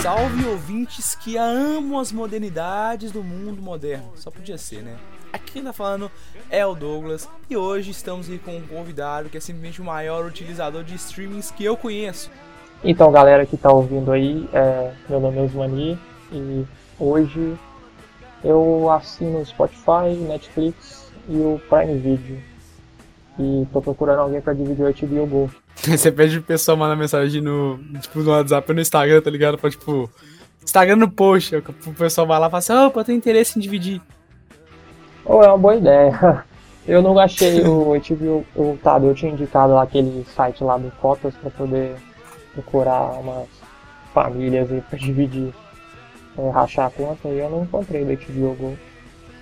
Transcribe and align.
Salve 0.00 0.46
ouvintes 0.46 1.14
que 1.14 1.36
amam 1.36 1.98
as 1.98 2.10
modernidades 2.10 3.12
do 3.12 3.22
mundo 3.22 3.60
moderno. 3.60 4.12
Só 4.14 4.30
podia 4.30 4.56
ser, 4.56 4.82
né? 4.82 4.96
Aqui 5.30 5.52
quem 5.52 5.62
tá 5.62 5.74
falando 5.74 6.10
é 6.48 6.64
o 6.64 6.74
Douglas 6.74 7.28
e 7.50 7.56
hoje 7.56 7.90
estamos 7.90 8.28
aqui 8.28 8.38
com 8.38 8.56
um 8.56 8.66
convidado 8.66 9.28
que 9.28 9.36
é 9.36 9.40
simplesmente 9.40 9.82
o 9.82 9.84
maior 9.84 10.24
utilizador 10.24 10.82
de 10.82 10.94
streamings 10.94 11.50
que 11.50 11.66
eu 11.66 11.76
conheço. 11.76 12.30
Então, 12.82 13.12
galera 13.12 13.44
que 13.44 13.58
tá 13.58 13.70
ouvindo 13.70 14.10
aí, 14.10 14.48
é, 14.54 14.94
meu 15.06 15.20
nome 15.20 15.36
é 15.36 15.42
Osmani 15.42 15.98
e 16.32 16.64
hoje 16.98 17.58
eu 18.42 18.90
assino 18.90 19.44
Spotify, 19.44 20.14
Netflix 20.18 21.12
e 21.28 21.36
o 21.36 21.60
Prime 21.68 21.98
Video. 21.98 22.42
E 23.38 23.66
tô 23.70 23.82
procurando 23.82 24.20
alguém 24.20 24.40
pra 24.40 24.54
dividir 24.54 24.82
o 24.82 24.92
HBO 24.92 25.26
Go. 25.26 25.61
Você 25.82 26.12
pede 26.12 26.36
pro 26.36 26.46
pessoal 26.46 26.76
mandar 26.76 26.96
mensagem 26.96 27.40
no, 27.40 27.78
tipo, 28.00 28.20
no 28.20 28.30
WhatsApp 28.30 28.70
ou 28.70 28.74
no 28.74 28.80
Instagram, 28.80 29.20
tá 29.20 29.30
ligado? 29.30 29.58
Pra, 29.58 29.70
tipo, 29.70 30.10
Instagram 30.62 30.96
no 30.96 31.10
post, 31.10 31.56
o 31.56 31.94
pessoal 31.94 32.26
vai 32.26 32.38
lá 32.38 32.46
e 32.46 32.50
fala 32.50 32.58
assim, 32.58 32.72
opa, 32.72 33.00
eu 33.00 33.04
tenho 33.04 33.18
interesse 33.18 33.58
em 33.58 33.62
dividir. 33.62 34.00
Ou 35.24 35.38
oh, 35.38 35.42
é 35.44 35.48
uma 35.48 35.58
boa 35.58 35.76
ideia. 35.76 36.44
Eu 36.86 37.00
não 37.00 37.16
achei 37.16 37.62
o 37.62 37.92
HBO, 37.94 38.44
o 38.56 38.76
Tado, 38.82 39.06
eu 39.06 39.14
tinha 39.14 39.30
indicado 39.30 39.72
lá 39.72 39.84
aquele 39.84 40.26
site 40.34 40.64
lá 40.64 40.76
do 40.76 40.90
Cotas 41.00 41.32
pra 41.36 41.48
poder 41.48 41.94
procurar 42.54 43.20
umas 43.20 43.46
famílias 44.12 44.68
aí 44.68 44.80
pra 44.80 44.98
dividir, 44.98 45.54
é, 46.36 46.50
rachar 46.50 46.86
a 46.86 46.90
conta, 46.90 47.28
e 47.28 47.38
eu 47.38 47.48
não 47.48 47.62
encontrei 47.62 48.04
do 48.04 48.16
HBO 48.16 48.54
Go. 48.56 48.78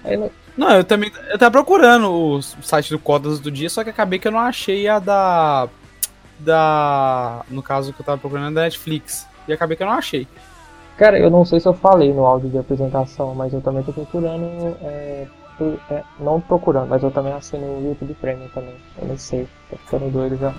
Aí, 0.05 0.19
não... 0.19 0.31
não, 0.55 0.71
eu 0.73 0.85
também, 0.85 1.11
eu 1.31 1.39
tava 1.39 1.51
procurando 1.51 2.13
o 2.13 2.43
site 2.43 2.91
do 2.91 2.99
Cotas 2.99 3.41
do 3.41 3.51
dia, 3.51 3.71
só 3.71 3.83
que 3.83 3.89
acabei 3.89 4.19
que 4.19 4.29
eu 4.29 4.33
não 4.33 4.41
achei 4.41 4.87
a 4.87 4.99
da 4.99 5.67
da. 6.41 7.45
No 7.49 7.63
caso 7.63 7.93
que 7.93 8.01
eu 8.01 8.07
tava 8.07 8.19
procurando, 8.19 8.55
da 8.55 8.63
Netflix. 8.63 9.27
E 9.47 9.53
acabei 9.53 9.77
que 9.77 9.83
eu 9.83 9.87
não 9.87 9.95
achei. 9.95 10.27
Cara, 10.97 11.19
eu 11.19 11.31
não 11.31 11.45
sei 11.45 11.61
se 11.61 11.67
eu 11.67 11.73
falei 11.73 12.13
no 12.13 12.27
áudio 12.27 12.51
de 12.51 12.59
apresentação, 12.59 13.35
mas 13.35 13.53
eu 13.53 13.61
também 13.61 13.83
tô 13.83 13.93
procurando. 13.93 14.77
É, 14.83 15.27
é, 15.91 16.03
não 16.19 16.41
procurando, 16.41 16.89
mas 16.89 17.03
eu 17.03 17.11
também 17.11 17.33
assino 17.33 17.65
o 17.65 17.89
YouTube 17.89 18.15
Premium 18.21 18.49
também. 18.49 18.75
Eu 19.01 19.09
nem 19.09 19.17
sei, 19.17 19.47
tô 19.71 19.77
ficando 19.77 20.11
doido 20.11 20.37
já. 20.37 20.55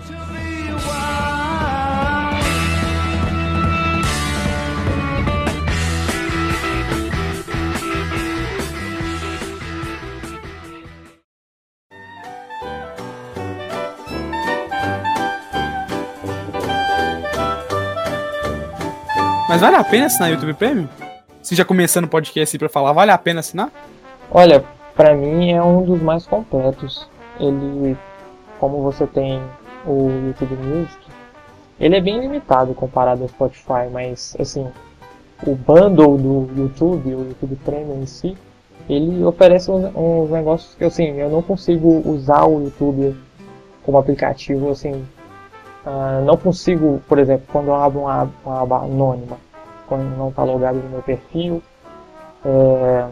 Mas 19.51 19.59
vale 19.59 19.75
a 19.75 19.83
pena 19.83 20.05
assinar 20.05 20.31
YouTube 20.31 20.53
Premium? 20.53 20.87
Se 21.41 21.55
já 21.55 21.65
começando 21.65 22.05
o 22.05 22.07
podcast 22.07 22.57
para 22.57 22.69
falar, 22.69 22.93
vale 22.93 23.11
a 23.11 23.17
pena 23.17 23.41
assinar? 23.41 23.69
Olha, 24.31 24.63
para 24.95 25.13
mim 25.13 25.51
é 25.51 25.61
um 25.61 25.83
dos 25.83 26.01
mais 26.01 26.25
completos. 26.25 27.05
Ele, 27.37 27.97
como 28.61 28.81
você 28.81 29.05
tem 29.05 29.41
o 29.85 30.09
YouTube 30.27 30.55
Music, 30.55 30.97
ele 31.81 31.97
é 31.97 31.99
bem 31.99 32.21
limitado 32.21 32.73
comparado 32.73 33.23
ao 33.23 33.27
Spotify, 33.27 33.89
mas 33.91 34.37
assim, 34.39 34.65
o 35.45 35.53
bundle 35.53 36.17
do 36.17 36.49
YouTube, 36.57 37.13
o 37.13 37.27
YouTube 37.27 37.57
Premium 37.65 38.03
em 38.03 38.05
si, 38.05 38.37
ele 38.87 39.21
oferece 39.21 39.69
uns, 39.69 39.93
uns 39.93 40.29
negócios 40.29 40.75
que 40.75 40.85
assim, 40.85 41.19
eu 41.19 41.29
não 41.29 41.41
consigo 41.41 42.01
usar 42.09 42.45
o 42.45 42.63
YouTube 42.63 43.17
como 43.83 43.97
aplicativo 43.97 44.71
assim 44.71 45.05
Uh, 45.85 46.23
não 46.23 46.37
consigo, 46.37 47.01
por 47.07 47.17
exemplo, 47.17 47.45
quando 47.51 47.67
eu 47.67 47.75
abro 47.75 48.01
uma, 48.01 48.29
uma 48.45 48.61
aba 48.61 48.77
anônima, 48.83 49.37
quando 49.87 50.03
não 50.15 50.29
está 50.29 50.43
logado 50.43 50.75
no 50.75 50.89
meu 50.89 51.01
perfil, 51.01 51.61
é, 52.45 53.07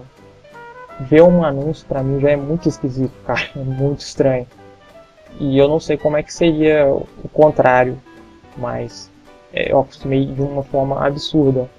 ver 0.99 1.23
um 1.23 1.43
anúncio 1.43 1.85
para 1.87 2.03
mim 2.03 2.19
já 2.19 2.31
é 2.31 2.35
muito 2.35 2.69
esquisito, 2.69 3.13
cara, 3.25 3.41
é 3.55 3.59
muito 3.59 4.01
estranho. 4.01 4.47
E 5.39 5.57
eu 5.57 5.67
não 5.67 5.79
sei 5.79 5.97
como 5.97 6.17
é 6.17 6.23
que 6.23 6.33
seria 6.33 6.85
o 6.87 7.29
contrário, 7.33 7.97
mas 8.57 9.09
é, 9.53 9.71
eu 9.71 9.79
acostumei 9.79 10.25
de 10.25 10.41
uma 10.41 10.63
forma 10.63 11.05
absurda 11.05 11.69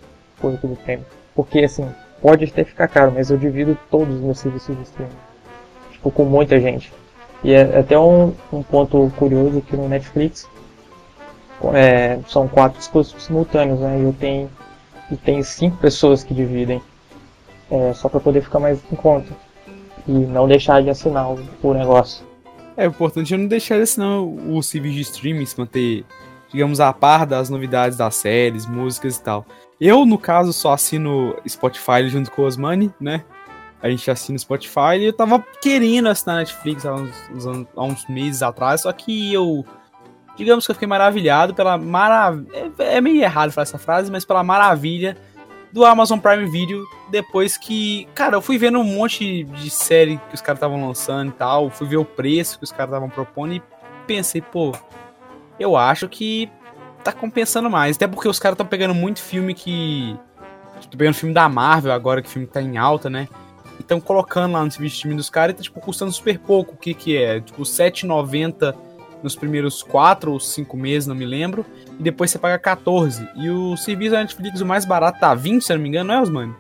com 0.40 0.48
o 0.48 0.52
YouTube 0.52 0.76
Premium. 0.84 1.04
Porque 1.34 1.60
assim, 1.60 1.88
pode 2.20 2.44
até 2.44 2.64
ficar 2.64 2.88
caro, 2.88 3.12
mas 3.12 3.30
eu 3.30 3.36
divido 3.36 3.76
todos 3.90 4.16
os 4.16 4.20
meus 4.20 4.38
serviços 4.38 4.76
de 4.76 4.82
streaming. 4.82 5.12
Tipo, 5.92 6.10
com 6.10 6.24
muita 6.24 6.60
gente. 6.60 6.92
E 7.42 7.52
é 7.52 7.78
até 7.78 7.98
um, 7.98 8.32
um 8.52 8.62
ponto 8.62 9.10
curioso 9.16 9.58
aqui 9.58 9.76
no 9.76 9.88
Netflix, 9.88 10.48
é, 11.74 12.18
são 12.26 12.48
quatro 12.48 12.78
dispositivos 12.78 13.24
simultâneos, 13.24 13.80
né? 13.80 13.98
E 13.98 14.02
eu 14.02 14.12
tenho, 14.12 14.50
e 15.10 15.16
tenho 15.16 15.44
cinco 15.44 15.76
pessoas 15.76 16.24
que 16.24 16.34
dividem, 16.34 16.80
é, 17.70 17.92
só 17.92 18.08
para 18.08 18.20
poder 18.20 18.42
ficar 18.42 18.58
mais 18.58 18.80
em 18.90 18.96
conta 18.96 19.32
e 20.06 20.12
não 20.12 20.48
deixar 20.48 20.82
de 20.82 20.90
assinar 20.90 21.30
o, 21.30 21.38
o 21.62 21.74
negócio. 21.74 22.24
É 22.76 22.86
importante 22.86 23.36
não 23.36 23.46
deixar 23.46 23.76
de 23.76 23.82
assinar 23.82 24.20
o 24.20 24.62
serviço 24.62 24.94
de 24.94 25.00
streaming, 25.02 25.44
se 25.44 25.58
manter, 25.58 26.04
digamos, 26.50 26.80
a 26.80 26.92
par 26.92 27.26
das 27.26 27.50
novidades 27.50 27.98
das 27.98 28.14
séries, 28.14 28.66
músicas 28.66 29.16
e 29.16 29.22
tal. 29.22 29.44
Eu, 29.80 30.04
no 30.06 30.18
caso, 30.18 30.52
só 30.52 30.72
assino 30.72 31.36
Spotify 31.46 32.08
junto 32.08 32.30
com 32.30 32.42
o 32.42 32.46
Osmani, 32.46 32.92
né? 33.00 33.22
A 33.82 33.88
gente 33.88 34.10
assina 34.10 34.36
o 34.36 34.40
Spotify 34.40 34.98
e 34.98 35.04
eu 35.04 35.12
tava 35.12 35.42
querendo 35.62 36.08
assinar 36.08 36.36
Netflix 36.36 36.84
há 36.84 36.94
uns, 36.94 37.66
há 37.74 37.82
uns 37.82 38.06
meses 38.08 38.42
atrás, 38.42 38.82
só 38.82 38.92
que 38.92 39.32
eu 39.32 39.64
digamos 40.40 40.64
que 40.64 40.70
eu 40.70 40.74
fiquei 40.74 40.88
maravilhado 40.88 41.54
pela 41.54 41.76
maravilha. 41.76 42.72
É, 42.78 42.96
é, 42.96 43.00
meio 43.00 43.22
errado 43.22 43.52
falar 43.52 43.64
essa 43.64 43.78
frase, 43.78 44.10
mas 44.10 44.24
pela 44.24 44.42
maravilha 44.42 45.16
do 45.70 45.84
Amazon 45.84 46.18
Prime 46.18 46.50
Video 46.50 46.82
depois 47.10 47.58
que, 47.58 48.08
cara, 48.14 48.36
eu 48.36 48.40
fui 48.40 48.56
vendo 48.56 48.78
um 48.78 48.84
monte 48.84 49.44
de 49.44 49.68
série 49.68 50.18
que 50.28 50.34
os 50.34 50.40
caras 50.40 50.56
estavam 50.56 50.84
lançando 50.86 51.28
e 51.28 51.32
tal, 51.32 51.68
fui 51.68 51.86
ver 51.86 51.98
o 51.98 52.04
preço 52.04 52.58
que 52.58 52.64
os 52.64 52.72
caras 52.72 52.88
estavam 52.88 53.10
propondo 53.10 53.52
e 53.52 53.62
pensei, 54.06 54.40
pô, 54.40 54.72
eu 55.58 55.76
acho 55.76 56.08
que 56.08 56.50
tá 57.04 57.12
compensando 57.12 57.68
mais, 57.68 57.96
até 57.96 58.06
porque 58.06 58.28
os 58.28 58.38
caras 58.38 58.54
estão 58.54 58.66
pegando 58.66 58.94
muito 58.94 59.20
filme 59.20 59.52
que 59.54 60.16
tô 60.90 60.96
pegando 60.96 61.14
filme 61.14 61.34
da 61.34 61.48
Marvel 61.48 61.92
agora, 61.92 62.22
que 62.22 62.28
o 62.28 62.30
filme 62.30 62.46
tá 62.46 62.62
em 62.62 62.78
alta, 62.78 63.10
né? 63.10 63.28
Então 63.78 64.00
colocando 64.00 64.52
lá 64.52 64.64
no 64.64 64.70
serviço 64.70 64.96
de 64.96 65.02
time 65.02 65.14
dos 65.14 65.28
caras 65.28 65.52
e 65.52 65.56
tá 65.58 65.62
tipo 65.62 65.80
custando 65.80 66.10
super 66.12 66.38
pouco, 66.38 66.74
o 66.74 66.76
que 66.76 66.94
que 66.94 67.16
é? 67.16 67.40
Tipo 67.40 67.62
7,90 67.62 68.74
nos 69.22 69.36
primeiros 69.36 69.82
4 69.82 70.32
ou 70.32 70.40
5 70.40 70.76
meses, 70.76 71.06
não 71.06 71.14
me 71.14 71.26
lembro, 71.26 71.64
e 71.98 72.02
depois 72.02 72.30
você 72.30 72.38
paga 72.38 72.58
14. 72.58 73.26
E 73.36 73.50
o 73.50 73.76
serviço 73.76 74.12
da 74.12 74.20
Netflix, 74.20 74.60
o 74.60 74.66
mais 74.66 74.84
barato, 74.84 75.20
tá 75.20 75.34
20, 75.34 75.62
se 75.62 75.72
não 75.72 75.80
me 75.80 75.88
engano, 75.88 76.08
não 76.08 76.14
é, 76.14 76.20
Osmani? 76.20 76.54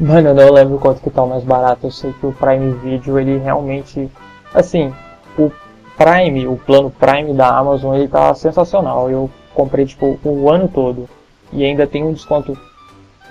Mano, 0.00 0.28
eu 0.28 0.34
não 0.34 0.50
lembro 0.50 0.78
quanto 0.78 1.02
que 1.02 1.10
tá 1.10 1.22
o 1.22 1.28
mais 1.28 1.44
barato. 1.44 1.86
Eu 1.86 1.90
sei 1.90 2.12
que 2.14 2.24
o 2.24 2.32
Prime 2.32 2.72
Video, 2.76 3.18
ele 3.18 3.36
realmente. 3.36 4.10
Assim, 4.54 4.94
o 5.38 5.52
Prime, 5.96 6.46
o 6.46 6.56
plano 6.56 6.90
Prime 6.90 7.34
da 7.34 7.58
Amazon, 7.58 7.94
ele 7.94 8.08
tá 8.08 8.32
sensacional. 8.34 9.10
Eu 9.10 9.30
comprei, 9.54 9.84
tipo, 9.84 10.18
o 10.24 10.50
ano 10.50 10.68
todo. 10.68 11.06
E 11.52 11.62
ainda 11.64 11.86
tem 11.86 12.02
um 12.02 12.14
desconto. 12.14 12.56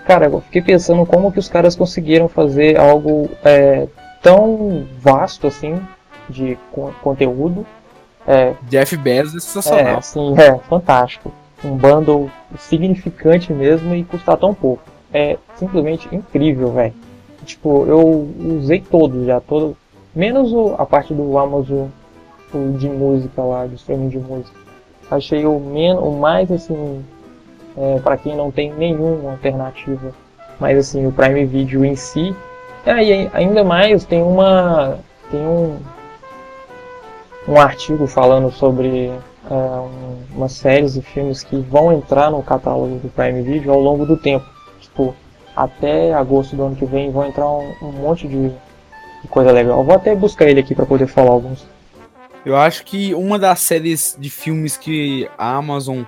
Cara, 0.06 0.28
eu 0.28 0.42
fiquei 0.42 0.62
pensando 0.62 1.06
como 1.08 1.32
que 1.32 1.40
os 1.40 1.50
caras 1.50 1.76
conseguiram 1.76 2.30
fazer 2.30 2.80
algo 2.80 3.30
é, 3.44 3.88
tão 4.22 4.86
vasto 5.00 5.48
assim 5.48 5.80
de 6.30 6.56
conteúdo 7.02 7.66
é. 8.30 8.54
Jeff 8.70 8.96
Bezos 8.96 9.36
é 9.36 9.40
sensacional. 9.40 9.98
É, 9.98 10.02
sim, 10.02 10.36
é, 10.38 10.56
fantástico. 10.60 11.32
Um 11.64 11.76
bundle 11.76 12.30
significante 12.60 13.52
mesmo 13.52 13.96
e 13.96 14.04
custar 14.04 14.38
tão 14.38 14.54
pouco. 14.54 14.84
É 15.12 15.36
simplesmente 15.56 16.08
incrível, 16.14 16.72
velho. 16.72 16.94
Tipo, 17.44 17.86
eu 17.88 18.30
usei 18.60 18.82
todos 18.82 19.26
já, 19.26 19.42
todo. 19.42 19.76
Menos 20.14 20.54
o, 20.54 20.76
a 20.78 20.86
parte 20.86 21.12
do 21.12 21.38
Amazon 21.40 21.88
o 22.54 22.78
de 22.78 22.88
música 22.88 23.42
lá, 23.42 23.66
do 23.66 23.74
streaming 23.74 24.10
de 24.10 24.20
música. 24.20 24.58
Achei 25.10 25.46
o, 25.46 25.60
men 25.60 25.98
o 25.98 26.12
mais 26.12 26.52
assim. 26.52 27.04
É, 27.76 28.00
para 28.00 28.18
quem 28.18 28.36
não 28.36 28.52
tem 28.52 28.72
nenhuma 28.74 29.32
alternativa. 29.32 30.14
Mas 30.60 30.78
assim, 30.78 31.08
o 31.08 31.12
Prime 31.12 31.46
Video 31.46 31.84
em 31.84 31.96
si. 31.96 32.36
É, 32.86 33.04
e 33.04 33.30
ainda 33.34 33.64
mais 33.64 34.06
tem 34.06 34.22
uma. 34.22 35.00
Tem 35.32 35.40
um, 35.40 35.78
um 37.50 37.60
artigo 37.60 38.06
falando 38.06 38.52
sobre 38.52 39.08
é, 39.08 39.54
um, 39.54 40.20
umas 40.36 40.52
séries 40.52 40.96
e 40.96 41.02
filmes 41.02 41.44
que 41.44 41.58
vão 41.58 41.92
entrar 41.92 42.30
no 42.30 42.44
catálogo 42.44 43.00
do 43.00 43.10
Prime 43.10 43.42
Video 43.42 43.74
ao 43.74 43.80
longo 43.80 44.06
do 44.06 44.16
tempo. 44.16 44.46
Tipo, 44.80 45.16
até 45.56 46.14
agosto 46.14 46.56
do 46.56 46.64
ano 46.64 46.76
que 46.76 46.86
vem 46.86 47.12
vão 47.12 47.26
entrar 47.26 47.50
um, 47.50 47.74
um 47.82 47.92
monte 47.92 48.28
de, 48.28 48.50
de, 48.50 49.28
coisa 49.30 49.52
legal. 49.52 49.84
vou 49.84 49.96
até 49.96 50.16
buscar 50.16 50.46
ele 50.46 50.60
aqui 50.60 50.76
para 50.76 50.86
poder 50.86 51.08
falar 51.08 51.32
alguns. 51.32 51.66
Eu 52.46 52.56
acho 52.56 52.86
que 52.86 53.16
uma 53.16 53.40
das 53.40 53.60
séries 53.62 54.16
de 54.18 54.30
filmes 54.30 54.78
que 54.78 55.28
a 55.36 55.56
Amazon 55.56 56.04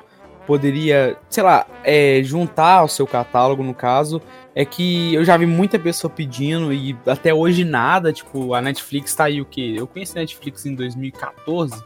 poderia, 0.46 1.18
sei 1.28 1.44
lá, 1.44 1.66
é, 1.84 2.22
juntar 2.24 2.80
ao 2.80 2.88
seu 2.88 3.08
catálogo, 3.08 3.64
no 3.64 3.74
caso, 3.74 4.22
é 4.54 4.66
que 4.66 5.14
eu 5.14 5.24
já 5.24 5.38
vi 5.38 5.46
muita 5.46 5.80
pessoa 5.80 6.12
pedindo 6.12 6.74
e 6.74 6.98
até 7.06 7.34
hoje 7.34 7.64
nada, 7.64 8.12
tipo, 8.12 8.54
a 8.54 8.62
Netflix 8.62 9.16
tá 9.16 9.26
aí 9.26 9.40
o 9.42 9.46
quê? 9.46 9.76
Eu 9.78 9.88
conheci 9.88 10.18
a 10.18 10.22
Netflix 10.22 10.66
em 10.66 10.76
2014 10.76 11.82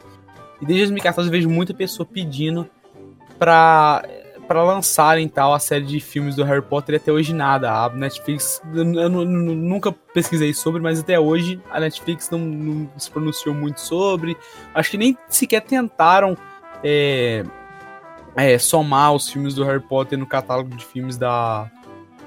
e 0.61 0.65
desde 0.65 0.85
2014 0.85 1.27
eu 1.27 1.31
vejo 1.31 1.49
muita 1.49 1.73
pessoa 1.73 2.07
pedindo 2.11 2.67
pra, 3.37 4.03
para 4.47 4.63
lançarem 4.63 5.27
tal 5.27 5.53
a 5.53 5.59
série 5.59 5.85
de 5.85 5.99
filmes 5.99 6.35
do 6.35 6.43
Harry 6.43 6.61
Potter 6.61 6.95
e 6.95 6.97
até 6.97 7.11
hoje 7.11 7.33
nada. 7.33 7.71
A 7.71 7.89
Netflix, 7.89 8.61
eu 8.73 8.83
nunca 8.83 9.91
pesquisei 9.91 10.53
sobre, 10.53 10.81
mas 10.81 10.99
até 10.99 11.19
hoje 11.19 11.61
a 11.69 11.79
Netflix 11.79 12.29
não, 12.31 12.39
não, 12.39 12.89
se 12.97 13.11
pronunciou 13.11 13.53
muito 13.53 13.79
sobre. 13.79 14.35
Acho 14.73 14.91
que 14.91 14.97
nem 14.97 15.15
sequer 15.27 15.61
tentaram 15.61 16.35
é, 16.83 17.43
é, 18.35 18.57
somar 18.57 19.13
os 19.13 19.29
filmes 19.29 19.53
do 19.53 19.63
Harry 19.63 19.81
Potter 19.81 20.17
no 20.17 20.25
catálogo 20.25 20.75
de 20.75 20.85
filmes 20.85 21.17
da, 21.17 21.69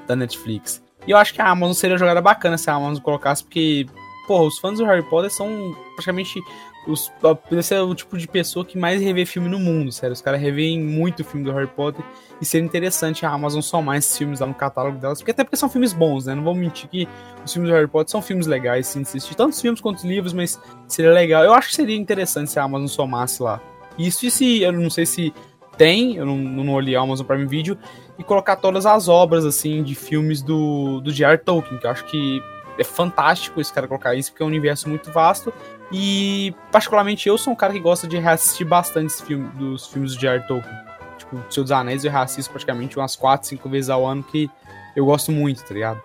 da 0.08 0.16
Netflix. 0.16 0.82
E 1.06 1.12
eu 1.12 1.16
acho 1.16 1.32
que 1.32 1.40
a 1.40 1.48
Amazon 1.48 1.74
seria 1.74 1.94
uma 1.94 1.98
jogada 1.98 2.20
bacana 2.20 2.58
se 2.58 2.68
a 2.68 2.74
Amazon 2.74 3.02
colocasse, 3.02 3.44
porque, 3.44 3.86
pô, 4.26 4.46
os 4.46 4.58
fãs 4.58 4.78
do 4.78 4.84
Harry 4.84 5.02
Potter 5.08 5.30
são 5.30 5.76
praticamente 5.94 6.40
os, 6.86 7.12
esse 7.52 7.74
é 7.74 7.82
o 7.82 7.94
tipo 7.94 8.16
de 8.16 8.26
pessoa 8.26 8.64
que 8.64 8.78
mais 8.78 9.02
revê 9.02 9.26
filme 9.26 9.48
no 9.48 9.58
mundo, 9.58 9.92
sério. 9.92 10.14
Os 10.14 10.22
caras 10.22 10.40
revêem 10.40 10.80
muito 10.80 11.20
o 11.20 11.24
filme 11.24 11.44
do 11.44 11.52
Harry 11.52 11.66
Potter 11.66 12.02
e 12.40 12.46
seria 12.46 12.64
interessante 12.64 13.26
a 13.26 13.30
Amazon 13.30 13.60
somar 13.60 13.98
esses 13.98 14.16
filmes 14.16 14.40
lá 14.40 14.46
no 14.46 14.54
catálogo 14.54 14.98
delas, 14.98 15.18
porque 15.18 15.32
até 15.32 15.44
porque 15.44 15.56
são 15.56 15.68
filmes 15.68 15.92
bons, 15.92 16.24
né? 16.24 16.34
Não 16.34 16.42
vou 16.42 16.54
mentir 16.54 16.88
que 16.88 17.06
os 17.44 17.52
filmes 17.52 17.70
do 17.70 17.74
Harry 17.74 17.88
Potter 17.88 18.10
são 18.10 18.22
filmes 18.22 18.46
legais, 18.46 18.86
sim, 18.86 19.02
assistir 19.02 19.34
tantos 19.34 19.60
filmes 19.60 19.80
quanto 19.82 20.06
livros, 20.06 20.32
mas 20.32 20.58
seria 20.86 21.12
legal. 21.12 21.44
Eu 21.44 21.52
acho 21.52 21.68
que 21.68 21.74
seria 21.74 21.96
interessante 21.96 22.50
se 22.50 22.58
a 22.58 22.62
Amazon 22.62 22.86
somasse 22.86 23.42
lá. 23.42 23.60
Isso 23.98 24.24
e 24.24 24.30
se, 24.30 24.62
eu 24.62 24.72
não 24.72 24.88
sei 24.88 25.04
se 25.04 25.34
tem, 25.78 26.16
eu 26.16 26.26
não, 26.26 26.72
olhei 26.74 26.96
a 26.96 27.00
Amazon 27.00 27.24
Prime 27.24 27.46
Video, 27.46 27.78
e 28.18 28.24
colocar 28.24 28.56
todas 28.56 28.84
as 28.84 29.08
obras, 29.08 29.46
assim, 29.46 29.82
de 29.82 29.94
filmes 29.94 30.42
do, 30.42 31.00
do 31.00 31.12
J.R. 31.12 31.38
Tolkien, 31.38 31.78
que 31.78 31.86
eu 31.86 31.90
acho 31.90 32.04
que 32.04 32.42
é 32.76 32.84
fantástico 32.84 33.60
esse 33.60 33.72
cara 33.72 33.86
colocar 33.86 34.14
isso, 34.14 34.32
porque 34.32 34.42
é 34.42 34.46
um 34.46 34.48
universo 34.48 34.88
muito 34.88 35.10
vasto. 35.12 35.54
E, 35.90 36.52
particularmente, 36.72 37.28
eu 37.28 37.38
sou 37.38 37.52
um 37.52 37.56
cara 37.56 37.72
que 37.72 37.80
gosta 37.80 38.06
de 38.06 38.18
reassistir 38.18 38.66
bastante 38.66 39.22
filme, 39.22 39.48
dos 39.54 39.86
filmes 39.86 40.14
do 40.14 40.20
J.R. 40.20 40.46
Tolkien. 40.46 40.74
Tipo, 41.16 41.36
Senhor 41.48 41.64
dos 41.64 41.72
Anéis 41.72 42.04
eu 42.04 42.10
reassisto 42.10 42.50
praticamente 42.50 42.98
umas 42.98 43.14
4, 43.14 43.48
5 43.48 43.68
vezes 43.68 43.88
ao 43.88 44.04
ano, 44.04 44.22
que 44.22 44.50
eu 44.96 45.06
gosto 45.06 45.30
muito, 45.30 45.64
tá 45.64 45.72
ligado? 45.72 46.02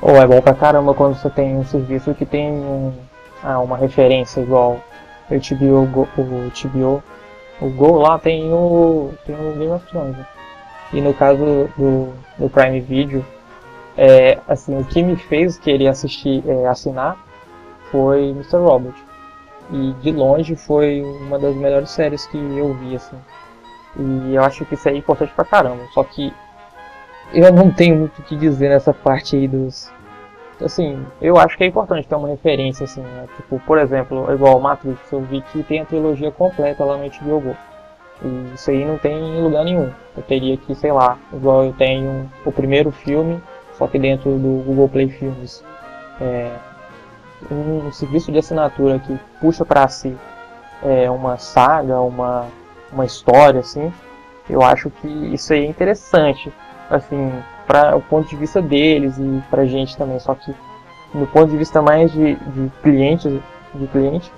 Ou 0.00 0.12
oh, 0.12 0.16
é 0.16 0.26
bom 0.26 0.40
pra 0.40 0.54
caramba 0.54 0.94
quando 0.94 1.14
você 1.14 1.30
tem 1.30 1.56
um 1.56 1.64
serviço 1.64 2.14
que 2.14 2.26
tem 2.26 2.50
um, 2.50 2.92
ah, 3.42 3.60
uma 3.60 3.76
referência 3.76 4.40
igual 4.40 4.82
o 5.30 5.34
HBO, 5.34 6.06
o 6.16 6.68
HBO, 6.68 7.02
o 7.60 7.68
Go 7.70 7.98
lá 7.98 8.18
tem 8.18 8.52
o, 8.52 9.12
tem 9.24 9.34
o 9.34 9.52
Game 9.52 9.72
of 9.72 9.86
Thrones. 9.86 10.16
Né? 10.16 10.26
E 10.92 11.00
no 11.00 11.14
caso 11.14 11.68
do, 11.76 12.12
do 12.38 12.50
Prime 12.50 12.80
Video, 12.80 13.24
é, 13.96 14.38
assim, 14.46 14.78
o 14.78 14.84
que 14.84 15.02
me 15.02 15.16
fez 15.16 15.58
querer 15.58 15.88
assistir, 15.88 16.42
é, 16.46 16.66
assinar 16.66 17.16
foi 17.90 18.30
Mr. 18.30 18.58
Robot. 18.58 18.94
E 19.70 19.92
de 20.00 20.12
longe 20.12 20.54
foi 20.54 21.02
uma 21.02 21.38
das 21.38 21.54
melhores 21.56 21.90
séries 21.90 22.26
que 22.26 22.36
eu 22.36 22.74
vi, 22.74 22.94
assim. 22.96 23.16
E 23.98 24.34
eu 24.34 24.44
acho 24.44 24.64
que 24.64 24.74
isso 24.74 24.88
é 24.88 24.94
importante 24.94 25.32
pra 25.34 25.44
caramba. 25.44 25.82
Só 25.92 26.04
que 26.04 26.32
eu 27.32 27.52
não 27.52 27.70
tenho 27.70 27.96
muito 27.96 28.18
o 28.20 28.22
que 28.22 28.36
dizer 28.36 28.68
nessa 28.68 28.92
parte 28.92 29.34
aí 29.36 29.48
dos. 29.48 29.90
Assim, 30.60 31.04
eu 31.20 31.36
acho 31.36 31.56
que 31.56 31.64
é 31.64 31.66
importante 31.66 32.08
ter 32.08 32.14
uma 32.14 32.28
referência, 32.28 32.84
assim, 32.84 33.02
né? 33.02 33.26
Tipo, 33.36 33.60
por 33.66 33.78
exemplo, 33.78 34.32
igual 34.32 34.58
Matrix, 34.58 35.12
eu 35.12 35.20
vi 35.20 35.42
que 35.42 35.62
tem 35.62 35.80
a 35.80 35.84
trilogia 35.84 36.30
completa 36.30 36.84
lá 36.84 36.96
no 36.96 37.04
HBO 37.04 37.40
Go. 37.40 37.56
E 38.22 38.54
isso 38.54 38.70
aí 38.70 38.84
não 38.84 38.96
tem 38.96 39.14
em 39.14 39.42
lugar 39.42 39.64
nenhum. 39.64 39.92
Eu 40.16 40.22
teria 40.22 40.56
que, 40.56 40.74
sei 40.74 40.92
lá, 40.92 41.18
igual 41.32 41.64
eu 41.64 41.72
tenho 41.74 42.30
o 42.44 42.50
primeiro 42.50 42.90
filme, 42.90 43.42
só 43.74 43.86
que 43.86 43.98
dentro 43.98 44.30
do 44.30 44.64
Google 44.64 44.88
Play 44.88 45.08
Filmes. 45.10 45.62
É, 46.20 46.50
um 47.50 47.92
serviço 47.92 48.32
de 48.32 48.38
assinatura 48.38 48.98
que 48.98 49.18
puxa 49.38 49.64
para 49.64 49.86
si 49.88 50.16
é, 50.82 51.10
uma 51.10 51.36
saga, 51.36 52.00
uma, 52.00 52.46
uma 52.92 53.04
história, 53.04 53.60
assim, 53.60 53.92
eu 54.48 54.62
acho 54.62 54.90
que 54.90 55.08
isso 55.08 55.52
aí 55.52 55.64
é 55.64 55.68
interessante, 55.68 56.52
assim, 56.90 57.32
para 57.66 57.96
o 57.96 58.00
ponto 58.00 58.28
de 58.28 58.36
vista 58.36 58.62
deles 58.62 59.18
e 59.18 59.42
para 59.50 59.66
gente 59.66 59.96
também. 59.96 60.18
Só 60.18 60.34
que 60.34 60.54
do 61.14 61.26
ponto 61.26 61.50
de 61.50 61.56
vista 61.56 61.80
mais 61.80 62.12
de, 62.12 62.34
de 62.34 62.70
cliente, 62.82 63.42
de 63.74 63.86
cliente, 63.88 64.30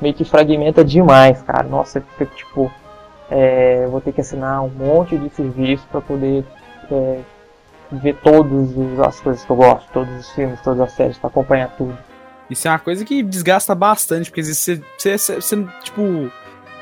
meio 0.00 0.14
que 0.14 0.24
fragmenta 0.24 0.84
demais, 0.84 1.42
cara. 1.42 1.62
Nossa, 1.62 2.00
fica 2.00 2.26
tipo, 2.26 2.70
é, 3.30 3.86
vou 3.86 4.00
ter 4.00 4.12
que 4.12 4.20
assinar 4.20 4.62
um 4.62 4.68
monte 4.68 5.16
de 5.16 5.30
serviço 5.30 5.86
para 5.90 6.00
poder 6.00 6.44
é, 6.90 7.20
ver 7.92 8.16
todas 8.22 8.70
as 9.00 9.20
coisas 9.20 9.44
que 9.44 9.50
eu 9.50 9.56
gosto, 9.56 9.90
todos 9.92 10.14
os 10.18 10.30
filmes, 10.32 10.60
todas 10.60 10.80
as 10.80 10.92
séries, 10.92 11.18
para 11.18 11.28
acompanhar 11.28 11.68
tudo. 11.76 11.96
Isso 12.50 12.68
é 12.68 12.70
uma 12.70 12.78
coisa 12.78 13.04
que 13.04 13.22
desgasta 13.22 13.74
bastante, 13.74 14.30
porque 14.30 14.42
você, 14.42 14.82
você, 14.98 15.16
você, 15.18 15.34
você 15.36 15.66
tipo. 15.82 16.30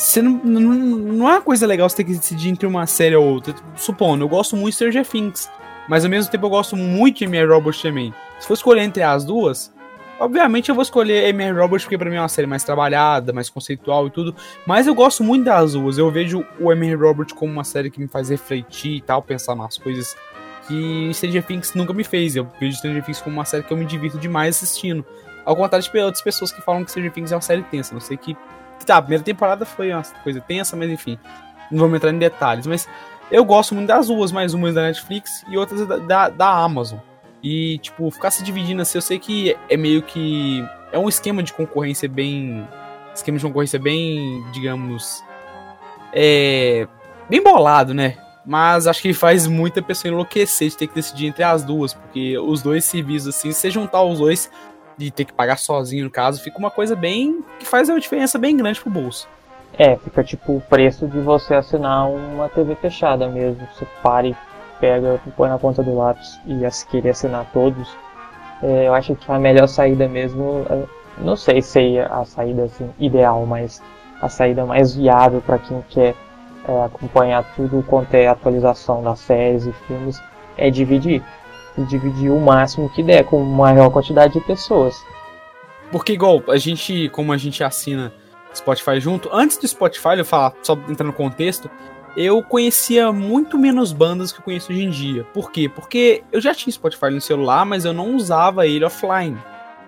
Você 0.00 0.22
não, 0.22 0.40
não, 0.42 0.60
não 0.60 1.28
é 1.28 1.32
uma 1.32 1.42
coisa 1.42 1.66
legal 1.66 1.86
você 1.86 1.96
ter 1.96 2.04
que 2.04 2.14
decidir 2.14 2.48
entre 2.48 2.66
uma 2.66 2.86
série 2.86 3.14
ou 3.14 3.22
outra. 3.22 3.54
Supondo, 3.76 4.24
eu 4.24 4.28
gosto 4.30 4.56
muito 4.56 4.70
de 4.70 4.76
Stranger 4.76 5.06
Things, 5.06 5.50
mas 5.86 6.04
ao 6.04 6.10
mesmo 6.10 6.32
tempo 6.32 6.46
eu 6.46 6.50
gosto 6.50 6.74
muito 6.74 7.18
de 7.18 7.24
M.R. 7.24 7.52
Robot 7.52 7.82
também. 7.82 8.14
Se 8.38 8.48
for 8.48 8.54
escolher 8.54 8.80
entre 8.80 9.02
as 9.02 9.26
duas, 9.26 9.70
obviamente 10.18 10.70
eu 10.70 10.74
vou 10.74 10.80
escolher 10.80 11.28
M.R. 11.28 11.52
Robot 11.52 11.84
porque 11.84 11.98
pra 11.98 12.08
mim 12.08 12.16
é 12.16 12.20
uma 12.20 12.30
série 12.30 12.46
mais 12.46 12.64
trabalhada, 12.64 13.30
mais 13.30 13.50
conceitual 13.50 14.06
e 14.06 14.10
tudo. 14.10 14.34
Mas 14.66 14.86
eu 14.86 14.94
gosto 14.94 15.22
muito 15.22 15.44
das 15.44 15.74
duas. 15.74 15.98
Eu 15.98 16.10
vejo 16.10 16.46
o 16.58 16.72
M.R. 16.72 16.94
Robot 16.94 17.34
como 17.34 17.52
uma 17.52 17.64
série 17.64 17.90
que 17.90 18.00
me 18.00 18.08
faz 18.08 18.30
refletir 18.30 18.96
e 18.96 19.00
tal, 19.02 19.20
pensar 19.20 19.54
nas 19.54 19.76
coisas 19.76 20.16
que 20.66 21.10
Stranger 21.12 21.44
Things 21.44 21.74
nunca 21.74 21.92
me 21.92 22.04
fez. 22.04 22.36
Eu 22.36 22.48
vejo 22.58 22.78
Stranger 22.78 23.04
Things 23.04 23.20
como 23.20 23.36
uma 23.36 23.44
série 23.44 23.64
que 23.64 23.70
eu 23.70 23.76
me 23.76 23.84
divirto 23.84 24.16
demais 24.16 24.56
assistindo. 24.56 25.04
Ao 25.44 25.54
contrário 25.54 25.86
de 25.86 25.98
outras 25.98 26.22
pessoas 26.22 26.50
que 26.50 26.62
falam 26.62 26.86
que 26.86 26.90
Stranger 26.90 27.12
Things 27.12 27.32
é 27.32 27.34
uma 27.34 27.42
série 27.42 27.62
tensa. 27.64 27.92
Não 27.92 28.00
sei 28.00 28.16
que. 28.16 28.34
Tá, 28.86 28.96
a 28.96 29.02
primeira 29.02 29.22
temporada 29.22 29.64
foi 29.64 29.92
uma 29.92 30.02
coisa 30.22 30.40
tensa, 30.40 30.76
mas 30.76 30.90
enfim. 30.90 31.18
Não 31.70 31.78
vamos 31.78 31.96
entrar 31.96 32.10
em 32.10 32.18
detalhes. 32.18 32.66
Mas 32.66 32.88
eu 33.30 33.44
gosto 33.44 33.74
muito 33.74 33.88
das 33.88 34.08
duas, 34.08 34.32
mais 34.32 34.54
umas 34.54 34.74
da 34.74 34.82
Netflix 34.82 35.44
e 35.48 35.56
outras 35.56 35.86
da, 35.86 35.96
da, 35.96 36.28
da 36.28 36.48
Amazon. 36.48 36.98
E, 37.42 37.78
tipo, 37.78 38.10
ficar 38.10 38.30
se 38.30 38.42
dividindo 38.42 38.82
assim, 38.82 38.98
eu 38.98 39.02
sei 39.02 39.18
que 39.18 39.56
é 39.68 39.76
meio 39.76 40.02
que. 40.02 40.64
É 40.92 40.98
um 40.98 41.08
esquema 41.08 41.42
de 41.42 41.52
concorrência 41.52 42.08
bem. 42.08 42.66
Esquema 43.14 43.38
de 43.38 43.44
concorrência 43.44 43.78
bem, 43.78 44.44
digamos. 44.52 45.22
É. 46.12 46.86
Bem 47.28 47.42
bolado, 47.42 47.94
né? 47.94 48.16
Mas 48.44 48.86
acho 48.86 49.02
que 49.02 49.12
faz 49.14 49.46
muita 49.46 49.80
pessoa 49.80 50.10
enlouquecer 50.10 50.68
de 50.68 50.76
ter 50.76 50.86
que 50.88 50.94
decidir 50.94 51.26
entre 51.26 51.44
as 51.44 51.62
duas, 51.62 51.94
porque 51.94 52.36
os 52.38 52.62
dois 52.62 52.84
serviços, 52.84 53.36
assim, 53.36 53.52
se 53.52 53.70
juntar 53.70 54.02
os 54.02 54.18
dois, 54.18 54.50
de 55.00 55.10
ter 55.10 55.24
que 55.24 55.32
pagar 55.32 55.58
sozinho 55.58 56.04
no 56.04 56.10
caso, 56.10 56.42
fica 56.42 56.58
uma 56.58 56.70
coisa 56.70 56.94
bem. 56.94 57.42
que 57.58 57.66
faz 57.66 57.88
uma 57.88 57.98
diferença 57.98 58.38
bem 58.38 58.56
grande 58.56 58.80
pro 58.80 58.90
bolso. 58.90 59.28
É, 59.78 59.96
fica 59.96 60.22
tipo 60.22 60.56
o 60.56 60.60
preço 60.60 61.06
de 61.06 61.18
você 61.20 61.54
assinar 61.54 62.08
uma 62.08 62.48
TV 62.48 62.74
fechada 62.74 63.28
mesmo. 63.28 63.66
Você 63.72 63.86
para 64.02 64.26
e 64.26 64.36
pega, 64.78 65.20
põe 65.36 65.48
na 65.48 65.58
ponta 65.58 65.82
do 65.82 65.96
lápis 65.96 66.38
e 66.46 66.60
querer 66.90 67.10
assinar 67.10 67.46
todos. 67.52 67.88
É, 68.62 68.88
eu 68.88 68.94
acho 68.94 69.14
que 69.14 69.30
a 69.30 69.38
melhor 69.38 69.66
saída 69.66 70.06
mesmo, 70.06 70.66
é, 70.68 70.84
não 71.18 71.36
sei 71.36 71.62
se 71.62 71.96
é 71.96 72.04
a 72.04 72.24
saída 72.24 72.64
assim, 72.64 72.90
ideal, 72.98 73.46
mas 73.46 73.82
a 74.20 74.28
saída 74.28 74.66
mais 74.66 74.94
viável 74.94 75.40
para 75.40 75.58
quem 75.58 75.82
quer 75.88 76.14
é, 76.68 76.84
acompanhar 76.84 77.42
tudo 77.56 77.82
quanto 77.86 78.14
é 78.14 78.28
atualização 78.28 79.02
das 79.02 79.20
séries 79.20 79.66
e 79.66 79.72
filmes 79.72 80.20
é 80.58 80.70
dividir. 80.70 81.22
E 81.78 81.82
dividir 81.82 82.30
o 82.30 82.40
máximo 82.40 82.90
que 82.90 83.02
der 83.02 83.24
com 83.24 83.42
maior 83.42 83.90
quantidade 83.90 84.34
de 84.34 84.40
pessoas. 84.40 84.94
Porque 85.90 86.12
igual, 86.12 86.42
a 86.48 86.56
gente, 86.56 87.08
como 87.10 87.32
a 87.32 87.36
gente 87.36 87.64
assina 87.64 88.12
Spotify 88.54 89.00
junto, 89.00 89.28
antes 89.32 89.56
do 89.56 89.66
Spotify, 89.66 90.18
eu 90.18 90.24
falar, 90.24 90.52
só 90.62 90.74
entrar 90.88 91.06
no 91.06 91.12
contexto, 91.12 91.70
eu 92.16 92.42
conhecia 92.42 93.12
muito 93.12 93.58
menos 93.58 93.92
bandas 93.92 94.32
que 94.32 94.40
eu 94.40 94.44
conheço 94.44 94.72
hoje 94.72 94.82
em 94.82 94.90
dia. 94.90 95.24
Por 95.32 95.50
quê? 95.50 95.68
Porque 95.68 96.22
eu 96.32 96.40
já 96.40 96.54
tinha 96.54 96.72
Spotify 96.72 97.10
no 97.10 97.20
celular, 97.20 97.64
mas 97.64 97.84
eu 97.84 97.92
não 97.92 98.14
usava 98.14 98.66
ele 98.66 98.84
offline. 98.84 99.38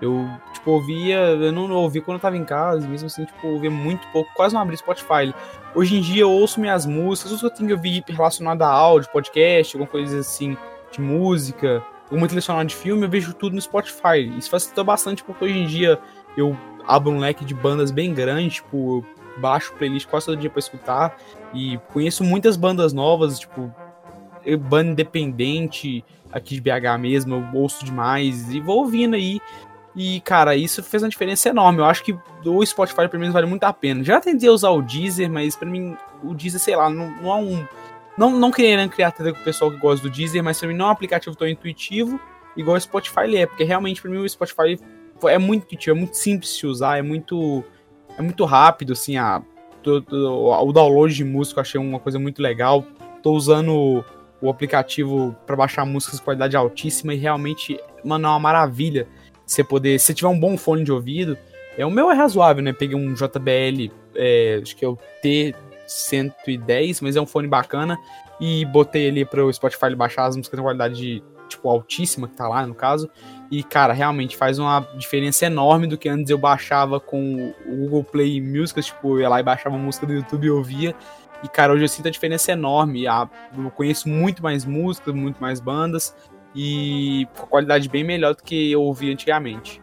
Eu, 0.00 0.28
tipo, 0.52 0.72
ouvia, 0.72 1.16
eu 1.16 1.52
não 1.52 1.70
ouvi 1.72 2.00
quando 2.00 2.16
eu 2.16 2.20
tava 2.20 2.36
em 2.36 2.44
casa, 2.44 2.86
mesmo 2.88 3.06
assim, 3.06 3.24
tipo, 3.24 3.46
ouvia 3.46 3.70
muito 3.70 4.06
pouco, 4.08 4.28
quase 4.34 4.52
não 4.52 4.60
abri 4.60 4.76
Spotify. 4.76 5.32
Hoje 5.74 5.96
em 5.96 6.00
dia 6.00 6.22
eu 6.22 6.30
ouço 6.30 6.60
minhas 6.60 6.84
músicas, 6.84 7.30
tudo 7.30 7.40
que 7.40 7.46
eu 7.46 7.50
tenho 7.50 7.68
que 7.68 7.74
ouvir 7.74 8.04
relacionado 8.08 8.62
a 8.62 8.68
áudio, 8.68 9.08
podcast, 9.10 9.76
alguma 9.76 9.88
coisa 9.88 10.18
assim, 10.18 10.56
de 10.92 11.00
música, 11.00 11.82
alguma 12.04 12.26
trilha 12.26 12.42
sonora 12.42 12.64
de 12.64 12.74
filme, 12.74 13.04
eu 13.04 13.10
vejo 13.10 13.34
tudo 13.34 13.54
no 13.54 13.60
Spotify. 13.60 14.20
Isso 14.36 14.50
facilitou 14.50 14.84
bastante 14.84 15.24
porque 15.24 15.44
hoje 15.44 15.58
em 15.58 15.66
dia 15.66 15.98
eu 16.36 16.56
abro 16.86 17.10
um 17.10 17.18
leque 17.18 17.44
de 17.44 17.54
bandas 17.54 17.90
bem 17.90 18.12
grande, 18.12 18.56
tipo, 18.56 19.04
baixo 19.38 19.72
playlist 19.74 20.06
quase 20.08 20.26
todo 20.26 20.38
dia 20.38 20.50
pra 20.50 20.58
escutar. 20.58 21.16
E 21.54 21.78
conheço 21.92 22.24
muitas 22.24 22.56
bandas 22.56 22.92
novas, 22.92 23.38
tipo, 23.38 23.72
banda 24.68 24.90
independente 24.90 26.04
aqui 26.30 26.54
de 26.54 26.60
BH 26.60 26.98
mesmo, 26.98 27.34
eu 27.34 27.60
ouço 27.60 27.84
demais 27.84 28.52
e 28.52 28.60
vou 28.60 28.78
ouvindo 28.78 29.14
aí. 29.14 29.40
E, 29.94 30.20
cara, 30.22 30.56
isso 30.56 30.82
fez 30.82 31.02
uma 31.02 31.08
diferença 31.10 31.50
enorme. 31.50 31.80
Eu 31.80 31.84
acho 31.84 32.02
que 32.02 32.16
o 32.44 32.64
Spotify 32.64 33.08
pra 33.08 33.18
mim 33.18 33.30
vale 33.30 33.46
muito 33.46 33.64
a 33.64 33.72
pena. 33.72 34.02
Já 34.02 34.20
tentei 34.20 34.48
usar 34.48 34.70
o 34.70 34.80
Deezer, 34.80 35.30
mas 35.30 35.54
pra 35.54 35.68
mim 35.68 35.96
o 36.22 36.34
Deezer, 36.34 36.60
sei 36.60 36.74
lá, 36.74 36.88
não, 36.88 37.10
não 37.22 37.30
é 37.30 37.34
um. 37.36 37.66
Não, 38.16 38.30
não 38.30 38.50
querendo 38.50 38.90
criar 38.90 39.10
treta 39.10 39.32
com 39.32 39.40
o 39.40 39.44
pessoal 39.44 39.70
que 39.70 39.78
gosta 39.78 40.06
do 40.06 40.12
Deezer, 40.12 40.42
mas 40.42 40.58
pra 40.58 40.68
mim 40.68 40.74
não 40.74 40.86
é 40.86 40.88
um 40.88 40.92
aplicativo 40.92 41.34
tão 41.34 41.48
intuitivo 41.48 42.20
igual 42.56 42.76
o 42.76 42.80
Spotify 42.80 43.36
é, 43.36 43.46
porque 43.46 43.64
realmente 43.64 44.00
pra 44.00 44.10
mim 44.10 44.18
o 44.18 44.28
Spotify 44.28 44.78
é 45.24 45.38
muito 45.38 45.64
intuitivo, 45.64 45.96
é 45.96 45.98
muito 45.98 46.16
simples 46.16 46.56
de 46.56 46.66
usar, 46.66 46.98
é 46.98 47.02
muito. 47.02 47.64
É 48.18 48.20
muito 48.20 48.44
rápido, 48.44 48.92
assim, 48.92 49.16
a, 49.16 49.40
o 49.86 50.72
download 50.72 51.14
de 51.14 51.24
música 51.24 51.60
eu 51.60 51.62
achei 51.62 51.80
uma 51.80 51.98
coisa 51.98 52.18
muito 52.18 52.42
legal. 52.42 52.84
tô 53.22 53.32
usando 53.32 54.04
o 54.38 54.50
aplicativo 54.50 55.34
para 55.46 55.56
baixar 55.56 55.86
músicas 55.86 56.18
de 56.18 56.24
qualidade 56.24 56.54
altíssima 56.54 57.14
e 57.14 57.16
realmente, 57.16 57.80
mano, 58.04 58.26
é 58.26 58.30
uma 58.30 58.38
maravilha 58.38 59.08
você 59.46 59.64
poder, 59.64 59.98
se 59.98 60.12
tiver 60.12 60.28
um 60.28 60.38
bom 60.38 60.58
fone 60.58 60.84
de 60.84 60.92
ouvido, 60.92 61.38
é 61.76 61.86
o 61.86 61.90
meu 61.90 62.10
é 62.10 62.14
razoável, 62.14 62.62
né? 62.62 62.72
Peguei 62.72 62.96
um 62.96 63.14
JBL, 63.14 63.90
é, 64.14 64.60
acho 64.62 64.76
que 64.76 64.84
é 64.84 64.88
o 64.88 64.98
T110, 65.86 66.98
mas 67.02 67.16
é 67.16 67.20
um 67.20 67.26
fone 67.26 67.48
bacana 67.48 67.98
e 68.40 68.64
botei 68.64 69.04
ele 69.04 69.24
para 69.24 69.44
o 69.44 69.52
Spotify 69.52 69.94
baixar 69.94 70.24
as 70.24 70.36
músicas 70.36 70.58
de 70.58 70.62
qualidade 70.62 71.24
tipo 71.48 71.68
altíssima 71.68 72.28
que 72.28 72.34
tá 72.34 72.48
lá 72.48 72.66
no 72.66 72.74
caso. 72.74 73.10
E 73.50 73.62
cara, 73.62 73.92
realmente 73.92 74.36
faz 74.36 74.58
uma 74.58 74.80
diferença 74.96 75.46
enorme 75.46 75.86
do 75.86 75.98
que 75.98 76.08
antes 76.08 76.30
eu 76.30 76.38
baixava 76.38 76.98
com 76.98 77.54
o 77.66 77.76
Google 77.76 78.04
Play 78.04 78.40
Music, 78.40 78.80
tipo, 78.80 79.16
eu 79.16 79.20
ia 79.20 79.28
lá 79.28 79.40
e 79.40 79.42
baixava 79.42 79.76
música 79.76 80.06
do 80.06 80.12
YouTube 80.12 80.46
e 80.46 80.50
ouvia. 80.50 80.94
E, 81.42 81.48
cara, 81.48 81.72
hoje 81.72 81.84
eu 81.84 81.88
sinto 81.88 82.06
a 82.06 82.10
diferença 82.10 82.52
enorme. 82.52 83.04
Eu 83.04 83.70
conheço 83.72 84.08
muito 84.08 84.42
mais 84.42 84.64
músicas, 84.64 85.12
muito 85.12 85.40
mais 85.40 85.60
bandas 85.60 86.14
e 86.54 87.26
com 87.36 87.46
qualidade 87.46 87.88
bem 87.88 88.04
melhor 88.04 88.34
do 88.34 88.42
que 88.42 88.70
eu 88.70 88.82
ouvi 88.82 89.10
antigamente. 89.10 89.82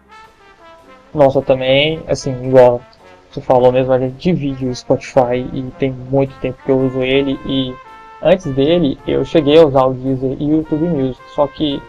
Nossa, 1.14 1.42
também, 1.42 2.02
assim, 2.08 2.32
igual 2.46 2.82
você 3.32 3.42
falou 3.42 3.72
mesmo, 3.72 3.92
a 3.94 4.00
gente 4.00 4.16
divide 4.16 4.66
o 4.66 4.76
Spotify 4.76 5.48
e 5.54 5.64
tem 5.78 5.92
muito 5.92 6.34
tempo 6.40 6.58
que 6.64 6.72
eu 6.72 6.80
uso 6.80 7.02
ele 7.02 7.40
e 7.46 7.74
antes 8.22 8.46
dele 8.54 8.98
eu 9.08 9.24
cheguei 9.24 9.58
a 9.60 9.66
usar 9.66 9.86
o 9.86 9.94
Deezer 9.94 10.36
e 10.40 10.46
o 10.46 10.58
YouTube 10.58 10.88
Music, 10.88 11.22
só 11.36 11.46
que 11.48 11.82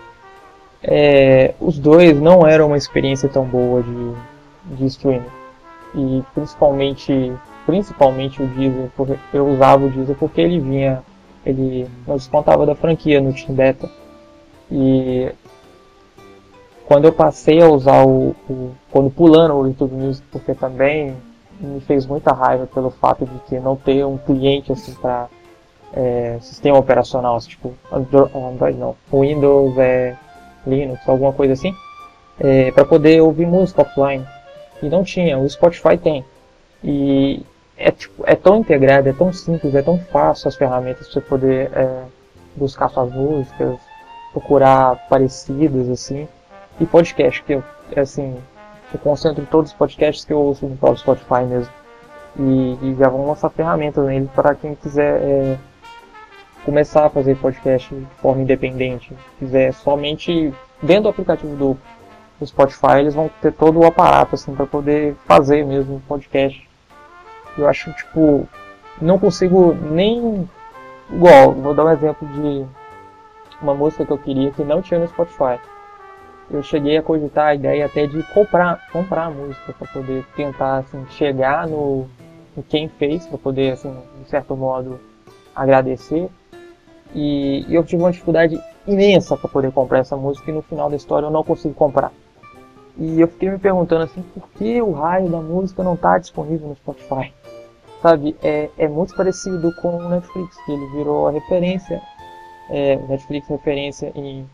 é, 0.82 1.54
os 1.61 1.78
dois 1.78 2.20
não 2.20 2.47
eram 2.47 2.68
uma 2.68 2.76
experiência 2.76 3.28
tão 3.28 3.44
boa 3.44 3.82
de, 3.82 4.76
de 4.76 4.87
streaming 4.87 5.26
e 5.94 6.23
principalmente 6.35 7.32
principalmente 7.66 8.42
o 8.42 8.47
Deezer, 8.47 8.90
porque 8.97 9.16
eu 9.32 9.47
usava 9.49 9.85
o 9.85 9.90
Deezer 9.90 10.16
porque 10.16 10.40
ele 10.40 10.59
vinha, 10.59 11.02
ele 11.44 11.88
não 12.06 12.16
descontava 12.16 12.66
da 12.66 12.75
franquia 12.75 13.20
no 13.20 13.32
Team 13.32 13.54
Beta. 13.54 13.88
E 14.70 15.30
quando 16.87 17.04
eu 17.04 17.12
passei 17.12 17.62
a 17.62 17.68
usar 17.68 18.04
o, 18.04 18.35
o 18.49 18.73
quando 18.90 19.11
pulando 19.11 19.54
o 19.54 19.66
YouTube 19.66 19.94
Music, 19.94 20.26
porque 20.32 20.54
também 20.54 21.14
me 21.61 21.81
fez 21.81 22.07
muita 22.07 22.33
raiva 22.33 22.67
pelo 22.67 22.90
fato 22.90 23.25
de 23.25 23.38
que 23.40 23.61
não 23.61 23.76
ter 23.76 24.05
um 24.05 24.17
cliente 24.17 24.73
assim 24.73 24.95
para 24.95 25.29
é, 25.93 26.38
sistema 26.40 26.79
operacional, 26.79 27.37
assim, 27.37 27.50
tipo 27.50 27.75
Android, 27.93 28.37
Android 28.37 28.79
não, 28.79 28.97
Windows, 29.12 29.76
é, 29.79 30.17
Linux, 30.67 31.00
alguma 31.09 31.33
coisa 31.33 31.52
assim, 31.52 31.75
é, 32.38 32.71
para 32.71 32.85
poder 32.85 33.21
ouvir 33.21 33.47
música 33.47 33.83
offline. 33.83 34.25
E 34.83 34.88
não 34.88 35.05
tinha, 35.05 35.38
o 35.38 35.49
Spotify 35.49 35.99
tem. 35.99 36.25
E 36.83 37.45
é, 37.76 37.90
tipo, 37.90 38.23
é 38.26 38.35
tão 38.35 38.59
integrado, 38.59 39.09
é 39.09 39.12
tão 39.12 39.33
simples, 39.33 39.75
é 39.75 39.83
tão 39.83 39.99
fácil 39.99 40.49
as 40.49 40.57
ferramentas 40.57 41.09
para 41.09 41.14
você 41.14 41.21
poder 41.21 41.71
é, 41.75 42.02
buscar 42.57 42.88
suas 42.88 43.12
músicas, 43.12 43.79
procurar 44.33 44.97
parecidas, 45.09 45.88
assim. 45.88 46.26
E 46.81 46.87
podcast, 46.87 47.43
que 47.43 47.55
eu, 47.55 47.64
assim, 47.97 48.37
eu 48.97 49.00
concentro 49.00 49.47
todos 49.50 49.70
os 49.70 49.76
podcasts 49.76 50.25
que 50.25 50.32
eu 50.32 50.38
ouço 50.38 50.66
no 50.66 50.76
próprio 50.76 51.00
Spotify 51.00 51.44
mesmo. 51.44 51.73
E, 52.38 52.78
e 52.82 52.97
já 52.99 53.09
vão 53.09 53.26
lançar 53.26 53.50
ferramentas 53.50 54.04
nele 54.06 54.30
para 54.35 54.54
quem 54.54 54.75
quiser 54.75 55.20
é, 55.20 55.59
começar 56.64 57.06
a 57.06 57.11
fazer 57.11 57.37
podcast 57.37 57.94
de 57.94 58.06
forma 58.20 58.42
independente. 58.42 59.12
Quiser 59.38 59.73
somente 59.73 60.54
dentro 60.80 61.04
do 61.04 61.09
aplicativo 61.09 61.56
do, 61.56 61.76
do 62.38 62.47
Spotify, 62.47 62.99
eles 62.99 63.14
vão 63.14 63.30
ter 63.40 63.52
todo 63.52 63.80
o 63.80 63.87
aparato 63.87 64.37
assim 64.37 64.54
para 64.54 64.66
poder 64.66 65.16
fazer 65.26 65.64
mesmo 65.64 66.00
podcast 66.06 66.70
eu 67.56 67.68
acho, 67.68 67.92
tipo, 67.92 68.49
não 69.00 69.18
consigo 69.18 69.75
nem. 69.75 70.49
Igual, 71.11 71.52
vou 71.52 71.75
dar 71.75 71.85
um 71.85 71.90
exemplo 71.90 72.26
de 72.28 72.64
uma 73.61 73.75
música 73.75 74.06
que 74.06 74.12
eu 74.12 74.18
queria 74.18 74.50
que 74.52 74.62
não 74.62 74.80
tinha 74.80 75.00
no 75.00 75.09
Spotify. 75.09 75.59
Eu 76.50 76.62
cheguei 76.62 76.97
a 76.97 77.02
cogitar 77.02 77.49
a 77.49 77.54
ideia 77.54 77.87
até 77.87 78.07
de 78.07 78.23
comprar, 78.35 78.88
comprar 78.90 79.26
a 79.26 79.30
música 79.30 79.73
para 79.73 79.87
poder 79.87 80.25
tentar 80.35 80.78
assim, 80.78 81.07
chegar 81.11 81.69
no, 81.69 82.09
no 82.57 82.62
quem 82.62 82.88
fez, 82.88 83.26
para 83.26 83.38
poder, 83.38 83.73
assim, 83.73 83.95
de 84.23 84.28
certo 84.28 84.57
modo, 84.57 84.99
agradecer. 85.54 86.28
E, 87.14 87.64
e 87.69 87.75
eu 87.75 87.85
tive 87.85 88.02
uma 88.02 88.11
dificuldade 88.11 88.61
imensa 88.87 89.37
para 89.37 89.49
poder 89.49 89.71
comprar 89.73 90.00
essa 90.00 90.16
música 90.16 90.50
e 90.50 90.54
no 90.54 90.62
final 90.62 90.90
da 90.90 90.97
história 90.97 91.26
eu 91.26 91.30
não 91.30 91.45
consigo 91.45 91.75
comprar. 91.75 92.12
E 92.99 93.21
eu 93.21 93.28
fiquei 93.28 93.49
me 93.49 93.59
perguntando 93.59 94.04
assim, 94.04 94.23
por 94.23 94.49
que 94.50 94.83
o 94.83 94.92
raio 94.92 95.28
da 95.28 95.40
música 95.40 95.83
não 95.83 95.95
está 95.95 96.19
disponível 96.19 96.69
no 96.69 96.76
Spotify? 96.76 97.33
sabe, 98.02 98.37
é, 98.42 98.71
é 98.78 98.88
muito 98.88 99.14
parecido 99.14 99.73
com 99.76 99.97
o 99.97 100.09
Netflix, 100.09 100.57
que 100.64 100.73
ele 100.73 100.87
virou 100.88 101.28
a 101.28 101.30
referência, 101.30 102.00
é, 102.69 102.97
Netflix 102.97 103.49
referência 103.49 104.12
em, 104.14 104.49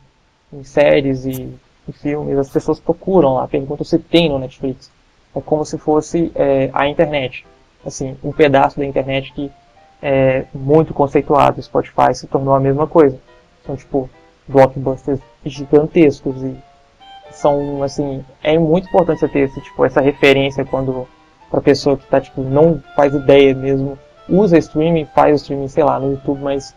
em 0.53 0.65
séries 0.65 1.25
e 1.25 1.55
filmes, 1.93 2.39
as 2.39 2.51
pessoas 2.51 2.81
procuram 2.81 3.35
lá, 3.35 3.47
perguntam 3.47 3.85
se 3.85 3.99
tem 3.99 4.29
no 4.29 4.39
Netflix. 4.39 4.91
É 5.35 5.41
como 5.41 5.65
se 5.65 5.77
fosse 5.79 6.33
é, 6.35 6.71
a 6.73 6.89
internet, 6.89 7.47
assim, 7.85 8.17
um 8.25 8.33
pedaço 8.33 8.79
da 8.79 8.87
internet 8.87 9.33
que 9.33 9.51
é 10.03 10.45
muito 10.55 10.95
conceituado. 10.95 11.59
O 11.59 11.63
Spotify 11.63 12.15
se 12.15 12.27
tornou 12.27 12.55
a 12.55 12.61
mesma 12.61 12.87
coisa. 12.87 13.19
São 13.65 13.77
tipo 13.77 14.09
blockbusters 14.49 15.21
gigantescos 15.45 16.43
e 16.43 16.57
são 17.33 17.83
assim, 17.83 18.25
é 18.43 18.59
muito 18.59 18.89
importante 18.89 19.21
você 19.21 19.29
ter 19.29 19.41
esse, 19.41 19.61
tipo, 19.61 19.85
essa 19.85 20.01
referência 20.01 20.65
quando 20.65 21.07
para 21.51 21.61
pessoa 21.61 21.97
que 21.97 22.07
tá 22.07 22.21
tipo 22.21 22.43
não 22.43 22.83
faz 22.95 23.15
ideia 23.15 23.55
mesmo, 23.55 23.99
usa 24.29 24.59
streaming, 24.59 25.07
faz 25.07 25.43
streaming, 25.43 25.69
sei 25.69 25.85
lá, 25.85 25.99
no 25.99 26.13
YouTube, 26.13 26.41
mas 26.43 26.75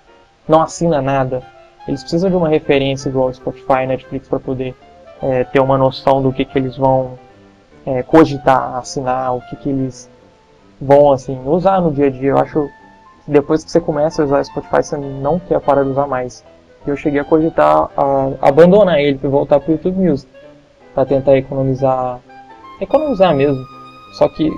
não 0.47 0.61
assina 0.61 1.01
nada. 1.01 1.43
Eles 1.87 2.01
precisam 2.01 2.29
de 2.29 2.35
uma 2.35 2.49
referência 2.49 3.09
igual 3.09 3.33
Spotify, 3.33 3.85
Netflix 3.87 4.27
para 4.27 4.39
poder 4.39 4.75
é, 5.21 5.43
ter 5.43 5.59
uma 5.59 5.77
noção 5.77 6.21
do 6.21 6.31
que, 6.31 6.45
que 6.45 6.57
eles 6.57 6.77
vão 6.77 7.17
é, 7.85 8.03
cogitar, 8.03 8.75
assinar, 8.75 9.35
o 9.35 9.41
que, 9.41 9.55
que 9.55 9.69
eles 9.69 10.09
vão 10.79 11.11
assim 11.11 11.39
usar 11.45 11.81
no 11.81 11.91
dia 11.91 12.07
a 12.07 12.09
dia. 12.09 12.29
Eu 12.31 12.37
acho 12.37 12.69
que 13.25 13.31
depois 13.31 13.63
que 13.63 13.71
você 13.71 13.79
começa 13.79 14.21
a 14.21 14.25
usar 14.25 14.43
Spotify, 14.43 14.83
você 14.83 14.97
não 14.97 15.39
quer 15.39 15.59
parar 15.59 15.83
de 15.83 15.89
usar 15.89 16.07
mais. 16.07 16.43
Eu 16.87 16.95
cheguei 16.95 17.19
a 17.19 17.25
cogitar 17.25 17.89
a 17.97 18.31
abandonar 18.41 18.99
ele 18.99 19.17
para 19.17 19.29
voltar 19.29 19.59
para 19.59 19.69
o 19.69 19.73
YouTube 19.73 19.97
Music, 19.97 20.31
para 20.93 21.05
tentar 21.05 21.37
economizar, 21.37 22.19
economizar 22.79 23.35
mesmo 23.35 23.79
só 24.11 24.27
que, 24.27 24.51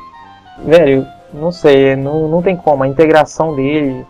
velho, 0.66 1.06
não 1.34 1.52
sei, 1.52 1.96
não, 1.96 2.28
não 2.28 2.42
tem 2.42 2.56
como, 2.56 2.84
a 2.84 2.88
integração 2.88 3.56
dele. 3.56 4.06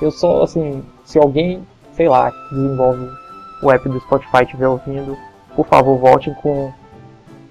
Eu 0.00 0.10
só, 0.10 0.42
assim, 0.42 0.82
se 1.04 1.18
alguém, 1.18 1.66
sei 1.92 2.08
lá, 2.08 2.32
desenvolve 2.50 3.08
o 3.62 3.70
app 3.70 3.88
do 3.88 4.00
Spotify 4.00 4.42
estiver 4.42 4.68
ouvindo, 4.68 5.16
por 5.54 5.66
favor, 5.66 5.98
volte 5.98 6.30
com 6.42 6.72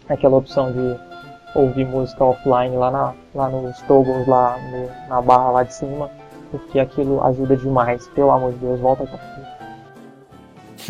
aquela 0.09 0.37
opção 0.37 0.71
de 0.71 0.95
ouvir 1.55 1.85
música 1.85 2.23
offline 2.23 2.75
lá, 2.75 2.91
na, 2.91 3.13
lá 3.33 3.49
nos 3.49 3.79
toggles, 3.83 4.27
lá 4.27 4.57
no, 4.57 4.89
na 5.09 5.21
barra 5.21 5.51
lá 5.51 5.63
de 5.63 5.73
cima, 5.73 6.09
porque 6.51 6.79
aquilo 6.79 7.23
ajuda 7.23 7.55
demais. 7.55 8.07
Pelo 8.09 8.31
amor 8.31 8.51
de 8.53 8.59
Deus, 8.59 8.79
volta 8.79 9.03
aqui. 9.03 9.17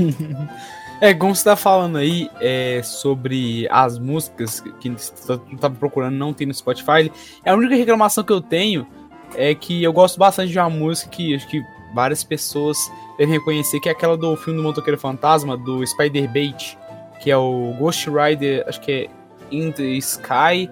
É, 1.01 1.13
como 1.13 1.35
você 1.35 1.43
tá 1.43 1.57
falando 1.57 1.97
aí 1.97 2.31
é, 2.39 2.81
sobre 2.81 3.67
as 3.69 3.99
músicas 3.99 4.61
que 4.79 4.89
você 4.89 5.37
tava 5.59 5.75
procurando 5.75 6.15
não 6.15 6.31
tem 6.31 6.47
no 6.47 6.53
Spotify, 6.53 7.11
a 7.45 7.53
única 7.53 7.75
reclamação 7.75 8.23
que 8.23 8.31
eu 8.31 8.39
tenho 8.39 8.87
é 9.35 9.53
que 9.53 9.83
eu 9.83 9.91
gosto 9.91 10.17
bastante 10.17 10.53
de 10.53 10.57
uma 10.57 10.69
música 10.69 11.09
que 11.09 11.35
acho 11.35 11.45
que 11.49 11.61
várias 11.93 12.23
pessoas 12.23 12.77
devem 13.17 13.37
reconhecer, 13.37 13.81
que 13.81 13.89
é 13.89 13.91
aquela 13.91 14.15
do 14.15 14.33
filme 14.37 14.61
do 14.61 14.63
Motoqueiro 14.63 14.97
Fantasma, 14.97 15.57
do 15.57 15.85
Spider 15.85 16.31
Bait, 16.31 16.77
que 17.23 17.31
é 17.31 17.37
o 17.37 17.73
Ghost 17.79 18.09
Rider, 18.09 18.65
acho 18.67 18.81
que 18.81 18.91
é 18.91 19.07
In 19.49 19.71
the 19.71 19.83
Sky, 19.93 20.69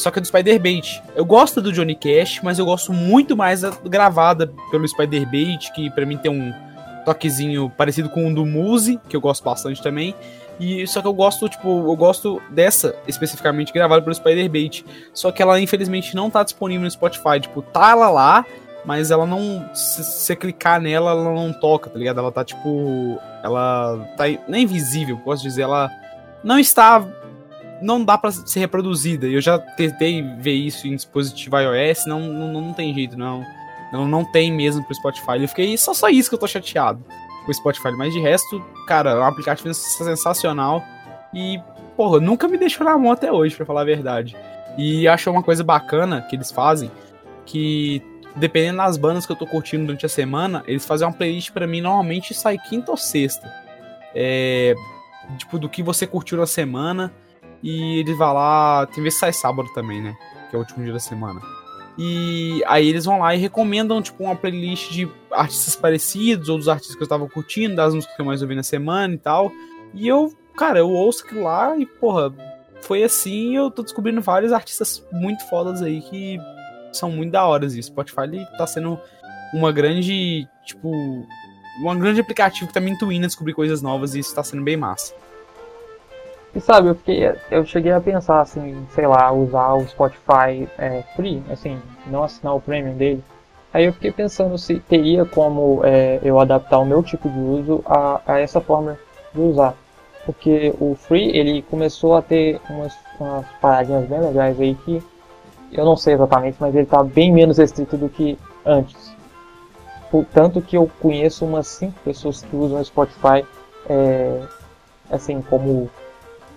só 0.00 0.10
que 0.10 0.18
é 0.18 0.22
do 0.22 0.26
Spider-Bait. 0.26 1.02
Eu 1.14 1.24
gosto 1.24 1.60
do 1.60 1.72
Johnny 1.72 1.94
Cash, 1.94 2.40
mas 2.42 2.58
eu 2.58 2.64
gosto 2.64 2.92
muito 2.92 3.36
mais 3.36 3.60
da 3.60 3.70
gravada 3.84 4.52
pelo 4.70 4.88
Spider-Bait, 4.88 5.72
que 5.72 5.90
para 5.90 6.06
mim 6.06 6.16
tem 6.16 6.30
um 6.30 6.52
toquezinho 7.04 7.70
parecido 7.76 8.08
com 8.08 8.26
o 8.26 8.34
do 8.34 8.46
Muse, 8.46 8.98
que 9.08 9.16
eu 9.16 9.20
gosto 9.20 9.44
bastante 9.44 9.82
também. 9.82 10.14
E 10.58 10.86
só 10.86 11.00
que 11.00 11.06
eu 11.06 11.12
gosto, 11.14 11.48
tipo, 11.48 11.68
eu 11.68 11.96
gosto 11.96 12.40
dessa 12.50 12.94
especificamente 13.06 13.72
gravada 13.72 14.02
pelo 14.02 14.14
Spider-Bait. 14.14 14.84
Só 15.12 15.30
que 15.30 15.42
ela 15.42 15.60
infelizmente 15.60 16.14
não 16.14 16.30
tá 16.30 16.42
disponível 16.42 16.84
no 16.84 16.90
Spotify, 16.90 17.40
tipo, 17.40 17.62
tá 17.62 17.90
ela 17.90 18.10
lá, 18.10 18.44
mas 18.84 19.10
ela 19.10 19.26
não. 19.26 19.68
Se 19.74 20.02
você 20.02 20.36
clicar 20.36 20.80
nela, 20.80 21.10
ela 21.12 21.34
não 21.34 21.52
toca, 21.52 21.90
tá 21.90 21.98
ligado? 21.98 22.20
Ela 22.20 22.32
tá 22.32 22.44
tipo. 22.44 23.18
Ela 23.42 23.98
tá. 24.16 24.24
Nem 24.48 24.64
invisível, 24.64 25.18
posso 25.18 25.42
dizer, 25.42 25.62
ela 25.62 25.90
não 26.42 26.58
está. 26.58 27.06
Não 27.80 28.04
dá 28.04 28.18
para 28.18 28.30
ser 28.30 28.60
reproduzida. 28.60 29.26
Eu 29.26 29.40
já 29.40 29.58
tentei 29.58 30.22
ver 30.38 30.52
isso 30.52 30.86
em 30.86 30.96
dispositivo 30.96 31.56
iOS, 31.58 32.06
não, 32.06 32.20
não, 32.20 32.52
não 32.52 32.72
tem 32.72 32.94
jeito, 32.94 33.16
não. 33.16 33.44
Não, 33.92 34.06
não 34.06 34.24
tem 34.24 34.52
mesmo 34.52 34.84
pro 34.84 34.94
Spotify. 34.94 35.40
Eu 35.40 35.48
fiquei 35.48 35.76
só 35.76 35.92
só 35.92 36.08
isso 36.08 36.28
que 36.28 36.34
eu 36.34 36.38
tô 36.38 36.46
chateado 36.46 37.04
com 37.44 37.50
o 37.50 37.54
Spotify. 37.54 37.90
Mas 37.92 38.12
de 38.12 38.20
resto, 38.20 38.64
cara, 38.86 39.10
é 39.10 39.18
um 39.18 39.24
aplicativo 39.24 39.72
sensacional. 39.74 40.84
E, 41.34 41.60
porra, 41.96 42.20
nunca 42.20 42.46
me 42.46 42.56
deixou 42.56 42.84
na 42.84 42.96
mão 42.96 43.12
até 43.12 43.32
hoje, 43.32 43.56
para 43.56 43.66
falar 43.66 43.82
a 43.82 43.84
verdade. 43.84 44.36
E 44.78 45.08
acho 45.08 45.30
uma 45.30 45.42
coisa 45.42 45.64
bacana 45.64 46.22
que 46.22 46.36
eles 46.36 46.50
fazem, 46.50 46.90
que 47.44 48.02
dependendo 48.36 48.78
das 48.78 48.96
bandas 48.96 49.26
que 49.26 49.32
eu 49.32 49.36
tô 49.36 49.46
curtindo 49.46 49.86
durante 49.86 50.06
a 50.06 50.08
semana, 50.08 50.62
eles 50.66 50.86
fazem 50.86 51.06
uma 51.06 51.12
playlist 51.12 51.50
para 51.50 51.66
mim, 51.66 51.80
normalmente 51.80 52.32
sai 52.32 52.56
quinta 52.58 52.90
ou 52.90 52.96
sexta. 52.96 53.52
É, 54.14 54.74
tipo, 55.36 55.58
do 55.58 55.68
que 55.68 55.82
você 55.82 56.06
curtiu 56.06 56.38
na 56.38 56.46
semana. 56.46 57.12
E 57.62 57.98
eles 58.00 58.16
vão 58.16 58.32
lá. 58.32 58.86
Tem 58.86 59.02
vezes 59.02 59.18
que 59.18 59.26
sai 59.26 59.32
sábado 59.32 59.68
também, 59.74 60.00
né? 60.02 60.16
Que 60.48 60.56
é 60.56 60.58
o 60.58 60.62
último 60.62 60.82
dia 60.82 60.92
da 60.92 60.98
semana. 60.98 61.40
E 61.98 62.62
aí 62.66 62.88
eles 62.88 63.04
vão 63.04 63.18
lá 63.18 63.34
e 63.34 63.38
recomendam, 63.38 64.00
tipo, 64.00 64.24
uma 64.24 64.34
playlist 64.34 64.90
de 64.90 65.08
artistas 65.30 65.76
parecidos, 65.76 66.48
ou 66.48 66.56
dos 66.56 66.68
artistas 66.68 66.96
que 66.96 67.02
eu 67.02 67.08
tava 67.08 67.28
curtindo, 67.28 67.76
das 67.76 67.94
músicas 67.94 68.16
que 68.16 68.22
eu 68.22 68.26
mais 68.26 68.40
ouvi 68.40 68.54
na 68.54 68.62
semana 68.62 69.14
e 69.14 69.18
tal. 69.18 69.52
E 69.92 70.08
eu, 70.08 70.32
cara, 70.56 70.78
eu 70.78 70.88
ouço 70.88 71.24
aquilo 71.24 71.42
lá 71.42 71.76
e, 71.76 71.84
porra, 71.84 72.32
foi 72.80 73.02
assim 73.02 73.56
eu 73.56 73.70
tô 73.70 73.82
descobrindo 73.82 74.20
vários 74.20 74.52
artistas 74.52 75.06
muito 75.12 75.46
fodas 75.48 75.82
aí 75.82 76.00
que 76.00 76.38
são 76.92 77.10
muito 77.10 77.32
da 77.32 77.44
hora. 77.44 77.66
E 77.66 77.78
o 77.78 77.82
Spotify 77.82 78.22
ele 78.22 78.46
tá 78.56 78.66
sendo 78.66 78.98
uma 79.52 79.72
grande, 79.72 80.48
tipo, 80.64 80.90
um 80.90 81.98
grande 81.98 82.20
aplicativo 82.20 82.68
que 82.68 82.74
tá 82.74 82.80
me 82.80 82.90
intuindo 82.90 83.24
a 83.24 83.28
descobrir 83.28 83.52
coisas 83.52 83.82
novas 83.82 84.14
e 84.14 84.20
isso 84.20 84.34
tá 84.34 84.42
sendo 84.42 84.62
bem 84.62 84.76
massa. 84.76 85.14
E 86.54 86.60
sabe, 86.60 86.88
eu, 86.88 86.94
fiquei, 86.96 87.32
eu 87.50 87.64
cheguei 87.64 87.92
a 87.92 88.00
pensar 88.00 88.40
assim, 88.40 88.84
sei 88.90 89.06
lá, 89.06 89.30
usar 89.30 89.74
o 89.74 89.86
Spotify 89.86 90.68
é, 90.76 91.02
free, 91.14 91.42
assim, 91.50 91.80
não 92.06 92.24
assinar 92.24 92.56
o 92.56 92.60
premium 92.60 92.96
dele. 92.96 93.22
Aí 93.72 93.84
eu 93.84 93.92
fiquei 93.92 94.10
pensando 94.10 94.58
se 94.58 94.80
teria 94.80 95.24
como 95.24 95.80
é, 95.84 96.18
eu 96.24 96.40
adaptar 96.40 96.80
o 96.80 96.84
meu 96.84 97.04
tipo 97.04 97.28
de 97.28 97.38
uso 97.38 97.84
a, 97.86 98.20
a, 98.26 98.40
essa 98.40 98.60
forma 98.60 98.98
de 99.32 99.40
usar. 99.40 99.74
Porque 100.26 100.74
o 100.80 100.96
free, 100.96 101.36
ele 101.36 101.62
começou 101.62 102.16
a 102.16 102.22
ter 102.22 102.60
umas, 102.68 102.92
umas 103.18 103.46
paradinhas 103.60 104.08
bem 104.08 104.20
legais 104.20 104.60
aí 104.60 104.74
que 104.74 105.00
eu 105.72 105.84
não 105.84 105.96
sei 105.96 106.14
exatamente, 106.14 106.56
mas 106.58 106.74
ele 106.74 106.82
está 106.82 107.02
bem 107.04 107.32
menos 107.32 107.58
restrito 107.58 107.96
do 107.96 108.08
que 108.08 108.36
antes. 108.66 109.14
Tanto 110.34 110.60
que 110.60 110.76
eu 110.76 110.90
conheço 111.00 111.44
umas 111.44 111.68
5 111.68 112.00
pessoas 112.04 112.42
que 112.42 112.56
usam 112.56 112.80
o 112.80 112.84
Spotify 112.84 113.46
é, 113.88 114.42
assim, 115.08 115.40
como 115.42 115.88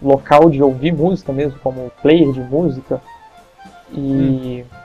local 0.04 0.50
de 0.50 0.62
ouvir 0.62 0.94
música 0.94 1.32
mesmo, 1.32 1.58
como 1.60 1.92
player 2.02 2.32
de 2.32 2.42
música. 2.42 3.02
E 3.92 4.66
hum. 4.66 4.78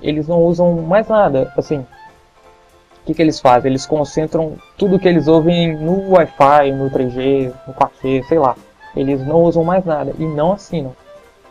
eles 0.00 0.26
não 0.26 0.42
usam 0.42 0.72
mais 0.82 1.06
nada. 1.08 1.52
Assim, 1.56 1.78
o 1.78 1.86
que, 3.06 3.14
que 3.14 3.22
eles 3.22 3.40
fazem? 3.40 3.70
Eles 3.70 3.86
concentram 3.86 4.54
tudo 4.76 4.98
que 4.98 5.08
eles 5.08 5.28
ouvem 5.28 5.76
no 5.76 6.10
Wi-Fi, 6.10 6.72
no 6.72 6.90
3G, 6.90 7.52
no 7.66 7.74
4G, 7.74 8.24
sei 8.24 8.38
lá. 8.38 8.56
Eles 8.96 9.24
não 9.26 9.42
usam 9.42 9.62
mais 9.62 9.84
nada 9.84 10.14
e 10.18 10.24
não 10.24 10.52
assinam. 10.52 10.94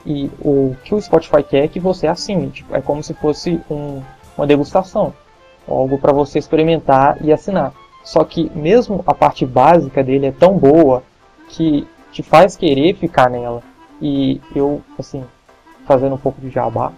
E 0.06 0.30
o 0.40 0.76
que 0.84 0.94
o 0.94 1.02
Spotify 1.02 1.44
quer 1.44 1.64
é 1.66 1.68
que 1.68 1.80
você 1.80 2.08
assine. 2.08 2.50
Tipo, 2.50 2.76
é 2.76 2.82
como 2.82 3.02
se 3.02 3.14
fosse 3.14 3.60
um, 3.70 4.02
uma 4.38 4.46
degustação. 4.46 5.14
Algo 5.68 5.98
para 5.98 6.14
você 6.14 6.38
experimentar 6.38 7.18
e 7.22 7.32
assinar. 7.32 7.74
Só 8.03 8.24
que 8.24 8.51
mesmo 8.56 9.03
a 9.08 9.14
parte 9.16 9.46
básica 9.46 10.03
dele 10.03 10.27
é 10.27 10.32
tão 10.32 10.58
boa 10.58 11.01
que 11.50 11.88
te 12.16 12.24
faz 12.24 12.56
querer 12.56 12.96
ficar 12.96 13.30
nela. 13.30 13.62
E 14.01 14.40
eu, 14.56 14.82
assim, 14.98 15.24
fazendo 15.86 16.16
um 16.16 16.18
pouco 16.18 16.40
de 16.40 16.50
jabá, 16.50 16.94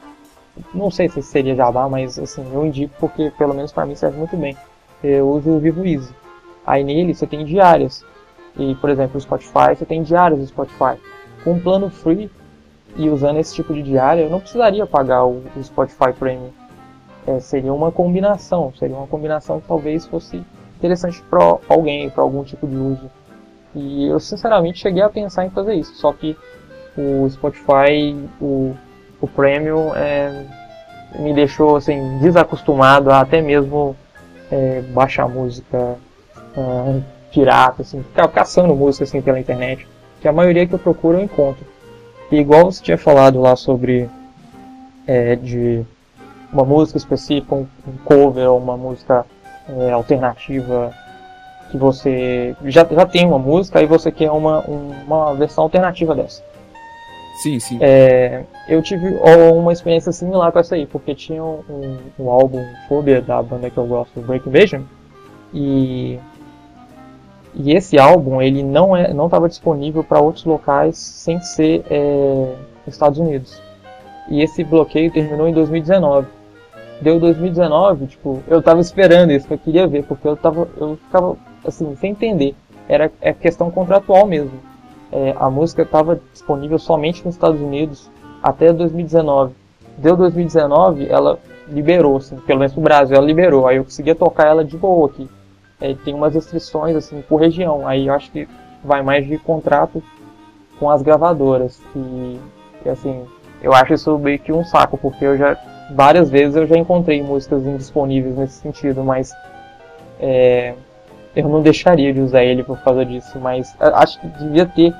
não 0.73 0.91
sei 0.91 1.09
se 1.09 1.23
seria 1.23 1.55
jabá, 1.55 1.89
mas 1.89 2.19
assim, 2.19 2.45
eu 2.53 2.65
indico 2.65 2.93
porque 2.99 3.31
pelo 3.31 3.53
menos 3.53 3.71
para 3.71 3.85
mim 3.85 3.95
serve 3.95 4.17
muito 4.17 4.37
bem. 4.37 4.55
Eu 5.03 5.27
uso 5.29 5.49
o 5.49 5.59
Vivo 5.59 5.85
Easy. 5.85 6.13
Aí 6.65 6.83
nele 6.83 7.15
você 7.15 7.25
tem 7.25 7.43
diárias. 7.43 8.05
E, 8.55 8.75
por 8.75 8.89
exemplo, 8.91 9.17
o 9.17 9.21
Spotify, 9.21 9.75
você 9.75 9.85
tem 9.85 10.03
diárias 10.03 10.39
do 10.39 10.47
Spotify. 10.47 10.99
Com 11.43 11.53
um 11.53 11.59
plano 11.59 11.89
free, 11.89 12.29
e 12.95 13.09
usando 13.09 13.39
esse 13.39 13.53
tipo 13.55 13.73
de 13.73 13.81
diária, 13.83 14.21
eu 14.21 14.29
não 14.29 14.39
precisaria 14.39 14.85
pagar 14.85 15.25
o, 15.25 15.43
o 15.55 15.63
Spotify 15.63 16.13
Premium. 16.17 16.49
É, 17.25 17.39
seria 17.39 17.73
uma 17.73 17.91
combinação, 17.91 18.71
seria 18.77 18.95
uma 18.95 19.07
combinação 19.07 19.59
que 19.59 19.67
talvez 19.67 20.05
fosse 20.05 20.43
interessante 20.77 21.21
para 21.29 21.57
alguém, 21.67 22.09
para 22.09 22.23
algum 22.23 22.43
tipo 22.43 22.67
de 22.67 22.75
uso. 22.75 23.11
E 23.77 24.07
eu 24.07 24.19
sinceramente 24.19 24.79
cheguei 24.79 25.03
a 25.03 25.09
pensar 25.09 25.45
em 25.45 25.51
fazer 25.51 25.75
isso, 25.75 25.93
só 25.95 26.11
que 26.11 26.35
o 26.97 27.29
Spotify, 27.29 28.15
o, 28.41 28.75
o 29.21 29.27
Premium, 29.27 29.93
é, 29.95 30.45
me 31.19 31.31
deixou 31.31 31.75
assim 31.75 32.17
desacostumado 32.17 33.11
a 33.11 33.21
até 33.21 33.39
mesmo 33.39 33.95
é, 34.51 34.81
baixar 34.93 35.29
música 35.29 35.95
uh, 36.57 37.03
pirata, 37.31 37.83
assim, 37.83 38.01
ficar 38.01 38.27
caçando 38.29 38.75
música 38.75 39.03
assim 39.03 39.21
pela 39.21 39.39
internet, 39.39 39.87
que 40.19 40.27
a 40.27 40.33
maioria 40.33 40.65
que 40.65 40.73
eu 40.73 40.79
procuro 40.79 41.19
eu 41.19 41.23
encontro. 41.23 41.63
E 42.31 42.37
igual 42.37 42.71
você 42.71 42.83
tinha 42.83 42.97
falado 42.97 43.39
lá 43.39 43.55
sobre 43.55 44.09
é, 45.05 45.35
de 45.35 45.85
uma 46.51 46.65
música 46.65 46.97
específica, 46.97 47.53
um, 47.53 47.67
um 47.87 47.97
cover 48.03 48.51
uma 48.51 48.75
música 48.75 49.23
é, 49.69 49.91
alternativa 49.91 50.91
que 51.69 51.77
você 51.77 52.55
já, 52.65 52.85
já 52.89 53.05
tem 53.05 53.25
uma 53.25 53.39
música 53.39 53.81
e 53.81 53.85
você 53.85 54.11
quer 54.11 54.31
uma, 54.31 54.61
uma 54.61 55.33
versão 55.33 55.63
alternativa 55.63 56.15
dessa. 56.15 56.43
Sim, 57.41 57.59
sim. 57.59 57.77
É, 57.81 58.43
eu 58.67 58.81
tive 58.81 59.15
uma 59.53 59.71
experiência 59.71 60.11
similar 60.11 60.51
com 60.51 60.59
essa 60.59 60.75
aí, 60.75 60.85
porque 60.85 61.13
tinha 61.13 61.43
um, 61.43 61.97
um 62.19 62.29
álbum 62.29 62.65
Phobia 62.87 63.21
da 63.21 63.41
banda 63.43 63.69
que 63.69 63.77
eu 63.77 63.85
gosto, 63.85 64.19
Break 64.21 64.49
Invasion, 64.49 64.81
e 65.53 66.19
e 67.59 67.71
esse 67.73 67.97
álbum 67.97 68.39
ele 68.39 68.61
não 68.61 68.95
é, 68.95 69.11
não 69.13 69.25
estava 69.25 69.49
disponível 69.49 70.03
para 70.03 70.19
outros 70.19 70.45
locais 70.45 70.97
sem 70.97 71.41
ser 71.41 71.83
é, 71.89 72.55
Estados 72.87 73.17
Unidos. 73.17 73.59
E 74.29 74.41
esse 74.41 74.63
bloqueio 74.63 75.11
terminou 75.11 75.47
em 75.47 75.53
2019. 75.53 76.27
Deu 77.01 77.19
2019, 77.19 78.07
tipo, 78.07 78.43
eu 78.47 78.61
tava 78.61 78.81
esperando 78.81 79.31
isso, 79.31 79.47
eu 79.49 79.57
queria 79.57 79.87
ver, 79.87 80.03
porque 80.03 80.27
eu 80.27 80.35
tava, 80.35 80.67
eu 80.77 80.97
ficava 80.97 81.37
assim 81.69 81.95
sem 81.95 82.11
entender. 82.11 82.55
Era 82.87 83.11
é 83.21 83.33
questão 83.33 83.69
contratual 83.69 84.25
mesmo. 84.25 84.59
É, 85.11 85.35
a 85.37 85.49
música 85.49 85.83
estava 85.83 86.19
disponível 86.31 86.77
somente 86.77 87.25
nos 87.25 87.35
Estados 87.35 87.61
Unidos 87.61 88.09
até 88.41 88.71
2019. 88.71 89.53
Deu 89.97 90.15
2019, 90.15 91.07
ela 91.09 91.39
liberou, 91.67 92.17
assim, 92.17 92.37
pelo 92.37 92.59
menos 92.59 92.75
no 92.75 92.81
Brasil, 92.81 93.15
ela 93.15 93.25
liberou. 93.25 93.67
Aí 93.67 93.77
eu 93.77 93.83
conseguia 93.83 94.15
tocar 94.15 94.47
ela 94.47 94.63
de 94.63 94.77
boa 94.77 95.07
aqui 95.07 95.29
é, 95.79 95.93
tem 95.93 96.13
umas 96.13 96.33
restrições 96.33 96.95
assim 96.95 97.21
por 97.21 97.37
região. 97.37 97.87
Aí 97.87 98.07
eu 98.07 98.13
acho 98.13 98.31
que 98.31 98.47
vai 98.83 99.01
mais 99.01 99.25
de 99.25 99.37
contrato 99.37 100.01
com 100.79 100.89
as 100.89 101.01
gravadoras. 101.01 101.81
E, 101.95 102.39
e, 102.85 102.89
assim, 102.89 103.25
eu 103.61 103.73
acho 103.73 103.93
isso 103.93 104.17
meio 104.17 104.39
que 104.39 104.51
um 104.51 104.63
saco, 104.63 104.97
porque 104.97 105.25
eu 105.25 105.37
já 105.37 105.57
várias 105.95 106.29
vezes 106.29 106.55
eu 106.55 106.67
já 106.67 106.77
encontrei 106.77 107.23
músicas 107.23 107.65
indisponíveis 107.65 108.35
nesse 108.35 108.59
sentido, 108.59 109.03
mas 109.03 109.31
é, 110.19 110.73
eu 111.37 111.47
não 111.47 111.61
deixaria 111.61 112.11
de 112.11 112.19
usar 112.19 112.43
ele 112.43 112.63
por 112.63 112.79
causa 112.79 113.05
disso. 113.05 113.39
Mas 113.39 113.75
acho 113.79 114.19
que 114.19 114.27
devia 114.27 114.65
ter 114.65 114.93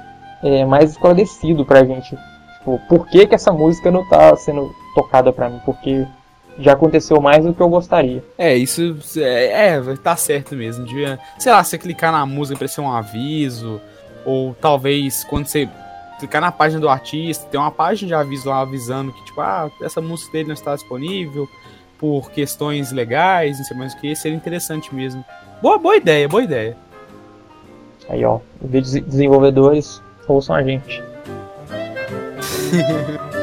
é, 0.43 0.63
mais 0.65 0.91
esclarecido 0.91 1.65
pra 1.65 1.83
gente. 1.83 2.17
Tipo, 2.59 2.79
por 2.87 3.07
que, 3.07 3.25
que 3.25 3.35
essa 3.35 3.51
música 3.51 3.89
não 3.89 4.07
tá 4.07 4.35
sendo 4.35 4.71
tocada 4.93 5.33
pra 5.33 5.49
mim? 5.49 5.59
Porque 5.65 6.05
já 6.59 6.73
aconteceu 6.73 7.19
mais 7.19 7.43
do 7.43 7.53
que 7.53 7.61
eu 7.61 7.69
gostaria. 7.69 8.23
É, 8.37 8.55
isso 8.55 8.97
é, 9.17 9.77
é 9.77 9.81
tá 9.95 10.15
certo 10.15 10.55
mesmo. 10.55 10.85
Devia, 10.85 11.19
sei 11.39 11.51
lá, 11.51 11.63
você 11.63 11.77
clicar 11.77 12.11
na 12.11 12.25
música 12.25 12.57
para 12.57 12.67
ser 12.67 12.81
um 12.81 12.91
aviso, 12.91 13.81
ou 14.23 14.53
talvez 14.53 15.23
quando 15.23 15.47
você 15.47 15.67
clicar 16.19 16.41
na 16.41 16.51
página 16.51 16.81
do 16.81 16.89
artista, 16.89 17.47
tem 17.49 17.59
uma 17.59 17.71
página 17.71 18.07
de 18.07 18.13
aviso 18.13 18.49
lá 18.49 18.61
avisando 18.61 19.11
que, 19.11 19.25
tipo, 19.25 19.41
ah, 19.41 19.69
essa 19.81 20.01
música 20.01 20.31
dele 20.31 20.47
não 20.47 20.53
está 20.53 20.75
disponível 20.75 21.47
por 21.99 22.29
questões 22.31 22.91
legais, 22.91 23.57
não 23.57 23.65
sei 23.65 23.77
mais 23.77 23.93
o 23.93 23.97
que, 23.97 24.15
seria 24.15 24.37
interessante 24.37 24.93
mesmo. 24.93 25.23
Boa, 25.61 25.77
boa 25.77 25.97
ideia, 25.97 26.27
boa 26.27 26.43
ideia. 26.43 26.77
Aí, 28.09 28.23
ó, 28.23 28.39
desenvolvedores, 28.61 30.01
ouçam 30.27 30.55
a 30.55 30.63
gente. 30.63 31.03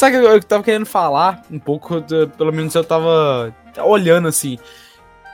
sabe 0.00 0.18
que 0.18 0.24
eu 0.24 0.42
tava 0.42 0.62
querendo 0.62 0.86
falar 0.86 1.42
um 1.50 1.58
pouco, 1.58 2.02
pelo 2.36 2.52
menos 2.52 2.74
eu 2.74 2.82
tava 2.82 3.54
olhando 3.84 4.28
assim. 4.28 4.58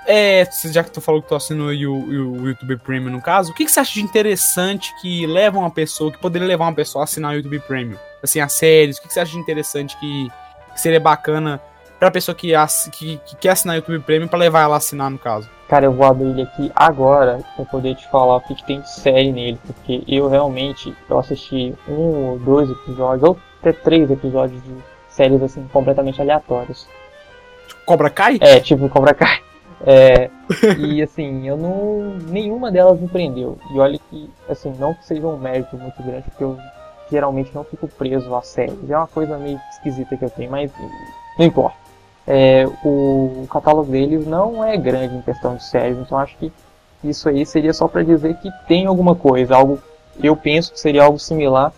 É, 0.08 0.48
já 0.72 0.84
que 0.84 0.90
tu 0.90 1.00
falou 1.00 1.22
que 1.22 1.28
tu 1.28 1.34
assinou 1.34 1.68
o, 1.68 2.40
o 2.40 2.48
YouTube 2.48 2.76
Premium 2.78 3.10
no 3.10 3.22
caso, 3.22 3.50
o 3.50 3.54
que, 3.54 3.64
que 3.64 3.70
você 3.70 3.80
acha 3.80 3.94
de 3.94 4.02
interessante 4.02 4.92
que 5.00 5.26
leva 5.26 5.58
uma 5.58 5.70
pessoa, 5.70 6.12
que 6.12 6.18
poderia 6.18 6.46
levar 6.46 6.64
uma 6.64 6.74
pessoa 6.74 7.02
a 7.02 7.04
assinar 7.04 7.32
o 7.32 7.36
YouTube 7.36 7.60
Premium? 7.60 7.98
Assim, 8.22 8.40
as 8.40 8.52
séries, 8.52 8.98
o 8.98 9.02
que, 9.02 9.08
que 9.08 9.14
você 9.14 9.20
acha 9.20 9.32
de 9.32 9.38
interessante 9.38 9.96
que, 9.98 10.28
que 10.74 10.80
seria 10.80 11.00
bacana 11.00 11.60
pra 11.98 12.10
pessoa 12.10 12.34
que, 12.34 12.52
que, 12.92 13.18
que 13.18 13.36
quer 13.36 13.50
assinar 13.50 13.74
o 13.74 13.78
YouTube 13.78 14.00
Premium 14.00 14.28
pra 14.28 14.38
levar 14.38 14.62
ela 14.62 14.74
a 14.74 14.78
assinar 14.78 15.10
no 15.10 15.18
caso? 15.18 15.48
Cara, 15.68 15.86
eu 15.86 15.92
vou 15.92 16.06
abrir 16.06 16.28
ele 16.28 16.42
aqui 16.42 16.70
agora 16.74 17.40
pra 17.56 17.64
poder 17.64 17.96
te 17.96 18.08
falar 18.08 18.36
o 18.36 18.40
que, 18.40 18.54
que 18.54 18.64
tem 18.64 18.80
de 18.80 18.90
série 18.92 19.32
nele, 19.32 19.58
porque 19.66 20.04
eu 20.06 20.28
realmente 20.28 20.94
eu 21.10 21.18
assisti 21.18 21.74
um 21.88 22.30
ou 22.30 22.38
dois 22.38 22.70
episódios, 22.70 23.28
ou 23.28 23.38
até 23.66 23.72
três 23.72 24.10
episódios 24.10 24.62
de 24.62 24.74
séries 25.08 25.42
assim 25.42 25.66
completamente 25.72 26.20
aleatórias. 26.20 26.86
Cobra 27.84 28.10
Kai? 28.10 28.38
É, 28.40 28.60
tipo 28.60 28.88
Cobra 28.88 29.14
Kai. 29.14 29.40
É, 29.84 30.30
e 30.78 31.02
assim, 31.02 31.46
eu 31.46 31.56
não. 31.56 32.16
Nenhuma 32.28 32.70
delas 32.70 33.00
me 33.00 33.08
prendeu. 33.08 33.58
E 33.72 33.78
olha 33.78 33.98
que, 34.10 34.30
assim, 34.48 34.72
não 34.78 34.94
que 34.94 35.04
seja 35.04 35.26
um 35.26 35.36
mérito 35.36 35.76
muito 35.76 36.00
grande, 36.02 36.22
porque 36.30 36.44
eu 36.44 36.58
geralmente 37.10 37.54
não 37.54 37.64
fico 37.64 37.88
preso 37.88 38.34
a 38.34 38.42
séries. 38.42 38.90
É 38.90 38.96
uma 38.96 39.06
coisa 39.06 39.36
meio 39.38 39.60
esquisita 39.70 40.16
que 40.16 40.24
eu 40.24 40.30
tenho, 40.30 40.50
mas 40.50 40.70
não 41.38 41.46
importa. 41.46 41.76
É, 42.26 42.66
o 42.84 43.46
catálogo 43.48 43.90
deles 43.90 44.26
não 44.26 44.64
é 44.64 44.76
grande 44.76 45.14
em 45.14 45.22
questão 45.22 45.54
de 45.54 45.62
séries, 45.62 45.96
então 45.96 46.18
acho 46.18 46.36
que 46.38 46.52
isso 47.04 47.28
aí 47.28 47.46
seria 47.46 47.72
só 47.72 47.86
para 47.86 48.02
dizer 48.02 48.34
que 48.38 48.50
tem 48.66 48.86
alguma 48.86 49.14
coisa, 49.14 49.54
algo 49.54 49.80
eu 50.20 50.34
penso 50.34 50.72
que 50.72 50.80
seria 50.80 51.04
algo 51.04 51.20
similar 51.20 51.72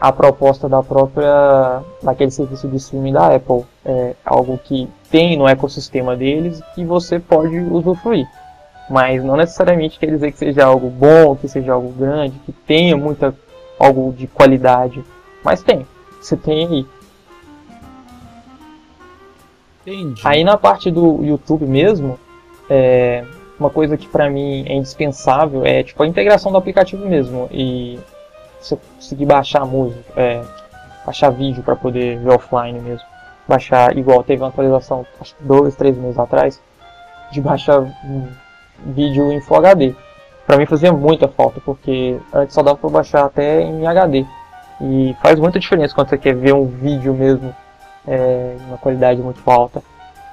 à 0.00 0.12
proposta 0.12 0.68
da 0.68 0.82
própria 0.82 1.82
daquele 2.02 2.30
serviço 2.30 2.68
de 2.68 2.76
streaming 2.76 3.12
da 3.12 3.34
Apple, 3.34 3.64
é 3.84 4.14
algo 4.24 4.58
que 4.58 4.88
tem 5.10 5.36
no 5.36 5.48
ecossistema 5.48 6.16
deles 6.16 6.60
que 6.74 6.84
você 6.84 7.18
pode 7.18 7.58
usufruir, 7.58 8.26
mas 8.88 9.22
não 9.24 9.36
necessariamente 9.36 9.98
quer 9.98 10.06
dizer 10.06 10.30
que 10.30 10.38
seja 10.38 10.64
algo 10.64 10.88
bom, 10.88 11.34
que 11.34 11.48
seja 11.48 11.72
algo 11.72 11.90
grande, 11.90 12.38
que 12.46 12.52
tenha 12.52 12.96
muita 12.96 13.34
algo 13.78 14.12
de 14.12 14.26
qualidade, 14.26 15.04
mas 15.42 15.62
tem, 15.62 15.86
você 16.20 16.36
tem 16.36 16.66
aí. 16.66 16.86
Entendi. 19.86 20.20
Aí 20.24 20.44
na 20.44 20.56
parte 20.56 20.90
do 20.90 21.24
YouTube 21.24 21.64
mesmo, 21.64 22.18
é, 22.68 23.24
uma 23.58 23.70
coisa 23.70 23.96
que 23.96 24.06
para 24.06 24.28
mim 24.30 24.64
é 24.66 24.74
indispensável 24.74 25.64
é 25.64 25.82
tipo 25.82 26.02
a 26.02 26.06
integração 26.06 26.52
do 26.52 26.58
aplicativo 26.58 27.06
mesmo. 27.06 27.48
E 27.50 27.98
você 28.60 28.78
conseguir 28.96 29.26
baixar 29.26 29.64
música, 29.64 30.02
é, 30.16 30.42
baixar 31.04 31.30
vídeo 31.30 31.62
para 31.62 31.76
poder 31.76 32.18
ver 32.18 32.30
offline 32.30 32.80
mesmo, 32.80 33.06
baixar 33.46 33.96
igual 33.96 34.22
teve 34.22 34.42
uma 34.42 34.48
atualização 34.48 35.06
acho 35.20 35.34
que 35.34 35.42
dois, 35.42 35.74
três 35.74 35.96
meses 35.96 36.18
atrás 36.18 36.60
de 37.30 37.40
baixar 37.40 37.80
um 37.80 38.28
vídeo 38.86 39.32
em 39.32 39.40
Full 39.40 39.56
HD. 39.58 39.94
Para 40.46 40.56
mim 40.56 40.66
fazia 40.66 40.92
muita 40.92 41.28
falta 41.28 41.60
porque 41.60 42.18
antes 42.32 42.54
só 42.54 42.62
dava 42.62 42.78
para 42.78 42.90
baixar 42.90 43.24
até 43.24 43.60
em 43.60 43.86
HD 43.86 44.24
e 44.80 45.16
faz 45.22 45.38
muita 45.38 45.58
diferença 45.58 45.94
quando 45.94 46.08
você 46.08 46.18
quer 46.18 46.34
ver 46.34 46.54
um 46.54 46.66
vídeo 46.66 47.12
mesmo 47.12 47.54
é, 48.06 48.56
uma 48.66 48.78
qualidade 48.78 49.20
muito 49.20 49.42
alta 49.50 49.82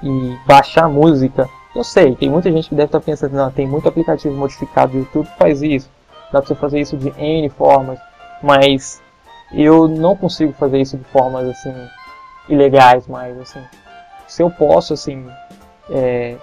e 0.02 0.36
baixar 0.46 0.88
música, 0.88 1.48
eu 1.74 1.84
sei, 1.84 2.14
tem 2.14 2.30
muita 2.30 2.50
gente 2.50 2.68
que 2.68 2.74
deve 2.74 2.86
estar 2.86 3.00
pensando, 3.00 3.32
não, 3.34 3.50
tem 3.50 3.66
muito 3.66 3.88
aplicativo 3.88 4.34
modificado 4.34 4.92
do 4.92 4.98
YouTube 4.98 5.28
faz 5.38 5.62
isso, 5.62 5.90
dá 6.32 6.40
pra 6.40 6.48
você 6.48 6.54
fazer 6.54 6.80
isso 6.80 6.96
de 6.96 7.12
N 7.18 7.48
formas, 7.50 7.98
mas 8.42 9.02
eu 9.52 9.88
não 9.88 10.16
consigo 10.16 10.52
fazer 10.52 10.80
isso 10.80 10.96
de 10.96 11.04
formas 11.04 11.48
assim 11.48 11.74
ilegais 12.48 13.06
mais 13.06 13.38
assim. 13.38 13.62
Se 14.26 14.42
eu 14.42 14.50
posso 14.50 14.94
assim 14.94 15.26
é, 15.90 16.36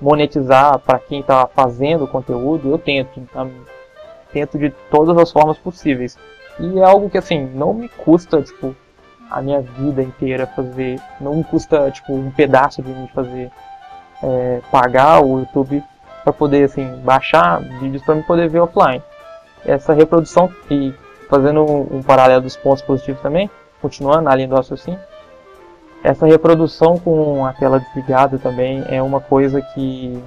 monetizar 0.00 0.78
para 0.80 0.98
quem 0.98 1.20
está 1.20 1.46
fazendo 1.46 2.04
o 2.04 2.08
conteúdo, 2.08 2.70
eu 2.70 2.78
tento, 2.78 3.20
tá? 3.32 3.46
tento 4.32 4.58
de 4.58 4.70
todas 4.90 5.16
as 5.16 5.30
formas 5.30 5.58
possíveis. 5.58 6.18
E 6.58 6.78
é 6.78 6.84
algo 6.84 7.08
que 7.08 7.18
assim 7.18 7.46
não 7.54 7.72
me 7.72 7.88
custa 7.88 8.42
tipo 8.42 8.74
a 9.30 9.42
minha 9.42 9.60
vida 9.60 10.02
inteira 10.02 10.46
fazer. 10.46 11.00
Não 11.20 11.36
me 11.36 11.44
custa, 11.44 11.90
tipo, 11.90 12.14
um 12.14 12.30
pedaço 12.30 12.82
de 12.82 12.90
mim 12.90 13.08
fazer. 13.14 13.50
É, 14.22 14.60
pagar 14.70 15.22
o 15.22 15.40
YouTube 15.40 15.82
para 16.24 16.32
poder, 16.32 16.64
assim, 16.64 17.00
baixar 17.04 17.60
vídeos 17.78 18.02
para 18.02 18.16
me 18.16 18.22
poder 18.22 18.48
ver 18.48 18.60
offline. 18.60 19.02
Essa 19.64 19.92
reprodução, 19.92 20.52
e 20.70 20.92
fazendo 21.28 21.62
um, 21.64 22.02
paralelo 22.02 22.42
dos 22.42 22.56
pontos 22.56 22.82
positivos 22.82 23.20
também, 23.20 23.50
continuando 23.80 24.22
na 24.22 24.34
linha 24.34 24.48
do 24.48 24.56
raciocínio, 24.56 25.00
essa 26.02 26.26
reprodução 26.26 26.98
com 26.98 27.44
a 27.44 27.52
tela 27.52 27.80
desligada 27.80 28.38
também 28.38 28.84
é 28.88 29.02
uma 29.02 29.20
coisa 29.20 29.60
que, 29.60 30.22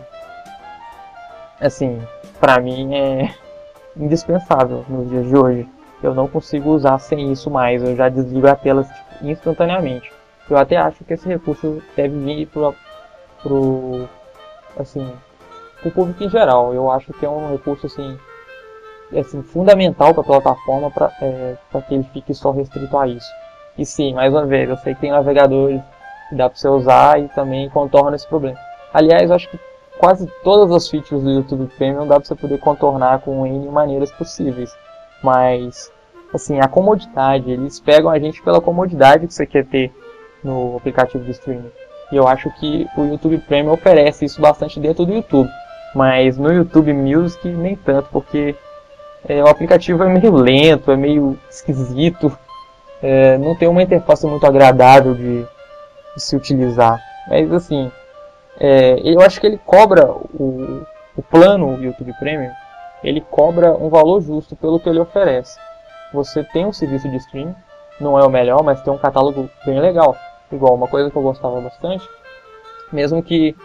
assim, 1.59 2.01
para 2.39 2.59
mim 2.59 2.93
é 2.95 3.33
indispensável 3.95 4.85
nos 4.87 5.09
dias 5.09 5.27
de 5.27 5.35
hoje 5.35 5.69
eu 6.03 6.15
não 6.15 6.27
consigo 6.27 6.71
usar 6.71 6.97
sem 6.99 7.31
isso 7.31 7.49
mais, 7.49 7.83
eu 7.83 7.95
já 7.95 8.09
desligo 8.09 8.47
a 8.47 8.55
tela 8.55 8.83
tipo, 8.83 9.27
instantaneamente. 9.27 10.11
Eu 10.49 10.57
até 10.57 10.75
acho 10.75 11.03
que 11.03 11.13
esse 11.13 11.27
recurso 11.27 11.81
deve 11.95 12.17
vir 12.17 12.47
pro, 12.47 12.73
pro 13.41 14.09
assim, 14.77 15.07
pro 15.79 15.91
público 15.91 16.23
em 16.23 16.29
geral. 16.29 16.73
Eu 16.73 16.89
acho 16.89 17.13
que 17.13 17.25
é 17.25 17.29
um 17.29 17.51
recurso 17.51 17.85
assim, 17.85 18.17
assim 19.19 19.41
fundamental 19.41 20.13
para 20.13 20.21
a 20.21 20.25
plataforma 20.25 20.89
para 20.91 21.11
é, 21.21 21.55
que 21.87 21.93
ele 21.93 22.03
fique 22.13 22.33
só 22.33 22.51
restrito 22.51 22.97
a 22.97 23.07
isso. 23.07 23.29
E 23.77 23.85
sim, 23.85 24.13
mais 24.13 24.33
uma 24.33 24.45
vez, 24.45 24.69
eu 24.69 24.77
sei 24.77 24.93
que 24.93 25.01
tem 25.01 25.11
navegadores 25.11 25.81
que 26.29 26.35
dá 26.35 26.49
para 26.49 26.57
você 26.57 26.67
usar 26.67 27.19
e 27.19 27.27
também 27.29 27.69
contorna 27.69 28.15
esse 28.15 28.27
problema. 28.27 28.57
Aliás, 28.93 29.29
eu 29.29 29.35
acho 29.35 29.49
que 29.49 29.59
quase 29.97 30.27
todas 30.43 30.71
as 30.71 30.89
features 30.89 31.23
do 31.23 31.29
YouTube 31.29 31.67
Premium 31.77 32.07
dá 32.07 32.15
para 32.15 32.25
você 32.25 32.35
poder 32.35 32.57
contornar 32.59 33.19
com 33.19 33.45
N 33.45 33.69
maneiras 33.69 34.11
possíveis 34.11 34.71
mas 35.23 35.91
assim, 36.33 36.59
a 36.59 36.67
comodidade, 36.67 37.51
eles 37.51 37.79
pegam 37.79 38.09
a 38.09 38.17
gente 38.17 38.41
pela 38.41 38.61
comodidade 38.61 39.27
que 39.27 39.33
você 39.33 39.45
quer 39.45 39.65
ter 39.65 39.91
no 40.43 40.77
aplicativo 40.77 41.23
de 41.23 41.31
streaming. 41.31 41.71
E 42.11 42.15
eu 42.15 42.27
acho 42.27 42.49
que 42.51 42.87
o 42.97 43.03
YouTube 43.05 43.37
Premium 43.39 43.73
oferece 43.73 44.25
isso 44.25 44.41
bastante 44.41 44.79
dentro 44.79 45.05
do 45.05 45.13
YouTube. 45.13 45.49
Mas 45.93 46.37
no 46.37 46.51
YouTube 46.51 46.93
Music 46.93 47.47
nem 47.47 47.75
tanto, 47.75 48.09
porque 48.11 48.55
é, 49.27 49.43
o 49.43 49.47
aplicativo 49.47 50.03
é 50.03 50.07
meio 50.07 50.33
lento, 50.33 50.91
é 50.91 50.95
meio 50.95 51.37
esquisito, 51.49 52.35
é, 53.01 53.37
não 53.37 53.55
tem 53.55 53.67
uma 53.67 53.83
interface 53.83 54.25
muito 54.25 54.45
agradável 54.45 55.13
de, 55.13 55.43
de 56.15 56.21
se 56.21 56.35
utilizar. 56.35 56.99
Mas 57.27 57.51
assim, 57.51 57.91
é, 58.59 58.99
eu 59.03 59.21
acho 59.21 59.39
que 59.39 59.47
ele 59.47 59.59
cobra 59.65 60.09
o, 60.09 60.81
o 61.15 61.21
plano 61.21 61.81
YouTube 61.81 62.13
Premium 62.19 62.51
ele 63.03 63.21
cobra 63.21 63.73
um 63.73 63.89
valor 63.89 64.21
justo 64.21 64.55
pelo 64.55 64.79
que 64.79 64.87
ele 64.87 64.99
oferece. 64.99 65.59
Você 66.13 66.43
tem 66.43 66.65
um 66.65 66.73
serviço 66.73 67.09
de 67.09 67.17
streaming, 67.17 67.55
não 67.99 68.17
é 68.17 68.23
o 68.23 68.29
melhor, 68.29 68.63
mas 68.63 68.81
tem 68.81 68.93
um 68.93 68.97
catálogo 68.97 69.49
bem 69.65 69.79
legal. 69.79 70.15
Igual, 70.51 70.75
uma 70.75 70.87
coisa 70.87 71.09
que 71.09 71.15
eu 71.15 71.21
gostava 71.21 71.59
bastante, 71.61 72.07
mesmo 72.91 73.23
que 73.23 73.55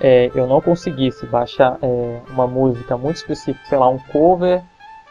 é, 0.00 0.30
eu 0.34 0.46
não 0.46 0.60
conseguisse 0.60 1.26
baixar 1.26 1.76
é, 1.82 2.20
uma 2.30 2.46
música 2.46 2.96
muito 2.96 3.16
específica, 3.16 3.66
sei 3.68 3.78
lá, 3.78 3.88
um 3.88 3.98
cover 3.98 4.62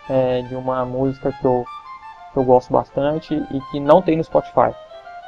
é, 0.10 0.42
de 0.42 0.56
uma 0.56 0.86
música 0.86 1.32
que 1.32 1.46
eu, 1.46 1.66
que 2.34 2.40
eu 2.40 2.44
gosto 2.44 2.72
bastante 2.72 3.36
e 3.36 3.62
que 3.72 3.80
não 3.80 4.02
tem 4.02 4.18
no 4.18 4.24
Spotify. 4.24 4.74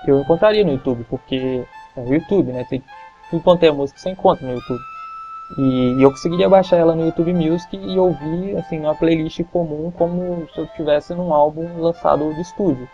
Eu 0.05 0.21
encontraria 0.21 0.63
no 0.63 0.71
YouTube, 0.71 1.05
porque 1.09 1.65
é 1.95 2.01
o 2.01 2.13
YouTube, 2.13 2.51
né? 2.51 2.65
Tem, 2.69 2.83
tudo 3.29 3.43
quanto 3.43 3.63
é 3.63 3.71
música 3.71 3.99
você 3.99 4.09
encontra 4.09 4.45
no 4.45 4.53
YouTube. 4.53 4.81
E, 5.57 5.93
e 5.97 6.03
eu 6.03 6.11
conseguiria 6.11 6.47
baixar 6.47 6.77
ela 6.77 6.95
no 6.95 7.05
YouTube 7.05 7.33
Music 7.33 7.75
e 7.75 7.97
ouvir 7.97 8.55
assim 8.57 8.77
numa 8.77 8.93
playlist 8.93 9.43
comum 9.45 9.91
como 9.91 10.47
se 10.53 10.59
eu 10.59 10.67
tivesse 10.67 11.13
num 11.13 11.33
álbum 11.33 11.81
lançado 11.81 12.33
de 12.33 12.41
estúdio. 12.41 12.87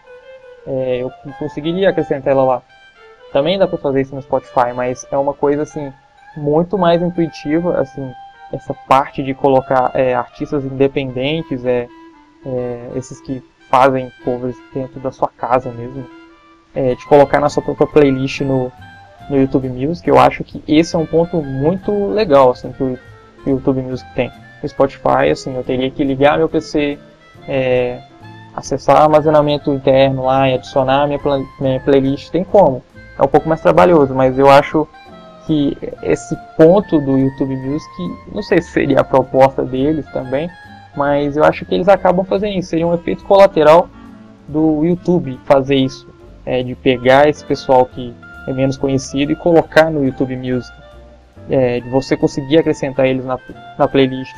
É, 0.66 0.98
eu 0.98 1.12
conseguiria 1.38 1.90
acrescentar 1.90 2.34
ela 2.34 2.44
lá. 2.44 2.62
Também 3.32 3.58
dá 3.58 3.68
para 3.68 3.78
fazer 3.78 4.02
isso 4.02 4.16
no 4.16 4.22
Spotify, 4.22 4.74
mas 4.74 5.06
é 5.12 5.18
uma 5.18 5.34
coisa 5.34 5.64
assim 5.64 5.92
muito 6.38 6.78
mais 6.78 7.02
intuitiva, 7.02 7.80
assim 7.80 8.12
essa 8.52 8.74
parte 8.74 9.24
de 9.24 9.34
colocar 9.34 9.92
é, 9.94 10.14
artistas 10.14 10.64
independentes, 10.64 11.66
é, 11.66 11.88
é, 12.46 12.92
esses 12.96 13.20
que 13.22 13.44
fazem 13.70 14.12
covers 14.24 14.56
dentro 14.74 15.00
da 15.00 15.12
sua 15.12 15.30
casa 15.30 15.72
mesmo, 15.72 16.06
é, 16.74 16.96
de 16.96 17.06
colocar 17.06 17.40
na 17.40 17.50
sua 17.50 17.64
própria 17.64 17.88
playlist 17.88 18.42
no, 18.42 18.72
no 19.30 19.38
YouTube 19.38 19.70
Music, 19.70 20.08
eu 20.08 20.20
acho 20.20 20.44
que 20.44 20.64
esse 20.68 20.96
é 20.96 21.00
um 21.00 21.06
ponto 21.06 21.42
muito 21.42 21.92
legal 22.10 22.52
assim, 22.52 22.72
que 22.72 22.84
o 22.84 23.00
YouTube 23.46 23.82
Music 23.82 24.08
tem. 24.14 24.32
O 24.64 24.68
Spotify, 24.68 25.30
assim, 25.32 25.56
eu 25.56 25.64
teria 25.64 25.90
que 25.92 26.04
ligar 26.04 26.38
meu 26.38 26.50
PC, 26.50 26.98
é, 27.48 28.00
acessar 28.56 29.02
armazenamento 29.02 29.74
interno 29.74 30.26
lá 30.26 30.50
e 30.50 30.54
adicionar 30.54 31.08
minha, 31.08 31.20
minha 31.60 31.80
playlist, 31.80 32.30
tem 32.30 32.44
como. 32.44 32.84
É 33.18 33.24
um 33.24 33.28
pouco 33.28 33.48
mais 33.48 33.62
trabalhoso, 33.62 34.14
mas 34.14 34.38
eu 34.38 34.50
acho 34.50 34.88
que 35.46 35.78
esse 36.04 36.36
ponto 36.58 37.00
do 37.00 37.18
YouTube 37.18 37.56
Music, 37.56 37.90
não 38.32 38.42
sei 38.42 38.62
se 38.62 38.72
seria 38.72 39.00
a 39.00 39.04
proposta 39.04 39.64
deles 39.64 40.06
também, 40.12 40.50
mas 40.96 41.38
eu 41.38 41.44
acho 41.44 41.66
que 41.66 41.76
eles 41.76 41.88
acabam 41.88 42.26
fazendo 42.26 42.58
isso. 42.58 42.70
Seria 42.70 42.88
um 42.88 42.94
efeito 42.94 43.24
colateral 43.26 43.90
do 44.48 44.84
YouTube 44.86 45.40
fazer 45.46 45.76
isso 45.76 46.08
é, 46.46 46.62
de 46.64 46.76
pegar 46.76 47.28
esse 47.28 47.44
pessoal 47.44 47.86
que 47.86 48.14
é 48.48 48.54
menos 48.54 48.78
conhecido 48.78 49.32
e 49.32 49.36
colocar 49.36 49.90
no 49.90 50.06
YouTube 50.06 50.36
Music. 50.36 50.74
É, 51.50 51.80
de 51.80 51.90
você 51.90 52.18
conseguir 52.18 52.58
acrescentar 52.58 53.06
eles 53.06 53.24
na, 53.24 53.38
na 53.78 53.88
playlist. 53.88 54.36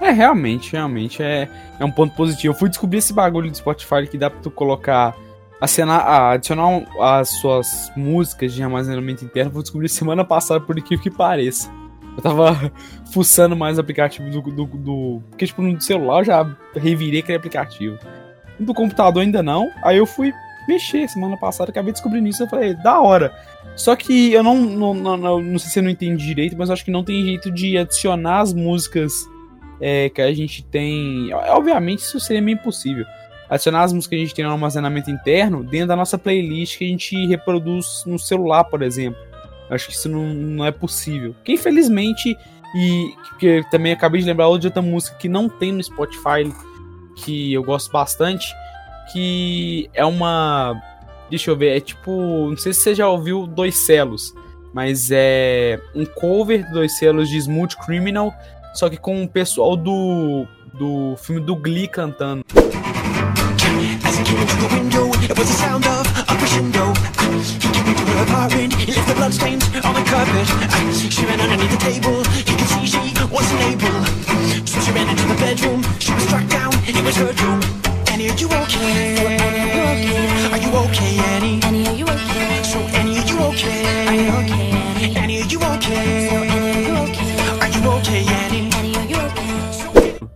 É, 0.00 0.10
realmente, 0.10 0.72
realmente 0.72 1.22
é, 1.22 1.48
é 1.78 1.84
um 1.84 1.90
ponto 1.90 2.14
positivo. 2.16 2.52
Eu 2.52 2.58
fui 2.58 2.68
descobrir 2.68 2.98
esse 2.98 3.12
bagulho 3.12 3.50
do 3.50 3.56
Spotify 3.56 4.06
que 4.10 4.18
dá 4.18 4.28
pra 4.28 4.40
tu 4.40 4.50
colocar, 4.50 5.14
acenar, 5.60 6.32
adicionar 6.32 6.84
as 7.00 7.28
suas 7.40 7.90
músicas 7.96 8.52
de 8.52 8.62
armazenamento 8.62 9.24
interno. 9.24 9.52
Fui 9.52 9.62
descobrir 9.62 9.88
semana 9.88 10.24
passada, 10.24 10.60
por 10.60 10.78
incrível 10.78 11.02
que 11.02 11.10
pareça. 11.10 11.70
Eu 12.16 12.22
tava 12.22 12.72
fuçando 13.12 13.56
mais 13.56 13.78
o 13.78 13.80
aplicativo 13.80 14.28
do, 14.30 14.40
do, 14.50 14.64
do, 14.66 15.22
Porque, 15.30 15.46
tipo, 15.46 15.62
no 15.62 15.80
celular 15.80 16.20
eu 16.20 16.24
já 16.24 16.56
revirei 16.74 17.20
aquele 17.20 17.38
aplicativo. 17.38 17.98
Do 18.58 18.72
computador 18.72 19.22
ainda 19.22 19.42
não. 19.42 19.70
Aí 19.82 19.98
eu 19.98 20.06
fui 20.06 20.32
mexer 20.66 21.08
semana 21.08 21.36
passada, 21.36 21.70
acabei 21.70 21.92
descobrindo 21.92 22.28
isso. 22.28 22.42
Eu 22.42 22.48
falei, 22.48 22.74
da 22.74 23.00
hora. 23.00 23.34
Só 23.74 23.94
que 23.94 24.32
eu 24.32 24.42
não, 24.42 24.56
não, 24.56 24.94
não, 24.94 25.16
não, 25.16 25.42
não 25.42 25.58
sei 25.58 25.70
se 25.70 25.78
eu 25.78 25.82
não 25.82 25.90
entendi 25.90 26.24
direito, 26.24 26.56
mas 26.56 26.70
acho 26.70 26.84
que 26.84 26.90
não 26.90 27.04
tem 27.04 27.22
jeito 27.24 27.50
de 27.50 27.76
adicionar 27.76 28.40
as 28.40 28.54
músicas 28.54 29.12
é, 29.80 30.08
que 30.08 30.22
a 30.22 30.32
gente 30.32 30.64
tem. 30.64 31.32
Obviamente, 31.32 32.00
isso 32.00 32.18
seria 32.18 32.40
meio 32.40 32.56
impossível. 32.56 33.04
Adicionar 33.48 33.84
as 33.84 33.92
músicas 33.92 34.10
que 34.10 34.14
a 34.16 34.18
gente 34.26 34.34
tem 34.34 34.44
no 34.44 34.50
armazenamento 34.50 35.10
interno 35.10 35.62
dentro 35.62 35.88
da 35.88 35.96
nossa 35.96 36.18
playlist 36.18 36.78
que 36.78 36.84
a 36.84 36.88
gente 36.88 37.26
reproduz 37.26 38.02
no 38.06 38.18
celular, 38.18 38.64
por 38.64 38.82
exemplo. 38.82 39.20
Acho 39.70 39.86
que 39.88 39.92
isso 39.94 40.08
não, 40.08 40.22
não 40.34 40.64
é 40.64 40.70
possível. 40.70 41.34
Que 41.44 41.52
infelizmente, 41.52 42.36
e 42.74 43.14
que 43.38 43.64
também 43.70 43.92
acabei 43.92 44.20
de 44.20 44.26
lembrar 44.26 44.48
outra 44.48 44.82
música 44.82 45.16
que 45.16 45.28
não 45.28 45.48
tem 45.48 45.72
no 45.72 45.82
Spotify, 45.82 46.52
que 47.16 47.52
eu 47.52 47.62
gosto 47.62 47.90
bastante, 47.90 48.46
que 49.12 49.88
é 49.94 50.04
uma. 50.04 50.80
Deixa 51.30 51.50
eu 51.50 51.56
ver, 51.56 51.76
é 51.76 51.80
tipo. 51.80 52.50
Não 52.50 52.56
sei 52.56 52.72
se 52.72 52.80
você 52.80 52.94
já 52.94 53.08
ouviu 53.08 53.46
Dois 53.46 53.86
Celos, 53.86 54.34
mas 54.72 55.10
é 55.10 55.80
um 55.94 56.04
cover 56.04 56.66
de 56.66 56.72
Dois 56.72 56.98
Celos 56.98 57.28
de 57.28 57.38
Smooth 57.38 57.76
Criminal, 57.84 58.32
só 58.74 58.88
que 58.88 58.96
com 58.96 59.22
o 59.22 59.28
pessoal 59.28 59.76
do, 59.76 60.46
do 60.74 61.16
filme 61.16 61.40
do 61.40 61.56
Glee 61.56 61.88
cantando. 61.88 62.44
Apartment. 68.26 68.74
He 68.74 68.92
left 68.92 69.08
the 69.08 69.14
bloodstains 69.14 69.64
on 69.84 69.94
the 69.94 70.04
carpet. 70.10 70.46
She 71.12 71.24
ran 71.26 71.40
underneath 71.40 71.70
the 71.70 71.78
table. 71.78 72.24
He 72.34 72.52
could 72.58 72.70
see 72.74 72.86
she 72.86 72.98
wasn't 73.30 73.62
able. 73.62 73.98
So 74.66 74.80
she 74.80 74.92
ran 74.92 75.08
into 75.08 75.26
the 75.26 75.34
bedroom. 75.34 75.82
She 75.98 76.12
was 76.12 76.24
struck 76.24 76.46
down. 76.48 76.72
It 76.86 77.02
was 77.04 77.16
her 77.16 77.32
doom. 77.32 77.60
Annie, 78.10 78.30
are 78.30 78.36
you 78.36 78.48
okay? 78.48 79.36
Are 80.52 80.58
you 80.58 80.70
okay, 80.84 81.12
Annie? 81.34 81.60
Annie, 81.62 81.86
are 81.86 81.94
you 81.94 82.06
okay? 82.06 82.62
So 82.62 82.78
Annie, 82.98 83.18
are 83.18 83.26
you 83.26 83.38
okay? 83.50 84.06
Are 84.08 84.14
you 84.14 84.30
okay? 84.40 85.16
Annie, 85.16 85.42
are 85.42 85.46
you 85.46 85.58
okay? 85.58 86.28
So 86.30 86.55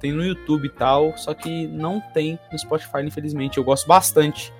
Tem 0.00 0.12
no 0.12 0.24
YouTube 0.24 0.66
e 0.66 0.70
tal, 0.70 1.16
só 1.16 1.34
que 1.34 1.68
não 1.68 2.00
tem 2.00 2.38
no 2.50 2.58
Spotify, 2.58 3.02
infelizmente. 3.04 3.58
Eu 3.58 3.64
gosto 3.64 3.86
bastante 3.86 4.52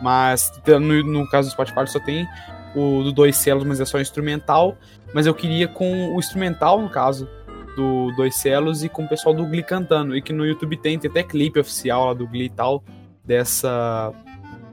mas 0.00 0.50
no, 0.66 1.02
no 1.04 1.28
caso 1.28 1.48
do 1.48 1.52
Spotify 1.52 1.86
só 1.86 2.00
tem 2.00 2.26
o 2.74 3.02
do 3.02 3.12
dois 3.12 3.36
celos, 3.36 3.64
mas 3.64 3.80
é 3.80 3.84
só 3.84 4.00
instrumental. 4.00 4.76
Mas 5.12 5.26
eu 5.26 5.34
queria 5.34 5.68
com 5.68 6.14
o 6.14 6.18
instrumental, 6.18 6.80
no 6.80 6.88
caso, 6.88 7.28
do 7.76 8.12
dois 8.16 8.36
celos 8.36 8.82
e 8.82 8.88
com 8.88 9.04
o 9.04 9.08
pessoal 9.08 9.34
do 9.34 9.44
Glee 9.46 9.62
cantando. 9.62 10.16
E 10.16 10.22
que 10.22 10.32
no 10.32 10.46
YouTube 10.46 10.76
tem, 10.76 10.98
tem 10.98 11.10
até 11.10 11.22
clipe 11.22 11.60
oficial 11.60 12.06
lá 12.06 12.14
do 12.14 12.26
Glee 12.26 12.46
e 12.46 12.50
tal, 12.50 12.82
dessa, 13.24 14.12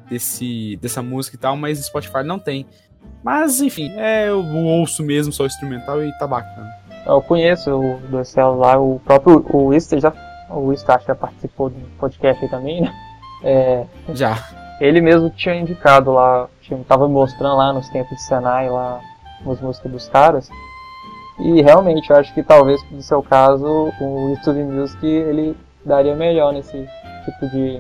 desse, 0.10 0.77
dessa 0.77 1.01
música 1.01 1.36
e 1.36 1.39
tal, 1.39 1.57
mas 1.57 1.79
no 1.79 1.83
Spotify 1.86 2.23
não 2.23 2.39
tem. 2.39 2.65
Mas 3.23 3.60
enfim, 3.62 3.91
é, 3.97 4.29
eu 4.29 4.45
ouço 4.45 5.03
mesmo 5.03 5.33
só 5.33 5.43
o 5.43 5.47
instrumental 5.47 6.03
e 6.03 6.12
tá 6.17 6.27
bacana. 6.27 6.69
Eu 7.07 7.21
conheço 7.21 7.71
o 7.71 7.99
dois 8.09 8.27
celos 8.27 8.59
lá, 8.59 8.77
o 8.77 8.99
próprio 9.03 9.45
o 9.49 9.67
Wister 9.67 9.99
já. 9.99 10.13
O 10.49 10.67
Wister 10.67 10.95
acho 10.95 11.05
que 11.05 11.11
já 11.11 11.15
participou 11.15 11.69
do 11.69 11.79
podcast 11.97 12.43
aí 12.43 12.49
também, 12.49 12.81
né? 12.81 12.93
É, 13.43 13.85
já. 14.13 14.37
Ele 14.79 15.01
mesmo 15.01 15.29
tinha 15.29 15.55
indicado 15.55 16.11
lá, 16.11 16.47
tinha, 16.61 16.79
tava 16.83 17.07
mostrando 17.07 17.57
lá 17.57 17.73
nos 17.73 17.89
tempos 17.89 18.15
de 18.15 18.23
Senai, 18.23 18.69
lá, 18.69 18.99
as 19.49 19.61
músicas 19.61 19.91
dos 19.91 20.09
caras. 20.09 20.49
E 21.39 21.61
realmente, 21.61 22.09
eu 22.09 22.15
acho 22.15 22.33
que 22.33 22.43
talvez 22.43 22.79
no 22.91 23.01
seu 23.01 23.21
caso 23.21 23.91
o 23.99 24.29
YouTube 24.29 24.63
Music 24.63 25.05
ele 25.05 25.55
daria 25.85 26.15
melhor 26.15 26.51
nesse 26.51 26.87
tipo 27.25 27.47
de, 27.49 27.79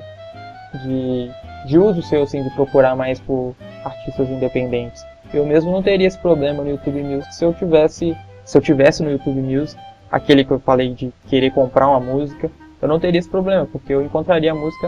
de, 0.83 1.31
de 1.65 1.77
uso 1.77 2.01
seu, 2.03 2.23
assim, 2.23 2.43
de 2.43 2.49
procurar 2.51 2.95
mais 2.95 3.19
por 3.19 3.55
artistas 3.83 4.29
independentes. 4.29 5.03
Eu 5.33 5.45
mesmo 5.45 5.71
não 5.71 5.81
teria 5.81 6.07
esse 6.07 6.17
problema 6.17 6.63
no 6.63 6.69
YouTube 6.69 7.01
Music 7.03 7.33
se 7.33 7.43
eu 7.43 7.53
tivesse, 7.53 8.15
se 8.47 8.57
eu 8.57 8.61
tivesse 8.61 9.03
no 9.03 9.11
YouTube 9.11 9.41
Music 9.41 9.79
aquele 10.09 10.45
que 10.45 10.51
eu 10.51 10.59
falei 10.59 10.93
de 10.93 11.11
querer 11.27 11.51
comprar 11.51 11.89
uma 11.89 11.99
música, 11.99 12.49
eu 12.81 12.87
não 12.87 12.97
teria 12.97 13.19
esse 13.19 13.27
problema, 13.27 13.65
porque 13.65 13.93
eu 13.93 14.01
encontraria 14.01 14.53
a 14.53 14.55
música 14.55 14.87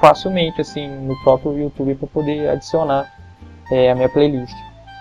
facilmente 0.00 0.60
assim 0.60 0.88
no 0.88 1.16
próprio 1.22 1.56
YouTube 1.56 1.94
para 1.94 2.08
poder 2.08 2.48
adicionar 2.48 3.08
é, 3.70 3.92
a 3.92 3.94
minha 3.94 4.08
playlist. 4.08 4.52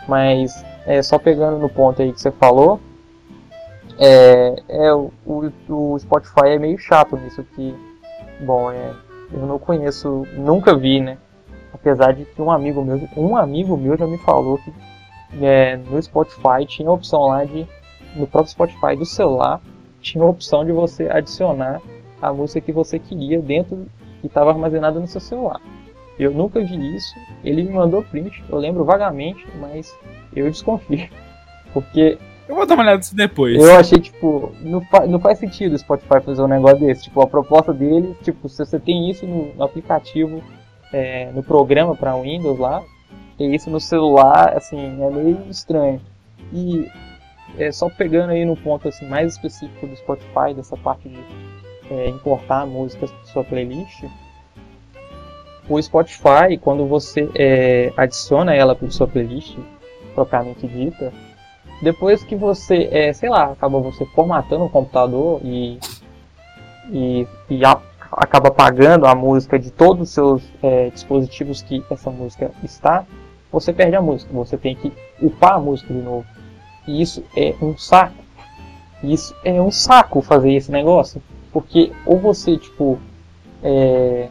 Mas 0.07 0.63
é, 0.85 1.01
só 1.01 1.17
pegando 1.17 1.57
no 1.57 1.67
ponto 1.67 1.99
aí 1.99 2.13
que 2.13 2.21
você 2.21 2.29
falou, 2.29 2.79
é, 3.97 4.61
é 4.69 4.93
o, 4.93 5.11
o, 5.67 5.97
Spotify 5.97 6.49
é 6.49 6.59
meio 6.59 6.77
chato 6.77 7.17
nisso 7.17 7.43
que, 7.55 7.75
bom, 8.41 8.71
é, 8.71 8.93
eu 9.33 9.39
não 9.47 9.57
conheço, 9.57 10.23
nunca 10.33 10.77
vi, 10.77 11.01
né? 11.01 11.17
Apesar 11.73 12.13
de 12.13 12.25
que 12.25 12.41
um 12.43 12.51
amigo 12.51 12.83
meu, 12.83 13.09
um 13.17 13.35
amigo 13.35 13.75
meu 13.75 13.97
já 13.97 14.05
me 14.05 14.19
falou 14.19 14.59
que 14.59 14.71
é, 15.43 15.77
no 15.77 15.99
Spotify 15.99 16.63
tinha 16.67 16.89
a 16.89 16.93
opção 16.93 17.21
lá 17.27 17.43
de, 17.43 17.67
no 18.17 18.27
próprio 18.27 18.51
Spotify 18.51 18.95
do 18.95 19.05
celular, 19.05 19.61
tinha 20.01 20.23
a 20.23 20.27
opção 20.27 20.65
de 20.65 20.71
você 20.71 21.09
adicionar 21.09 21.81
a 22.21 22.33
música 22.33 22.61
que 22.61 22.71
você 22.71 22.99
queria 22.99 23.39
dentro 23.41 23.87
que 24.21 24.27
estava 24.27 24.51
armazenado 24.51 24.99
no 24.99 25.07
seu 25.07 25.21
celular. 25.21 25.61
Eu 26.19 26.31
nunca 26.31 26.59
vi 26.59 26.95
isso, 26.95 27.13
ele 27.43 27.63
me 27.63 27.71
mandou 27.71 28.01
print, 28.01 28.43
eu 28.49 28.57
lembro 28.57 28.83
vagamente, 28.83 29.45
mas 29.59 29.95
eu 30.35 30.49
desconfio. 30.49 31.07
Porque. 31.73 32.17
Eu 32.47 32.55
vou 32.55 32.65
dar 32.65 32.75
uma 32.75 32.83
olhada 32.83 32.97
nisso 32.97 33.15
depois. 33.15 33.61
Eu 33.61 33.75
achei, 33.75 33.99
tipo, 33.99 34.53
não, 34.61 34.81
fa 34.81 35.05
não 35.05 35.19
faz 35.19 35.37
sentido 35.37 35.73
o 35.73 35.77
Spotify 35.77 36.21
fazer 36.21 36.41
um 36.41 36.47
negócio 36.47 36.79
desse. 36.79 37.03
Tipo, 37.03 37.21
a 37.21 37.27
proposta 37.27 37.73
dele, 37.73 38.15
tipo, 38.23 38.47
se 38.47 38.65
você 38.65 38.79
tem 38.79 39.09
isso 39.09 39.27
no, 39.27 39.53
no 39.53 39.63
aplicativo, 39.63 40.41
é, 40.93 41.29
no 41.33 41.43
programa 41.43 41.93
para 41.93 42.15
Windows 42.15 42.57
lá, 42.57 42.81
e 43.37 43.53
isso 43.53 43.69
no 43.69 43.81
celular, 43.81 44.53
assim, 44.55 44.79
é 44.79 45.09
meio 45.09 45.43
estranho. 45.49 46.01
E 46.53 46.89
é, 47.57 47.71
só 47.71 47.89
pegando 47.89 48.31
aí 48.31 48.45
no 48.45 48.55
ponto 48.55 48.87
assim, 48.87 49.07
mais 49.07 49.33
específico 49.33 49.87
do 49.87 49.95
Spotify, 49.95 50.53
dessa 50.55 50.75
parte 50.77 51.07
de 51.09 51.19
é, 51.89 52.09
importar 52.09 52.65
músicas 52.65 53.11
para 53.11 53.25
sua 53.25 53.43
playlist, 53.43 54.03
o 55.69 55.81
Spotify, 55.81 56.57
quando 56.61 56.85
você 56.85 57.29
é, 57.35 57.91
adiciona 57.97 58.53
ela 58.53 58.73
para 58.73 58.89
sua 58.89 59.07
playlist, 59.07 59.57
propriamente 60.15 60.65
dita, 60.67 61.11
depois 61.81 62.23
que 62.23 62.35
você, 62.35 62.89
é, 62.91 63.13
sei 63.13 63.29
lá, 63.29 63.51
acaba 63.51 63.79
você 63.79 64.05
formatando 64.07 64.65
o 64.65 64.69
computador 64.69 65.41
e, 65.43 65.77
e, 66.89 67.27
e 67.49 67.65
a, 67.65 67.79
acaba 68.11 68.47
apagando 68.47 69.05
a 69.05 69.13
música 69.13 69.59
de 69.59 69.69
todos 69.69 70.07
os 70.07 70.09
seus 70.09 70.43
é, 70.63 70.89
dispositivos 70.89 71.61
que 71.61 71.83
essa 71.89 72.09
música 72.09 72.51
está, 72.63 73.05
você 73.51 73.71
perde 73.71 73.95
a 73.95 74.01
música. 74.01 74.31
Você 74.33 74.57
tem 74.57 74.75
que 74.75 74.91
upar 75.21 75.55
a 75.55 75.59
música 75.59 75.93
de 75.93 75.99
novo. 75.99 76.25
E 76.87 77.01
isso 77.01 77.23
é 77.35 77.53
um 77.61 77.77
saco. 77.77 78.23
Isso 79.03 79.35
é 79.43 79.61
um 79.61 79.71
saco 79.71 80.21
fazer 80.21 80.53
esse 80.53 80.71
negócio. 80.71 81.21
Porque 81.51 81.91
ou 82.05 82.19
você, 82.19 82.57
tipo. 82.57 82.99
É... 83.63 84.29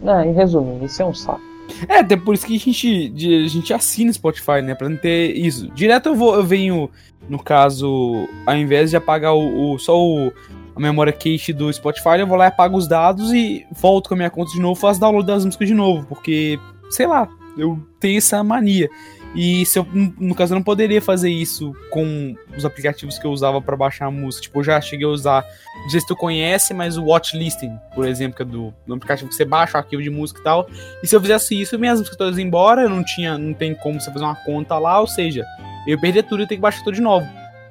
Não, 0.00 0.24
em 0.24 0.32
resumo, 0.32 0.84
isso 0.84 1.02
é 1.02 1.04
um 1.04 1.14
saco. 1.14 1.40
É, 1.88 2.00
até 2.00 2.16
por 2.16 2.34
isso 2.34 2.46
que 2.46 2.56
a 2.56 2.58
gente, 2.58 3.12
a 3.44 3.48
gente 3.48 3.72
assina 3.72 4.12
Spotify, 4.12 4.60
né? 4.62 4.74
Pra 4.74 4.88
não 4.88 4.96
ter 4.96 5.34
isso. 5.36 5.68
Direto 5.70 6.10
eu 6.10 6.14
vou, 6.14 6.34
eu 6.34 6.44
venho, 6.44 6.90
no 7.28 7.42
caso, 7.42 8.28
ao 8.46 8.56
invés 8.56 8.90
de 8.90 8.96
apagar 8.96 9.34
o, 9.34 9.72
o 9.72 9.78
só 9.78 9.98
o, 9.98 10.30
a 10.76 10.80
memória 10.80 11.12
cache 11.12 11.52
do 11.52 11.72
Spotify, 11.72 12.18
eu 12.18 12.26
vou 12.26 12.36
lá 12.36 12.44
e 12.44 12.48
apago 12.48 12.76
os 12.76 12.86
dados 12.86 13.32
e 13.32 13.66
volto 13.72 14.08
com 14.08 14.14
a 14.14 14.16
minha 14.16 14.30
conta 14.30 14.52
de 14.52 14.60
novo, 14.60 14.78
faço 14.78 15.00
download 15.00 15.26
das 15.26 15.44
músicas 15.44 15.68
de 15.68 15.74
novo, 15.74 16.06
porque, 16.06 16.58
sei 16.90 17.06
lá, 17.06 17.28
eu 17.56 17.78
tenho 18.00 18.18
essa 18.18 18.42
mania. 18.42 18.90
E 19.34 19.66
se 19.66 19.78
eu, 19.78 19.86
no 19.92 20.34
caso, 20.34 20.52
eu 20.52 20.56
não 20.56 20.62
poderia 20.62 21.02
fazer 21.02 21.28
isso 21.28 21.74
com 21.90 22.36
os 22.56 22.64
aplicativos 22.64 23.18
que 23.18 23.26
eu 23.26 23.32
usava 23.32 23.60
para 23.60 23.76
baixar 23.76 24.06
a 24.06 24.10
música. 24.10 24.44
Tipo, 24.44 24.60
eu 24.60 24.64
já 24.64 24.80
cheguei 24.80 25.04
a 25.04 25.10
usar, 25.10 25.44
não 25.82 25.90
sei 25.90 26.00
se 26.00 26.06
tu 26.06 26.14
conhece, 26.14 26.72
mas 26.72 26.96
o 26.96 27.04
Watchlisting, 27.04 27.76
por 27.94 28.06
exemplo, 28.06 28.36
que 28.36 28.42
é 28.42 28.46
do, 28.46 28.72
do 28.86 28.94
aplicativo 28.94 29.28
que 29.28 29.34
você 29.34 29.44
baixa 29.44 29.76
o 29.76 29.80
arquivo 29.80 30.02
de 30.02 30.10
música 30.10 30.40
e 30.40 30.44
tal. 30.44 30.68
E 31.02 31.06
se 31.08 31.16
eu 31.16 31.20
fizesse 31.20 31.60
isso, 31.60 31.76
minhas 31.78 31.98
músicas 31.98 32.16
todas 32.16 32.38
embora, 32.38 32.88
não 32.88 33.02
tinha, 33.04 33.36
não 33.36 33.52
tem 33.52 33.74
como 33.74 34.00
você 34.00 34.10
fazer 34.10 34.24
uma 34.24 34.36
conta 34.36 34.78
lá, 34.78 35.00
ou 35.00 35.06
seja, 35.06 35.44
eu 35.86 36.00
perder 36.00 36.22
tudo 36.22 36.44
e 36.44 36.46
ter 36.46 36.54
que 36.54 36.62
baixar 36.62 36.84
tudo 36.84 36.94
de 36.94 37.02
novo. 37.02 37.26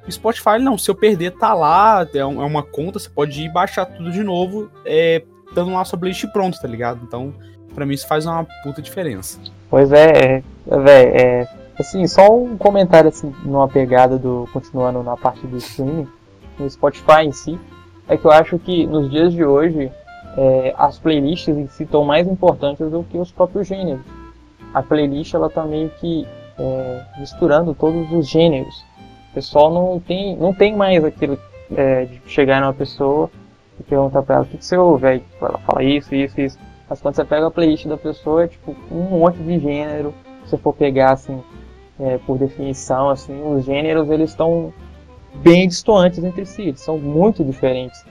O 0.06 0.12
Spotify, 0.12 0.58
não, 0.60 0.76
se 0.76 0.90
eu 0.90 0.94
perder, 0.94 1.30
tá 1.32 1.54
lá, 1.54 2.06
é, 2.12 2.18
é 2.18 2.24
uma 2.24 2.62
conta, 2.62 2.98
você 2.98 3.08
pode 3.08 3.42
ir 3.42 3.50
baixar 3.50 3.86
tudo 3.86 4.10
de 4.10 4.22
novo, 4.22 4.70
é, 4.84 5.22
dando 5.54 5.72
lá 5.72 5.82
sua 5.84 5.98
playlist 5.98 6.26
pronto, 6.26 6.60
tá 6.60 6.68
ligado? 6.68 7.00
Então, 7.02 7.32
para 7.74 7.86
mim 7.86 7.94
isso 7.94 8.06
faz 8.06 8.26
uma 8.26 8.46
puta 8.62 8.82
diferença. 8.82 9.40
Pois 9.74 9.90
é, 9.90 10.44
é, 10.70 10.78
velho, 10.78 11.16
é, 11.16 11.48
assim, 11.76 12.06
só 12.06 12.32
um 12.32 12.56
comentário 12.56 13.08
assim, 13.08 13.34
numa 13.44 13.66
pegada 13.66 14.16
do 14.16 14.48
continuando 14.52 15.02
na 15.02 15.16
parte 15.16 15.44
do 15.48 15.56
streaming, 15.56 16.06
no 16.56 16.70
Spotify 16.70 17.22
em 17.24 17.32
si, 17.32 17.58
é 18.06 18.16
que 18.16 18.24
eu 18.24 18.30
acho 18.30 18.56
que 18.56 18.86
nos 18.86 19.10
dias 19.10 19.32
de 19.32 19.44
hoje 19.44 19.90
é, 20.36 20.72
as 20.78 20.96
playlists 21.00 21.56
em 21.56 21.66
si 21.66 21.82
estão 21.82 22.04
mais 22.04 22.28
importantes 22.28 22.88
do 22.88 23.02
que 23.02 23.18
os 23.18 23.32
próprios 23.32 23.66
gêneros. 23.66 24.04
A 24.72 24.80
playlist 24.80 25.34
ela 25.34 25.50
tá 25.50 25.64
meio 25.64 25.90
que 25.98 26.24
é, 26.56 27.02
misturando 27.18 27.74
todos 27.74 28.12
os 28.12 28.28
gêneros. 28.28 28.84
O 29.32 29.34
pessoal 29.34 29.74
não 29.74 29.98
tem, 29.98 30.36
não 30.36 30.54
tem 30.54 30.76
mais 30.76 31.04
aquilo 31.04 31.36
é, 31.76 32.04
de 32.04 32.22
chegar 32.28 32.60
numa 32.60 32.74
pessoa 32.74 33.28
e 33.80 33.82
perguntar 33.82 34.22
pra 34.22 34.36
ela 34.36 34.44
o 34.44 34.46
que, 34.46 34.56
que 34.56 34.64
você 34.64 34.76
ouve, 34.76 35.04
aí 35.04 35.22
ela 35.42 35.58
fala 35.66 35.82
isso, 35.82 36.14
isso, 36.14 36.40
isso. 36.40 36.73
Mas 36.88 37.00
quando 37.00 37.14
você 37.14 37.24
pega 37.24 37.46
a 37.46 37.50
playlist 37.50 37.86
da 37.86 37.96
pessoa, 37.96 38.44
é 38.44 38.48
tipo 38.48 38.76
um 38.90 39.18
monte 39.18 39.38
de 39.38 39.58
gênero. 39.58 40.14
Se 40.44 40.50
você 40.50 40.58
for 40.58 40.74
pegar 40.74 41.12
assim, 41.12 41.42
é, 41.98 42.18
por 42.18 42.38
definição, 42.38 43.08
assim, 43.10 43.40
os 43.42 43.64
gêneros 43.64 44.10
eles 44.10 44.30
estão 44.30 44.72
bem 45.36 45.66
distantes 45.66 46.22
entre 46.22 46.44
si, 46.44 46.62
eles 46.62 46.80
são 46.80 46.98
muito 46.98 47.44
diferentes. 47.44 48.04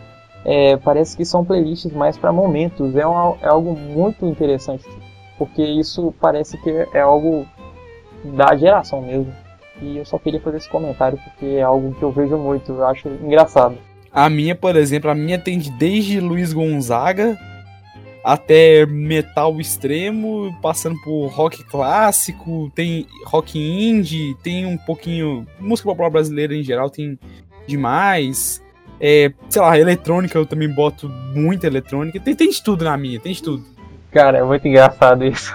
É, 0.46 0.76
parece 0.78 1.16
que 1.16 1.24
são 1.24 1.46
playlists 1.46 1.92
mais 1.94 2.18
para 2.18 2.34
momentos, 2.34 2.96
é, 2.96 3.08
um, 3.08 3.36
é 3.42 3.48
algo 3.48 3.78
muito 3.78 4.26
interessante, 4.26 4.84
porque 5.38 5.64
isso 5.64 6.14
parece 6.20 6.58
que 6.58 6.70
é 6.94 7.00
algo 7.00 7.46
da 8.26 8.56
geração 8.56 9.02
mesmo. 9.02 9.32
E 9.82 9.98
eu 9.98 10.06
só 10.06 10.18
queria 10.18 10.40
fazer 10.40 10.58
esse 10.58 10.70
comentário 10.70 11.18
porque 11.24 11.46
é 11.46 11.62
algo 11.62 11.94
que 11.96 12.04
eu 12.04 12.12
vejo 12.12 12.38
muito, 12.38 12.72
eu 12.72 12.86
acho 12.86 13.08
engraçado. 13.08 13.78
A 14.12 14.30
minha, 14.30 14.54
por 14.54 14.76
exemplo, 14.76 15.10
a 15.10 15.16
minha 15.16 15.40
tem 15.40 15.58
desde 15.58 16.20
Luiz 16.20 16.54
Gonzaga 16.54 17.38
até 18.24 18.86
metal 18.86 19.60
extremo, 19.60 20.56
passando 20.62 20.96
por 21.04 21.28
rock 21.28 21.64
clássico, 21.66 22.72
tem 22.74 23.06
rock 23.26 23.60
indie, 23.60 24.36
tem 24.42 24.66
um 24.66 24.78
pouquinho. 24.78 25.46
Música 25.60 25.90
popular 25.90 26.10
brasileira 26.10 26.56
em 26.56 26.64
geral 26.64 26.90
tem 26.90 27.20
demais. 27.68 28.64
É, 29.00 29.34
sei 29.50 29.62
lá, 29.62 29.78
eletrônica 29.78 30.38
eu 30.38 30.46
também 30.46 30.70
boto 30.70 31.10
muita 31.10 31.68
eletrônica. 31.68 32.20
Tem, 32.20 32.34
tem 32.34 32.50
de 32.50 32.64
tudo 32.64 32.86
na 32.86 32.96
minha, 32.96 33.20
tem 33.20 33.34
de 33.34 33.44
tudo. 33.44 33.66
Cara, 34.12 34.38
é 34.38 34.44
muito 34.44 34.68
engraçado 34.68 35.26
isso. 35.26 35.54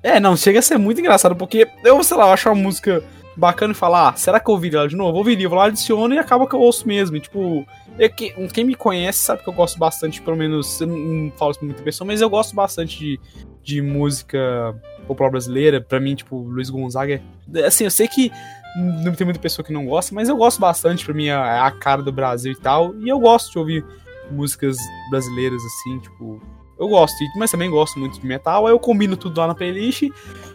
É, 0.00 0.20
não, 0.20 0.36
chega 0.36 0.60
a 0.60 0.62
ser 0.62 0.78
muito 0.78 1.00
engraçado, 1.00 1.34
porque 1.34 1.66
eu, 1.84 2.02
sei 2.04 2.16
lá, 2.16 2.28
eu 2.28 2.32
acho 2.32 2.48
uma 2.48 2.54
música 2.54 3.02
bacana 3.38 3.72
e 3.72 3.76
falar, 3.76 4.08
ah, 4.08 4.16
será 4.16 4.40
que 4.40 4.50
eu 4.50 4.54
ouviria 4.54 4.80
ela 4.80 4.88
de 4.88 4.96
novo? 4.96 5.16
Ouviria, 5.16 5.46
eu 5.46 5.50
vou 5.50 5.58
lá, 5.58 5.66
adiciono 5.66 6.12
e 6.12 6.18
acaba 6.18 6.46
que 6.46 6.54
eu 6.54 6.60
ouço 6.60 6.86
mesmo. 6.86 7.16
E, 7.16 7.20
tipo, 7.20 7.64
eu, 7.98 8.10
quem 8.52 8.64
me 8.64 8.74
conhece 8.74 9.20
sabe 9.20 9.42
que 9.42 9.48
eu 9.48 9.52
gosto 9.52 9.78
bastante, 9.78 10.20
pelo 10.20 10.36
menos, 10.36 10.80
eu 10.80 10.88
não 10.88 11.30
falo 11.36 11.52
isso 11.52 11.60
com 11.60 11.66
muita 11.66 11.82
pessoa, 11.82 12.06
mas 12.06 12.20
eu 12.20 12.28
gosto 12.28 12.54
bastante 12.54 12.98
de, 12.98 13.20
de 13.62 13.80
música 13.80 14.74
popular 15.06 15.30
brasileira. 15.30 15.80
Pra 15.80 16.00
mim, 16.00 16.16
tipo, 16.16 16.36
Luiz 16.36 16.68
Gonzaga 16.68 17.22
é. 17.54 17.64
Assim, 17.64 17.84
eu 17.84 17.90
sei 17.90 18.08
que 18.08 18.32
não 18.76 19.14
tem 19.14 19.24
muita 19.24 19.40
pessoa 19.40 19.64
que 19.64 19.72
não 19.72 19.86
gosta, 19.86 20.14
mas 20.14 20.28
eu 20.28 20.36
gosto 20.36 20.60
bastante, 20.60 21.04
pra 21.04 21.14
mim, 21.14 21.26
é 21.26 21.34
a 21.34 21.70
cara 21.70 22.02
do 22.02 22.12
Brasil 22.12 22.52
e 22.52 22.56
tal. 22.56 22.94
E 22.96 23.08
eu 23.08 23.20
gosto 23.20 23.52
de 23.52 23.58
ouvir 23.58 23.84
músicas 24.30 24.76
brasileiras, 25.10 25.62
assim, 25.64 25.98
tipo, 26.00 26.42
eu 26.78 26.88
gosto, 26.88 27.16
mas 27.34 27.50
também 27.50 27.68
gosto 27.68 27.98
muito 27.98 28.20
de 28.20 28.26
metal. 28.26 28.66
Aí 28.66 28.72
eu 28.72 28.78
combino 28.78 29.16
tudo 29.16 29.40
lá 29.40 29.48
na 29.48 29.54
playlist 29.54 30.04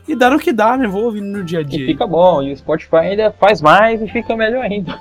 e 0.08 0.16
dá 0.16 0.30
no 0.30 0.40
que 0.40 0.54
dá, 0.54 0.78
né? 0.78 0.88
Vou 0.88 1.04
ouvindo 1.04 1.26
no 1.26 1.44
dia 1.44 1.60
a 1.60 1.64
dia. 1.64 1.84
E 1.84 1.88
fica 1.88 2.08
bom, 2.08 2.42
e 2.42 2.54
o 2.54 2.58
Spotify 2.58 2.98
ainda 2.98 3.32
faz 3.32 3.62
mais 3.62 4.02
e 4.02 4.08
fica 4.08 4.36
melhor 4.36 4.64
ainda. 4.64 4.98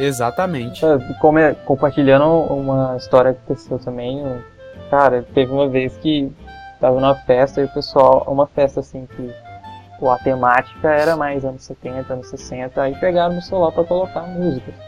Exatamente. 0.00 0.80
Como 1.20 1.38
é, 1.38 1.54
compartilhando 1.54 2.24
uma 2.24 2.96
história 2.96 3.34
que 3.34 3.40
aconteceu 3.44 3.78
também, 3.78 4.22
cara, 4.90 5.26
teve 5.34 5.52
uma 5.52 5.68
vez 5.68 5.96
que 5.98 6.32
tava 6.80 7.00
numa 7.00 7.16
festa 7.16 7.60
e 7.60 7.64
o 7.64 7.68
pessoal, 7.68 8.24
uma 8.28 8.46
festa 8.46 8.80
assim 8.80 9.06
que 9.16 9.30
a 10.06 10.18
temática 10.18 10.88
era 10.88 11.16
mais 11.16 11.44
anos 11.44 11.64
70, 11.64 12.12
anos 12.12 12.30
60, 12.30 12.80
aí 12.80 12.94
pegaram 12.94 13.34
no 13.34 13.42
celular 13.42 13.72
para 13.72 13.82
colocar 13.82 14.22
música 14.22 14.87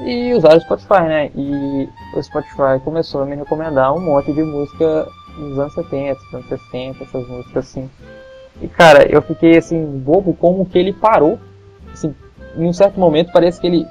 e 0.00 0.34
usaram 0.34 0.56
o 0.56 0.60
Spotify, 0.60 1.02
né? 1.02 1.30
E 1.34 1.88
o 2.14 2.22
Spotify 2.22 2.80
começou 2.82 3.22
a 3.22 3.26
me 3.26 3.36
recomendar 3.36 3.94
um 3.94 4.00
monte 4.00 4.32
de 4.32 4.42
música 4.42 5.06
dos 5.36 5.58
anos 5.58 5.74
70, 5.74 6.14
dos 6.14 6.34
anos 6.34 6.48
60, 6.48 7.04
essas 7.04 7.28
músicas 7.28 7.68
assim. 7.68 7.90
E 8.60 8.68
cara, 8.68 9.06
eu 9.06 9.22
fiquei 9.22 9.56
assim, 9.56 9.84
bobo 9.84 10.34
como 10.34 10.66
que 10.66 10.78
ele 10.78 10.92
parou. 10.92 11.38
Assim, 11.92 12.14
em 12.56 12.66
um 12.66 12.72
certo 12.72 12.98
momento 12.98 13.32
parece 13.32 13.60
que 13.60 13.66
ele 13.66 13.86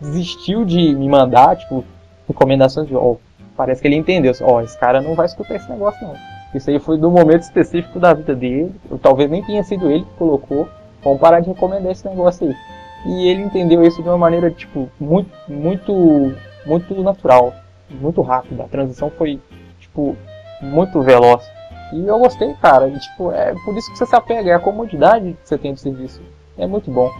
desistiu 0.00 0.64
de 0.64 0.94
me 0.94 1.08
mandar, 1.08 1.56
tipo, 1.56 1.84
recomendações 2.26 2.88
de, 2.88 2.96
oh, 2.96 3.18
parece 3.56 3.80
que 3.80 3.88
ele 3.88 3.96
entendeu, 3.96 4.32
assim, 4.32 4.44
ó, 4.44 4.56
oh, 4.56 4.60
esse 4.60 4.78
cara 4.78 5.00
não 5.00 5.14
vai 5.14 5.26
escutar 5.26 5.54
esse 5.54 5.70
negócio 5.70 6.06
não. 6.06 6.14
Isso 6.54 6.68
aí 6.68 6.78
foi 6.78 6.98
do 6.98 7.10
momento 7.10 7.42
específico 7.42 7.98
da 7.98 8.12
vida 8.12 8.34
dele, 8.34 8.74
ou 8.90 8.98
talvez 8.98 9.30
nem 9.30 9.42
tenha 9.42 9.62
sido 9.62 9.90
ele 9.90 10.04
que 10.04 10.18
colocou, 10.18 10.68
vamos 11.02 11.20
parar 11.20 11.40
de 11.40 11.48
recomendar 11.48 11.92
esse 11.92 12.06
negócio 12.06 12.48
aí. 12.48 12.56
E 13.04 13.28
ele 13.28 13.42
entendeu 13.42 13.82
isso 13.84 14.02
de 14.02 14.08
uma 14.08 14.18
maneira, 14.18 14.50
tipo, 14.50 14.88
muito, 14.98 15.30
muito, 15.48 16.34
muito 16.64 17.02
natural, 17.02 17.52
muito 17.90 18.22
rápida. 18.22 18.64
A 18.64 18.68
transição 18.68 19.10
foi, 19.10 19.40
tipo, 19.80 20.16
muito 20.60 21.00
veloz. 21.02 21.42
E 21.92 22.06
eu 22.06 22.18
gostei, 22.18 22.54
cara. 22.54 22.88
E, 22.88 22.98
tipo, 22.98 23.32
é 23.32 23.54
por 23.64 23.76
isso 23.76 23.90
que 23.90 23.98
você 23.98 24.06
se 24.06 24.16
apega, 24.16 24.50
é 24.50 24.54
a 24.54 24.60
comodidade 24.60 25.36
que 25.42 25.48
você 25.48 25.58
tem 25.58 25.72
do 25.72 25.80
serviço. 25.80 26.22
É 26.56 26.66
muito 26.66 26.90
bom. 26.90 27.10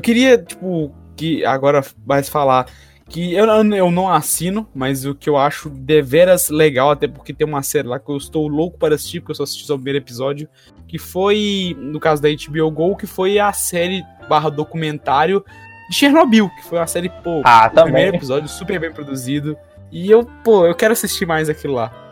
Eu 0.00 0.02
queria, 0.02 0.38
tipo, 0.38 0.94
que 1.14 1.44
agora 1.44 1.84
mais 2.06 2.26
falar 2.26 2.64
que 3.06 3.34
eu, 3.34 3.44
eu 3.44 3.90
não 3.90 4.08
assino, 4.08 4.66
mas 4.74 5.04
o 5.04 5.14
que 5.14 5.28
eu 5.28 5.36
acho 5.36 5.68
deveras 5.68 6.48
legal, 6.48 6.90
até 6.90 7.06
porque 7.06 7.34
tem 7.34 7.46
uma 7.46 7.62
série 7.62 7.86
lá 7.86 8.00
que 8.00 8.10
eu 8.10 8.16
estou 8.16 8.48
louco 8.48 8.78
para 8.78 8.94
assistir, 8.94 9.20
porque 9.20 9.32
eu 9.32 9.34
só 9.34 9.42
assisti 9.42 9.66
só 9.66 9.74
o 9.74 9.76
primeiro 9.76 9.98
episódio, 9.98 10.48
que 10.88 10.96
foi, 10.96 11.76
no 11.78 12.00
caso 12.00 12.22
da 12.22 12.30
HBO 12.30 12.70
Go, 12.70 12.96
que 12.96 13.06
foi 13.06 13.38
a 13.38 13.52
série 13.52 14.02
barra 14.26 14.48
documentário 14.48 15.44
de 15.90 15.94
Chernobyl, 15.94 16.48
que 16.48 16.64
foi 16.64 16.78
uma 16.78 16.86
série, 16.86 17.10
pô, 17.10 17.42
ah, 17.44 17.70
o 17.70 17.82
primeiro 17.82 18.16
episódio 18.16 18.48
super 18.48 18.80
bem 18.80 18.90
produzido. 18.90 19.54
E 19.92 20.10
eu, 20.10 20.24
pô, 20.42 20.64
eu 20.64 20.74
quero 20.74 20.94
assistir 20.94 21.26
mais 21.26 21.50
aquilo 21.50 21.74
lá 21.74 22.09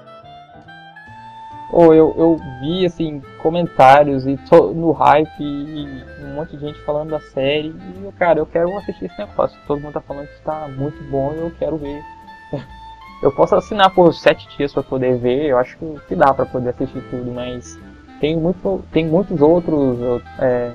ou 1.71 1.95
eu, 1.95 2.15
eu 2.17 2.37
vi 2.61 2.87
assim 2.87 3.23
comentários 3.43 4.27
e 4.27 4.37
tô 4.49 4.69
no 4.69 4.93
hype 4.93 5.41
e 5.41 6.05
um 6.25 6.35
monte 6.35 6.57
de 6.57 6.67
gente 6.67 6.81
falando 6.81 7.11
da 7.11 7.21
série 7.21 7.69
e 7.69 8.05
eu, 8.05 8.13
cara, 8.13 8.39
eu 8.39 8.47
quero 8.47 8.77
assistir 8.79 9.07
esse 9.07 9.19
negócio. 9.19 9.59
Todo 9.67 9.81
mundo 9.81 9.93
tá 9.93 10.01
falando 10.01 10.27
que 10.27 10.35
está 10.35 10.69
muito 10.69 11.03
bom 11.11 11.33
e 11.35 11.41
eu 11.41 11.53
quero 11.59 11.77
ver. 11.77 12.03
Eu 13.21 13.33
posso 13.33 13.57
assinar 13.57 13.93
por 13.93 14.15
sete 14.15 14.47
dias 14.57 14.73
para 14.73 14.85
poder 14.85 15.19
ver, 15.19 15.47
eu 15.47 15.59
acho 15.59 15.77
que 16.07 16.15
dá 16.15 16.33
para 16.33 16.47
poder 16.47 16.69
assistir 16.69 17.03
tudo, 17.11 17.33
mas 17.33 17.77
tem 18.21 18.37
muito, 18.37 18.85
tem 18.93 19.09
muitos 19.09 19.41
outros, 19.41 20.23
é, 20.39 20.73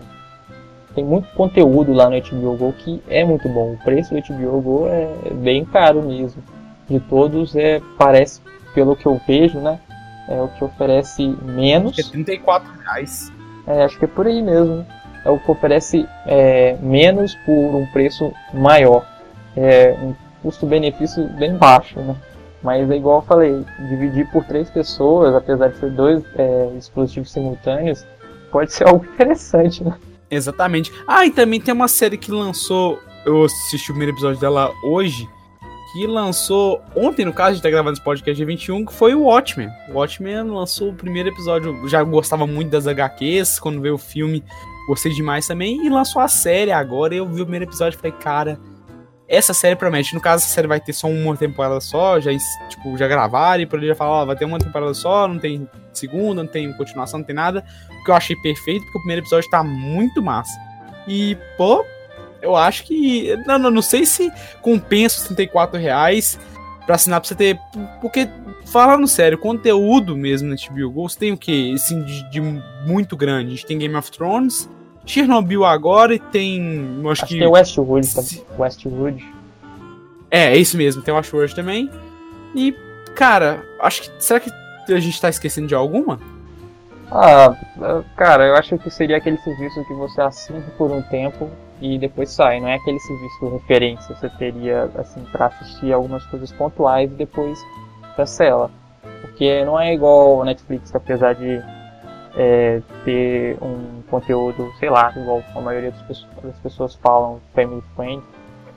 tem 0.93 1.05
muito 1.05 1.27
conteúdo 1.35 1.93
lá 1.93 2.09
no 2.09 2.21
HBO 2.21 2.57
Go 2.57 2.73
que 2.73 3.01
é 3.07 3.23
muito 3.23 3.47
bom. 3.47 3.71
O 3.71 3.77
preço 3.77 4.13
do 4.13 4.21
HBO 4.21 4.61
Go 4.61 4.87
é 4.87 5.33
bem 5.35 5.63
caro 5.63 6.03
mesmo. 6.03 6.43
De 6.89 6.99
todos 6.99 7.55
é 7.55 7.81
parece 7.97 8.41
pelo 8.73 8.93
que 8.93 9.05
eu 9.05 9.19
vejo, 9.25 9.59
né? 9.59 9.79
É 10.27 10.41
o 10.41 10.47
que 10.49 10.63
oferece 10.63 11.27
menos. 11.43 11.91
Acho 11.91 12.03
que 12.03 12.21
é 12.21 12.23
34 12.23 12.71
reais. 12.81 13.31
É, 13.67 13.83
acho 13.83 13.97
que 13.97 14.05
é 14.05 14.07
por 14.07 14.27
aí 14.27 14.41
mesmo. 14.41 14.85
É 15.25 15.29
o 15.29 15.39
que 15.39 15.49
oferece 15.49 16.07
é, 16.25 16.77
menos 16.81 17.35
por 17.45 17.53
um 17.53 17.85
preço 17.87 18.31
maior. 18.53 19.05
É 19.55 19.95
um 20.01 20.13
custo-benefício 20.41 21.27
bem 21.37 21.55
baixo, 21.55 21.99
né? 21.99 22.15
Mas 22.61 22.89
é 22.89 22.95
igual 22.95 23.19
eu 23.19 23.25
falei, 23.25 23.65
dividir 23.89 24.29
por 24.31 24.43
três 24.45 24.69
pessoas, 24.69 25.35
apesar 25.35 25.69
de 25.69 25.77
ser 25.77 25.91
dois 25.91 26.23
é, 26.35 26.71
dispositivos 26.75 27.31
simultâneos, 27.31 28.05
pode 28.51 28.71
ser 28.71 28.87
algo 28.87 29.05
interessante, 29.05 29.83
né? 29.83 29.97
Exatamente. 30.29 30.91
Ah, 31.07 31.25
e 31.25 31.31
também 31.31 31.59
tem 31.59 31.73
uma 31.73 31.87
série 31.87 32.17
que 32.17 32.31
lançou, 32.31 32.99
eu 33.25 33.43
assisti 33.43 33.91
o 33.91 33.93
primeiro 33.93 34.13
episódio 34.13 34.39
dela 34.39 34.71
hoje, 34.83 35.27
que 35.93 36.07
lançou 36.07 36.83
ontem, 36.95 37.23
no 37.23 37.31
caso, 37.31 37.51
a 37.51 37.53
gente 37.53 37.61
tá 37.61 37.69
gravando 37.69 37.93
esse 37.93 38.03
podcast 38.03 38.35
dia 38.35 38.45
21, 38.47 38.83
que 38.83 38.93
foi 38.93 39.13
o 39.13 39.25
Watchmen. 39.25 39.69
O 39.89 39.93
Watchmen 39.93 40.41
lançou 40.49 40.89
o 40.89 40.93
primeiro 40.93 41.29
episódio, 41.29 41.87
já 41.87 42.01
gostava 42.01 42.47
muito 42.47 42.71
das 42.71 42.87
HQs, 42.87 43.59
quando 43.59 43.79
veio 43.79 43.93
o 43.93 43.99
filme, 43.99 44.43
gostei 44.87 45.13
demais 45.13 45.45
também, 45.45 45.85
e 45.85 45.89
lançou 45.89 46.19
a 46.19 46.27
série 46.27 46.71
agora, 46.71 47.13
eu 47.13 47.27
vi 47.27 47.41
o 47.41 47.45
primeiro 47.45 47.65
episódio 47.65 47.95
e 47.95 48.01
falei, 48.01 48.11
cara, 48.13 48.59
essa 49.27 49.53
série 49.53 49.75
promete. 49.75 50.15
No 50.15 50.19
caso, 50.19 50.43
essa 50.43 50.53
série 50.53 50.67
vai 50.67 50.79
ter 50.79 50.93
só 50.93 51.07
uma 51.07 51.37
temporada 51.37 51.79
só, 51.79 52.19
já, 52.19 52.31
tipo, 52.69 52.97
já 52.97 53.07
gravaram, 53.07 53.61
e 53.61 53.67
por 53.67 53.77
ele 53.77 53.87
já 53.87 53.95
falar, 53.95 54.23
ó, 54.23 54.25
vai 54.25 54.35
ter 54.35 54.45
uma 54.45 54.57
temporada 54.57 54.95
só, 54.95 55.27
não 55.27 55.37
tem 55.37 55.69
segunda, 55.93 56.41
não 56.41 56.49
tem 56.49 56.73
continuação, 56.73 57.19
não 57.19 57.25
tem 57.25 57.35
nada, 57.35 57.63
o 58.01 58.03
que 58.03 58.09
eu 58.09 58.15
achei 58.15 58.35
perfeito, 58.37 58.83
porque 58.85 58.97
o 58.97 59.01
primeiro 59.01 59.21
episódio 59.21 59.47
tá 59.47 59.63
muito 59.63 60.23
massa. 60.23 60.59
E, 61.07 61.37
pô, 61.55 61.85
eu 62.43 62.55
acho 62.57 62.83
que. 62.83 63.35
Não, 63.47 63.57
não, 63.57 63.71
não 63.71 63.81
sei 63.81 64.05
se 64.05 64.31
compensa 64.61 65.17
os 65.17 65.23
34 65.27 65.79
reais 65.79 66.37
pra 66.85 66.95
assinar 66.95 67.21
pra 67.21 67.27
você 67.27 67.35
ter. 67.35 67.59
Porque, 68.01 68.29
falando 68.65 69.07
sério, 69.07 69.37
conteúdo 69.37 70.15
mesmo 70.15 70.49
na 70.49 70.55
HBO 70.55 70.91
Go, 70.91 71.09
você 71.09 71.17
tem 71.17 71.31
o 71.31 71.37
quê? 71.37 71.71
Assim, 71.73 72.03
de, 72.03 72.29
de, 72.29 72.41
muito 72.85 73.15
grande. 73.15 73.47
A 73.47 73.51
gente 73.51 73.65
tem 73.65 73.77
Game 73.77 73.95
of 73.95 74.11
Thrones, 74.11 74.69
Chernobyl 75.05 75.63
agora 75.63 76.13
e 76.13 76.19
tem. 76.19 76.99
Acho, 76.99 77.09
acho 77.11 77.25
que. 77.27 77.39
Tem 77.39 77.47
Westwood, 77.47 78.05
se... 78.05 78.43
Westwood. 78.59 79.25
É, 80.29 80.53
é 80.53 80.57
isso 80.57 80.75
mesmo, 80.75 81.01
tem 81.01 81.13
Westworld 81.13 81.55
também. 81.55 81.89
E, 82.53 82.75
cara, 83.15 83.63
acho 83.79 84.01
que. 84.01 84.11
Será 84.23 84.41
que 84.41 84.51
a 84.91 84.99
gente 84.99 85.19
tá 85.19 85.29
esquecendo 85.29 85.67
de 85.67 85.75
alguma? 85.75 86.19
Ah, 87.09 87.55
cara, 88.17 88.47
eu 88.47 88.55
acho 88.55 88.77
que 88.77 88.89
seria 88.89 89.17
aquele 89.17 89.37
serviço 89.37 89.85
que 89.85 89.93
você 89.93 90.19
assina 90.19 90.61
por 90.77 90.91
um 90.91 91.01
tempo 91.03 91.49
e 91.83 91.97
depois 91.97 92.31
sai. 92.31 92.61
Não 92.61 92.69
é 92.69 92.75
aquele 92.75 92.97
serviço 93.01 93.49
referência. 93.49 94.15
Você 94.15 94.29
teria, 94.29 94.89
assim, 94.95 95.21
para 95.33 95.47
assistir 95.47 95.91
algumas 95.91 96.25
coisas 96.27 96.49
pontuais 96.53 97.11
e 97.11 97.15
depois 97.15 97.59
cancela. 98.15 98.71
Porque 99.19 99.65
não 99.65 99.77
é 99.77 99.93
igual 99.93 100.45
Netflix, 100.45 100.91
que 100.91 100.97
apesar 100.97 101.35
de 101.35 101.61
é, 102.37 102.81
ter 103.03 103.57
um 103.61 104.01
conteúdo, 104.09 104.71
sei 104.79 104.89
lá, 104.89 105.11
igual 105.13 105.43
a 105.53 105.59
maioria 105.59 105.91
das 105.91 106.01
pessoas, 106.03 106.31
das 106.41 106.59
pessoas 106.59 106.95
falam, 106.95 107.41
family 107.53 107.83
friend, 107.95 108.23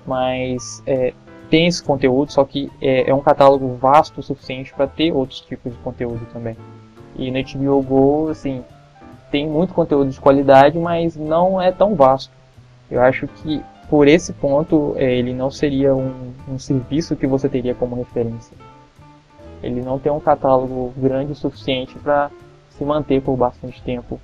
mas 0.04 0.82
é, 0.84 1.14
tem 1.48 1.68
esse 1.68 1.82
conteúdo, 1.82 2.32
só 2.32 2.44
que 2.44 2.72
é, 2.82 3.09
é 3.09 3.14
um 3.14 3.20
catálogo 3.20 3.76
vasto 3.76 4.18
o 4.18 4.22
suficiente 4.22 4.74
para 4.74 4.88
ter 4.88 5.12
outros 5.12 5.40
tipos 5.42 5.72
de 5.72 5.78
conteúdo 5.78 6.26
também. 6.32 6.57
E 7.14 7.30
no 7.30 7.82
Go, 7.82 8.30
assim, 8.30 8.64
tem 9.30 9.46
muito 9.48 9.72
conteúdo 9.72 10.11
de 10.11 10.20
qualidade, 10.20 10.76
mas 10.76 11.16
não 11.16 11.62
é 11.62 11.70
tão 11.70 11.94
vasto. 11.94 12.36
Eu 12.91 13.01
acho 13.01 13.26
que 13.26 13.62
por 13.89 14.09
esse 14.09 14.32
ponto 14.32 14.95
é, 14.97 15.16
ele 15.16 15.32
não 15.32 15.51
seria 15.51 15.95
um, 15.95 16.32
um 16.49 16.59
serviço 16.59 17.16
que 17.16 17.26
você 17.26 17.49
teria 17.49 17.74
como 17.74 17.97
referência. 17.97 18.57
Ele 19.62 19.80
não 19.80 19.99
tem 19.99 20.12
um 20.12 20.20
catálogo 20.20 20.93
grande 20.97 21.32
o 21.32 21.34
suficiente 21.34 21.95
para 21.99 22.30
se 22.70 22.84
manter 22.84 23.22
por 23.22 23.37
bastante 23.37 23.82
tempo. 23.82 24.20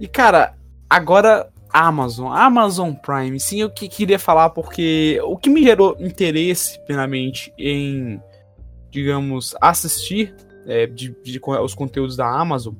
E 0.00 0.06
cara, 0.06 0.54
agora 0.88 1.48
Amazon, 1.72 2.32
Amazon 2.32 2.92
Prime, 2.92 3.38
sim, 3.40 3.60
eu 3.60 3.70
que 3.70 3.88
queria 3.88 4.18
falar 4.18 4.50
porque 4.50 5.20
o 5.24 5.36
que 5.36 5.50
me 5.50 5.62
gerou 5.62 5.96
interesse, 5.98 6.78
primeiramente, 6.84 7.52
em, 7.58 8.20
digamos, 8.90 9.56
assistir 9.60 10.34
é, 10.66 10.86
de, 10.86 11.14
de, 11.22 11.40
os 11.62 11.74
conteúdos 11.74 12.16
da 12.16 12.28
Amazon 12.28 12.74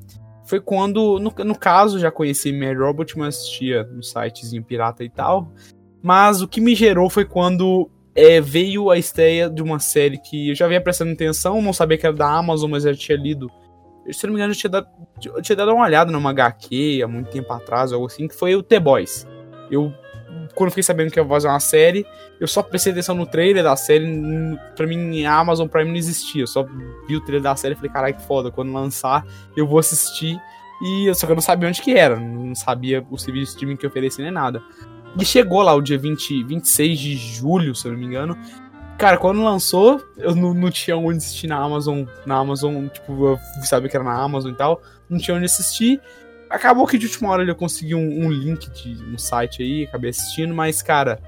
foi 0.54 0.60
quando, 0.60 1.18
no, 1.18 1.32
no 1.44 1.58
caso, 1.58 1.98
já 1.98 2.12
conheci 2.12 2.52
Mad 2.52 2.78
Robot, 2.78 3.18
mas 3.18 3.36
assistia 3.36 3.82
no 3.84 4.02
sitezinho 4.02 4.62
pirata 4.62 5.02
e 5.02 5.10
tal. 5.10 5.52
Mas 6.00 6.42
o 6.42 6.46
que 6.46 6.60
me 6.60 6.74
gerou 6.76 7.10
foi 7.10 7.24
quando 7.24 7.90
é, 8.14 8.40
veio 8.40 8.88
a 8.88 8.96
estreia 8.96 9.50
de 9.50 9.62
uma 9.62 9.80
série 9.80 10.18
que 10.18 10.50
eu 10.50 10.54
já 10.54 10.68
vinha 10.68 10.80
prestando 10.80 11.12
atenção, 11.12 11.60
não 11.60 11.72
sabia 11.72 11.98
que 11.98 12.06
era 12.06 12.14
da 12.14 12.30
Amazon, 12.30 12.70
mas 12.70 12.84
eu 12.84 12.94
já 12.94 13.00
tinha 13.00 13.18
lido. 13.18 13.50
Se 14.12 14.26
não 14.26 14.34
me 14.34 14.38
engano, 14.38 14.52
eu 14.52 14.56
tinha 14.56 14.70
dado, 14.70 14.86
eu 15.24 15.42
tinha 15.42 15.56
dado 15.56 15.72
uma 15.72 15.84
olhada 15.84 16.12
numa 16.12 16.30
HQ 16.30 17.02
há 17.02 17.08
muito 17.08 17.30
tempo 17.30 17.52
atrás, 17.52 17.92
algo 17.92 18.06
assim, 18.06 18.28
que 18.28 18.34
foi 18.34 18.54
o 18.54 18.62
The 18.62 18.78
Boys. 18.78 19.26
Eu 19.70 19.92
quando 20.54 20.70
fiquei 20.70 20.82
sabendo 20.82 21.10
que 21.10 21.18
ia 21.18 21.26
fazer 21.26 21.48
uma 21.48 21.60
série, 21.60 22.06
eu 22.40 22.46
só 22.46 22.62
prestei 22.62 22.92
atenção 22.92 23.14
no 23.14 23.26
trailer 23.26 23.62
da 23.62 23.76
série. 23.76 24.06
Pra 24.76 24.86
mim, 24.86 25.24
a 25.24 25.38
Amazon 25.38 25.68
Prime 25.68 25.90
não 25.90 25.96
existia. 25.96 26.42
Eu 26.42 26.46
só 26.46 26.64
vi 27.06 27.16
o 27.16 27.20
trailer 27.20 27.42
da 27.42 27.56
série 27.56 27.74
e 27.74 27.76
falei, 27.76 27.90
caralho, 27.90 28.14
que 28.14 28.22
foda. 28.22 28.50
Quando 28.50 28.72
lançar, 28.72 29.26
eu 29.56 29.66
vou 29.66 29.78
assistir. 29.78 30.38
E 30.82 31.12
só 31.14 31.26
que 31.26 31.32
eu 31.32 31.36
não 31.36 31.42
sabia 31.42 31.68
onde 31.68 31.80
que 31.80 31.94
era. 31.94 32.18
Não 32.18 32.54
sabia 32.54 33.04
o 33.10 33.16
serviço 33.16 33.46
de 33.46 33.50
streaming 33.50 33.76
que 33.76 33.86
oferecia 33.86 34.24
nem 34.24 34.32
nada. 34.32 34.62
E 35.18 35.24
chegou 35.24 35.62
lá 35.62 35.74
o 35.74 35.80
dia 35.80 35.96
20, 35.96 36.42
26 36.44 36.98
de 36.98 37.16
julho, 37.16 37.74
se 37.74 37.86
eu 37.86 37.92
não 37.92 37.98
me 37.98 38.06
engano. 38.06 38.36
Cara, 38.98 39.16
quando 39.16 39.42
lançou, 39.42 40.00
eu 40.16 40.34
não, 40.34 40.54
não 40.54 40.70
tinha 40.70 40.96
onde 40.96 41.18
assistir 41.18 41.46
na 41.46 41.56
Amazon. 41.56 42.04
Na 42.24 42.36
Amazon, 42.36 42.86
tipo, 42.88 43.26
eu 43.26 43.38
sabia 43.62 43.88
que 43.88 43.96
era 43.96 44.04
na 44.04 44.14
Amazon 44.14 44.52
e 44.52 44.56
tal. 44.56 44.80
Não 45.08 45.18
tinha 45.18 45.36
onde 45.36 45.44
assistir. 45.44 46.00
Acabou 46.54 46.86
que 46.86 46.96
de 46.96 47.06
última 47.06 47.30
hora 47.30 47.42
eu 47.42 47.56
consegui 47.56 47.96
um, 47.96 48.24
um 48.24 48.30
link 48.30 48.70
de 48.70 49.04
um 49.12 49.18
site 49.18 49.60
aí, 49.60 49.84
acabei 49.84 50.10
assistindo, 50.10 50.54
mas, 50.54 50.80
cara, 50.82 51.18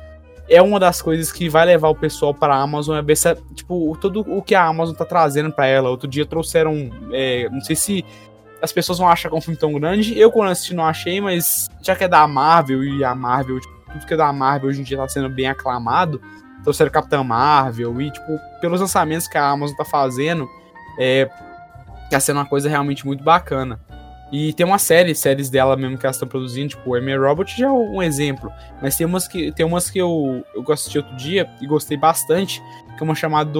é 0.48 0.62
uma 0.62 0.78
das 0.78 1.02
coisas 1.02 1.32
que 1.32 1.48
vai 1.48 1.66
levar 1.66 1.88
o 1.88 1.96
pessoal 1.96 2.32
para 2.32 2.54
a 2.54 2.62
Amazon 2.62 2.96
a 2.96 3.02
ver 3.02 3.16
se, 3.16 3.34
tipo, 3.52 3.98
tudo 4.00 4.20
o 4.20 4.40
que 4.40 4.54
a 4.54 4.64
Amazon 4.64 4.94
tá 4.94 5.04
trazendo 5.04 5.50
para 5.50 5.66
ela. 5.66 5.90
Outro 5.90 6.06
dia 6.08 6.24
trouxeram, 6.24 6.92
é, 7.12 7.48
não 7.50 7.60
sei 7.60 7.74
se 7.74 8.04
as 8.62 8.70
pessoas 8.70 9.00
vão 9.00 9.08
achar 9.08 9.28
que 9.28 9.34
é 9.34 9.38
um 9.38 9.40
filme 9.40 9.58
tão 9.58 9.72
grande. 9.72 10.16
Eu, 10.16 10.30
quando 10.30 10.50
assisti, 10.50 10.74
não 10.74 10.84
achei, 10.84 11.20
mas 11.20 11.68
já 11.82 11.96
que 11.96 12.04
é 12.04 12.08
da 12.08 12.24
Marvel 12.28 12.84
e 12.84 13.02
a 13.02 13.12
Marvel, 13.12 13.58
tipo, 13.58 13.74
tudo 13.92 14.06
que 14.06 14.14
é 14.14 14.16
da 14.16 14.32
Marvel 14.32 14.68
hoje 14.68 14.80
em 14.80 14.84
dia 14.84 14.96
tá 14.96 15.08
sendo 15.08 15.28
bem 15.28 15.48
aclamado, 15.48 16.22
trouxeram 16.62 16.92
Capitã 16.92 17.24
Marvel 17.24 18.00
e, 18.00 18.12
tipo, 18.12 18.38
pelos 18.60 18.80
lançamentos 18.80 19.26
que 19.26 19.36
a 19.36 19.48
Amazon 19.48 19.76
tá 19.76 19.84
fazendo, 19.84 20.48
é, 21.00 21.28
tá 22.08 22.20
sendo 22.20 22.36
uma 22.36 22.46
coisa 22.46 22.68
realmente 22.68 23.04
muito 23.04 23.24
bacana. 23.24 23.80
E 24.32 24.52
tem 24.52 24.66
uma 24.66 24.78
série, 24.78 25.14
séries 25.14 25.48
dela 25.48 25.76
mesmo 25.76 25.96
que 25.96 26.04
elas 26.04 26.16
estão 26.16 26.28
produzindo, 26.28 26.70
tipo, 26.70 26.90
o 26.90 26.96
M 26.96 27.16
Robot 27.16 27.56
já 27.56 27.66
é 27.66 27.70
um 27.70 28.02
exemplo. 28.02 28.50
Mas 28.82 28.96
tem 28.96 29.06
umas 29.06 29.28
que, 29.28 29.52
tem 29.52 29.64
umas 29.64 29.88
que 29.88 29.98
eu, 29.98 30.44
eu 30.54 30.64
assisti 30.72 30.98
outro 30.98 31.14
dia 31.16 31.48
e 31.60 31.66
gostei 31.66 31.96
bastante, 31.96 32.60
que 32.96 33.02
é 33.02 33.04
uma 33.04 33.14
chamada 33.14 33.50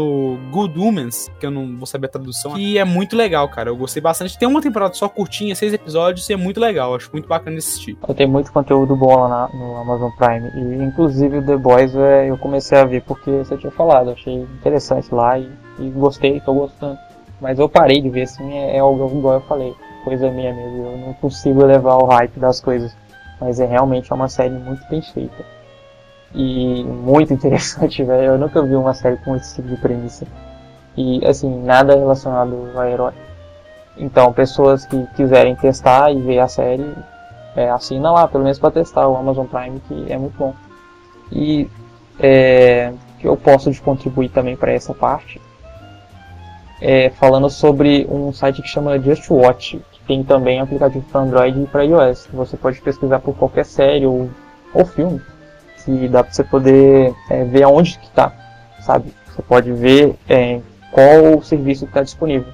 Good 0.51 0.79
Humans, 0.79 1.31
que 1.39 1.47
eu 1.47 1.51
não 1.51 1.77
vou 1.77 1.87
saber 1.87 2.07
a 2.07 2.11
tradução, 2.11 2.59
e 2.59 2.79
é 2.79 2.85
muito 2.85 3.17
legal, 3.17 3.49
cara. 3.49 3.71
Eu 3.71 3.77
gostei 3.77 4.03
bastante. 4.03 4.37
Tem 4.37 4.49
uma 4.49 4.61
temporada 4.61 4.95
só 4.95 5.09
curtinha, 5.09 5.55
seis 5.55 5.73
episódios, 5.73 6.29
e 6.29 6.33
é 6.33 6.37
muito 6.37 6.59
legal. 6.59 6.95
Acho 6.95 7.11
muito 7.13 7.29
bacana 7.29 7.53
de 7.53 7.59
assistir. 7.59 7.97
Tenho 8.17 8.31
muito 8.31 8.53
conteúdo 8.53 8.97
bom 8.97 9.15
lá 9.15 9.29
na, 9.29 9.57
no 9.57 9.77
Amazon 9.77 10.11
Prime. 10.19 10.51
E 10.55 10.83
inclusive 10.83 11.39
o 11.39 11.47
The 11.47 11.57
Boys 11.57 11.95
é, 11.95 12.29
eu 12.29 12.39
comecei 12.39 12.79
a 12.79 12.85
ver 12.85 13.03
porque 13.03 13.31
você 13.31 13.57
tinha 13.57 13.71
falado. 13.71 14.11
Achei 14.11 14.35
interessante 14.35 15.15
lá 15.15 15.39
e, 15.39 15.49
e 15.79 15.91
gostei, 15.91 16.41
tô 16.41 16.53
gostando. 16.53 16.99
Mas 17.41 17.59
eu 17.59 17.69
parei 17.69 18.01
de 18.01 18.09
ver, 18.09 18.23
assim, 18.23 18.51
é, 18.55 18.77
é 18.77 18.79
algo 18.81 19.07
igual 19.19 19.35
eu 19.35 19.43
falei 19.43 19.75
coisa 20.07 20.31
minha 20.31 20.55
mesmo. 20.55 20.87
Eu 20.87 20.99
não 20.99 21.13
consigo 21.15 21.65
levar 21.65 21.97
o 21.97 22.07
hype 22.07 22.39
das 22.39 22.61
coisas. 22.61 22.97
Mas 23.41 23.59
é 23.59 23.67
realmente 23.67 24.15
uma 24.15 24.29
série 24.29 24.55
muito 24.55 24.89
bem 24.89 25.03
feita. 25.03 25.45
E 26.33 26.85
muito 26.85 27.35
interessante, 27.35 28.05
velho. 28.05 28.33
Eu 28.33 28.39
nunca 28.39 28.63
vi 28.63 28.77
uma 28.77 28.95
série 28.95 29.17
com 29.19 29.35
esse 29.35 29.57
tipo 29.57 29.69
de 29.69 29.77
premissa. 29.77 30.25
E 30.97 31.27
assim, 31.27 31.61
nada 31.65 31.97
relacionado 31.97 32.71
a 32.79 32.89
herói. 32.89 33.13
Então, 33.99 34.33
pessoas 34.33 34.87
que 34.87 35.07
quiserem 35.17 35.57
testar 35.57 36.13
e 36.13 36.21
ver 36.21 36.39
a 36.39 36.47
série, 36.47 36.95
é, 37.57 37.69
assina 37.69 38.13
lá, 38.13 38.29
pelo 38.29 38.45
menos 38.45 38.59
para 38.59 38.71
testar 38.71 39.09
o 39.09 39.17
Amazon 39.17 39.47
Prime, 39.47 39.81
que 39.81 40.13
é 40.13 40.17
muito 40.17 40.37
bom. 40.39 40.55
E 41.33 41.69
é, 42.21 42.93
que 43.19 43.27
eu 43.27 43.37
posso 43.37 43.73
contribuir 43.83 44.29
também 44.29 44.57
para 44.57 44.73
essa 44.73 44.95
parte, 44.95 45.41
é, 46.81 47.11
falando 47.11 47.49
sobre 47.49 48.07
um 48.11 48.33
site 48.33 48.63
que 48.63 48.69
chama 48.69 48.99
Just 48.99 49.31
Watch, 49.31 49.81
tem 50.07 50.23
também 50.23 50.61
aplicativo 50.61 51.05
para 51.11 51.23
Android 51.23 51.61
e 51.61 51.67
para 51.67 51.85
iOS. 51.85 52.29
Você 52.33 52.57
pode 52.57 52.81
pesquisar 52.81 53.19
por 53.21 53.35
qualquer 53.37 53.65
série 53.65 54.07
ou, 54.07 54.31
ou 54.73 54.85
filme, 54.85 55.21
que 55.85 56.09
dá 56.09 56.23
para 56.23 56.33
você 56.33 56.45
poder 56.45 57.15
é, 57.31 57.45
ver 57.45 57.63
aonde 57.63 57.99
que 57.99 58.07
está, 58.07 58.33
sabe? 58.81 59.13
Você 59.27 59.43
pode 59.43 59.73
ver 59.73 60.15
é, 60.29 60.61
qual 60.93 61.43
serviço 61.43 61.85
está 61.85 62.03
disponível. 62.03 62.53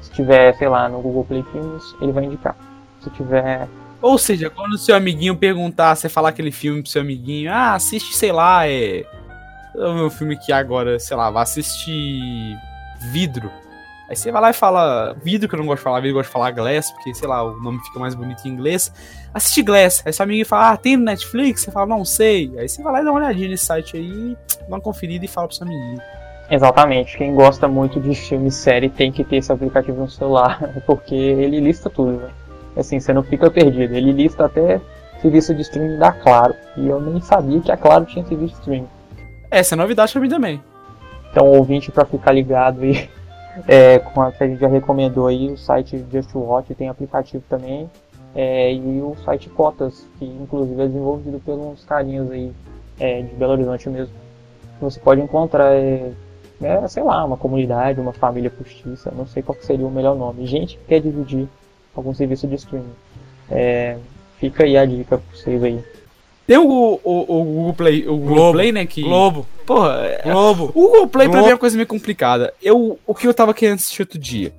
Se 0.00 0.10
tiver, 0.12 0.54
sei 0.54 0.68
lá, 0.68 0.88
no 0.88 1.00
Google 1.00 1.24
Play 1.24 1.44
Filmes, 1.52 1.82
ele 2.00 2.12
vai 2.12 2.24
indicar. 2.24 2.56
Se 3.00 3.10
tiver 3.10 3.68
ou 4.02 4.18
seja, 4.18 4.50
quando 4.50 4.72
o 4.72 4.78
seu 4.78 4.96
amiguinho 4.96 5.36
perguntar, 5.36 5.94
você 5.94 6.08
falar 6.08 6.30
aquele 6.30 6.50
filme 6.50 6.82
pro 6.82 6.90
seu 6.90 7.02
amiguinho, 7.02 7.52
ah, 7.52 7.74
assiste, 7.74 8.16
sei 8.16 8.32
lá, 8.32 8.66
é. 8.66 9.04
O 9.76 9.94
meu 9.94 10.10
filme 10.10 10.36
que 10.36 10.52
agora, 10.52 10.98
sei 10.98 11.16
lá, 11.16 11.30
vai 11.30 11.44
assistir 11.44 12.58
Vidro. 13.12 13.50
Aí 14.12 14.16
você 14.16 14.30
vai 14.30 14.42
lá 14.42 14.50
e 14.50 14.52
fala 14.52 15.16
vidro, 15.24 15.48
que 15.48 15.54
eu 15.54 15.58
não 15.58 15.64
gosto 15.64 15.78
de 15.78 15.84
falar 15.84 16.00
vidro, 16.00 16.10
eu 16.10 16.14
gosto 16.16 16.28
de 16.28 16.32
falar 16.34 16.50
glass, 16.50 16.90
porque, 16.90 17.14
sei 17.14 17.26
lá, 17.26 17.42
o 17.42 17.58
nome 17.58 17.78
fica 17.78 17.98
mais 17.98 18.14
bonito 18.14 18.46
em 18.46 18.50
inglês. 18.50 18.92
Assiste 19.32 19.62
glass. 19.62 20.02
Aí 20.04 20.12
seu 20.12 20.24
amigo 20.24 20.46
fala, 20.46 20.72
ah, 20.72 20.76
tem 20.76 20.98
no 20.98 21.04
Netflix? 21.04 21.62
Você 21.62 21.70
fala, 21.70 21.86
não 21.86 22.04
sei. 22.04 22.52
Aí 22.58 22.68
você 22.68 22.82
vai 22.82 22.92
lá 22.92 23.00
e 23.00 23.04
dá 23.04 23.10
uma 23.10 23.20
olhadinha 23.20 23.48
nesse 23.48 23.64
site 23.64 23.96
aí, 23.96 24.36
dá 24.60 24.66
uma 24.68 24.82
conferida 24.82 25.24
e 25.24 25.28
fala 25.28 25.48
pro 25.48 25.56
seu 25.56 25.66
amiguinho. 25.66 25.98
Exatamente. 26.50 27.16
Quem 27.16 27.34
gosta 27.34 27.66
muito 27.66 27.98
de 27.98 28.14
filme 28.14 28.48
e 28.48 28.50
série 28.50 28.90
tem 28.90 29.10
que 29.10 29.24
ter 29.24 29.36
esse 29.36 29.50
aplicativo 29.50 30.02
no 30.02 30.10
celular, 30.10 30.60
porque 30.84 31.14
ele 31.14 31.58
lista 31.58 31.88
tudo, 31.88 32.12
né? 32.20 32.28
Assim, 32.76 33.00
você 33.00 33.14
não 33.14 33.22
fica 33.22 33.50
perdido. 33.50 33.94
Ele 33.94 34.12
lista 34.12 34.44
até 34.44 34.78
serviço 35.22 35.54
de 35.54 35.62
streaming 35.62 35.96
da 35.96 36.12
Claro. 36.12 36.54
E 36.76 36.86
eu 36.86 37.00
nem 37.00 37.18
sabia 37.22 37.62
que 37.62 37.72
a 37.72 37.78
Claro 37.78 38.04
tinha 38.04 38.26
serviço 38.26 38.56
de 38.56 38.60
streaming. 38.60 38.88
Essa 39.50 39.74
é 39.74 39.76
novidade 39.76 40.12
pra 40.12 40.20
mim 40.20 40.28
também. 40.28 40.62
Então, 41.30 41.46
ouvinte, 41.46 41.90
para 41.90 42.04
ficar 42.04 42.32
ligado 42.32 42.82
aí 42.82 43.08
é, 43.66 43.98
com 43.98 44.22
a 44.22 44.32
que 44.32 44.42
a 44.42 44.46
gente 44.46 44.60
já 44.60 44.68
recomendou 44.68 45.26
aí, 45.26 45.50
o 45.50 45.56
site 45.56 46.04
Just 46.10 46.34
Watch 46.34 46.74
tem 46.74 46.88
aplicativo 46.88 47.42
também. 47.48 47.88
É, 48.34 48.72
e 48.72 49.02
o 49.02 49.14
site 49.24 49.50
Cotas, 49.50 50.06
que 50.18 50.24
inclusive 50.24 50.80
é 50.80 50.86
desenvolvido 50.86 51.38
pelos 51.40 51.84
carinhas 51.84 52.30
aí 52.30 52.50
é, 52.98 53.22
de 53.22 53.34
Belo 53.34 53.52
Horizonte 53.52 53.88
mesmo. 53.90 54.14
Você 54.80 54.98
pode 54.98 55.20
encontrar, 55.20 55.74
é, 55.74 56.12
é, 56.62 56.88
sei 56.88 57.02
lá, 57.02 57.24
uma 57.24 57.36
comunidade, 57.36 58.00
uma 58.00 58.12
família 58.12 58.50
postiça, 58.50 59.12
não 59.14 59.26
sei 59.26 59.42
qual 59.42 59.56
seria 59.60 59.86
o 59.86 59.90
melhor 59.90 60.16
nome. 60.16 60.46
Gente 60.46 60.78
que 60.78 60.84
quer 60.86 61.00
dividir 61.00 61.46
algum 61.94 62.14
serviço 62.14 62.46
de 62.46 62.54
streaming. 62.54 62.94
É, 63.50 63.98
fica 64.38 64.64
aí 64.64 64.78
a 64.78 64.86
dica 64.86 65.18
pra 65.18 65.36
vocês 65.36 65.62
aí. 65.62 65.84
Tem 66.46 66.58
o, 66.58 67.00
o, 67.02 67.20
o 67.20 67.44
Google 67.44 67.74
Play, 67.74 68.08
o 68.08 68.16
Google 68.16 68.34
Globo, 68.34 68.52
Play, 68.52 68.72
né? 68.72 68.86
Que, 68.86 69.02
Globo. 69.02 69.46
Porra, 69.64 70.18
Globo. 70.24 70.64
o 70.64 70.72
Google 70.72 71.08
Play 71.08 71.28
pra 71.28 71.38
Globo. 71.38 71.46
mim 71.46 71.50
é 71.50 71.54
uma 71.54 71.60
coisa 71.60 71.76
meio 71.76 71.86
complicada. 71.86 72.52
Eu, 72.60 72.98
o 73.06 73.14
que 73.14 73.26
eu 73.26 73.34
tava 73.34 73.54
querendo 73.54 73.76
assistir 73.76 74.02
outro 74.02 74.18
dia. 74.18 74.52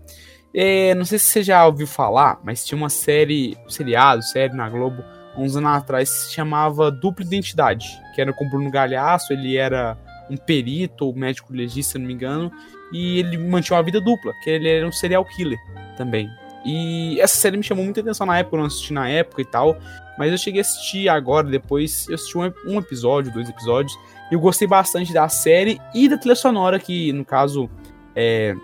É, 0.56 0.94
não 0.94 1.04
sei 1.04 1.18
se 1.18 1.26
você 1.26 1.44
já 1.44 1.66
ouviu 1.66 1.88
falar, 1.88 2.40
mas 2.44 2.64
tinha 2.64 2.78
uma 2.78 2.90
série, 2.90 3.58
um 3.66 3.70
seriado, 3.70 4.22
série 4.22 4.54
na 4.54 4.70
Globo, 4.70 5.04
uns 5.36 5.56
anos 5.56 5.72
atrás, 5.72 6.10
que 6.10 6.16
se 6.16 6.34
chamava 6.34 6.92
Dupla 6.92 7.26
Identidade, 7.26 8.00
que 8.14 8.22
era 8.22 8.32
com 8.32 8.46
o 8.46 8.50
Bruno 8.50 8.70
Galhaço, 8.70 9.34
ele 9.34 9.58
era 9.58 9.98
um 10.30 10.38
perito 10.38 11.08
ou 11.08 11.16
médico 11.16 11.52
legista, 11.52 11.94
se 11.94 11.98
não 11.98 12.06
me 12.06 12.14
engano, 12.14 12.52
e 12.92 13.20
ele 13.20 13.38
mantinha 13.38 13.78
uma 13.78 13.84
vida 13.84 14.00
dupla, 14.00 14.32
que 14.44 14.50
ele 14.50 14.70
era 14.70 14.88
um 14.88 14.92
serial 14.92 15.26
killer 15.26 15.58
também. 15.98 16.30
E 16.64 17.20
essa 17.20 17.36
série 17.36 17.58
me 17.58 17.64
chamou 17.64 17.84
muita 17.84 18.02
atenção 18.02 18.26
na 18.26 18.38
época, 18.38 18.56
eu 18.56 18.60
não 18.60 18.68
assisti 18.68 18.94
na 18.94 19.10
época 19.10 19.42
e 19.42 19.46
tal, 19.46 19.76
mas 20.18 20.32
eu 20.32 20.38
cheguei 20.38 20.62
a 20.62 20.64
assistir 20.64 21.10
agora, 21.10 21.48
depois 21.48 22.08
eu 22.08 22.16
assisti 22.16 22.38
um, 22.38 22.54
um 22.68 22.80
episódio, 22.80 23.32
dois 23.32 23.50
episódios, 23.50 23.98
e 24.32 24.36
eu 24.36 24.40
gostei 24.40 24.68
bastante 24.68 25.14
da 25.14 25.28
série 25.30 25.80
e 25.94 26.08
da 26.08 26.18
trilha 26.18 26.36
sonora, 26.36 26.80
que 26.80 27.12
no 27.14 27.26
caso 27.26 27.70
é, 28.16 28.56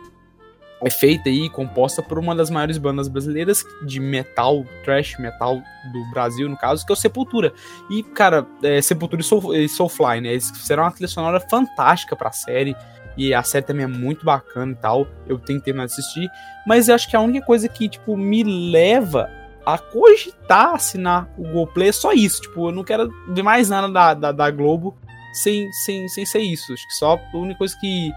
é 0.82 0.89
feita 0.89 1.30
aí, 1.30 1.50
composta 1.50 2.02
por 2.02 2.18
uma 2.18 2.34
das 2.34 2.50
maiores 2.50 2.78
bandas 2.78 3.08
brasileiras 3.08 3.66
de 3.86 4.00
metal, 4.00 4.66
trash 4.84 5.18
metal 5.20 5.62
do 5.91 6.12
Brasil, 6.12 6.47
no 6.47 6.58
caso, 6.58 6.86
que 6.86 6.91
é 6.91 6.93
o 6.93 6.95
Sepultura. 6.95 7.54
E, 7.89 8.02
cara, 8.02 8.47
é, 8.64 8.82
Sepultura 8.82 9.22
e, 9.22 9.26
Soul, 9.26 9.56
e 9.56 9.68
Soulfly, 9.68 10.22
né? 10.22 10.30
Eles 10.30 10.50
fizeram 10.52 10.84
uma 10.84 10.91
trilha 10.91 11.08
sonora 11.08 11.39
fantástica 11.39 12.16
pra 12.16 12.32
série. 12.32 12.76
E 13.18 13.34
a 13.34 13.43
série 13.43 13.66
também 13.66 13.84
é 13.84 13.88
muito 13.88 14.24
bacana 14.24 14.72
e 14.72 14.76
tal. 14.76 15.06
Eu 15.28 15.38
tenho 15.38 15.60
que 15.60 15.66
terminar 15.66 15.86
de 15.88 15.91
assistir. 15.91 16.30
Mas 16.66 16.88
eu 16.88 16.95
acho 16.95 17.10
que 17.10 17.16
a 17.16 17.20
única 17.20 17.45
coisa 17.45 17.68
que, 17.68 17.89
tipo, 17.89 18.16
me 18.16 18.43
leva 18.43 19.30
a 19.66 19.78
cogitar 19.78 20.76
assinar 20.76 21.30
o 21.38 21.43
Google 21.43 21.68
Play 21.68 21.89
é 21.89 21.91
só 21.91 22.12
isso. 22.14 22.41
Tipo, 22.41 22.70
eu 22.70 22.72
não 22.72 22.84
quero 22.84 23.10
ver 23.30 23.43
mais 23.43 23.70
nada 23.70 23.89
da, 23.89 24.14
da, 24.14 24.32
da 24.32 24.51
Globo 24.51 24.95
sem, 25.34 25.72
sem, 25.72 26.07
sem 26.07 26.26
ser 26.26 26.39
isso. 26.39 26.74
Acho 26.74 26.88
que 26.88 26.93
só 26.93 27.20
a 27.34 27.38
única 27.38 27.57
coisa 27.57 27.76
que, 27.80 28.12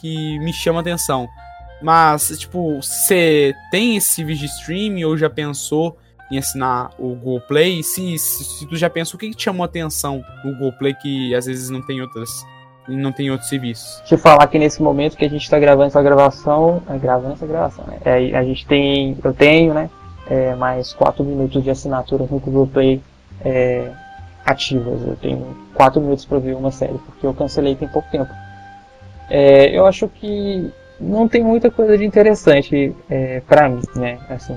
que 0.00 0.38
me 0.40 0.52
chama 0.52 0.80
atenção. 0.80 1.28
Mas, 1.82 2.28
tipo, 2.38 2.80
você 2.80 3.54
tem 3.70 3.96
esse 3.96 4.24
vídeo 4.24 4.46
stream 4.46 5.06
ou 5.06 5.16
já 5.16 5.28
pensou 5.28 5.98
em 6.30 6.38
assinar 6.38 6.90
o 6.98 7.14
Google 7.14 7.40
Play? 7.42 7.82
Se, 7.82 8.18
se, 8.18 8.44
se 8.44 8.66
tu 8.66 8.76
já 8.76 8.88
pensou, 8.88 9.16
o 9.16 9.20
que, 9.20 9.28
que 9.30 9.36
te 9.36 9.44
chamou 9.44 9.64
atenção 9.64 10.24
no 10.44 10.52
Google 10.52 10.72
Play 10.72 10.94
que 10.94 11.34
às 11.34 11.46
vezes 11.46 11.70
não 11.70 11.82
tem 11.82 12.00
outras. 12.00 12.30
Não 12.86 13.12
tem 13.12 13.30
outros 13.30 13.48
serviços? 13.48 13.98
Deixa 14.00 14.14
eu 14.14 14.18
falar 14.18 14.46
que 14.46 14.58
nesse 14.58 14.82
momento 14.82 15.16
que 15.16 15.24
a 15.24 15.28
gente 15.30 15.42
está 15.42 15.58
gravando 15.58 15.86
essa 15.86 16.02
gravação, 16.02 16.82
é, 16.90 16.98
gravando 16.98 17.32
essa 17.32 17.46
gravação, 17.46 17.82
né? 17.86 17.98
É, 18.04 18.36
a 18.36 18.44
gente 18.44 18.66
tem, 18.66 19.16
eu 19.24 19.32
tenho, 19.32 19.72
né? 19.72 19.88
É, 20.28 20.54
mais 20.54 20.92
4 20.92 21.22
minutos 21.22 21.62
de 21.62 21.70
assinatura 21.70 22.26
no 22.30 22.38
Google 22.38 22.66
Play 22.66 23.02
é, 23.44 23.90
ativas. 24.44 25.02
Eu 25.02 25.16
tenho 25.16 25.56
4 25.74 26.00
minutos 26.00 26.24
para 26.24 26.38
ver 26.38 26.54
uma 26.54 26.70
série, 26.70 26.98
porque 26.98 27.26
eu 27.26 27.34
cancelei 27.34 27.74
tem 27.74 27.88
pouco 27.88 28.10
tempo. 28.10 28.30
É, 29.28 29.76
eu 29.76 29.86
acho 29.86 30.08
que 30.08 30.72
não 31.00 31.28
tem 31.28 31.42
muita 31.42 31.70
coisa 31.70 31.96
de 31.98 32.04
interessante 32.04 32.94
é, 33.10 33.40
para 33.40 33.68
mim, 33.68 33.82
né? 33.96 34.18
Assim, 34.28 34.56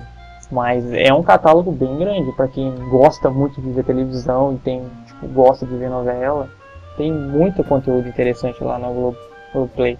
mas 0.51 0.91
é 0.93 1.13
um 1.13 1.24
catálogo 1.24 1.72
bem 1.72 1.97
grande 1.97 2.32
para 2.34 2.47
quem 2.47 2.74
gosta 2.89 3.30
muito 3.30 3.61
de 3.61 3.70
ver 3.72 3.84
televisão 3.84 4.53
e 4.53 4.57
tem, 4.57 4.84
tipo, 5.05 5.28
gosta 5.28 5.65
de 5.65 5.76
ver 5.76 5.89
novela. 5.89 6.49
Tem 6.95 7.11
muito 7.11 7.63
conteúdo 7.63 8.07
interessante 8.07 8.63
lá 8.63 8.80
no 8.80 8.93
Globo, 8.93 9.18
Globo 9.53 9.72
Play. 9.76 9.97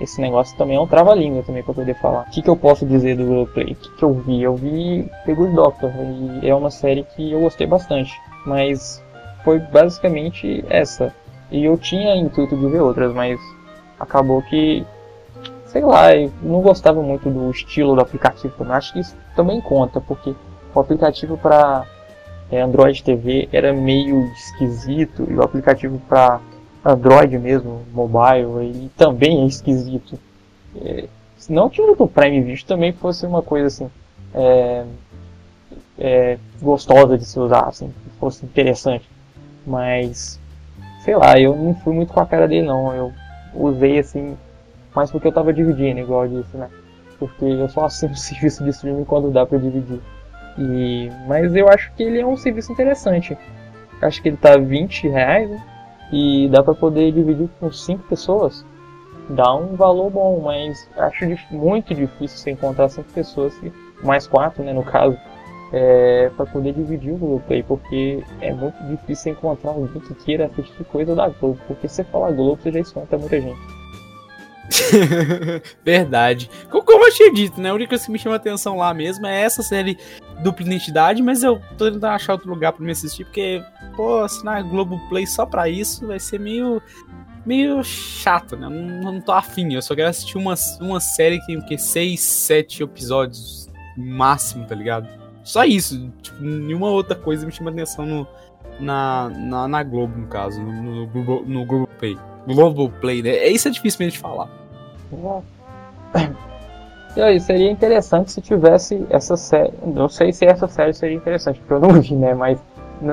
Esse 0.00 0.20
negócio 0.20 0.56
também 0.56 0.76
é 0.76 0.80
um 0.80 0.86
trava-língua 0.86 1.42
também 1.42 1.62
para 1.62 1.74
poder 1.74 1.94
falar. 1.94 2.22
O 2.22 2.30
que, 2.30 2.40
que 2.40 2.48
eu 2.48 2.56
posso 2.56 2.86
dizer 2.86 3.16
do 3.16 3.26
Globo 3.26 3.52
Play? 3.52 3.72
O 3.72 3.76
que, 3.76 3.96
que 3.96 4.02
eu 4.02 4.14
vi? 4.14 4.42
Eu 4.42 4.56
vi 4.56 5.10
Good 5.26 5.54
Doctor 5.54 5.90
e 6.42 6.48
é 6.48 6.54
uma 6.54 6.70
série 6.70 7.04
que 7.04 7.32
eu 7.32 7.40
gostei 7.40 7.66
bastante. 7.66 8.12
Mas 8.46 9.04
foi 9.44 9.58
basicamente 9.58 10.64
essa. 10.70 11.14
E 11.50 11.64
eu 11.64 11.76
tinha 11.76 12.16
intuito 12.16 12.56
de 12.56 12.66
ver 12.68 12.80
outras, 12.80 13.12
mas 13.12 13.38
acabou 13.98 14.40
que 14.42 14.86
sei 15.66 15.82
lá, 15.82 16.14
eu 16.14 16.32
não 16.42 16.60
gostava 16.60 17.00
muito 17.00 17.30
do 17.30 17.50
estilo 17.50 17.94
do 17.94 18.00
aplicativo 18.00 18.54
também. 18.56 18.74
Acho 18.74 18.92
que 18.92 19.00
isso 19.00 19.16
também 19.36 19.60
conta, 19.60 20.00
porque 20.00 20.34
o 20.74 20.80
aplicativo 20.80 21.36
para 21.38 21.86
é, 22.50 22.60
Android 22.60 23.02
TV 23.02 23.48
era 23.52 23.72
meio 23.72 24.24
esquisito 24.32 25.26
e 25.30 25.34
o 25.34 25.42
aplicativo 25.42 26.00
para 26.08 26.40
Android 26.84 27.38
mesmo, 27.38 27.82
mobile, 27.92 28.64
ele 28.64 28.90
também 28.96 29.42
é 29.42 29.46
esquisito. 29.46 30.18
É, 30.76 31.08
não 31.48 31.68
que 31.68 31.80
o 31.80 31.94
do 31.94 32.06
Prime 32.06 32.40
Video 32.42 32.64
também 32.64 32.92
fosse 32.92 33.26
uma 33.26 33.42
coisa 33.42 33.66
assim 33.66 33.90
é, 34.34 34.84
é, 35.98 36.38
gostosa 36.60 37.18
de 37.18 37.24
se 37.24 37.38
usar, 37.38 37.66
assim, 37.66 37.92
fosse 38.18 38.44
interessante, 38.44 39.08
mas 39.66 40.38
sei 41.04 41.16
lá, 41.16 41.38
eu 41.38 41.56
não 41.56 41.74
fui 41.74 41.94
muito 41.94 42.12
com 42.12 42.20
a 42.20 42.26
cara 42.26 42.46
dele 42.46 42.66
não. 42.66 42.94
Eu 42.94 43.12
usei 43.54 43.98
assim 43.98 44.36
mas 44.94 45.10
porque 45.10 45.28
eu 45.28 45.32
tava 45.32 45.52
dividindo, 45.52 46.00
igual 46.00 46.24
eu 46.24 46.42
disse, 46.42 46.56
né? 46.56 46.68
Porque 47.18 47.44
eu 47.44 47.68
só 47.68 47.84
assino 47.84 48.14
serviço 48.16 48.64
de 48.64 48.70
streaming 48.70 49.04
quando 49.04 49.30
dá 49.30 49.46
pra 49.46 49.58
dividir. 49.58 50.00
E... 50.58 51.10
Mas 51.26 51.54
eu 51.54 51.68
acho 51.68 51.92
que 51.92 52.02
ele 52.02 52.20
é 52.20 52.26
um 52.26 52.36
serviço 52.36 52.72
interessante. 52.72 53.36
Acho 54.02 54.22
que 54.22 54.28
ele 54.28 54.36
tá 54.36 54.56
20 54.56 55.08
reais, 55.08 55.50
né? 55.50 55.62
E 56.12 56.48
dá 56.48 56.62
pra 56.62 56.74
poder 56.74 57.12
dividir 57.12 57.48
com 57.60 57.70
5 57.70 58.02
pessoas. 58.08 58.64
Dá 59.28 59.54
um 59.54 59.76
valor 59.76 60.10
bom, 60.10 60.40
mas 60.44 60.88
acho 60.96 61.24
muito 61.52 61.94
difícil 61.94 62.36
você 62.38 62.50
encontrar 62.50 62.88
5 62.88 63.12
pessoas, 63.12 63.54
mais 64.02 64.26
4, 64.26 64.62
né, 64.64 64.72
no 64.72 64.82
caso, 64.82 65.16
é, 65.72 66.28
para 66.36 66.46
poder 66.46 66.72
dividir 66.72 67.12
o 67.12 67.16
Globo 67.16 67.44
Play, 67.46 67.62
porque 67.62 68.24
é 68.40 68.52
muito 68.52 68.76
difícil 68.88 69.30
encontrar 69.32 69.70
alguém 69.70 70.00
que 70.00 70.14
queira 70.14 70.46
assistir 70.46 70.82
coisa 70.84 71.14
da 71.14 71.28
Globo, 71.28 71.60
porque 71.68 71.86
se 71.86 71.96
você 71.96 72.04
falar 72.04 72.32
Globo, 72.32 72.60
você 72.60 72.72
já 72.72 72.80
espanta 72.80 73.16
muita 73.16 73.40
gente. 73.40 73.60
Verdade. 75.84 76.50
Co- 76.70 76.82
Como 76.82 77.04
eu 77.06 77.12
tinha 77.12 77.32
dito, 77.32 77.60
né? 77.60 77.70
A 77.70 77.74
única 77.74 77.90
coisa 77.90 78.04
que 78.04 78.12
me 78.12 78.18
chama 78.18 78.36
atenção 78.36 78.76
lá 78.76 78.92
mesmo 78.94 79.26
é 79.26 79.42
essa 79.42 79.62
série 79.62 79.96
dupla 80.42 80.64
identidade, 80.66 81.22
mas 81.22 81.42
eu 81.42 81.60
tô 81.76 81.86
tentando 81.90 82.06
achar 82.06 82.32
outro 82.34 82.48
lugar 82.50 82.72
pra 82.72 82.84
me 82.84 82.90
assistir, 82.92 83.24
porque, 83.24 83.62
pô, 83.96 84.20
assinar 84.20 84.62
Globoplay 84.64 85.26
só 85.26 85.44
pra 85.46 85.68
isso 85.68 86.06
vai 86.06 86.18
ser 86.18 86.38
meio. 86.40 86.80
meio 87.44 87.82
chato, 87.82 88.56
né? 88.56 88.66
Eu 88.66 88.70
Não, 88.70 89.12
não 89.14 89.20
tô 89.20 89.32
afim. 89.32 89.72
Eu 89.74 89.82
só 89.82 89.94
quero 89.94 90.08
assistir 90.08 90.38
uma, 90.38 90.54
uma 90.80 91.00
série 91.00 91.38
que 91.40 91.46
tem 91.46 91.56
o 91.58 91.64
quê? 91.66 91.76
Seis, 91.78 92.20
sete 92.20 92.82
episódios 92.82 93.68
máximo, 93.96 94.66
tá 94.66 94.74
ligado? 94.74 95.08
Só 95.42 95.64
isso. 95.64 96.10
Tipo, 96.22 96.42
nenhuma 96.42 96.88
outra 96.88 97.14
coisa 97.16 97.44
me 97.46 97.52
chama 97.52 97.70
atenção 97.70 98.06
no, 98.06 98.26
na, 98.78 99.28
na, 99.30 99.68
na 99.68 99.82
Globo, 99.82 100.18
no 100.18 100.26
caso, 100.26 100.60
no, 100.62 100.72
no, 100.72 101.06
Globo- 101.06 101.44
no 101.46 101.64
Globoplay. 101.64 102.16
Globoplay, 102.46 103.22
né? 103.22 103.30
É 103.30 103.48
isso 103.50 103.68
é 103.68 103.70
difícil 103.70 103.98
mesmo 104.00 104.12
de 104.12 104.18
falar. 104.18 104.48
E 107.16 107.20
aí, 107.20 107.40
seria 107.40 107.70
interessante 107.70 108.30
se 108.30 108.40
tivesse 108.40 109.04
essa 109.10 109.36
série. 109.36 109.72
Não 109.84 110.08
sei 110.08 110.32
se 110.32 110.44
essa 110.46 110.68
série 110.68 110.94
seria 110.94 111.16
interessante, 111.16 111.58
porque 111.58 111.72
eu 111.74 111.80
não 111.80 111.92
vi, 112.00 112.14
né? 112.14 112.34
Mas 112.34 112.58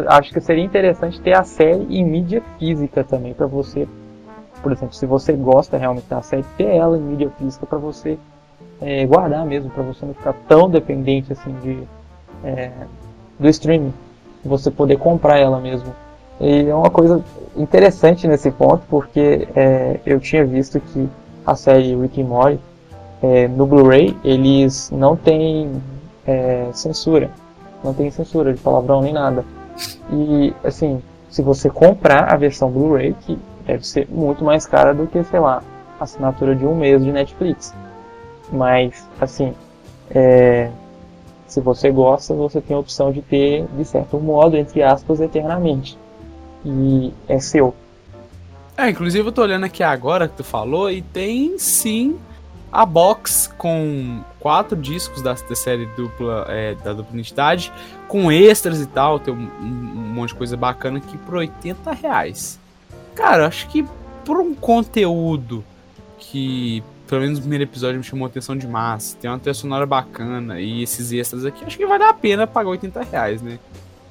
acho 0.08 0.32
que 0.32 0.40
seria 0.40 0.64
interessante 0.64 1.20
ter 1.22 1.34
a 1.34 1.44
série 1.44 1.86
em 1.90 2.06
mídia 2.06 2.44
física 2.60 3.04
também, 3.04 3.34
pra 3.34 3.48
você. 3.48 3.88
Por 4.62 4.72
exemplo, 4.72 4.94
se 4.94 5.06
você 5.06 5.34
gosta 5.34 5.78
realmente 5.78 6.08
da 6.08 6.22
série, 6.22 6.46
ter 6.58 6.76
ela 6.76 6.98
em 6.98 7.02
mídia 7.02 7.32
física 7.38 7.66
pra 7.66 7.78
você 7.78 8.18
é, 8.82 9.06
guardar 9.06 9.46
mesmo, 9.46 9.70
pra 9.72 9.84
você 9.84 10.06
não 10.06 10.14
ficar 10.14 10.34
tão 10.48 10.70
dependente 10.70 11.34
assim 11.34 11.54
de 11.64 11.84
é, 12.44 12.72
do 13.40 13.48
streaming. 13.50 13.94
Você 14.46 14.70
poder 14.70 14.98
comprar 14.98 15.38
ela 15.40 15.60
mesmo. 15.60 15.94
E 16.40 16.68
é 16.68 16.76
uma 16.76 16.92
coisa 16.92 17.24
interessante 17.56 18.28
nesse 18.28 18.52
ponto, 18.52 18.84
porque 18.88 19.48
é, 19.56 20.00
eu 20.06 20.20
tinha 20.20 20.46
visto 20.46 20.80
que 20.80 21.10
a 21.46 21.56
série 21.56 21.96
Rick 21.96 22.22
and 22.22 22.26
Morty 22.26 22.60
é, 23.22 23.48
no 23.48 23.66
Blu-ray 23.66 24.16
eles 24.24 24.92
não 24.92 25.16
têm 25.16 25.82
é, 26.26 26.70
censura, 26.74 27.32
não 27.84 27.94
tem 27.94 28.12
censura 28.12 28.54
de 28.54 28.60
palavrão 28.60 29.02
nem 29.02 29.14
nada. 29.14 29.44
E 30.12 30.54
assim, 30.64 31.02
se 31.30 31.42
você 31.42 31.70
comprar 31.70 32.34
a 32.34 32.38
versão 32.38 32.70
Blu-ray, 32.72 33.16
que 33.22 33.38
deve 33.66 33.86
ser 33.86 34.08
muito 34.10 34.44
mais 34.44 34.66
cara 34.66 34.94
do 34.94 35.08
que, 35.08 35.24
sei 35.24 35.40
lá, 35.40 35.62
assinatura 36.00 36.56
de 36.56 36.66
um 36.66 36.76
mês 36.76 37.04
de 37.04 37.12
Netflix. 37.12 37.74
Mas, 38.52 39.06
assim, 39.20 39.54
é, 40.10 40.70
se 41.46 41.60
você 41.60 41.92
gosta, 41.92 42.34
você 42.34 42.62
tem 42.62 42.76
a 42.76 42.80
opção 42.80 43.12
de 43.12 43.22
ter, 43.22 43.66
de 43.78 43.86
certo 43.86 44.20
modo, 44.20 44.56
entre 44.56 44.82
aspas, 44.82 45.20
eternamente. 45.20 45.98
E 46.66 47.14
é 47.28 47.40
seu. 47.40 47.74
É, 48.78 48.90
inclusive 48.90 49.28
eu 49.28 49.32
tô 49.32 49.42
olhando 49.42 49.66
aqui 49.66 49.84
agora 49.84 50.28
que 50.28 50.38
tu 50.38 50.44
falou 50.44 50.90
e 50.90 51.02
tem 51.02 51.58
sim 51.58 52.18
a 52.72 52.86
box 52.86 53.54
com 53.58 54.24
quatro 54.40 54.78
discos 54.78 55.22
da, 55.22 55.34
da 55.34 55.56
série 55.56 55.86
dupla 55.88 56.46
é, 56.50 56.76
da 56.76 56.94
dupla 56.94 57.14
identidade, 57.14 57.72
com 58.08 58.32
extras 58.32 58.82
e 58.82 58.86
tal, 58.86 59.20
tem 59.20 59.34
um, 59.34 59.50
um, 59.62 60.14
monte 60.14 60.30
de 60.30 60.36
coisa 60.36 60.58
bacana 60.58 60.98
aqui 60.98 61.18
por 61.18 61.36
80 61.36 61.92
reais. 61.94 62.60
Cara, 63.16 63.48
acho 63.48 63.68
que 63.70 63.86
por 64.26 64.40
um 64.40 64.54
conteúdo 64.54 65.64
que, 66.18 66.84
pelo 67.08 67.22
menos 67.22 67.38
no 67.38 67.42
primeiro 67.42 67.64
episódio, 67.64 67.98
me 67.98 68.04
chamou 68.04 68.28
atenção 68.28 68.56
demais, 68.56 69.18
tem 69.20 69.30
uma 69.30 69.40
trilha 69.40 69.54
sonora 69.54 69.86
bacana 69.86 70.60
e 70.60 70.84
esses 70.84 71.12
extras 71.12 71.46
aqui, 71.46 71.64
acho 71.66 71.78
que 71.78 71.86
vale 71.86 72.04
a 72.04 72.14
pena 72.14 72.46
pagar 72.46 72.70
80 72.70 73.04
reais, 73.04 73.42
né? 73.42 73.60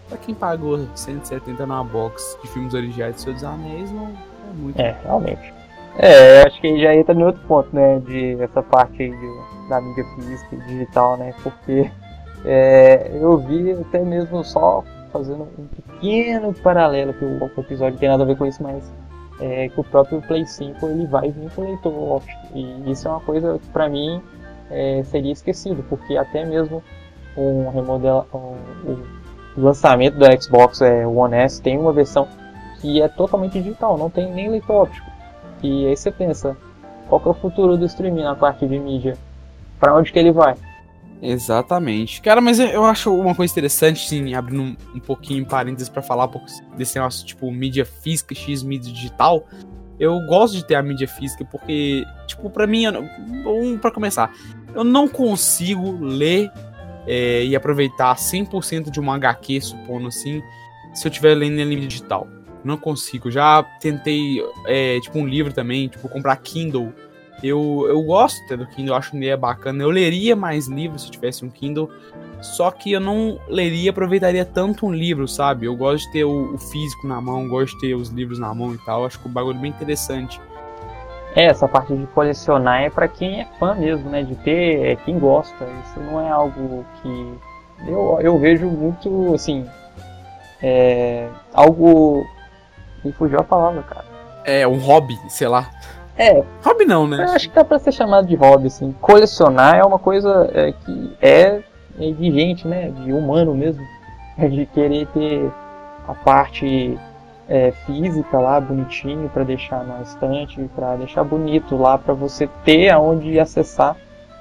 Pra 0.09 0.17
quem 0.17 0.35
pagou 0.35 0.87
170 0.95 1.67
numa 1.67 1.83
box 1.83 2.39
de 2.43 2.49
filmes 2.49 2.75
originais 2.75 3.17
de 3.17 3.21
Senhor 3.23 3.35
dos 3.35 3.45
Anéis, 3.45 3.91
não 3.91 4.07
é 4.07 4.55
muito. 4.55 4.81
É, 4.81 4.97
realmente. 5.03 5.56
É, 5.99 6.43
acho 6.43 6.61
que 6.61 6.79
já 6.81 6.95
entra 6.95 7.15
no 7.15 7.27
outro 7.27 7.41
ponto, 7.47 7.69
né? 7.75 7.99
De 8.01 8.41
essa 8.43 8.63
parte 8.63 9.03
aí 9.03 9.11
de, 9.11 9.69
da 9.69 9.81
mídia 9.81 10.05
física 10.15 10.55
e 10.55 10.59
digital, 10.67 11.17
né? 11.17 11.35
Porque 11.43 11.91
é, 12.45 13.11
eu 13.15 13.39
vi 13.39 13.73
até 13.73 14.01
mesmo 14.01 14.45
só 14.45 14.85
fazendo 15.13 15.49
um 15.59 15.67
pequeno 15.67 16.53
paralelo, 16.53 17.15
que 17.15 17.25
o, 17.25 17.51
o 17.57 17.61
episódio 17.61 17.99
tem 17.99 18.09
nada 18.09 18.23
a 18.23 18.27
ver 18.27 18.37
com 18.37 18.45
isso, 18.45 18.63
mas 18.63 18.93
é, 19.41 19.69
que 19.69 19.81
o 19.81 19.85
próprio 19.85 20.21
Play 20.23 20.47
5 20.47 20.87
ele 20.87 21.07
vai 21.07 21.31
vir 21.31 21.51
com 21.53 21.63
leitor 21.63 21.93
óptico. 21.93 22.41
E 22.55 22.91
isso 22.91 23.09
é 23.09 23.11
uma 23.11 23.21
coisa 23.21 23.59
que 23.59 23.69
pra 23.69 23.89
mim 23.89 24.21
é, 24.71 25.03
seria 25.05 25.33
esquecido, 25.33 25.83
porque 25.89 26.17
até 26.17 26.45
mesmo 26.45 26.83
um 27.37 27.69
remodel, 27.71 28.27
um, 28.35 28.57
o 29.57 29.61
lançamento 29.65 30.19
do 30.19 30.43
Xbox 30.43 30.81
é, 30.81 31.07
One 31.07 31.35
S 31.37 31.61
tem 31.61 31.79
uma 31.79 31.93
versão 31.93 32.29
que 32.81 33.01
é 33.01 33.09
totalmente 33.09 33.61
digital, 33.61 33.97
não 33.97 34.11
tem 34.11 34.31
nem 34.33 34.51
leitor 34.51 34.83
óptico. 34.83 35.16
E 35.63 35.87
aí 35.87 35.97
você 35.97 36.11
pensa, 36.11 36.57
qual 37.09 37.21
que 37.21 37.29
é 37.29 37.31
o 37.31 37.35
futuro 37.35 37.77
do 37.77 37.87
streaming 37.87 38.23
na 38.23 38.35
parte 38.35 38.67
de 38.67 38.79
mídia? 38.79 39.17
Para 39.79 39.95
onde 39.95 40.13
que 40.13 40.19
ele 40.19 40.33
vai? 40.33 40.55
Exatamente. 41.21 42.21
Cara, 42.21 42.41
mas 42.41 42.59
eu 42.59 42.85
acho 42.85 43.15
uma 43.15 43.35
coisa 43.35 43.53
interessante, 43.53 44.07
sim, 44.09 44.35
abrindo 44.35 44.63
um, 44.63 44.77
um 44.95 45.01
pouquinho 45.01 45.47
parênteses 45.47 45.89
para 45.89 46.03
falar 46.03 46.27
um 46.27 46.29
pouco 46.29 46.47
desse 46.77 46.99
nosso 46.99 47.25
tipo 47.25 47.51
mídia 47.51 47.85
física, 47.85 48.35
X 48.35 48.63
mídia 48.63 48.93
digital. 48.93 49.47
Eu 49.99 50.21
gosto 50.27 50.55
de 50.57 50.65
ter 50.65 50.75
a 50.75 50.83
mídia 50.83 51.09
física 51.09 51.45
porque, 51.45 52.05
tipo, 52.27 52.51
para 52.51 52.67
mim, 52.67 52.87
um, 53.47 53.79
para 53.79 53.91
começar, 53.91 54.31
eu 54.75 54.85
não 54.85 55.09
consigo 55.09 55.99
ler 56.05 56.51
é, 57.07 57.45
e 57.45 57.57
aproveitar 57.57 58.15
100% 58.15 58.91
de 58.91 59.01
uma 59.01 59.15
HQ, 59.15 59.61
supondo 59.63 60.09
assim, 60.09 60.43
se 60.93 61.07
eu 61.07 61.11
estiver 61.11 61.35
lendo 61.35 61.59
em 61.59 61.65
mídia 61.65 61.89
digital 61.89 62.29
não 62.65 62.77
consigo. 62.77 63.31
Já 63.31 63.63
tentei, 63.81 64.45
é, 64.67 65.01
tipo, 65.01 65.19
um 65.19 65.27
livro 65.27 65.53
também, 65.53 65.89
tipo, 65.89 66.09
comprar 66.09 66.37
Kindle. 66.37 66.93
Eu, 67.43 67.85
eu 67.89 68.03
gosto 68.03 68.43
até 68.45 68.57
do 68.57 68.67
Kindle, 68.67 68.95
acho 68.95 69.11
que 69.11 69.29
é 69.29 69.37
bacana. 69.37 69.83
Eu 69.83 69.91
leria 69.91 70.35
mais 70.35 70.69
livros 70.69 71.03
se 71.03 71.11
tivesse 71.11 71.45
um 71.45 71.51
Kindle, 71.51 71.91
só 72.41 72.71
que 72.71 72.93
eu 72.93 73.01
não 73.01 73.39
leria, 73.49 73.91
aproveitaria 73.91 74.45
tanto 74.45 74.87
um 74.87 74.93
livro, 74.93 75.29
sabe? 75.29 75.67
Eu 75.67 75.77
gosto 75.77 76.07
de 76.07 76.13
ter 76.13 76.25
o, 76.25 76.55
o 76.55 76.59
físico 76.59 77.07
na 77.07 77.21
mão, 77.21 77.49
gosto 77.49 77.75
de 77.75 77.81
ter 77.81 77.95
os 77.95 78.09
livros 78.09 78.39
na 78.39 78.55
mão 78.55 78.75
e 78.75 78.79
tal. 78.79 79.05
Acho 79.05 79.19
que 79.19 79.27
o 79.27 79.31
bagulho 79.31 79.59
é 79.59 79.61
bem 79.61 79.71
interessante. 79.71 80.41
É, 81.35 81.45
essa 81.45 81.69
parte 81.69 81.95
de 81.95 82.07
colecionar 82.09 82.81
é 82.81 82.89
para 82.89 83.07
quem 83.07 83.43
é 83.43 83.45
fã 83.59 83.75
mesmo, 83.75 84.09
né? 84.09 84.23
De 84.23 84.35
ter, 84.37 84.87
é 84.87 84.97
quem 84.97 85.19
gosta. 85.19 85.67
Isso 85.85 86.01
não 86.01 86.19
é 86.19 86.31
algo 86.31 86.85
que 87.03 87.35
eu, 87.87 88.19
eu 88.23 88.39
vejo 88.39 88.67
muito, 88.67 89.35
assim, 89.35 89.67
é, 90.63 91.29
algo 91.53 92.27
me 93.05 93.13
fugiu 93.13 93.39
a 93.39 93.45
palavra, 93.45 93.83
cara. 93.83 94.05
É, 94.45 94.67
um 94.67 94.79
hobby, 94.79 95.17
sei 95.29 95.49
lá. 95.49 95.71
É. 96.17 96.43
Hobby 96.65 96.85
não, 96.85 97.07
né? 97.07 97.25
Eu 97.25 97.33
acho 97.33 97.49
que 97.49 97.55
dá 97.55 97.65
pra 97.65 97.79
ser 97.79 97.93
chamado 97.93 98.27
de 98.27 98.35
hobby, 98.35 98.69
assim. 98.69 98.95
Colecionar 99.01 99.77
é 99.77 99.85
uma 99.85 99.99
coisa 99.99 100.51
é, 100.55 100.73
que 100.73 101.17
é, 101.21 101.63
é 101.99 102.11
de 102.13 102.31
gente, 102.31 102.67
né? 102.67 102.91
De 102.91 103.13
humano 103.13 103.55
mesmo. 103.55 103.83
É 104.39 104.49
de 104.49 104.67
querer 104.67 105.07
ter 105.09 105.51
a 106.07 106.15
parte 106.15 106.99
é, 107.49 107.71
física 107.85 108.39
lá 108.39 108.61
bonitinho 108.61 109.29
para 109.29 109.45
deixar 109.45 109.85
na 109.85 110.03
estante, 110.03 110.61
para 110.75 110.97
deixar 110.97 111.25
bonito 111.25 111.77
lá 111.77 111.99
para 111.99 112.15
você 112.15 112.49
ter 112.65 112.91
aonde 112.91 113.39
acessar 113.39 113.97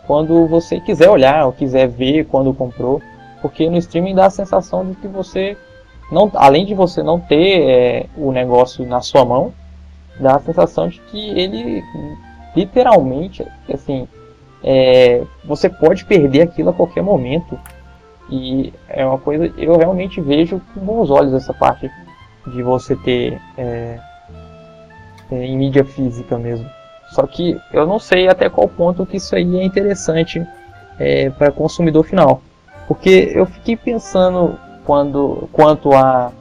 quando 0.06 0.47
você 0.47 0.80
quiser 0.80 1.10
olhar 1.10 1.45
ou 1.45 1.51
quiser 1.51 1.88
ver 1.88 2.26
quando 2.26 2.53
comprou, 2.53 3.01
porque 3.41 3.70
no 3.70 3.78
streaming 3.78 4.16
dá 4.16 4.28
a 4.28 4.30
sensação 4.30 4.86
de 4.86 4.95
que 4.95 5.08
você 5.08 5.58
não, 6.12 6.32
além 6.36 6.66
de 6.66 6.74
você 6.74 7.01
não 7.01 7.20
ter 7.20 7.62
é, 7.62 8.06
o 8.16 8.32
negócio 8.32 8.86
na 8.86 9.01
sua 9.01 9.26
mão, 9.26 9.53
dá 10.20 10.36
a 10.36 10.39
sensação 10.39 10.88
de 10.88 10.99
que 11.01 11.30
ele 11.32 11.84
literalmente, 12.56 13.45
assim, 13.72 14.08
é, 14.64 15.24
você 15.43 15.70
pode 15.70 16.06
perder 16.06 16.43
aquilo 16.43 16.70
a 16.70 16.74
qualquer 16.74 17.03
momento. 17.03 17.60
E 18.30 18.74
é 18.89 19.06
uma 19.06 19.20
coisa, 19.20 19.53
eu 19.58 19.78
realmente 19.78 20.20
vejo 20.20 20.60
com 20.74 20.80
bons 20.80 21.10
olhos 21.12 21.34
essa 21.34 21.53
parte 21.53 21.91
de 22.47 22.64
você 22.64 22.95
ter 22.95 23.39
é, 23.58 23.99
é, 25.32 25.45
em 25.45 25.58
mídia 25.58 25.84
física 25.84 26.38
mesmo. 26.38 26.68
Só 27.12 27.28
que 27.28 27.60
eu 27.72 27.86
não 27.86 27.99
sei 27.99 28.28
até 28.28 28.49
qual 28.49 28.68
ponto 28.68 29.06
que 29.06 29.18
isso 29.18 29.36
aí 29.36 29.60
é 29.60 29.64
interessante 29.64 30.45
é, 30.97 31.30
para 31.30 31.51
consumidor 31.51 32.03
final. 32.03 32.41
Porque 32.88 33.32
eu 33.34 33.45
fiquei 33.45 33.76
pensando 33.76 34.58
quando, 34.86 35.49
quanto 35.51 35.93
a, 35.93 36.31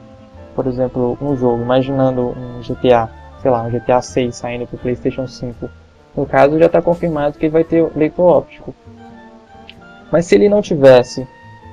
por 0.55 0.67
exemplo, 0.67 1.17
um 1.21 1.35
jogo, 1.35 1.61
imaginando 1.61 2.29
um 2.29 2.61
GTA, 2.61 3.09
sei 3.41 3.51
lá, 3.51 3.63
um 3.63 3.69
GTA 3.69 4.01
6 4.01 4.35
saindo 4.35 4.67
para 4.67 4.79
PlayStation 4.79 5.27
5. 5.27 5.69
No 6.15 6.25
caso, 6.25 6.57
já 6.57 6.67
está 6.67 6.81
confirmado 6.81 7.37
que 7.37 7.45
ele 7.45 7.51
vai 7.51 7.63
ter 7.63 7.91
leitor 7.95 8.37
óptico. 8.37 8.73
Mas 10.11 10.27
se 10.27 10.35
ele 10.35 10.47
não 10.47 10.61
tivesse, 10.61 11.27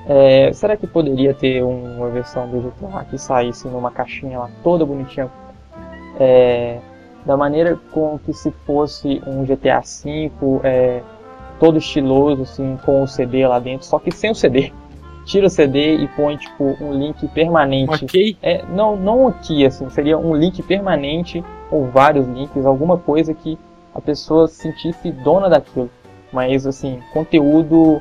é, 0.08 0.52
será 0.52 0.76
que 0.76 0.86
poderia 0.86 1.32
ter 1.32 1.62
uma 1.62 2.08
versão 2.08 2.48
do 2.48 2.60
GTA 2.60 3.04
que 3.04 3.18
saísse 3.18 3.68
numa 3.68 3.90
caixinha 3.90 4.38
lá 4.38 4.50
toda 4.64 4.84
bonitinha, 4.84 5.30
é, 6.18 6.78
da 7.24 7.36
maneira 7.36 7.78
com 7.92 8.18
que 8.18 8.32
se 8.32 8.50
fosse 8.66 9.22
um 9.26 9.44
GTA 9.44 9.80
V, 9.80 10.32
é, 10.64 11.02
todo 11.60 11.78
estiloso, 11.78 12.42
assim, 12.42 12.76
com 12.84 13.02
o 13.02 13.06
CD 13.06 13.46
lá 13.46 13.60
dentro, 13.60 13.86
só 13.86 13.98
que 13.98 14.10
sem 14.10 14.32
o 14.32 14.34
CD 14.34 14.72
tira 15.32 15.46
o 15.46 15.50
CD 15.50 15.96
e 15.96 16.08
põe 16.08 16.36
tipo 16.36 16.76
um 16.78 16.92
link 16.92 17.26
permanente. 17.28 18.04
Ok. 18.04 18.36
É, 18.42 18.62
não, 18.68 18.96
não 18.96 19.28
aqui, 19.28 19.64
assim, 19.64 19.88
seria 19.88 20.18
um 20.18 20.36
link 20.36 20.62
permanente 20.62 21.42
ou 21.70 21.86
vários 21.86 22.26
links, 22.26 22.66
alguma 22.66 22.98
coisa 22.98 23.32
que 23.32 23.58
a 23.94 24.00
pessoa 24.00 24.46
sentisse 24.46 25.10
dona 25.10 25.48
daquilo. 25.48 25.90
Mas 26.30 26.66
assim, 26.66 27.00
conteúdo 27.14 28.00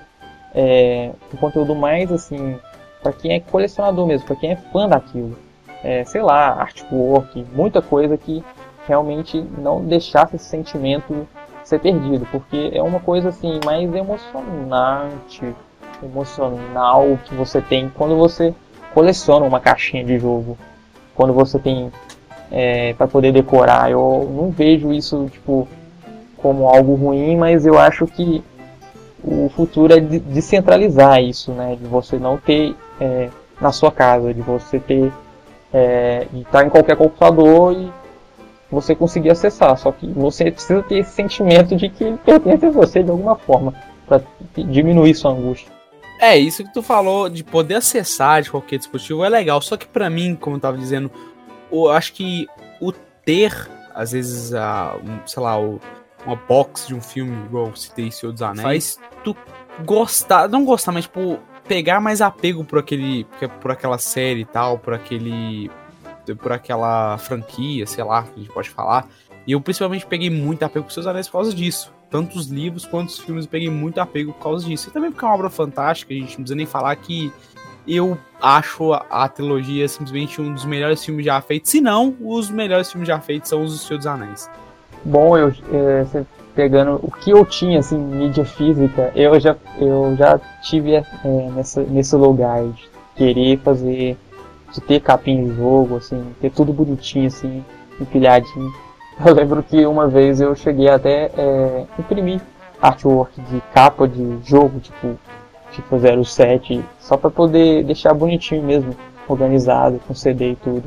é, 0.53 1.11
um 1.33 1.37
conteúdo 1.37 1.73
mais 1.73 2.11
assim 2.11 2.57
para 3.01 3.13
quem 3.13 3.31
é 3.31 3.39
colecionador 3.39 4.05
mesmo, 4.05 4.27
para 4.27 4.35
quem 4.35 4.51
é 4.51 4.55
fã 4.57 4.89
daquilo. 4.89 5.37
É, 5.83 6.03
sei 6.03 6.21
lá, 6.21 6.49
artwork, 6.49 7.45
muita 7.53 7.81
coisa 7.81 8.17
que 8.17 8.43
realmente 8.85 9.41
não 9.57 9.83
deixasse 9.83 10.35
esse 10.35 10.45
sentimento 10.45 11.27
ser 11.63 11.79
perdido, 11.79 12.27
porque 12.29 12.71
é 12.73 12.83
uma 12.83 12.99
coisa 12.99 13.29
assim 13.29 13.59
mais 13.65 13.93
emocionante, 13.93 15.55
emocional 16.03 17.17
que 17.25 17.35
você 17.35 17.61
tem 17.61 17.91
quando 17.95 18.17
você 18.17 18.53
coleciona 18.93 19.45
uma 19.45 19.59
caixinha 19.59 20.03
de 20.03 20.19
jogo, 20.19 20.57
quando 21.15 21.33
você 21.33 21.57
tem 21.59 21.91
é, 22.51 22.93
para 22.93 23.07
poder 23.07 23.31
decorar. 23.31 23.89
Eu 23.89 24.29
não 24.35 24.49
vejo 24.49 24.91
isso 24.91 25.29
tipo 25.31 25.67
como 26.37 26.67
algo 26.67 26.95
ruim, 26.95 27.37
mas 27.37 27.65
eu 27.65 27.77
acho 27.77 28.07
que 28.07 28.43
o 29.23 29.49
futuro 29.49 29.93
é 29.93 29.99
descentralizar 29.99 31.21
isso, 31.21 31.51
né? 31.51 31.77
De 31.79 31.87
você 31.87 32.17
não 32.17 32.37
ter 32.37 32.75
é, 32.99 33.29
na 33.59 33.71
sua 33.71 33.91
casa, 33.91 34.33
de 34.33 34.41
você 34.41 34.79
ter 34.79 35.11
é, 35.71 36.27
estar 36.33 36.65
em 36.65 36.69
qualquer 36.69 36.97
computador 36.97 37.73
e 37.73 37.91
você 38.69 38.95
conseguir 38.95 39.29
acessar. 39.29 39.77
Só 39.77 39.91
que 39.91 40.07
você 40.07 40.51
precisa 40.51 40.81
ter 40.81 40.99
esse 40.99 41.11
sentimento 41.11 41.75
de 41.75 41.89
que 41.89 42.03
ele 42.03 42.17
pertence 42.17 42.65
a 42.65 42.71
você 42.71 43.03
de 43.03 43.11
alguma 43.11 43.35
forma 43.35 43.73
para 44.07 44.21
diminuir 44.55 45.13
sua 45.13 45.31
angústia. 45.31 45.71
É, 46.21 46.37
isso 46.37 46.63
que 46.63 46.71
tu 46.71 46.83
falou 46.83 47.27
de 47.27 47.43
poder 47.43 47.73
acessar 47.73 48.43
de 48.43 48.51
qualquer 48.51 48.77
dispositivo 48.77 49.25
é 49.25 49.29
legal. 49.29 49.59
Só 49.59 49.75
que 49.75 49.87
para 49.87 50.07
mim, 50.07 50.35
como 50.35 50.55
eu 50.55 50.59
tava 50.59 50.77
dizendo, 50.77 51.11
eu 51.71 51.89
acho 51.89 52.13
que 52.13 52.47
o 52.79 52.91
ter, 52.91 53.51
às 53.95 54.11
vezes, 54.11 54.53
a, 54.53 54.97
um, 55.03 55.19
sei 55.25 55.41
lá, 55.41 55.59
o, 55.59 55.81
uma 56.23 56.35
box 56.35 56.85
de 56.85 56.93
um 56.93 57.01
filme, 57.01 57.35
igual 57.47 57.75
citei 57.75 58.11
Senhor 58.11 58.31
dos 58.31 58.43
Anéis, 58.43 58.99
faz 58.99 58.99
tu 59.23 59.35
gostar, 59.83 60.47
não 60.47 60.63
gostar, 60.63 60.91
mas 60.91 61.05
tipo, 61.05 61.39
pegar 61.67 61.99
mais 61.99 62.21
apego 62.21 62.63
por 62.63 62.77
aquele, 62.77 63.25
por 63.59 63.71
aquela 63.71 63.97
série 63.97 64.41
e 64.41 64.45
tal, 64.45 64.77
por 64.77 64.93
aquele, 64.93 65.71
por 66.39 66.51
aquela 66.51 67.17
franquia, 67.17 67.87
sei 67.87 68.03
lá, 68.03 68.21
que 68.21 68.33
a 68.35 68.43
gente 68.43 68.53
pode 68.53 68.69
falar. 68.69 69.07
E 69.47 69.53
eu 69.53 69.61
principalmente 69.61 70.05
peguei 70.05 70.29
muito 70.29 70.61
apego 70.61 70.85
por 70.85 70.91
Seus 70.91 71.07
Anéis 71.07 71.27
por 71.27 71.33
causa 71.33 71.51
disso 71.51 71.91
tanto 72.11 72.37
os 72.37 72.47
livros 72.47 72.85
quanto 72.85 73.09
os 73.09 73.19
filmes 73.19 73.45
eu 73.45 73.51
peguei 73.51 73.69
muito 73.69 73.99
apego 73.99 74.33
por 74.33 74.43
causa 74.43 74.67
disso. 74.67 74.89
E 74.89 74.91
também 74.91 75.09
porque 75.09 75.23
é 75.23 75.27
uma 75.29 75.33
obra 75.33 75.49
fantástica, 75.49 76.13
a 76.13 76.17
gente 76.17 76.31
não 76.31 76.43
precisa 76.43 76.55
nem 76.55 76.65
falar 76.65 76.95
que 76.97 77.31
eu 77.87 78.17
acho 78.39 78.93
a, 78.93 79.05
a, 79.09 79.27
trilogia 79.27 79.87
simplesmente 79.87 80.39
um 80.39 80.53
dos 80.53 80.65
melhores 80.65 81.03
filmes 81.03 81.25
já 81.25 81.39
feitos. 81.41 81.71
Se 81.71 81.79
não, 81.81 82.15
os 82.19 82.51
melhores 82.51 82.91
filmes 82.91 83.07
já 83.07 83.19
feitos 83.19 83.49
são 83.49 83.63
os 83.63 83.71
do 83.71 83.77
Senhor 83.77 83.97
dos 83.97 84.07
Anéis. 84.07 84.49
Bom, 85.03 85.35
eu, 85.35 85.53
é, 85.73 86.05
pegando 86.53 86.99
o 87.01 87.09
que 87.09 87.31
eu 87.31 87.45
tinha, 87.45 87.79
assim, 87.79 87.97
mídia 87.97 88.45
física, 88.45 89.11
eu 89.15 89.39
já, 89.39 89.55
eu 89.79 90.15
já 90.17 90.39
tive 90.61 90.95
é, 90.95 91.03
nessa, 91.55 91.81
nesse 91.81 92.15
lugar 92.15 92.63
de 92.63 92.89
querer 93.15 93.57
fazer, 93.59 94.17
de 94.73 94.81
ter 94.81 94.99
capinha 94.99 95.43
de 95.43 95.55
jogo, 95.55 95.97
assim, 95.97 96.23
ter 96.39 96.51
tudo 96.51 96.71
bonitinho, 96.71 97.27
assim, 97.27 97.63
empilhadinho. 97.99 98.71
Eu 99.23 99.33
lembro 99.35 99.61
que 99.61 99.85
uma 99.85 100.07
vez 100.07 100.41
eu 100.41 100.55
cheguei 100.55 100.89
até 100.89 101.29
é, 101.37 101.85
imprimir 101.99 102.41
artwork 102.81 103.39
de 103.41 103.61
capa 103.73 104.07
de 104.07 104.39
jogo, 104.43 104.79
tipo 104.79 105.15
FIFA 105.69 106.23
07, 106.23 106.83
só 106.99 107.17
para 107.17 107.29
poder 107.29 107.83
deixar 107.83 108.13
bonitinho 108.13 108.63
mesmo, 108.63 108.95
organizado, 109.27 109.99
com 110.07 110.15
CD 110.15 110.51
e 110.51 110.55
tudo. 110.55 110.83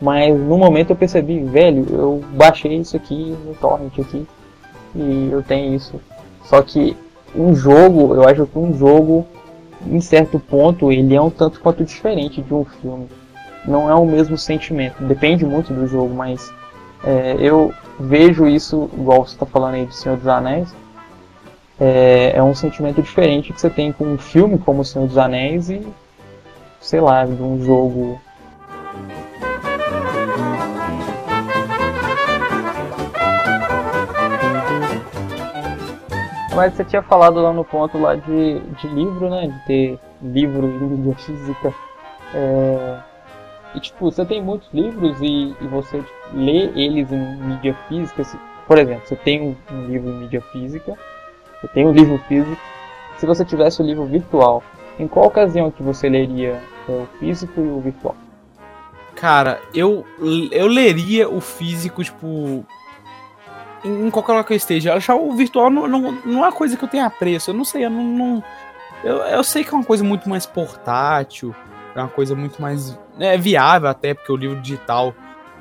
Mas 0.00 0.38
no 0.38 0.56
momento 0.56 0.90
eu 0.90 0.96
percebi, 0.96 1.40
velho, 1.40 1.86
eu 1.90 2.24
baixei 2.30 2.76
isso 2.76 2.96
aqui 2.96 3.36
no 3.44 3.54
torrent 3.54 3.98
aqui 3.98 4.26
e 4.94 5.28
eu 5.32 5.42
tenho 5.42 5.74
isso. 5.74 6.00
Só 6.44 6.62
que 6.62 6.96
um 7.34 7.54
jogo, 7.54 8.14
eu 8.14 8.28
acho 8.28 8.46
que 8.46 8.58
um 8.58 8.72
jogo, 8.76 9.26
em 9.86 10.00
certo 10.00 10.38
ponto, 10.38 10.92
ele 10.92 11.14
é 11.14 11.20
um 11.20 11.30
tanto 11.30 11.60
quanto 11.60 11.84
diferente 11.84 12.40
de 12.40 12.54
um 12.54 12.64
filme. 12.64 13.08
Não 13.66 13.90
é 13.90 13.94
o 13.94 14.06
mesmo 14.06 14.38
sentimento. 14.38 15.02
Depende 15.02 15.44
muito 15.44 15.72
do 15.72 15.86
jogo, 15.86 16.14
mas 16.14 16.52
é, 17.06 17.36
eu 17.38 17.72
vejo 17.98 18.46
isso, 18.46 18.90
igual 18.94 19.26
você 19.26 19.34
está 19.34 19.46
falando 19.46 19.74
aí 19.74 19.86
do 19.86 19.92
Senhor 19.92 20.16
dos 20.16 20.26
Anéis, 20.26 20.74
é, 21.78 22.32
é, 22.36 22.42
um 22.42 22.54
sentimento 22.54 23.02
diferente 23.02 23.52
que 23.52 23.60
você 23.60 23.68
tem 23.68 23.92
com 23.92 24.04
um 24.04 24.18
filme 24.18 24.58
como 24.58 24.82
O 24.82 24.84
Senhor 24.84 25.06
dos 25.06 25.18
Anéis 25.18 25.70
e, 25.70 25.86
sei 26.80 27.00
lá, 27.00 27.24
de 27.24 27.42
um 27.42 27.64
jogo 27.64 28.20
Mas 36.54 36.74
você 36.74 36.84
tinha 36.84 37.02
falado 37.02 37.42
lá 37.42 37.52
no 37.52 37.64
ponto 37.64 37.98
lá 37.98 38.14
de, 38.14 38.60
de 38.60 38.86
livro, 38.86 39.28
né? 39.28 39.48
De 39.48 39.66
ter 39.66 39.98
livro 40.22 40.66
em 40.70 40.78
mídia 40.78 41.14
física. 41.16 41.74
É... 42.32 43.13
E 43.74 43.80
tipo, 43.80 44.10
você 44.10 44.24
tem 44.24 44.42
muitos 44.42 44.68
livros 44.72 45.20
e, 45.20 45.54
e 45.60 45.66
você 45.68 45.98
tipo, 45.98 46.12
lê 46.32 46.70
eles 46.74 47.10
em 47.10 47.36
mídia 47.36 47.76
física. 47.88 48.22
Por 48.66 48.78
exemplo, 48.78 49.06
você 49.06 49.16
tem 49.16 49.42
um, 49.42 49.56
um 49.74 49.86
livro 49.86 50.10
em 50.10 50.18
mídia 50.20 50.40
física, 50.52 50.96
você 51.60 51.68
tem 51.68 51.86
um 51.86 51.92
livro 51.92 52.18
físico. 52.28 52.60
Se 53.18 53.26
você 53.26 53.44
tivesse 53.44 53.82
o 53.82 53.84
livro 53.84 54.04
virtual, 54.04 54.62
em 54.98 55.08
qual 55.08 55.26
ocasião 55.26 55.70
que 55.70 55.82
você 55.82 56.08
leria 56.08 56.60
é, 56.88 56.92
o 56.92 57.06
físico 57.18 57.60
e 57.60 57.68
o 57.68 57.80
virtual? 57.80 58.16
Cara, 59.14 59.60
eu, 59.72 60.04
eu 60.50 60.66
leria 60.66 61.28
o 61.28 61.40
físico, 61.40 62.02
tipo, 62.02 62.64
em 63.84 64.10
qualquer 64.10 64.32
lugar 64.32 64.44
que 64.44 64.52
eu 64.52 64.56
esteja. 64.56 64.94
Achar 64.94 65.14
o 65.14 65.32
virtual 65.32 65.70
não, 65.70 65.86
não, 65.86 66.12
não 66.24 66.44
é 66.44 66.48
uma 66.48 66.52
coisa 66.52 66.76
que 66.76 66.84
eu 66.84 66.88
tenha 66.88 67.08
preço. 67.10 67.50
Eu 67.50 67.54
não 67.54 67.64
sei, 67.64 67.84
eu 67.84 67.90
não. 67.90 68.02
não 68.02 68.44
eu, 69.02 69.18
eu 69.18 69.44
sei 69.44 69.62
que 69.62 69.70
é 69.70 69.76
uma 69.76 69.84
coisa 69.84 70.02
muito 70.02 70.28
mais 70.28 70.46
portátil, 70.46 71.54
é 71.94 72.00
uma 72.00 72.08
coisa 72.08 72.34
muito 72.34 72.60
mais 72.60 72.98
é, 73.18 73.36
viável 73.36 73.88
até, 73.88 74.14
porque 74.14 74.32
o 74.32 74.36
livro 74.36 74.60
digital 74.60 75.14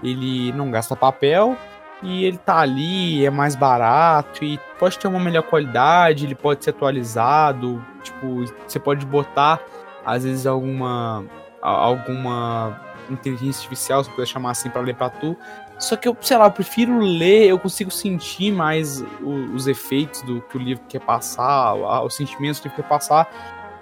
ele 0.03 0.51
não 0.53 0.69
gasta 0.71 0.95
papel 0.95 1.55
e 2.01 2.25
ele 2.25 2.37
tá 2.37 2.59
ali, 2.59 3.25
é 3.25 3.29
mais 3.29 3.55
barato 3.55 4.43
e 4.43 4.59
pode 4.77 4.99
ter 4.99 5.07
uma 5.07 5.19
melhor 5.19 5.43
qualidade, 5.43 6.25
ele 6.25 6.35
pode 6.35 6.63
ser 6.63 6.71
atualizado, 6.71 7.83
tipo, 8.01 8.45
você 8.67 8.79
pode 8.79 9.05
botar 9.05 9.61
às 10.05 10.23
vezes 10.23 10.45
alguma 10.45 11.23
alguma 11.61 12.77
inteligência 13.09 13.61
artificial, 13.61 14.03
se 14.03 14.09
puder 14.09 14.25
chamar 14.25 14.51
assim, 14.51 14.69
para 14.69 14.81
ler 14.81 14.95
para 14.95 15.09
tu, 15.09 15.37
só 15.83 15.95
que 15.95 16.07
eu, 16.07 16.15
sei 16.21 16.37
lá, 16.37 16.45
eu 16.45 16.51
prefiro 16.51 16.99
ler, 16.99 17.47
eu 17.47 17.59
consigo 17.59 17.91
sentir 17.91 18.51
mais 18.51 19.01
o, 19.21 19.53
os 19.53 19.67
efeitos 19.67 20.21
do 20.21 20.41
que 20.41 20.57
o 20.57 20.59
livro 20.59 20.83
quer 20.87 20.99
passar, 20.99 21.73
os 21.73 22.15
sentimentos 22.15 22.59
que 22.59 22.67
ele 22.67 22.75
quer 22.75 22.87
passar. 22.87 23.27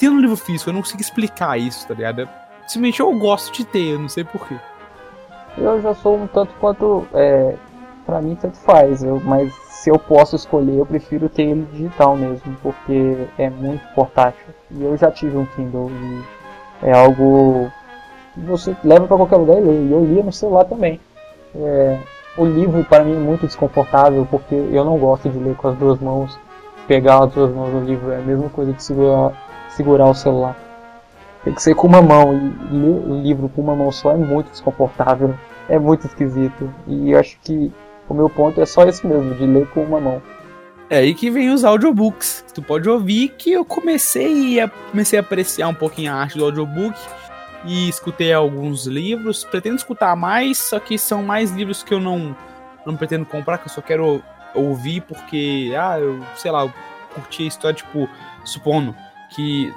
Tendo 0.02 0.16
um 0.16 0.20
livro 0.20 0.36
físico, 0.36 0.68
eu 0.68 0.74
não 0.74 0.82
consigo 0.82 1.00
explicar 1.00 1.60
isso, 1.60 1.88
tá 1.88 1.94
ligado? 1.94 2.28
Simplesmente 2.66 3.00
eu 3.02 3.14
gosto 3.20 3.54
de 3.54 3.64
ter, 3.64 3.92
eu 3.92 4.00
não 4.00 4.10
sei 4.10 4.24
porquê. 4.24 4.56
Eu 5.56 5.80
já 5.80 5.94
sou 5.94 6.18
um 6.18 6.26
tanto 6.26 6.52
quanto. 6.60 7.06
É, 7.14 7.54
pra 8.04 8.20
mim, 8.20 8.34
tanto 8.34 8.58
faz, 8.58 9.04
eu, 9.04 9.22
mas 9.24 9.54
se 9.70 9.92
eu 9.92 10.00
posso 10.00 10.36
escolher, 10.36 10.80
eu 10.80 10.88
prefiro 10.88 11.30
ter 11.30 11.44
ele 11.44 11.68
digital 11.72 12.18
mesmo, 12.18 12.58
porque 12.64 13.28
é 13.38 13.48
muito 13.52 13.84
portátil. 13.94 14.44
E 14.72 14.84
eu 14.84 14.98
já 14.98 15.12
tive 15.12 15.38
um 15.38 15.46
Kindle 15.46 15.92
e 15.92 16.24
é 16.82 16.94
algo 16.94 17.72
que 18.34 18.40
você 18.40 18.76
leva 18.84 19.06
para 19.06 19.18
qualquer 19.18 19.36
lugar 19.36 19.58
e 19.58 19.62
lê. 19.62 19.84
E 19.84 19.92
eu 19.92 20.04
lia 20.04 20.24
no 20.24 20.34
celular 20.34 20.66
também. 20.66 21.00
É, 21.56 22.00
o 22.40 22.46
livro 22.46 22.84
para 22.86 23.04
mim 23.04 23.18
é 23.18 23.20
muito 23.20 23.46
desconfortável 23.46 24.28
porque 24.32 24.56
eu 24.56 24.84
não 24.84 24.98
gosto 24.98 25.30
de 25.30 25.38
ler 25.38 25.56
com 25.58 25.68
as 25.68 25.78
duas 25.78 26.00
mãos. 26.00 26.40
Pegar 26.88 27.24
as 27.24 27.32
duas 27.34 27.54
mãos 27.54 27.72
no 27.72 27.86
livro 27.86 28.12
é 28.12 28.18
a 28.18 28.22
mesma 28.22 28.50
coisa 28.50 28.74
que 28.74 28.84
segurar, 28.84 29.51
segurar 29.82 30.06
o 30.06 30.14
celular. 30.14 30.56
Tem 31.44 31.54
que 31.54 31.62
ser 31.62 31.74
com 31.74 31.88
uma 31.88 32.02
mão 32.02 32.34
e 32.72 32.76
ler 32.76 33.10
o 33.10 33.22
livro 33.22 33.50
com 33.50 33.62
uma 33.62 33.76
mão 33.76 33.92
só 33.92 34.12
é 34.12 34.16
muito 34.16 34.52
desconfortável, 34.52 35.34
é 35.68 35.80
muito 35.80 36.06
esquisito. 36.06 36.72
E 36.88 37.12
eu 37.12 37.20
acho 37.20 37.38
que 37.44 37.72
o 38.08 38.14
meu 38.14 38.30
ponto 38.30 38.62
é 38.62 38.66
só 38.66 38.84
esse 38.84 39.06
mesmo, 39.06 39.34
de 39.34 39.46
ler 39.46 39.68
com 39.70 39.84
uma 39.84 40.00
mão. 40.00 40.22
É 40.88 40.98
aí 40.98 41.16
que 41.16 41.32
vem 41.32 41.50
os 41.50 41.64
audiobooks. 41.64 42.46
Tu 42.54 42.62
pode 42.62 42.88
ouvir 42.88 43.30
que 43.30 43.52
eu 43.52 43.66
comecei 43.66 44.60
a, 44.60 44.70
comecei 44.70 45.18
a 45.18 45.22
apreciar 45.22 45.68
um 45.68 45.74
pouquinho 45.74 46.12
a 46.12 46.16
arte 46.16 46.38
do 46.38 46.46
audiobook 46.46 46.96
e 47.66 47.90
escutei 47.90 48.32
alguns 48.32 48.86
livros. 48.86 49.44
Pretendo 49.44 49.78
escutar 49.78 50.16
mais, 50.16 50.60
só 50.60 50.80
que 50.80 50.98
são 50.98 51.24
mais 51.24 51.50
livros 51.52 51.82
que 51.82 51.94
eu 51.94 52.00
não, 52.00 52.36
não 52.86 52.96
pretendo 52.96 53.26
comprar, 53.26 53.58
que 53.58 53.66
eu 53.68 53.74
só 53.74 53.82
quero 53.82 54.22
ouvir 54.54 55.02
porque, 55.02 55.74
ah, 55.76 55.98
eu 55.98 56.20
sei 56.36 56.52
lá, 56.52 56.64
eu 56.64 56.74
curti 57.16 57.44
a 57.44 57.48
história, 57.48 57.76
tipo, 57.76 58.08
supondo 58.44 58.94
que, 59.32 59.74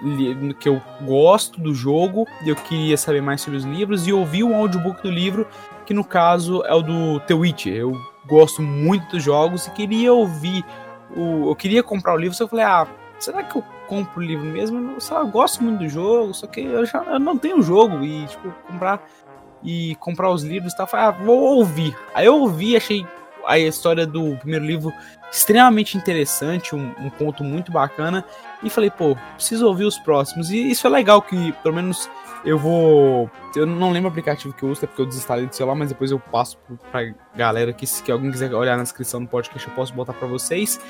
que 0.60 0.68
eu 0.68 0.82
gosto 1.02 1.60
do 1.60 1.74
jogo 1.74 2.26
eu 2.44 2.56
queria 2.56 2.96
saber 2.96 3.22
mais 3.22 3.40
sobre 3.40 3.58
os 3.58 3.64
livros 3.64 4.06
e 4.06 4.12
ouvi 4.12 4.42
um 4.42 4.54
audiobook 4.54 5.02
do 5.02 5.10
livro, 5.10 5.46
que 5.86 5.94
no 5.94 6.04
caso 6.04 6.62
é 6.64 6.74
o 6.74 6.82
do 6.82 7.20
The 7.20 7.34
Witcher. 7.34 7.74
Eu 7.74 7.92
gosto 8.26 8.60
muito 8.62 9.08
dos 9.10 9.22
jogos 9.22 9.66
e 9.66 9.70
queria 9.70 10.12
ouvir. 10.12 10.64
O, 11.16 11.50
eu 11.50 11.56
queria 11.56 11.82
comprar 11.82 12.14
o 12.14 12.16
livro, 12.16 12.36
só 12.36 12.44
eu 12.44 12.48
falei, 12.48 12.64
ah, 12.64 12.86
será 13.18 13.42
que 13.44 13.56
eu 13.56 13.64
compro 13.86 14.20
o 14.20 14.24
livro 14.24 14.44
mesmo? 14.44 14.78
Eu, 14.78 14.98
lá, 15.10 15.20
eu 15.20 15.28
gosto 15.28 15.62
muito 15.62 15.78
do 15.78 15.88
jogo, 15.88 16.34
só 16.34 16.46
que 16.46 16.60
eu 16.60 16.84
já 16.84 17.02
eu 17.04 17.20
não 17.20 17.38
tenho 17.38 17.62
jogo 17.62 18.04
e, 18.04 18.26
tipo, 18.26 18.50
comprar 18.66 19.06
e 19.62 19.94
comprar 19.96 20.30
os 20.30 20.42
livros 20.42 20.72
e 20.72 20.76
tal. 20.76 20.86
Falei, 20.86 21.06
ah, 21.06 21.10
vou 21.10 21.56
ouvir. 21.56 21.96
Aí 22.12 22.26
eu 22.26 22.36
ouvi, 22.36 22.76
achei 22.76 23.06
a 23.46 23.58
história 23.58 24.06
do 24.06 24.36
primeiro 24.36 24.64
livro 24.64 24.92
extremamente 25.36 25.96
interessante, 25.96 26.74
um, 26.74 26.94
um, 26.98 27.10
ponto 27.10 27.42
muito 27.42 27.72
bacana. 27.72 28.24
E 28.62 28.70
falei, 28.70 28.90
pô, 28.90 29.16
preciso 29.34 29.66
ouvir 29.66 29.84
os 29.84 29.98
próximos. 29.98 30.50
E 30.50 30.70
isso 30.70 30.86
é 30.86 30.90
legal 30.90 31.20
que, 31.20 31.52
pelo 31.62 31.74
menos, 31.74 32.08
eu 32.44 32.58
vou. 32.58 33.30
Eu 33.54 33.66
não 33.66 33.90
lembro 33.90 34.08
o 34.08 34.12
aplicativo 34.12 34.54
que 34.54 34.62
eu 34.62 34.70
uso, 34.70 34.84
é 34.84 34.86
porque 34.86 35.02
eu 35.02 35.06
desinstalei 35.06 35.46
do 35.46 35.54
celular, 35.54 35.74
mas 35.74 35.88
depois 35.88 36.10
eu 36.10 36.18
passo 36.18 36.58
pra 36.90 37.12
galera 37.34 37.72
que, 37.72 37.86
se 37.86 38.10
alguém 38.10 38.30
quiser 38.30 38.52
olhar 38.54 38.76
na 38.76 38.82
descrição 38.82 39.22
do 39.22 39.28
podcast, 39.28 39.68
eu 39.68 39.74
posso 39.74 39.92
botar 39.92 40.12
para 40.12 40.26
vocês 40.26 40.80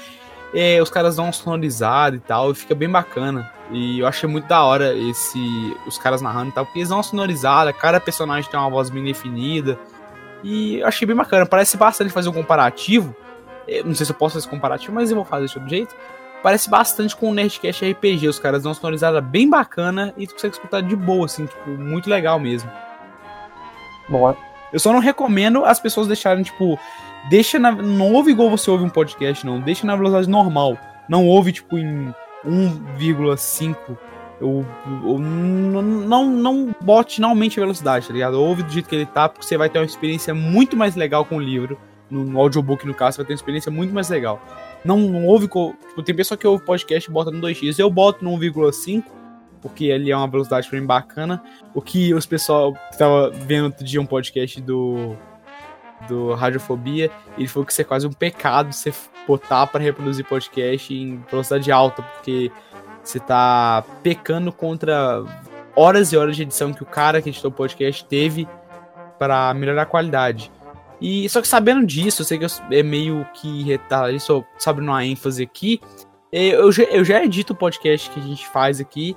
é, 0.54 0.80
os 0.80 0.88
caras 0.88 1.16
dão 1.16 1.28
um 1.28 1.32
sonorizado 1.32 2.14
e 2.14 2.20
tal, 2.20 2.52
e 2.52 2.54
fica 2.54 2.74
bem 2.74 2.88
bacana. 2.88 3.50
E 3.72 3.98
eu 3.98 4.06
achei 4.06 4.28
muito 4.28 4.46
da 4.46 4.62
hora 4.62 4.94
esse 4.94 5.38
os 5.86 5.98
caras 5.98 6.22
narrando 6.22 6.50
e 6.50 6.52
tal, 6.52 6.64
porque 6.64 6.78
eles 6.78 6.88
dão 6.88 6.98
uma 6.98 7.02
sonorizada, 7.02 7.72
cada 7.72 7.98
personagem 7.98 8.48
tem 8.48 8.58
uma 8.58 8.70
voz 8.70 8.88
bem 8.88 9.02
definida. 9.02 9.76
E 10.44 10.76
eu 10.76 10.86
achei 10.86 11.06
bem 11.06 11.16
bacana, 11.16 11.44
parece 11.44 11.76
bastante 11.76 12.12
fazer 12.12 12.28
um 12.28 12.32
comparativo. 12.32 13.16
Eu 13.66 13.84
não 13.84 13.94
sei 13.94 14.06
se 14.06 14.12
eu 14.12 14.16
posso 14.16 14.34
fazer 14.34 14.48
comparativo, 14.48 14.92
mas 14.92 15.10
eu 15.10 15.16
vou 15.16 15.24
fazer 15.24 15.46
de 15.46 15.54
outro 15.54 15.70
jeito. 15.70 15.94
Parece 16.42 16.68
bastante 16.68 17.16
com 17.16 17.30
o 17.30 17.34
Nerdcast 17.34 17.90
RPG, 17.90 18.28
os 18.28 18.38
caras 18.38 18.62
dão 18.62 18.70
uma 18.70 18.74
sonorizada 18.74 19.20
bem 19.20 19.48
bacana 19.48 20.12
e 20.16 20.26
tu 20.26 20.34
consegue 20.34 20.54
escutar 20.54 20.82
de 20.82 20.94
boa, 20.94 21.24
assim, 21.24 21.46
tipo, 21.46 21.70
muito 21.70 22.10
legal 22.10 22.38
mesmo. 22.38 22.70
Boa. 24.08 24.36
Eu 24.70 24.78
só 24.78 24.92
não 24.92 24.98
recomendo 24.98 25.64
as 25.64 25.80
pessoas 25.80 26.06
deixarem, 26.06 26.42
tipo, 26.42 26.78
deixa 27.30 27.58
na, 27.58 27.72
não 27.72 28.12
ouve 28.12 28.32
igual 28.32 28.50
você 28.50 28.70
ouve 28.70 28.84
um 28.84 28.90
podcast, 28.90 29.46
não. 29.46 29.60
Deixa 29.60 29.86
na 29.86 29.96
velocidade 29.96 30.28
normal. 30.28 30.76
Não 31.08 31.26
ouve, 31.26 31.52
tipo, 31.52 31.78
em 31.78 32.12
1,5. 32.46 33.96
Ou, 34.40 34.66
ou, 35.04 35.18
não, 35.18 35.80
não, 35.82 36.30
não 36.30 36.74
bote, 36.80 37.20
não 37.20 37.30
aumente 37.30 37.58
a 37.58 37.62
velocidade, 37.62 38.06
tá 38.06 38.12
ligado? 38.12 38.34
Ouve 38.34 38.62
do 38.64 38.70
jeito 38.70 38.88
que 38.88 38.94
ele 38.94 39.06
tá, 39.06 39.28
porque 39.28 39.46
você 39.46 39.56
vai 39.56 39.70
ter 39.70 39.78
uma 39.78 39.84
experiência 39.84 40.34
muito 40.34 40.76
mais 40.76 40.96
legal 40.96 41.24
com 41.24 41.36
o 41.36 41.40
livro. 41.40 41.78
No, 42.14 42.24
no 42.24 42.38
audiobook, 42.38 42.86
no 42.86 42.94
caso, 42.94 43.16
vai 43.16 43.26
ter 43.26 43.32
uma 43.32 43.36
experiência 43.36 43.72
muito 43.72 43.92
mais 43.92 44.08
legal. 44.08 44.40
Não, 44.84 44.98
não 44.98 45.26
ouve. 45.26 45.46
Tipo, 45.46 46.02
tem 46.04 46.14
pessoa 46.14 46.38
que 46.38 46.46
ouve 46.46 46.64
podcast 46.64 47.10
e 47.10 47.12
bota 47.12 47.30
no 47.30 47.40
2x. 47.40 47.78
Eu 47.78 47.90
boto 47.90 48.24
no 48.24 48.30
1,5 48.38 49.04
porque 49.60 49.90
ali 49.90 50.10
é 50.10 50.16
uma 50.16 50.28
velocidade 50.28 50.68
pra 50.68 50.78
mim 50.78 50.86
bacana. 50.86 51.42
O 51.74 51.80
que 51.80 52.12
os 52.12 52.26
pessoal 52.26 52.74
tava 52.98 53.30
vendo 53.30 53.64
outro 53.64 53.82
dia 53.82 53.98
um 53.98 54.04
podcast 54.04 54.60
do 54.60 55.16
do 56.06 56.34
Radiofobia, 56.34 57.10
ele 57.38 57.48
falou 57.48 57.64
que 57.64 57.72
isso 57.72 57.80
é 57.80 57.84
quase 57.84 58.06
um 58.06 58.12
pecado 58.12 58.72
você 58.72 58.92
botar 59.26 59.66
para 59.66 59.82
reproduzir 59.82 60.26
podcast 60.26 60.92
em 60.92 61.16
velocidade 61.30 61.72
alta, 61.72 62.02
porque 62.02 62.52
você 63.02 63.18
tá 63.18 63.82
pecando 64.02 64.52
contra 64.52 65.24
horas 65.74 66.12
e 66.12 66.16
horas 66.18 66.36
de 66.36 66.42
edição 66.42 66.74
que 66.74 66.82
o 66.82 66.86
cara 66.86 67.22
que 67.22 67.30
editou 67.30 67.50
o 67.50 67.54
podcast 67.54 68.04
teve 68.04 68.46
para 69.18 69.54
melhorar 69.54 69.82
a 69.82 69.86
qualidade. 69.86 70.52
E 71.00 71.28
só 71.28 71.40
que 71.40 71.48
sabendo 71.48 71.86
disso, 71.86 72.22
eu 72.22 72.26
sei 72.26 72.38
que 72.38 72.46
é 72.70 72.82
meio 72.82 73.26
que 73.34 73.62
retalho, 73.62 74.18
só 74.20 74.44
sabendo 74.58 74.88
uma 74.88 75.04
ênfase 75.04 75.42
aqui, 75.42 75.80
é, 76.32 76.48
eu 76.48 76.70
eu 76.90 77.04
já 77.04 77.24
edito 77.24 77.52
o 77.52 77.56
podcast 77.56 78.10
que 78.10 78.20
a 78.20 78.22
gente 78.22 78.46
faz 78.48 78.80
aqui, 78.80 79.16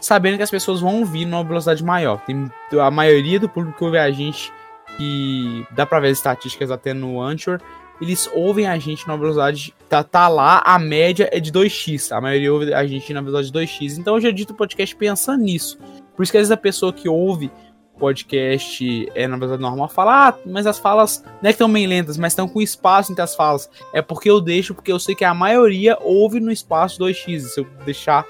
sabendo 0.00 0.36
que 0.36 0.42
as 0.42 0.50
pessoas 0.50 0.80
vão 0.80 1.00
ouvir 1.00 1.24
numa 1.24 1.44
velocidade 1.44 1.84
maior. 1.84 2.20
Tem 2.24 2.50
a 2.80 2.90
maioria 2.90 3.40
do 3.40 3.48
público 3.48 3.78
que 3.78 3.84
ouve 3.84 3.98
a 3.98 4.10
gente, 4.10 4.52
que 4.96 5.66
dá 5.70 5.86
pra 5.86 6.00
ver 6.00 6.08
as 6.08 6.18
estatísticas 6.18 6.70
até 6.70 6.92
no 6.92 7.20
Anchor, 7.20 7.60
eles 8.00 8.30
ouvem 8.32 8.66
a 8.66 8.78
gente 8.78 9.06
numa 9.06 9.18
velocidade, 9.18 9.74
tá, 9.88 10.04
tá 10.04 10.28
lá, 10.28 10.62
a 10.64 10.78
média 10.78 11.28
é 11.32 11.40
de 11.40 11.50
2x, 11.50 12.16
a 12.16 12.20
maioria 12.20 12.52
ouve 12.52 12.72
a 12.72 12.86
gente 12.86 13.12
na 13.12 13.20
velocidade 13.20 13.66
de 13.66 13.80
2x, 13.80 13.98
então 13.98 14.14
eu 14.14 14.20
já 14.20 14.28
edito 14.28 14.52
o 14.52 14.56
podcast 14.56 14.94
pensando 14.94 15.42
nisso. 15.42 15.78
Por 16.14 16.22
isso 16.22 16.32
que 16.32 16.38
às 16.38 16.42
vezes 16.42 16.52
a 16.52 16.56
pessoa 16.56 16.92
que 16.92 17.08
ouve 17.08 17.50
podcast 17.98 19.10
é 19.14 19.26
na 19.26 19.36
velocidade 19.36 19.62
normal 19.62 19.88
fala, 19.88 20.28
ah, 20.28 20.34
mas 20.46 20.66
as 20.66 20.78
falas 20.78 21.22
não 21.42 21.48
é 21.48 21.52
que 21.52 21.56
estão 21.56 21.72
bem 21.72 21.86
lentas, 21.86 22.16
mas 22.16 22.32
estão 22.32 22.48
com 22.48 22.62
espaço 22.62 23.12
entre 23.12 23.22
as 23.22 23.34
falas. 23.34 23.68
É 23.92 24.00
porque 24.00 24.30
eu 24.30 24.40
deixo, 24.40 24.74
porque 24.74 24.92
eu 24.92 24.98
sei 24.98 25.14
que 25.14 25.24
a 25.24 25.34
maioria 25.34 25.98
ouve 26.00 26.40
no 26.40 26.50
espaço 26.52 26.98
2x. 27.00 27.40
Se 27.40 27.60
eu 27.60 27.66
deixar 27.84 28.24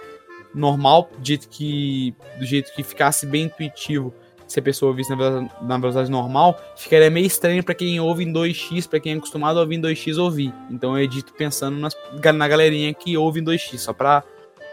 normal, 0.54 1.08
do 1.18 1.26
jeito 1.26 1.48
que, 1.48 2.14
do 2.38 2.44
jeito 2.44 2.72
que 2.74 2.82
ficasse 2.82 3.26
bem 3.26 3.44
intuitivo, 3.44 4.12
se 4.46 4.58
a 4.58 4.62
pessoa 4.62 4.90
ouvisse 4.90 5.10
na 5.10 5.16
velocidade, 5.16 5.54
na 5.62 5.76
velocidade 5.76 6.10
normal, 6.10 6.58
ficaria 6.74 7.10
meio 7.10 7.26
estranho 7.26 7.62
para 7.62 7.74
quem 7.74 8.00
ouve 8.00 8.24
em 8.24 8.32
2x, 8.32 8.88
para 8.88 8.98
quem 8.98 9.12
é 9.12 9.16
acostumado 9.16 9.58
a 9.58 9.60
ouvir 9.62 9.76
em 9.76 9.82
2x 9.82 10.16
ouvir. 10.16 10.52
Então 10.70 10.96
eu 10.96 11.04
edito 11.04 11.34
pensando 11.34 11.76
nas, 11.78 11.94
na 12.34 12.48
galerinha 12.48 12.92
que 12.94 13.16
ouve 13.16 13.40
em 13.40 13.44
2x, 13.44 13.78
só 13.78 13.92
para 13.92 14.24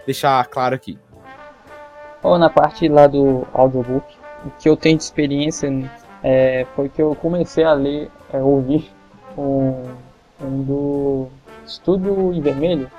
deixar 0.05 0.45
claro 0.47 0.73
aqui. 0.73 0.97
Ou 2.23 2.39
na 2.39 2.49
parte 2.49 2.87
lá 2.87 3.05
do 3.05 3.45
audiobook, 3.53 4.14
o 4.45 4.51
que 4.59 4.69
eu 4.69 4.77
tenho 4.77 4.97
de 4.97 5.03
experiência 5.03 5.69
é, 6.23 6.65
foi 6.75 6.87
que 6.87 7.01
eu 7.01 7.15
comecei 7.15 7.63
a 7.63 7.73
ler, 7.73 8.09
é, 8.31 8.37
ouvir 8.37 8.91
um, 9.37 9.83
um 10.41 10.63
do 10.63 11.27
Estúdio 11.65 12.31
em 12.33 12.41
Vermelho, 12.41 12.89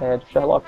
é, 0.00 0.16
do 0.16 0.26
Sherlock. 0.26 0.66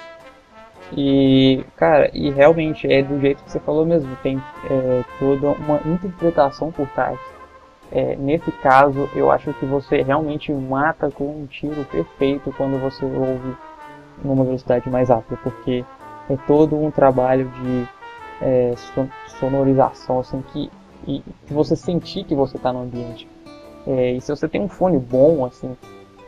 E, 0.97 1.65
cara, 1.77 2.11
e 2.15 2.31
realmente 2.31 2.91
é 2.91 3.03
do 3.03 3.21
jeito 3.21 3.43
que 3.45 3.51
você 3.51 3.61
falou 3.61 3.85
mesmo, 3.85 4.17
tem 4.23 4.43
é, 4.71 5.05
toda 5.19 5.49
uma 5.49 5.81
interpretação 5.85 6.71
por 6.71 6.87
trás. 6.89 7.19
É, 7.91 8.17
nesse 8.17 8.51
caso, 8.53 9.09
eu 9.15 9.31
acho 9.31 9.53
que 9.55 9.65
você 9.65 10.03
realmente 10.03 10.53
mata 10.53 11.11
com 11.11 11.43
um 11.43 11.47
tiro 11.47 11.85
perfeito 11.85 12.53
quando 12.57 12.79
você 12.81 13.05
ouve 13.05 13.57
numa 14.23 14.45
velocidade 14.45 14.89
mais 14.91 15.09
rápida, 15.09 15.39
porque 15.43 15.85
é 16.29 16.37
todo 16.47 16.77
um 16.77 16.91
trabalho 16.91 17.49
de 17.49 17.89
é, 18.41 18.75
sonorização, 19.39 20.21
assim, 20.21 20.43
que, 20.53 20.71
e, 21.07 21.23
que 21.47 21.53
você 21.53 21.77
sentir 21.77 22.25
que 22.25 22.35
você 22.35 22.57
está 22.57 22.73
no 22.73 22.83
ambiente. 22.83 23.29
É, 23.87 24.13
e 24.13 24.21
se 24.21 24.31
você 24.31 24.49
tem 24.49 24.61
um 24.61 24.69
fone 24.69 24.99
bom, 24.99 25.45
assim, 25.45 25.77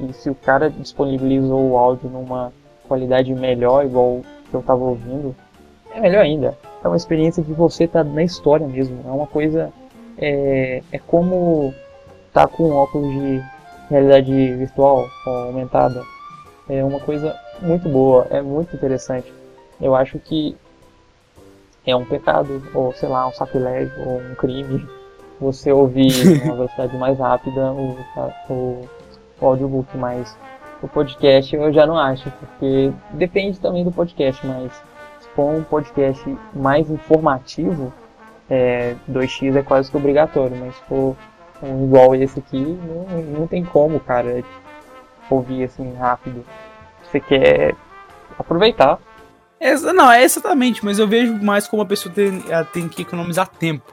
e 0.00 0.12
se 0.12 0.30
o 0.30 0.34
cara 0.34 0.70
disponibilizou 0.70 1.70
o 1.70 1.76
áudio 1.76 2.08
numa 2.08 2.52
qualidade 2.88 3.34
melhor, 3.34 3.84
igual 3.84 4.22
que 4.48 4.54
eu 4.54 4.61
estava 4.61 4.82
ouvindo, 4.82 5.34
é 5.92 6.00
melhor 6.00 6.22
ainda. 6.22 6.56
É 6.82 6.88
uma 6.88 6.96
experiência 6.96 7.42
de 7.42 7.52
você 7.52 7.84
estar 7.84 8.04
tá 8.04 8.11
na 8.11 8.22
história 8.22 8.66
mesmo. 8.66 8.98
É 9.06 9.11
uma 9.11 9.26
coisa. 9.26 9.72
É, 10.16 10.82
é 10.90 10.98
como 10.98 11.74
estar 12.28 12.46
tá 12.46 12.48
com 12.48 12.70
um 12.70 12.72
óculos 12.72 13.12
de 13.12 13.42
realidade 13.90 14.32
virtual 14.54 15.06
aumentada. 15.26 16.02
É 16.68 16.82
uma 16.84 17.00
coisa 17.00 17.36
muito 17.61 17.88
boa, 17.88 18.26
é 18.30 18.40
muito 18.40 18.74
interessante. 18.74 19.32
Eu 19.80 19.94
acho 19.94 20.18
que 20.18 20.56
é 21.87 21.95
um 21.97 22.05
pecado, 22.05 22.62
ou 22.74 22.93
sei 22.93 23.09
lá, 23.09 23.26
um 23.26 23.33
sacrilégio, 23.33 23.93
ou 24.07 24.20
um 24.20 24.35
crime, 24.35 24.89
você 25.41 25.72
ouvir 25.72 26.12
uma 26.45 26.55
velocidade 26.55 26.97
mais 26.97 27.18
rápida 27.18 27.72
o, 27.72 27.97
o, 28.49 28.89
o 29.41 29.47
audiobook, 29.47 29.97
mas 29.97 30.37
o 30.83 30.89
podcast 30.89 31.55
eu 31.55 31.72
já 31.72 31.87
não 31.87 31.99
acho, 31.99 32.31
porque 32.31 32.93
depende 33.12 33.59
também 33.61 33.85
do 33.85 33.93
podcast, 33.93 34.47
mas 34.47 34.72
se 35.20 35.28
for 35.35 35.55
um 35.55 35.62
podcast 35.62 36.39
mais 36.55 36.91
informativo, 36.91 37.93
é, 38.49 38.97
2x 39.11 39.57
é 39.57 39.62
quase 39.62 39.91
que 39.91 39.97
obrigatório, 39.97 40.57
mas 40.57 40.74
se 40.74 40.83
for 40.85 41.16
um 41.62 41.85
igual 41.85 42.14
esse 42.14 42.39
aqui, 42.39 42.59
não, 42.59 43.22
não 43.41 43.47
tem 43.47 43.64
como, 43.64 44.01
cara, 44.01 44.43
ouvir 45.31 45.64
assim 45.64 45.95
rápido. 45.95 46.45
Você 47.03 47.20
quer 47.20 47.74
aproveitar 48.39 48.99
essa, 49.61 49.92
não, 49.92 50.11
é 50.11 50.24
exatamente, 50.24 50.82
mas 50.82 50.98
eu 50.98 51.06
vejo 51.06 51.34
mais 51.34 51.68
como 51.68 51.82
a 51.82 51.86
pessoa 51.86 52.12
tem, 52.12 52.42
tem 52.72 52.88
que 52.88 53.02
economizar 53.02 53.46
tempo. 53.46 53.92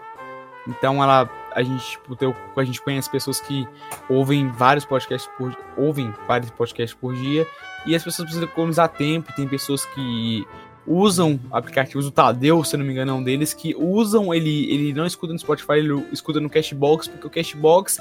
Então 0.65 1.03
ela. 1.03 1.29
A 1.53 1.63
gente, 1.63 1.91
tipo, 1.91 2.15
tem, 2.15 2.31
a 2.55 2.63
gente 2.63 2.81
conhece 2.81 3.09
pessoas 3.09 3.41
que 3.41 3.67
ouvem 4.07 4.47
vários 4.47 4.85
podcasts 4.85 5.27
por 5.37 5.57
ouvem 5.75 6.13
vários 6.27 6.51
podcasts 6.51 6.95
por 6.95 7.15
dia 7.15 7.47
e 7.83 7.95
as 7.95 8.03
pessoas 8.03 8.27
precisam 8.27 8.47
economizar 8.47 8.89
tempo. 8.89 9.33
Tem 9.35 9.47
pessoas 9.47 9.83
que 9.83 10.45
usam 10.85 11.39
aplicativos, 11.51 12.05
o 12.05 12.11
Tadeu, 12.11 12.63
se 12.63 12.77
não 12.77 12.85
me 12.85 12.91
engano, 12.91 13.11
é 13.11 13.13
um 13.15 13.23
deles, 13.23 13.53
que 13.53 13.75
usam, 13.75 14.33
ele, 14.33 14.71
ele 14.71 14.93
não 14.93 15.05
escuta 15.05 15.33
no 15.33 15.39
Spotify, 15.39 15.73
ele 15.73 16.07
escuta 16.13 16.39
no 16.39 16.49
Cashbox, 16.49 17.07
porque 17.07 17.27
o 17.27 17.29
Cashbox 17.29 17.97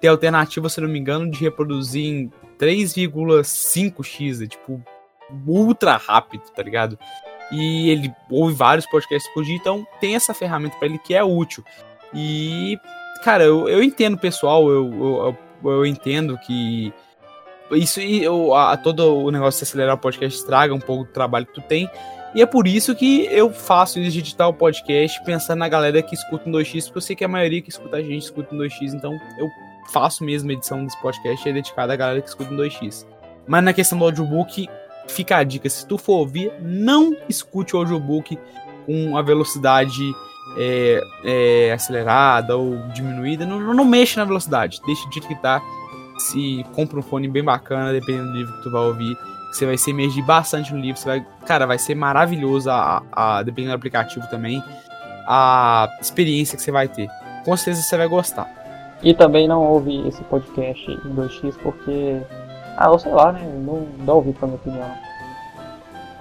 tem 0.00 0.08
a 0.08 0.12
alternativa, 0.12 0.68
se 0.68 0.80
não 0.80 0.88
me 0.88 0.98
engano, 0.98 1.30
de 1.30 1.38
reproduzir 1.38 2.04
em 2.04 2.32
3,5x, 2.58 4.44
é 4.44 4.46
tipo 4.46 4.82
ultra 5.46 5.96
rápido, 5.96 6.42
tá 6.54 6.62
ligado? 6.62 6.98
E 7.50 7.90
ele 7.90 8.12
ouve 8.30 8.54
vários 8.54 8.86
podcasts 8.86 9.32
por 9.34 9.44
dia, 9.44 9.56
então 9.56 9.86
tem 10.00 10.14
essa 10.14 10.32
ferramenta 10.32 10.76
para 10.76 10.86
ele 10.86 10.98
que 10.98 11.14
é 11.14 11.22
útil. 11.22 11.64
E, 12.14 12.78
cara, 13.24 13.44
eu, 13.44 13.68
eu 13.68 13.82
entendo, 13.82 14.16
pessoal, 14.16 14.68
eu, 14.70 15.36
eu, 15.64 15.70
eu 15.70 15.86
entendo 15.86 16.38
que 16.38 16.92
isso 17.72 18.00
e 18.00 18.24
a, 18.54 18.76
todo 18.76 19.16
o 19.16 19.30
negócio 19.30 19.58
de 19.58 19.64
acelerar 19.64 19.94
o 19.94 19.98
podcast 19.98 20.38
estraga 20.38 20.74
um 20.74 20.80
pouco 20.80 21.04
do 21.04 21.12
trabalho 21.12 21.46
que 21.46 21.54
tu 21.54 21.62
tem. 21.62 21.88
E 22.34 22.40
é 22.40 22.46
por 22.46 22.66
isso 22.68 22.94
que 22.94 23.26
eu 23.26 23.52
faço 23.52 23.98
isso 23.98 24.12
de 24.12 24.20
editar 24.20 24.46
o 24.46 24.54
podcast 24.54 25.22
pensando 25.24 25.58
na 25.58 25.68
galera 25.68 26.00
que 26.00 26.14
escuta 26.14 26.48
em 26.48 26.52
2x, 26.52 26.84
porque 26.84 26.98
eu 26.98 27.02
sei 27.02 27.16
que 27.16 27.24
a 27.24 27.28
maioria 27.28 27.60
que 27.60 27.70
escuta 27.70 27.96
a 27.96 28.02
gente 28.02 28.22
escuta 28.22 28.54
em 28.54 28.58
2x, 28.58 28.94
então 28.94 29.18
eu 29.36 29.48
faço 29.92 30.22
mesmo 30.22 30.50
a 30.50 30.52
edição 30.52 30.84
desse 30.84 31.00
podcast 31.00 31.48
é 31.48 31.52
dedicada 31.52 31.92
à 31.92 31.96
galera 31.96 32.20
que 32.20 32.28
escuta 32.28 32.52
em 32.54 32.56
2x. 32.56 33.04
Mas 33.48 33.64
na 33.64 33.72
questão 33.72 33.98
do 33.98 34.04
audiobook, 34.04 34.68
fica 35.08 35.36
a 35.36 35.44
dica: 35.44 35.68
se 35.68 35.86
tu 35.86 35.98
for 35.98 36.18
ouvir, 36.18 36.52
não 36.60 37.16
escute 37.28 37.74
o 37.74 37.78
audiobook 37.78 38.38
com 38.86 39.16
a 39.16 39.22
velocidade 39.22 40.02
é, 40.56 41.00
é, 41.24 41.72
acelerada 41.72 42.56
ou 42.56 42.76
diminuída. 42.88 43.46
Não, 43.46 43.74
não 43.74 43.84
mexa 43.84 44.20
na 44.20 44.24
velocidade, 44.24 44.80
deixa 44.86 45.10
jeito 45.10 45.28
que 45.28 45.36
tá. 45.36 45.62
Se 46.18 46.64
compra 46.74 46.98
um 46.98 47.02
fone 47.02 47.28
bem 47.28 47.42
bacana, 47.42 47.92
dependendo 47.92 48.32
do 48.32 48.36
livro 48.36 48.54
que 48.56 48.62
tu 48.62 48.70
vai 48.70 48.82
ouvir, 48.82 49.16
você 49.50 49.64
vai 49.64 49.78
se 49.78 49.90
emergir 49.90 50.22
bastante 50.22 50.72
no 50.72 50.80
livro. 50.80 51.00
Você 51.00 51.06
vai, 51.06 51.26
cara, 51.46 51.66
vai 51.66 51.78
ser 51.78 51.94
maravilhoso, 51.94 52.70
a, 52.70 53.02
a, 53.10 53.42
dependendo 53.42 53.72
do 53.72 53.76
aplicativo 53.76 54.26
também, 54.28 54.62
a 55.26 55.88
experiência 56.00 56.56
que 56.56 56.62
você 56.62 56.70
vai 56.70 56.88
ter. 56.88 57.08
Com 57.44 57.56
certeza 57.56 57.82
você 57.82 57.96
vai 57.96 58.08
gostar. 58.08 58.48
E 59.02 59.14
também 59.14 59.48
não 59.48 59.62
ouve 59.62 60.06
esse 60.06 60.22
podcast 60.24 60.90
em 60.90 61.14
2x 61.14 61.54
porque 61.62 62.20
ah, 62.80 62.90
ou 62.90 62.98
sei 62.98 63.12
lá, 63.12 63.30
né? 63.30 63.42
Não 63.44 63.86
dá 64.06 64.14
ouvido 64.14 64.38
pra 64.38 64.48
minha 64.48 64.58
opinião. 64.58 64.90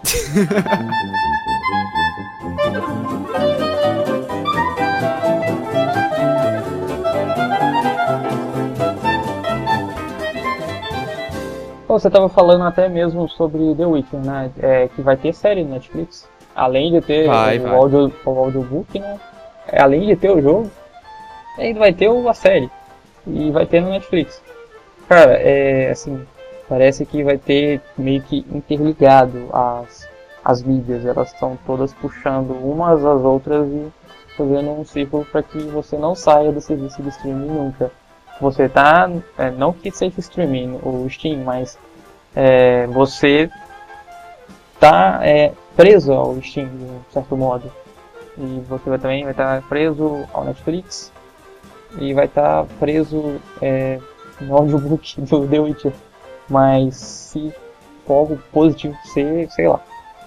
Você 11.88 12.08
estava 12.08 12.28
falando 12.28 12.66
até 12.66 12.90
mesmo 12.90 13.30
sobre 13.30 13.74
The 13.76 13.86
Witcher, 13.86 14.20
né? 14.20 14.52
É, 14.60 14.90
que 14.90 15.02
vai 15.02 15.16
ter 15.16 15.34
série 15.34 15.64
no 15.64 15.72
Netflix. 15.72 16.28
Além 16.54 16.92
de 16.92 17.00
ter 17.02 17.28
vai, 17.28 17.58
o, 17.58 17.64
vai. 17.64 17.74
Audio, 17.74 18.14
o 18.26 18.30
audiobook, 18.30 19.00
né? 19.00 19.18
É, 19.66 19.82
além 19.82 20.08
de 20.08 20.16
ter 20.18 20.30
o 20.30 20.42
jogo, 20.42 20.70
ainda 21.58 21.80
vai 21.80 21.94
ter 21.94 22.10
a 22.10 22.34
série. 22.34 22.70
E 23.26 23.50
vai 23.50 23.66
ter 23.66 23.82
no 23.82 23.92
Netflix. 23.92 24.42
Cara, 25.08 25.32
é 25.34 25.92
assim, 25.92 26.26
parece 26.70 27.04
que 27.04 27.24
vai 27.24 27.38
ter 27.38 27.82
meio 27.98 28.22
que 28.22 28.46
interligado 28.52 29.50
as, 29.52 30.08
as 30.46 30.62
mídias, 30.62 31.04
elas 31.04 31.34
estão 31.34 31.58
todas 31.66 31.92
puxando 31.96 32.52
umas 32.52 33.04
às 33.04 33.22
outras 33.22 33.68
e 33.68 33.92
fazendo 34.38 34.70
um 34.70 34.86
círculo 34.86 35.26
para 35.26 35.42
que 35.42 35.58
você 35.64 35.98
não 35.98 36.14
saia 36.14 36.52
do 36.52 36.62
serviço 36.62 37.02
de 37.02 37.10
streaming 37.10 37.48
nunca. 37.48 37.92
Você 38.40 38.70
tá, 38.70 39.10
é, 39.38 39.50
não 39.50 39.74
que 39.74 39.92
seja 39.92 40.18
streaming, 40.20 40.80
o 40.84 41.10
Steam, 41.10 41.44
mas 41.44 41.78
é, 42.34 42.88
você 42.88 43.50
tá 44.80 45.20
é, 45.24 45.52
preso 45.76 46.14
ao 46.14 46.42
Steam 46.42 46.70
de 46.70 46.84
um 46.86 47.02
certo 47.12 47.36
modo. 47.36 47.70
E 48.38 48.64
você 48.70 48.90
vai, 48.90 49.00
também 49.00 49.24
vai 49.24 49.32
estar 49.32 49.60
tá 49.60 49.68
preso 49.68 50.26
ao 50.32 50.46
Netflix 50.46 51.12
e 52.00 52.14
vai 52.14 52.26
estar 52.26 52.64
tá 52.64 52.68
preso 52.80 53.42
é, 53.62 54.00
no 54.40 54.56
audiobook 54.56 55.20
do 55.20 55.46
The 55.46 55.60
Witcher. 55.60 55.94
Mas 56.50 56.96
se 56.96 57.54
for 58.06 58.14
algo 58.14 58.40
positivo 58.52 58.98
ser, 59.06 59.50
sei 59.52 59.68
lá, 59.68 59.80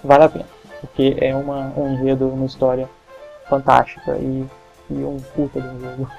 vale 0.03 0.23
a 0.23 0.29
pena. 0.29 0.47
Porque 0.79 1.17
é 1.19 1.35
uma, 1.35 1.73
um 1.77 1.93
enredo, 1.93 2.27
uma 2.27 2.45
história 2.45 2.89
fantástica 3.49 4.17
e, 4.17 4.45
e 4.89 4.93
um 4.93 5.17
puta 5.35 5.61
de 5.61 5.67
um 5.67 5.79
jogo. 5.79 6.09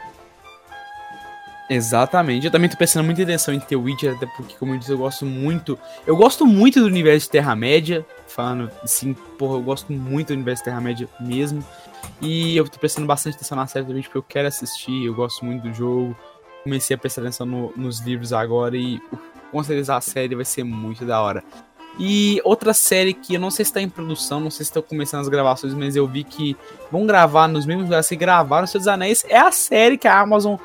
Exatamente. 1.69 2.45
Eu 2.47 2.53
também 2.53 2.69
tô 2.69 2.77
prestando 2.77 3.05
muita 3.05 3.23
atenção 3.23 3.55
em 3.55 3.61
ter 3.61 3.77
Witcher, 3.77 4.15
até 4.15 4.27
porque, 4.27 4.55
como 4.59 4.75
eu 4.75 4.79
disse, 4.79 4.93
eu 4.93 4.99
gosto 4.99 5.25
muito. 5.25 5.79
Eu 6.07 6.17
gosto 6.17 6.45
muito 6.45 6.81
do 6.81 6.87
universo 6.87 7.27
de 7.27 7.33
Terra-média. 7.33 8.05
Falando 8.27 8.71
assim, 8.83 9.15
porra, 9.39 9.55
eu 9.55 9.63
gosto 9.63 9.93
muito 9.93 10.29
do 10.29 10.35
universo 10.35 10.63
de 10.63 10.65
Terra-média 10.67 11.09
mesmo. 11.21 11.65
E 12.21 12.57
eu 12.57 12.69
tô 12.69 12.79
prestando 12.79 13.07
bastante 13.07 13.37
atenção 13.37 13.57
na 13.57 13.67
série 13.67 13.87
também, 13.87 14.03
porque 14.03 14.19
eu 14.19 14.23
quero 14.23 14.49
assistir, 14.49 15.07
eu 15.07 15.15
gosto 15.15 15.45
muito 15.45 15.63
do 15.63 15.73
jogo. 15.73 16.17
Comecei 16.63 16.95
a 16.95 16.99
prestar 16.99 17.23
atenção 17.23 17.47
no, 17.47 17.73
nos 17.77 18.01
livros 18.01 18.33
agora 18.33 18.77
e 18.77 19.01
com 19.55 19.63
certeza 19.63 19.95
a 19.95 20.01
série 20.01 20.35
vai 20.35 20.45
ser 20.45 20.65
muito 20.65 21.05
da 21.05 21.23
hora. 21.23 21.45
E 21.97 22.41
outra 22.45 22.75
série 22.75 23.15
que 23.15 23.35
eu 23.35 23.41
não 23.41 23.53
sei 23.53 23.65
se 23.65 23.71
está 23.71 23.81
em 23.81 23.89
produção, 23.89 24.41
não 24.41 24.51
sei 24.51 24.65
se 24.65 24.71
estão 24.71 24.83
começando 24.83 25.21
as 25.21 25.29
gravações, 25.29 25.73
mas 25.75 25.95
eu 25.95 26.09
vi 26.09 26.25
que 26.25 26.57
vão 26.91 27.07
gravar 27.07 27.47
nos 27.47 27.65
mesmos 27.65 27.85
lugares 27.85 28.09
que 28.09 28.17
gravaram 28.17 28.67
dos 28.67 28.89
Anéis. 28.89 29.25
É 29.29 29.39
a 29.39 29.53
série 29.53 29.97
que 29.97 30.09
a 30.09 30.19
Amazon 30.19 30.57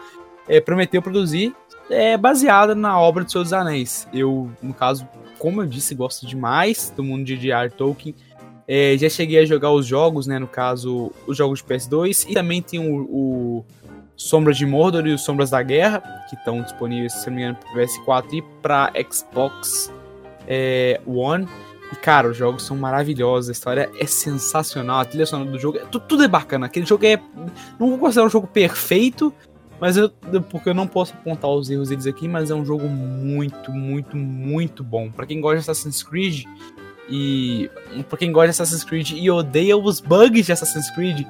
é, 0.48 0.60
prometeu 0.60 1.04
produzir, 1.04 1.56
é 1.88 2.18
baseada 2.18 2.74
na 2.74 3.00
obra 3.00 3.24
de 3.24 3.32
dos 3.32 3.54
Anéis. 3.54 4.08
Eu, 4.12 4.50
no 4.60 4.74
caso, 4.74 5.08
como 5.38 5.62
eu 5.62 5.68
disse, 5.68 5.94
gosto 5.94 6.26
demais 6.26 6.92
do 6.96 7.04
mundo 7.04 7.24
de 7.24 7.38
J.R. 7.38 7.70
Tolkien. 7.70 8.16
É, 8.68 8.98
já 8.98 9.08
cheguei 9.08 9.38
a 9.38 9.46
jogar 9.46 9.72
os 9.72 9.86
jogos, 9.86 10.26
né? 10.26 10.40
No 10.40 10.48
caso, 10.48 11.12
os 11.28 11.38
jogos 11.38 11.60
de 11.60 11.66
PS2. 11.66 12.26
E 12.28 12.34
também 12.34 12.60
tem 12.60 12.80
o, 12.80 13.02
o 13.04 13.66
Sombras 14.20 14.58
de 14.58 14.66
Mordor 14.66 15.08
e 15.08 15.14
os 15.14 15.22
Sombras 15.22 15.50
da 15.50 15.64
Guerra, 15.64 16.02
que 16.30 16.36
estão 16.36 16.62
disponíveis, 16.62 17.14
se 17.14 17.30
não 17.30 17.38
me 17.38 17.42
engano, 17.42 17.58
para 17.58 17.86
PS4 17.86 18.34
e 18.34 18.42
para 18.62 18.92
Xbox 19.10 19.94
é, 20.46 21.00
One. 21.08 21.48
E, 21.94 21.96
cara, 21.96 22.30
os 22.30 22.36
jogos 22.36 22.64
são 22.64 22.76
maravilhosos, 22.76 23.48
a 23.48 23.54
história 23.54 23.90
é 23.98 24.06
sensacional, 24.06 25.00
a 25.00 25.06
trilha 25.06 25.26
sonora 25.26 25.50
do 25.50 25.58
jogo, 25.58 25.78
é, 25.78 25.86
tudo, 25.86 26.06
tudo, 26.06 26.24
é 26.24 26.28
bacana. 26.28 26.66
Aquele 26.66 26.86
jogo 26.86 27.06
é. 27.06 27.18
Não 27.80 27.90
vou 27.90 27.98
considerar 27.98 28.28
um 28.28 28.30
jogo 28.30 28.46
perfeito, 28.46 29.34
mas 29.80 29.96
eu, 29.96 30.12
porque 30.50 30.68
eu 30.68 30.74
não 30.74 30.86
posso 30.86 31.14
apontar 31.14 31.50
os 31.50 31.70
erros 31.70 31.88
deles 31.88 32.06
aqui, 32.06 32.28
mas 32.28 32.52
é 32.52 32.54
um 32.54 32.66
jogo 32.66 32.90
muito, 32.90 33.72
muito, 33.72 34.18
muito 34.18 34.84
bom. 34.84 35.10
Para 35.10 35.26
quem 35.26 35.40
gosta 35.40 35.56
de 35.56 35.62
Assassin's 35.62 36.04
Creed 36.04 36.44
e 37.10 37.72
para 38.10 38.18
quem 38.18 38.34
gosta 38.34 38.48
de 38.48 38.52
Assassin's 38.52 38.84
Creed 38.84 39.12
e 39.12 39.32
odeia 39.32 39.78
os 39.78 40.02
bugs 40.02 40.46
de 40.46 40.52
Assassin's 40.52 40.92
Creed, 40.92 41.26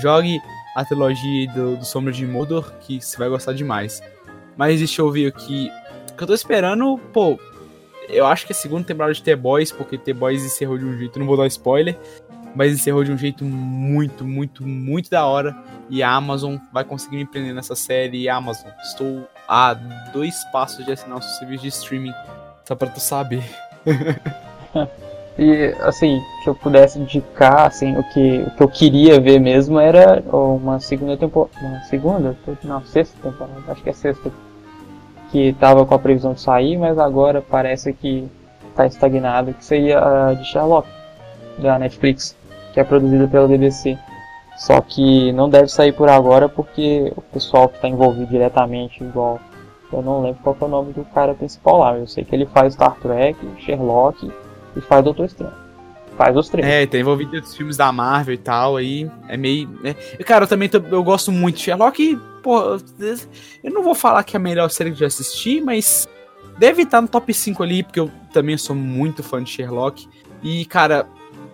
jogue 0.00 0.40
a 0.74 0.84
trilogia 0.84 1.50
do, 1.52 1.76
do 1.76 1.84
Sombra 1.84 2.12
de 2.12 2.26
Mordor, 2.26 2.72
que 2.80 3.00
você 3.00 3.16
vai 3.16 3.28
gostar 3.28 3.52
demais. 3.52 4.02
Mas 4.56 4.78
deixa 4.78 5.02
eu 5.02 5.10
ver 5.10 5.26
aqui. 5.26 5.70
Que 6.16 6.22
eu 6.22 6.26
tô 6.26 6.34
esperando, 6.34 6.98
pô. 7.12 7.38
Eu 8.08 8.26
acho 8.26 8.44
que 8.44 8.52
é 8.52 8.56
a 8.56 8.58
segunda 8.58 8.84
temporada 8.84 9.14
de 9.14 9.22
The 9.22 9.36
Boys, 9.36 9.70
porque 9.70 9.96
The 9.96 10.12
Boys 10.12 10.44
encerrou 10.44 10.76
de 10.76 10.84
um 10.84 10.98
jeito, 10.98 11.18
não 11.18 11.26
vou 11.26 11.36
dar 11.36 11.46
spoiler 11.46 11.96
mas 12.54 12.72
encerrou 12.72 13.04
de 13.04 13.12
um 13.12 13.18
jeito 13.18 13.44
muito, 13.44 14.24
muito, 14.24 14.66
muito 14.66 15.10
da 15.10 15.24
hora. 15.24 15.56
E 15.88 16.02
a 16.02 16.10
Amazon 16.10 16.56
vai 16.72 16.84
conseguir 16.84 17.16
me 17.16 17.26
prender 17.26 17.54
nessa 17.54 17.74
série. 17.74 18.22
E 18.22 18.28
Amazon, 18.28 18.70
estou 18.82 19.28
a 19.48 19.74
dois 20.12 20.44
passos 20.52 20.84
de 20.84 20.92
assinar 20.92 21.18
o 21.18 21.22
seu 21.22 21.30
serviço 21.38 21.62
de 21.62 21.68
streaming, 21.68 22.14
só 22.64 22.74
pra 22.74 22.88
tu 22.88 23.00
saber. 23.00 23.44
e 25.38 25.74
assim, 25.80 26.20
se 26.42 26.50
eu 26.50 26.54
pudesse 26.54 26.98
indicar, 26.98 27.66
assim, 27.66 27.96
o 27.96 28.02
que, 28.04 28.44
o 28.46 28.50
que 28.50 28.62
eu 28.62 28.68
queria 28.68 29.20
ver 29.20 29.40
mesmo 29.40 29.78
era 29.78 30.22
uma 30.32 30.80
segunda 30.80 31.16
temporada. 31.16 31.52
Uma 31.60 31.80
segunda? 31.82 32.36
Não, 32.64 32.84
sexta 32.84 33.16
temporada, 33.22 33.60
acho 33.68 33.82
que 33.82 33.90
é 33.90 33.92
sexta. 33.92 34.30
Que 35.30 35.52
tava 35.54 35.86
com 35.86 35.94
a 35.94 35.98
previsão 35.98 36.32
de 36.32 36.40
sair, 36.40 36.76
mas 36.76 36.98
agora 36.98 37.40
parece 37.40 37.92
que 37.92 38.28
tá 38.74 38.86
estagnado, 38.86 39.54
que 39.54 39.64
seria 39.64 39.98
a 39.98 40.34
de 40.34 40.44
Sherlock, 40.44 40.88
da 41.58 41.78
Netflix 41.78 42.36
que 42.72 42.80
é 42.80 42.84
produzida 42.84 43.26
pela 43.28 43.48
BBC. 43.48 43.98
Só 44.56 44.80
que 44.80 45.32
não 45.32 45.48
deve 45.48 45.68
sair 45.68 45.92
por 45.92 46.08
agora 46.08 46.48
porque 46.48 47.12
o 47.16 47.22
pessoal 47.22 47.68
que 47.68 47.76
está 47.76 47.88
envolvido 47.88 48.26
diretamente, 48.26 49.02
igual. 49.02 49.40
Eu 49.92 50.02
não 50.02 50.22
lembro 50.22 50.40
qual 50.42 50.56
é 50.60 50.64
o 50.64 50.68
nome 50.68 50.92
do 50.92 51.04
cara 51.06 51.34
principal 51.34 51.78
lá. 51.78 51.96
Eu 51.96 52.06
sei 52.06 52.24
que 52.24 52.34
ele 52.34 52.46
faz 52.46 52.74
Star 52.74 52.94
Trek, 53.00 53.36
Sherlock 53.58 54.30
e 54.76 54.80
faz 54.80 55.04
Doutor 55.04 55.26
Estranho. 55.26 55.70
Faz 56.16 56.36
os 56.36 56.48
três. 56.50 56.66
É, 56.66 56.86
tá 56.86 56.98
envolvido 56.98 57.36
nos 57.36 57.56
filmes 57.56 57.78
da 57.78 57.90
Marvel 57.90 58.34
e 58.34 58.38
tal, 58.38 58.76
aí 58.76 59.10
é 59.26 59.36
meio. 59.38 59.68
Né? 59.82 59.94
Cara, 60.26 60.44
eu 60.44 60.48
também 60.48 60.68
tô, 60.68 60.78
eu 60.78 61.02
gosto 61.02 61.32
muito 61.32 61.56
de 61.56 61.62
Sherlock. 61.62 62.18
Pô, 62.42 62.78
eu 63.62 63.72
não 63.72 63.82
vou 63.82 63.94
falar 63.94 64.22
que 64.22 64.36
é 64.36 64.38
a 64.38 64.42
melhor 64.42 64.68
série 64.70 64.90
que 64.90 64.96
eu 64.96 65.00
já 65.00 65.06
assisti, 65.06 65.62
mas 65.62 66.06
deve 66.58 66.82
estar 66.82 67.00
no 67.00 67.08
top 67.08 67.32
5 67.32 67.62
ali, 67.62 67.82
porque 67.82 67.98
eu 67.98 68.10
também 68.34 68.58
sou 68.58 68.76
muito 68.76 69.22
fã 69.22 69.42
de 69.42 69.50
Sherlock. 69.50 70.06
E, 70.42 70.66
cara, 70.66 71.06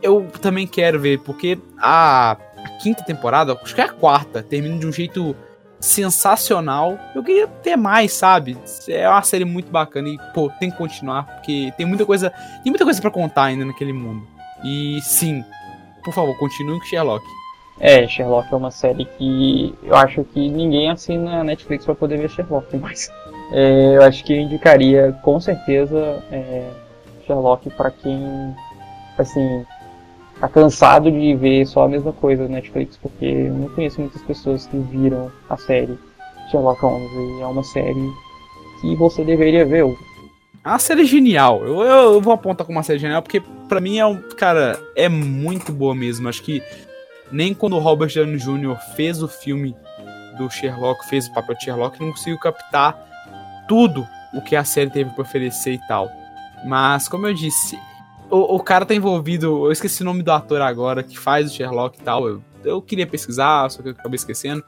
eu 0.03 0.27
também 0.41 0.67
quero 0.67 0.99
ver, 0.99 1.21
porque 1.21 1.59
a, 1.79 2.33
a, 2.33 2.69
quinta 2.83 3.05
temporada, 3.05 3.59
acho 3.63 3.75
que 3.75 3.81
é 3.81 3.85
a 3.85 3.89
quarta, 3.89 4.43
termina 4.43 4.79
de 4.79 4.87
um 4.87 4.93
jeito 4.93 5.37
sensacional. 5.81 6.99
Eu 7.15 7.23
queria 7.23 7.47
ter 7.47 7.77
mais, 7.77 8.13
sabe? 8.13 8.57
É 8.89 9.09
uma 9.09 9.23
série 9.23 9.45
muito 9.45 9.71
bacana 9.71 10.09
e, 10.09 10.19
pô, 10.35 10.51
tem 10.59 10.71
que 10.71 10.77
continuar, 10.77 11.25
porque 11.25 11.73
tem 11.77 11.87
muita 11.87 12.05
coisa. 12.05 12.31
Tem 12.63 12.71
muita 12.71 12.85
coisa 12.85 13.01
para 13.01 13.11
contar 13.11 13.45
ainda 13.45 13.65
naquele 13.65 13.93
mundo. 13.93 14.27
E 14.65 15.01
sim, 15.03 15.45
por 16.05 16.13
favor, 16.15 16.37
continue 16.39 16.79
com 16.79 16.87
Sherlock. 16.87 17.25
É, 17.79 18.07
Sherlock 18.09 18.53
é 18.53 18.57
uma 18.57 18.71
série 18.71 19.05
que 19.05 19.75
eu 19.83 19.95
acho 19.95 20.25
que 20.25 20.49
ninguém 20.49 20.91
assina 20.91 21.41
a 21.41 21.45
Netflix 21.45 21.85
para 21.85 21.95
poder 21.95 22.19
ver 22.19 22.31
Sherlock, 22.31 22.75
mas 22.79 23.11
é, 23.53 23.97
eu 23.97 24.03
acho 24.03 24.25
que 24.25 24.33
eu 24.33 24.41
indicaria 24.41 25.13
com 25.23 25.39
certeza 25.39 26.23
é, 26.33 26.71
Sherlock 27.27 27.69
para 27.71 27.91
quem 27.91 28.55
assim 29.19 29.65
tá 30.41 30.49
cansado 30.49 31.11
de 31.11 31.35
ver 31.35 31.67
só 31.67 31.85
a 31.85 31.89
mesma 31.89 32.13
coisa 32.13 32.43
no 32.45 32.51
Netflix, 32.51 32.97
porque 32.97 33.25
eu 33.25 33.55
não 33.55 33.69
conheço 33.71 34.01
muitas 34.01 34.23
pessoas 34.23 34.67
que 34.67 34.77
viram 34.77 35.31
a 35.49 35.57
série 35.57 35.99
Sherlock 36.51 36.81
Holmes 36.81 37.11
e 37.13 37.43
é 37.43 37.47
uma 37.47 37.65
série 37.65 38.13
que 38.81 38.95
você 38.97 39.25
deveria 39.25 39.65
ver. 39.65 39.85
A 40.63 40.79
série 40.79 41.03
é 41.03 41.05
genial. 41.05 41.65
Eu, 41.65 41.81
eu, 41.83 42.15
eu, 42.15 42.21
vou 42.21 42.33
apontar 42.33 42.67
como 42.67 42.77
uma 42.77 42.83
série 42.83 42.99
genial 42.99 43.23
porque 43.23 43.43
para 43.69 43.81
mim 43.81 43.99
é 43.99 44.07
um, 44.07 44.21
cara, 44.37 44.79
é 44.95 45.09
muito 45.09 45.73
boa 45.73 45.95
mesmo. 45.95 46.29
Acho 46.29 46.43
que 46.43 46.63
nem 47.31 47.55
quando 47.55 47.77
o 47.77 47.79
Robert 47.79 48.13
Downey 48.13 48.37
Jr. 48.37 48.77
fez 48.95 49.23
o 49.23 49.29
filme 49.29 49.75
do 50.37 50.51
Sherlock, 50.51 51.09
fez 51.09 51.27
o 51.29 51.33
papel 51.33 51.57
de 51.57 51.65
Sherlock, 51.65 52.01
não 52.01 52.11
conseguiu 52.11 52.39
captar 52.39 52.97
tudo 53.67 54.07
o 54.35 54.41
que 54.41 54.55
a 54.55 54.65
série 54.65 54.91
teve 54.91 55.11
para 55.11 55.23
oferecer 55.23 55.73
e 55.73 55.81
tal. 55.89 56.11
Mas 56.65 57.09
como 57.09 57.27
eu 57.27 57.35
disse, 57.35 57.79
o, 58.31 58.57
o, 58.57 58.61
cara 58.61 58.85
tá 58.85 58.95
envolvido. 58.95 59.67
Eu 59.67 59.73
esqueci 59.73 60.03
o 60.03 60.05
nome 60.05 60.23
do 60.23 60.33
ator 60.33 60.61
agora 60.61 61.03
que 61.03 61.19
faz 61.19 61.51
o 61.51 61.55
Sherlock 61.55 61.99
e 61.99 62.03
tal. 62.03 62.29
Eu, 62.29 62.43
eu 62.65 62.83
queria 62.83 63.07
pesquisar, 63.07 63.71
só 63.71 63.83
que 63.83 63.89
eu 63.89 63.93
acabei 63.93 64.17
esquecendo. 64.17 64.65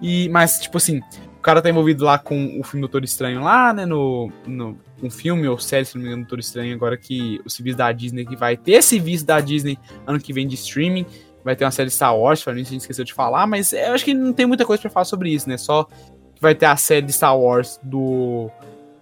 E, 0.00 0.28
mas, 0.28 0.60
tipo 0.60 0.76
assim, 0.76 1.00
o 1.36 1.40
cara 1.40 1.60
tá 1.60 1.68
envolvido 1.68 2.04
lá 2.04 2.18
com 2.18 2.58
o 2.58 2.62
filme 2.62 2.80
Doutor 2.80 3.04
Estranho 3.04 3.42
lá, 3.42 3.72
né? 3.72 3.84
No, 3.86 4.30
no 4.46 4.78
um 5.02 5.10
filme 5.10 5.46
ou 5.46 5.58
série, 5.58 5.84
se 5.84 5.94
não 5.94 6.02
me 6.02 6.08
engano, 6.08 6.22
Doutor 6.22 6.40
Estranho, 6.40 6.74
agora 6.74 6.96
que 6.96 7.40
o 7.44 7.50
serviço 7.50 7.78
da 7.78 7.90
Disney 7.92 8.24
que 8.24 8.36
vai 8.36 8.56
ter 8.56 8.82
serviço 8.82 9.24
da 9.24 9.40
Disney 9.40 9.78
ano 10.06 10.20
que 10.20 10.32
vem 10.32 10.46
de 10.46 10.54
streaming. 10.54 11.06
Vai 11.44 11.54
ter 11.54 11.64
uma 11.64 11.70
série 11.70 11.88
Star 11.88 12.16
Wars, 12.16 12.42
falando 12.42 12.60
isso, 12.60 12.70
a 12.70 12.72
gente 12.72 12.80
esqueceu 12.82 13.04
de 13.04 13.14
falar, 13.14 13.46
mas 13.46 13.72
eu 13.72 13.92
acho 13.92 14.04
que 14.04 14.12
não 14.12 14.32
tem 14.32 14.44
muita 14.44 14.66
coisa 14.66 14.80
para 14.82 14.90
falar 14.90 15.04
sobre 15.04 15.30
isso, 15.30 15.48
né? 15.48 15.56
Só 15.56 15.84
que 15.84 16.42
vai 16.42 16.54
ter 16.54 16.66
a 16.66 16.76
série 16.76 17.06
de 17.06 17.12
Star 17.12 17.38
Wars 17.38 17.80
do 17.82 18.50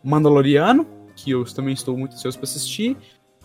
Mandaloriano, 0.05 0.87
que 1.17 1.31
eu 1.31 1.45
também 1.45 1.73
estou 1.73 1.97
muito 1.97 2.15
ansioso 2.15 2.39
para 2.39 2.45
assistir. 2.45 2.97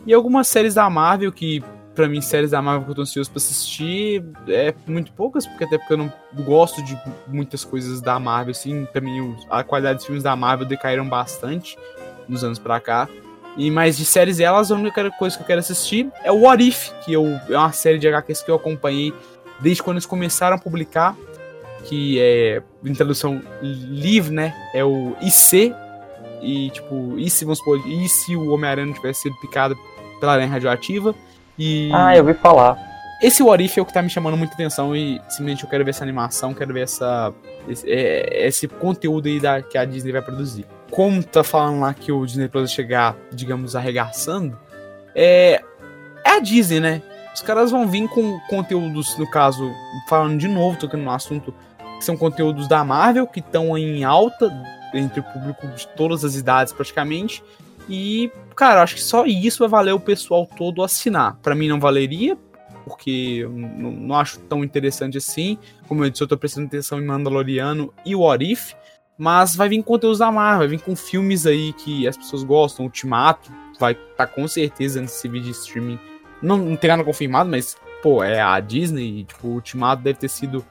E 0.06 0.14
algumas 0.14 0.48
séries 0.48 0.74
da 0.74 0.90
Marvel, 0.90 1.32
que 1.32 1.64
para 1.94 2.08
mim, 2.08 2.22
séries 2.22 2.52
da 2.52 2.62
Marvel 2.62 2.86
que 2.86 2.92
eu 2.92 2.96
tô 2.96 3.02
ansioso 3.02 3.30
pra 3.30 3.38
assistir, 3.38 4.24
é 4.48 4.74
muito 4.88 5.12
poucas, 5.12 5.46
porque 5.46 5.64
até 5.64 5.78
porque 5.78 5.94
eu 5.94 5.98
não 5.98 6.14
gosto 6.46 6.82
de 6.84 6.98
muitas 7.28 7.64
coisas 7.66 8.02
da 8.02 8.20
Marvel, 8.20 8.52
assim, 8.52 8.86
pra 8.92 9.02
mim 9.02 9.36
a 9.50 9.64
qualidade 9.64 9.98
dos 9.98 10.06
filmes 10.06 10.24
da 10.24 10.36
Marvel 10.36 10.66
decaíram 10.66 11.08
bastante 11.08 11.78
nos 12.28 12.44
anos 12.44 12.60
pra 12.60 12.80
cá. 12.80 13.10
E 13.58 13.70
mais 13.70 13.98
de 13.98 14.06
séries 14.06 14.40
elas, 14.40 14.72
a 14.72 14.76
única 14.76 15.12
coisa 15.12 15.36
que 15.36 15.44
eu 15.44 15.48
quero 15.48 15.60
assistir 15.60 16.10
é 16.24 16.32
o 16.32 16.44
What 16.44 16.66
If, 16.66 16.92
que 17.04 17.12
eu, 17.12 17.26
é 17.50 17.58
uma 17.58 17.74
série 17.74 18.00
de 18.00 18.08
HQs 18.08 18.42
que 18.44 18.50
eu 18.50 18.56
acompanhei 18.56 19.14
desde 19.60 19.84
quando 19.84 19.98
eles 19.98 20.06
começaram 20.06 20.56
a 20.56 20.60
publicar, 20.60 21.16
que 21.84 22.20
é, 22.20 22.64
em 22.86 22.94
tradução 22.94 23.42
livre, 23.62 24.34
né, 24.34 24.56
é 24.74 24.84
o 24.86 25.16
IC, 25.22 25.74
e 26.42 26.70
tipo, 26.70 27.16
e 27.18 27.30
se, 27.30 27.44
vamos 27.44 27.60
supor, 27.60 27.86
e 27.86 28.08
se 28.08 28.36
o 28.36 28.52
Homem-Aranha 28.52 28.94
tivesse 28.94 29.24
sido 29.24 29.36
picado 29.42 29.78
pela 30.22 30.34
aranha 30.34 30.48
radioativa. 30.48 31.14
E. 31.60 31.92
Ah, 31.94 32.16
eu 32.16 32.22
ouvi 32.26 32.34
falar. 32.36 32.78
Esse 33.22 33.44
What 33.44 33.64
If 33.64 33.78
é 33.78 33.82
o 33.82 33.86
que 33.86 33.94
tá 33.94 34.02
me 34.02 34.10
chamando 34.10 34.36
muita 34.36 34.54
atenção 34.54 34.96
e 34.96 35.22
simplesmente 35.30 35.64
eu 35.64 35.70
quero 35.70 35.84
ver 35.84 35.92
essa 35.92 36.04
animação, 36.04 36.56
quero 36.56 36.74
ver 36.74 36.82
essa, 36.82 37.32
esse, 37.68 37.88
é, 37.88 38.48
esse 38.48 38.68
conteúdo 38.68 39.28
aí 39.28 39.40
da, 39.40 39.62
que 39.62 39.78
a 39.78 39.86
Disney 39.86 40.12
vai 40.12 40.24
produzir. 40.24 40.66
Como 40.90 41.24
tá 41.24 41.44
falando 41.44 41.82
lá 41.82 41.94
que 41.94 42.12
o 42.12 42.26
Disney 42.26 42.48
Plus 42.48 42.72
chegar, 42.72 43.16
digamos, 43.32 43.76
arregaçando, 43.76 44.58
é, 45.14 45.62
é 46.26 46.30
a 46.32 46.40
Disney, 46.40 46.80
né? 46.80 47.02
Os 47.34 47.42
caras 47.42 47.70
vão 47.70 47.88
vir 47.88 48.08
com 48.10 48.40
conteúdos, 48.50 49.16
no 49.18 49.30
caso, 49.30 49.72
falando 50.10 50.38
de 50.40 50.48
novo, 50.48 50.78
tocando 50.78 51.04
no 51.04 51.12
assunto, 51.12 51.54
que 52.00 52.04
são 52.04 52.18
conteúdos 52.18 52.68
da 52.68 52.84
Marvel, 52.84 53.28
que 53.28 53.40
estão 53.40 53.78
em 53.78 54.04
alta 54.04 54.52
entre 54.94 55.20
o 55.20 55.24
público 55.24 55.68
de 55.68 55.88
todas 55.90 56.26
as 56.26 56.36
idades 56.36 56.74
praticamente, 56.74 57.44
e, 57.88 58.32
cara, 58.62 58.84
acho 58.84 58.94
que 58.94 59.02
só 59.02 59.26
isso 59.26 59.58
vai 59.58 59.70
valer 59.70 59.92
o 59.92 60.00
pessoal 60.00 60.46
todo 60.46 60.84
assinar. 60.84 61.36
Para 61.42 61.56
mim 61.56 61.68
não 61.68 61.80
valeria, 61.80 62.38
porque 62.86 63.40
eu 63.42 63.50
não, 63.50 63.90
não 63.90 64.16
acho 64.16 64.38
tão 64.42 64.64
interessante 64.64 65.18
assim. 65.18 65.58
Como 65.88 66.06
eu 66.06 66.12
disse, 66.12 66.22
eu 66.22 66.28
tô 66.28 66.38
prestando 66.38 66.68
atenção 66.68 67.02
em 67.02 67.06
Mandaloriano 67.06 67.92
e 68.06 68.16
o 68.16 68.20
Orif. 68.22 68.76
Mas 69.18 69.56
vai 69.56 69.68
vir 69.68 69.82
conteúdos 69.82 70.20
da 70.20 70.32
Marvel, 70.32 70.60
vai 70.60 70.68
vir 70.68 70.80
com 70.80 70.96
filmes 70.96 71.48
aí 71.48 71.74
que 71.74 72.08
as 72.08 72.16
pessoas 72.16 72.44
gostam. 72.44 72.86
Ultimato 72.86 73.52
vai 73.80 73.94
estar 73.94 74.16
tá 74.16 74.28
com 74.28 74.48
certeza 74.48 75.02
nesse 75.02 75.28
vídeo 75.28 75.46
de 75.46 75.58
streaming. 75.58 75.98
Não, 76.40 76.56
não 76.56 76.76
tem 76.76 76.92
nada 76.92 77.04
confirmado, 77.04 77.50
mas, 77.50 77.76
pô, 78.04 78.24
é 78.24 78.40
a 78.40 78.60
Disney. 78.60 79.24
Tipo, 79.24 79.48
o 79.48 79.54
Ultimato 79.54 80.04
deve 80.04 80.20
ter 80.20 80.30
sido 80.30 80.64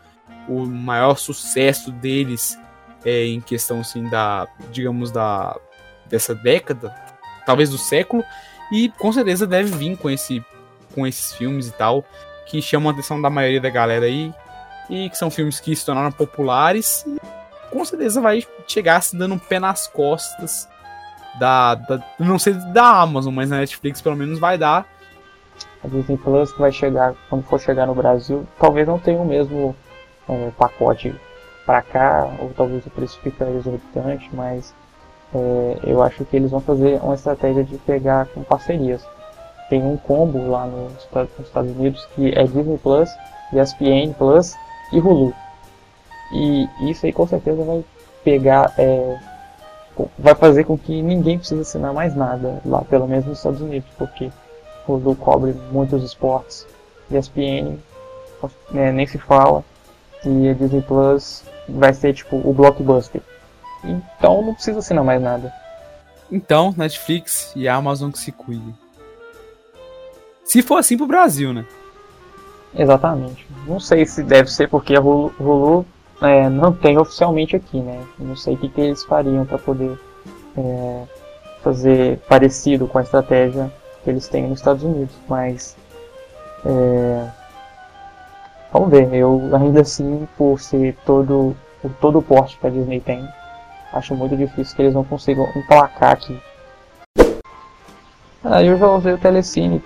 o 0.49 0.65
maior 0.65 1.17
sucesso 1.17 1.91
deles 1.91 2.57
é, 3.05 3.27
em 3.27 3.41
questão, 3.41 3.81
assim, 3.81 4.09
da, 4.09 4.47
digamos, 4.71 5.11
da 5.11 5.59
dessa 6.09 6.35
década, 6.35 6.93
talvez 7.51 7.69
do 7.69 7.79
século. 7.79 8.25
E 8.73 8.89
com 8.91 9.13
certeza 9.13 9.47
deve 9.47 9.77
vir 9.77 9.97
com, 9.97 10.09
esse, 10.09 10.45
com 10.95 11.07
esses 11.07 11.35
filmes 11.35 11.67
e 11.69 11.73
tal, 11.73 12.05
que 12.47 12.63
chamam 12.63 12.89
a 12.89 12.93
atenção 12.93 13.21
da 13.21 13.29
maioria 13.29 13.61
da 13.61 13.71
galera 13.71 14.07
aí. 14.07 14.33
E 14.89 15.11
que 15.11 15.19
são 15.19 15.31
filmes 15.31 15.61
que 15.61 15.75
se 15.75 15.85
tornaram 15.85 16.13
populares. 16.13 17.05
E 17.07 17.21
com 17.71 17.85
certeza 17.85 18.21
vai 18.21 18.45
chegar 18.67 19.01
se 19.01 19.17
dando 19.17 19.35
um 19.35 19.39
pé 19.39 19.59
nas 19.59 19.87
costas 19.87 20.69
da, 21.39 21.75
da. 21.75 22.03
Não 22.19 22.39
sei 22.39 22.55
da 22.55 23.01
Amazon, 23.03 23.35
mas 23.35 23.51
na 23.51 23.59
Netflix 23.59 24.01
pelo 24.01 24.17
menos 24.17 24.39
vai 24.39 24.57
dar. 24.57 24.87
A 25.85 25.89
Disney 25.89 26.17
Plus 26.17 26.53
que 26.53 26.61
vai 26.61 26.73
chegar, 26.73 27.15
quando 27.29 27.43
for 27.45 27.59
chegar 27.59 27.87
no 27.87 27.95
Brasil, 27.95 28.47
talvez 28.59 28.87
não 28.87 28.99
tenha 28.99 29.19
o 29.19 29.25
mesmo 29.25 29.75
é, 30.29 30.51
pacote 30.57 31.15
para 31.65 31.83
cá, 31.83 32.29
ou 32.39 32.51
talvez 32.51 32.85
o 32.87 32.91
preço 32.91 33.19
fique 33.21 33.43
exorbitante, 33.43 34.29
mas 34.33 34.75
é, 35.35 35.79
eu 35.85 36.03
acho 36.03 36.25
que 36.25 36.37
eles 36.37 36.51
vão 36.51 36.61
fazer 36.61 37.01
uma 37.03 37.15
estratégia 37.15 37.65
de 37.65 37.77
pegar 37.79 38.27
com 38.27 38.43
parcerias. 38.43 39.03
Tem 39.69 39.83
um 39.83 39.97
combo 39.97 40.51
lá 40.51 40.67
nos, 40.67 41.09
nos 41.39 41.47
Estados 41.47 41.71
Unidos 41.71 42.07
que 42.15 42.33
é 42.37 42.45
Disney 42.45 42.79
Plus, 42.79 43.09
ESPN 43.53 44.13
Plus 44.19 44.55
e 44.93 44.99
Hulu. 44.99 45.33
E 46.33 46.69
isso 46.91 47.07
aí 47.07 47.13
com 47.13 47.27
certeza 47.27 47.63
vai 47.63 47.85
pegar, 48.25 48.73
é, 48.79 49.19
vai 50.19 50.35
fazer 50.35 50.65
com 50.65 50.77
que 50.77 51.03
ninguém 51.03 51.39
precise 51.39 51.61
assinar 51.61 51.93
mais 51.93 52.15
nada 52.15 52.61
lá, 52.65 52.83
pelo 52.83 53.07
menos 53.07 53.27
nos 53.27 53.39
Estados 53.39 53.61
Unidos, 53.61 53.89
porque 53.97 54.31
Hulu 54.89 55.15
cobre 55.17 55.55
muitos 55.71 56.03
esportes, 56.03 56.67
ESPN 57.11 57.79
né, 58.71 58.93
nem 58.93 59.07
se 59.07 59.19
fala, 59.19 59.65
e 60.25 60.49
a 60.49 60.55
Disney 60.55 60.83
Plus 60.83 61.45
vai 61.69 61.93
ser 61.93 62.15
tipo 62.15 62.37
o 62.37 62.53
blockbuster. 62.53 63.23
Então 63.85 64.43
não 64.43 64.55
precisa 64.55 64.79
assinar 64.79 65.05
mais 65.05 65.21
nada. 65.21 65.53
Então, 66.31 66.73
Netflix 66.77 67.53
e 67.57 67.67
a 67.67 67.75
Amazon 67.75 68.11
que 68.11 68.19
se 68.19 68.31
cuidem. 68.31 68.75
Se 70.45 70.63
for 70.63 70.77
assim 70.77 70.97
pro 70.97 71.07
Brasil, 71.07 71.53
né? 71.53 71.65
Exatamente. 72.75 73.47
Não 73.67 73.81
sei 73.81 74.07
se 74.07 74.23
deve 74.23 74.51
ser 74.51 74.69
porque 74.69 74.95
a 74.95 75.01
Hulu, 75.01 75.35
Hulu 75.41 75.87
é, 76.23 76.49
não 76.49 76.73
tem 76.73 76.99
oficialmente 76.99 77.57
aqui, 77.57 77.81
né? 77.81 78.05
Não 78.19 78.37
sei 78.37 78.55
o 78.55 78.57
que, 78.57 78.69
que 78.69 78.81
eles 78.81 79.03
fariam 79.05 79.45
para 79.45 79.59
poder 79.59 79.99
é, 80.57 81.05
fazer 81.63 82.19
parecido 82.29 82.87
com 82.87 82.99
a 82.99 83.03
estratégia 83.03 83.73
que 84.03 84.11
eles 84.11 84.29
têm 84.29 84.49
nos 84.49 84.61
Estados 84.61 84.83
Unidos, 84.83 85.15
mas 85.29 85.77
é, 86.65 87.29
vamos 88.73 88.91
ver. 88.91 89.13
Eu 89.15 89.51
ainda 89.55 89.81
assim, 89.81 90.29
por 90.37 90.61
ser 90.61 90.97
todo 91.05 91.57
por 91.83 91.93
todo 91.95 92.19
o 92.19 92.23
porte 92.23 92.59
que 92.59 92.67
a 92.67 92.71
Disney 92.71 93.01
tem, 93.01 93.27
acho 93.93 94.15
muito 94.15 94.37
difícil 94.37 94.75
que 94.77 94.83
eles 94.83 94.95
não 94.95 95.05
consigam 95.05 95.49
emplacar 95.55 96.13
aqui. 96.13 96.41
Ah, 98.43 98.63
eu 98.63 98.79
já 98.79 98.87
usei 98.89 99.13
o 99.13 99.19
Telecine, 99.19 99.85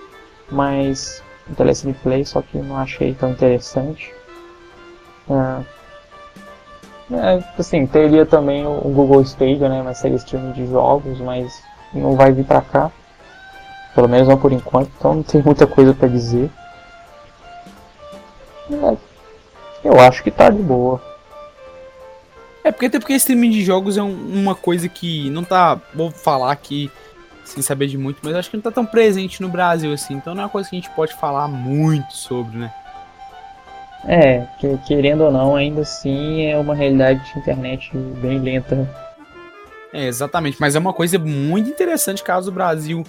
mas 0.49 1.21
o 1.49 1.55
Telecine 1.55 1.93
Play, 1.93 2.25
só 2.25 2.41
que 2.41 2.57
não 2.57 2.77
achei 2.77 3.13
tão 3.13 3.31
interessante. 3.31 4.13
Ah, 5.29 5.61
é, 7.11 7.43
assim, 7.59 7.85
teria 7.85 8.25
também 8.25 8.65
o 8.65 8.89
Google 8.89 9.21
Stadia, 9.21 9.69
né, 9.69 9.81
mas 9.83 9.99
seria 9.99 10.17
streaming 10.17 10.53
de 10.53 10.65
jogos, 10.67 11.19
mas 11.19 11.61
não 11.93 12.15
vai 12.15 12.31
vir 12.31 12.45
pra 12.45 12.61
cá. 12.61 12.91
Pelo 13.93 14.09
menos 14.09 14.27
não 14.27 14.37
por 14.37 14.51
enquanto, 14.51 14.91
então 14.97 15.15
não 15.15 15.23
tem 15.23 15.41
muita 15.41 15.67
coisa 15.67 15.93
para 15.93 16.07
dizer. 16.07 16.49
É, 18.71 18.97
eu 19.83 19.99
acho 19.99 20.23
que 20.23 20.31
tá 20.31 20.49
de 20.49 20.61
boa. 20.61 21.14
É 22.65 22.71
porque 22.71 22.87
até 22.87 22.97
porque 22.97 23.13
streaming 23.13 23.51
de 23.51 23.63
jogos 23.63 23.95
é 23.95 24.01
um, 24.01 24.11
uma 24.33 24.55
coisa 24.55 24.89
que 24.89 25.29
não 25.29 25.43
tá. 25.43 25.79
Vou 25.93 26.09
falar 26.09 26.51
aqui 26.51 26.89
sem 27.43 27.61
saber 27.61 27.85
de 27.85 27.95
muito, 27.95 28.17
mas 28.23 28.33
acho 28.33 28.49
que 28.49 28.57
não 28.57 28.63
tá 28.63 28.71
tão 28.71 28.83
presente 28.83 29.39
no 29.39 29.47
Brasil 29.47 29.93
assim. 29.93 30.15
Então 30.15 30.33
não 30.33 30.41
é 30.41 30.45
uma 30.45 30.51
coisa 30.51 30.67
que 30.67 30.75
a 30.75 30.79
gente 30.79 30.89
pode 30.95 31.13
falar 31.13 31.47
muito 31.47 32.11
sobre, 32.11 32.57
né? 32.57 32.73
É, 34.03 34.47
que, 34.59 34.79
querendo 34.87 35.25
ou 35.25 35.31
não, 35.31 35.55
ainda 35.55 35.81
assim 35.81 36.47
é 36.47 36.57
uma 36.57 36.73
realidade 36.73 37.23
de 37.31 37.37
internet 37.37 37.91
bem 37.93 38.39
lenta. 38.39 38.89
É, 39.93 40.07
exatamente, 40.07 40.57
mas 40.59 40.75
é 40.75 40.79
uma 40.79 40.93
coisa 40.93 41.19
muito 41.19 41.69
interessante 41.69 42.23
caso 42.23 42.49
o 42.49 42.53
Brasil 42.53 43.03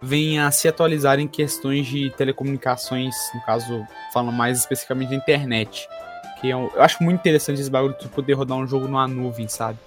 venha 0.00 0.46
a 0.46 0.50
se 0.50 0.66
atualizar 0.66 1.20
em 1.20 1.28
questões 1.28 1.86
de 1.86 2.08
telecomunicações, 2.16 3.14
no 3.34 3.42
caso, 3.42 3.86
falando 4.10 4.32
mais 4.32 4.58
especificamente 4.58 5.10
da 5.10 5.16
internet. 5.16 5.86
Que 6.42 6.50
eu, 6.50 6.70
é 6.74 6.78
eu 6.78 6.82
acho 6.82 7.02
muito 7.02 7.20
interessante 7.20 7.60
esse 7.60 7.70
bagulho 7.70 7.94
de 7.98 8.08
poder 8.08 8.34
rodar 8.34 8.58
um 8.58 8.66
jogo 8.66 8.86
numa 8.86 9.06
nuvem, 9.06 9.48
sabe? 9.48 9.78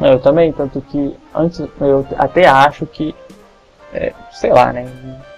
Eu 0.00 0.18
também, 0.18 0.52
tanto 0.52 0.80
que 0.80 1.14
antes 1.34 1.60
eu 1.60 2.06
até 2.16 2.46
acho 2.46 2.86
que, 2.86 3.14
é, 3.92 4.12
sei 4.32 4.50
lá, 4.50 4.72
né? 4.72 4.90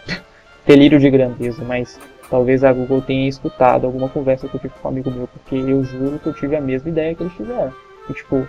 Delírio 0.64 1.00
de 1.00 1.10
grandeza, 1.10 1.64
mas 1.64 1.98
talvez 2.30 2.62
a 2.62 2.72
Google 2.72 3.02
tenha 3.02 3.28
escutado 3.28 3.84
alguma 3.86 4.08
conversa 4.08 4.46
que 4.46 4.54
eu 4.54 4.60
tive 4.60 4.74
com 4.80 4.86
um 4.88 4.92
amigo 4.92 5.10
meu, 5.10 5.26
porque 5.26 5.56
eu 5.56 5.82
juro 5.82 6.18
que 6.18 6.28
eu 6.28 6.34
tive 6.34 6.54
a 6.54 6.60
mesma 6.60 6.88
ideia 6.88 7.14
que 7.14 7.22
eles 7.22 7.34
tiveram. 7.34 7.72
E, 8.08 8.12
tipo, 8.12 8.46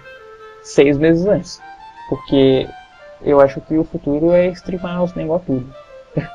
seis 0.62 0.98
meses 0.98 1.26
antes. 1.26 1.60
Porque 2.08 2.68
eu 3.24 3.40
acho 3.42 3.60
que 3.62 3.78
o 3.78 3.84
futuro 3.84 4.32
é 4.32 4.48
streamar 4.50 5.04
os 5.04 5.14
negócios 5.16 5.48
tudo. 5.48 5.76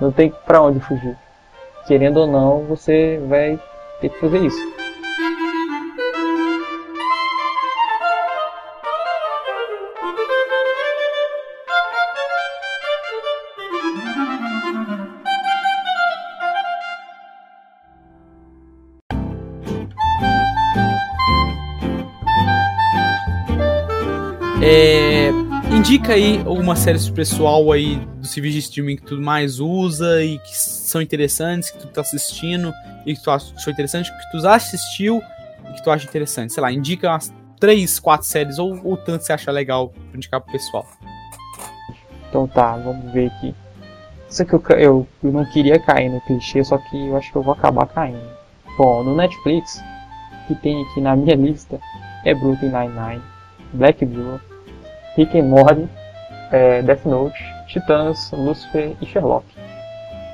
Não 0.00 0.10
tem 0.10 0.32
pra 0.46 0.62
onde 0.62 0.80
fugir. 0.80 1.16
Querendo 1.86 2.20
ou 2.20 2.26
não, 2.26 2.64
você 2.64 3.20
vai 3.28 3.60
ter 4.00 4.08
que 4.08 4.18
fazer 4.18 4.38
isso. 4.38 4.73
Indica 25.94 26.14
aí 26.14 26.42
algumas 26.44 26.80
séries 26.80 27.08
pessoal 27.08 27.70
aí 27.70 27.94
do 28.16 28.26
serviço 28.26 28.54
de 28.54 28.58
streaming 28.58 28.96
que 28.96 29.02
tu 29.02 29.20
mais 29.20 29.60
usa 29.60 30.24
e 30.24 30.40
que 30.40 30.56
são 30.56 31.00
interessantes, 31.00 31.70
que 31.70 31.78
tu 31.78 31.86
tá 31.86 32.00
assistindo 32.00 32.72
e 33.06 33.14
que 33.14 33.22
tu 33.22 33.30
achou 33.30 33.72
interessante, 33.72 34.10
que 34.10 34.30
tu 34.32 34.40
já 34.40 34.56
assistiu 34.56 35.22
e 35.70 35.72
que 35.72 35.84
tu 35.84 35.92
acha 35.92 36.04
interessante. 36.04 36.52
Sei 36.52 36.60
lá, 36.60 36.72
indica 36.72 37.08
umas 37.08 37.32
3, 37.60 38.00
4 38.00 38.26
séries 38.26 38.58
ou 38.58 38.74
o 38.84 38.96
tanto 38.96 39.22
você 39.22 39.32
acha 39.32 39.52
legal 39.52 39.90
pra 39.90 40.16
indicar 40.16 40.40
pro 40.40 40.50
pessoal. 40.50 40.84
Então 42.28 42.48
tá, 42.48 42.76
vamos 42.76 43.12
ver 43.12 43.28
aqui. 43.28 43.54
Isso 44.28 44.44
que 44.44 44.52
eu, 44.52 44.62
eu, 44.70 45.08
eu 45.22 45.32
não 45.32 45.44
queria 45.44 45.78
cair 45.78 46.08
no 46.08 46.20
clichê, 46.22 46.64
só 46.64 46.76
que 46.76 47.06
eu 47.06 47.16
acho 47.16 47.30
que 47.30 47.38
eu 47.38 47.42
vou 47.42 47.52
acabar 47.54 47.86
caindo. 47.86 48.28
Bom, 48.76 49.04
no 49.04 49.14
Netflix, 49.14 49.80
que 50.48 50.56
tem 50.56 50.84
aqui 50.86 51.00
na 51.00 51.14
minha 51.14 51.36
lista 51.38 51.78
é 52.24 52.34
Brooklyn 52.34 52.72
Nine-Nine, 52.72 53.22
Black 53.74 54.04
Mirror, 54.04 54.40
Rick 55.16 55.38
and 55.38 55.44
Morty, 55.44 55.88
é, 56.50 56.82
Death 56.82 57.04
Note, 57.04 57.38
Titãs, 57.66 58.30
Lucifer 58.32 58.96
e 59.00 59.06
Sherlock. 59.06 59.46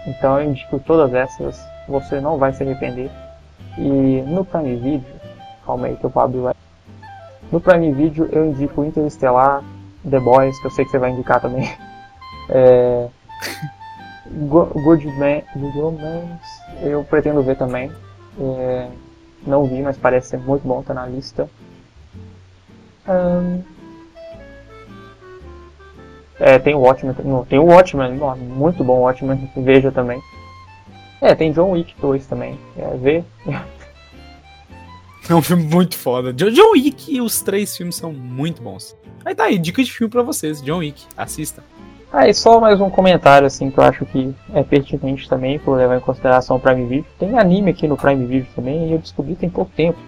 Então 0.07 0.40
eu 0.40 0.51
indico 0.51 0.78
todas 0.81 1.12
essas, 1.15 1.62
você 1.86 2.20
não 2.20 2.39
vai 2.39 2.52
se 2.52 2.62
arrepender. 2.62 3.11
E 3.78 4.23
no 4.27 4.44
Prime 4.44 4.77
Video, 4.77 5.20
calma 5.65 5.86
aí 5.86 5.97
que 5.97 6.07
o 6.07 6.11
Pablo 6.11 6.43
vai. 6.43 6.55
No 7.52 7.61
Prime 7.61 7.93
Video 7.93 8.28
eu 8.32 8.47
indico 8.47 8.85
Interestelar, 8.85 9.62
The 10.09 10.19
Boys, 10.19 10.59
que 10.61 10.66
eu 10.66 10.70
sei 10.70 10.85
que 10.85 10.90
você 10.90 10.98
vai 10.98 11.11
indicar 11.11 11.40
também. 11.40 11.70
É, 12.52 13.09
Good 14.27 15.07
Man, 15.07 15.43
Good 15.55 15.78
Romance, 15.78 16.62
eu 16.82 17.05
pretendo 17.05 17.44
ver 17.44 17.57
também. 17.57 17.93
É, 18.40 18.89
não 19.47 19.65
vi, 19.65 19.81
mas 19.82 19.97
parece 19.97 20.31
ser 20.31 20.39
muito 20.39 20.66
bom, 20.66 20.82
tá 20.82 20.93
na 20.93 21.07
lista. 21.07 21.48
Um, 23.09 23.62
é, 26.41 26.59
tem 26.59 26.75
o 26.75 26.81
Watchmen, 26.81 27.15
não, 27.23 27.45
tem 27.45 27.59
o 27.59 27.67
Watchmen, 27.67 28.19
muito 28.39 28.83
bom 28.83 28.99
o 28.99 29.03
Watchmen, 29.03 29.51
veja 29.57 29.93
também. 29.93 30.21
É, 31.21 31.35
tem 31.35 31.53
John 31.53 31.73
Wick 31.73 31.95
2 32.01 32.27
também, 32.27 32.59
é, 32.79 32.97
vê. 32.97 33.25
É 35.29 35.35
um 35.35 35.43
filme 35.43 35.62
muito 35.62 35.97
foda. 35.97 36.33
John 36.33 36.73
Wick 36.73 37.15
e 37.15 37.21
os 37.21 37.41
três 37.41 37.77
filmes 37.77 37.95
são 37.95 38.12
muito 38.12 38.61
bons. 38.62 38.97
Aí 39.25 39.33
tá 39.33 39.45
aí, 39.45 39.59
dica 39.59 39.85
de 39.85 39.93
filme 39.93 40.11
pra 40.11 40.23
vocês, 40.23 40.61
John 40.62 40.79
Wick, 40.79 41.07
assista. 41.17 41.62
Ah, 42.12 42.27
e 42.27 42.35
só 42.35 42.59
mais 42.59 42.81
um 42.81 42.91
comentário 42.91 43.47
assim 43.47 43.71
que 43.71 43.79
eu 43.79 43.85
acho 43.85 44.05
que 44.07 44.35
é 44.53 44.65
pertinente 44.65 45.29
também, 45.29 45.61
por 45.61 45.77
levar 45.77 45.97
em 45.97 46.01
consideração 46.01 46.57
o 46.57 46.61
Prime 46.61 46.85
Video. 46.87 47.07
Tem 47.19 47.39
anime 47.39 47.71
aqui 47.71 47.87
no 47.87 47.97
Prime 47.97 48.27
Video 48.27 48.49
também 48.57 48.89
e 48.89 48.93
eu 48.93 48.99
descobri 48.99 49.37
tem 49.37 49.49
pouco 49.49 49.71
tempo. 49.77 49.99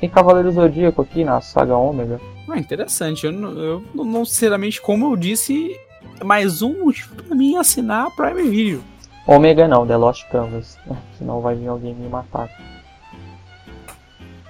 Tem 0.00 0.08
Cavaleiro 0.08 0.50
Zodíaco 0.50 1.02
aqui 1.02 1.22
na 1.22 1.40
saga 1.40 1.76
Ômega. 1.76 2.18
Ah, 2.48 2.58
interessante. 2.58 3.26
Eu, 3.26 3.32
eu 3.32 3.82
não, 3.94 4.24
sinceramente, 4.24 4.80
como 4.80 5.06
eu 5.06 5.16
disse, 5.16 5.78
mais 6.24 6.62
um 6.62 6.84
motivo 6.84 7.14
pra 7.22 7.34
mim 7.34 7.56
assinar 7.56 8.06
a 8.06 8.10
Prime 8.10 8.48
Video. 8.48 8.84
Ômega 9.26 9.68
não, 9.68 9.86
The 9.86 9.96
Lost 9.96 10.28
Canvas. 10.28 10.78
Senão 11.18 11.40
vai 11.40 11.54
vir 11.54 11.68
alguém 11.68 11.94
me 11.94 12.08
matar. 12.08 12.48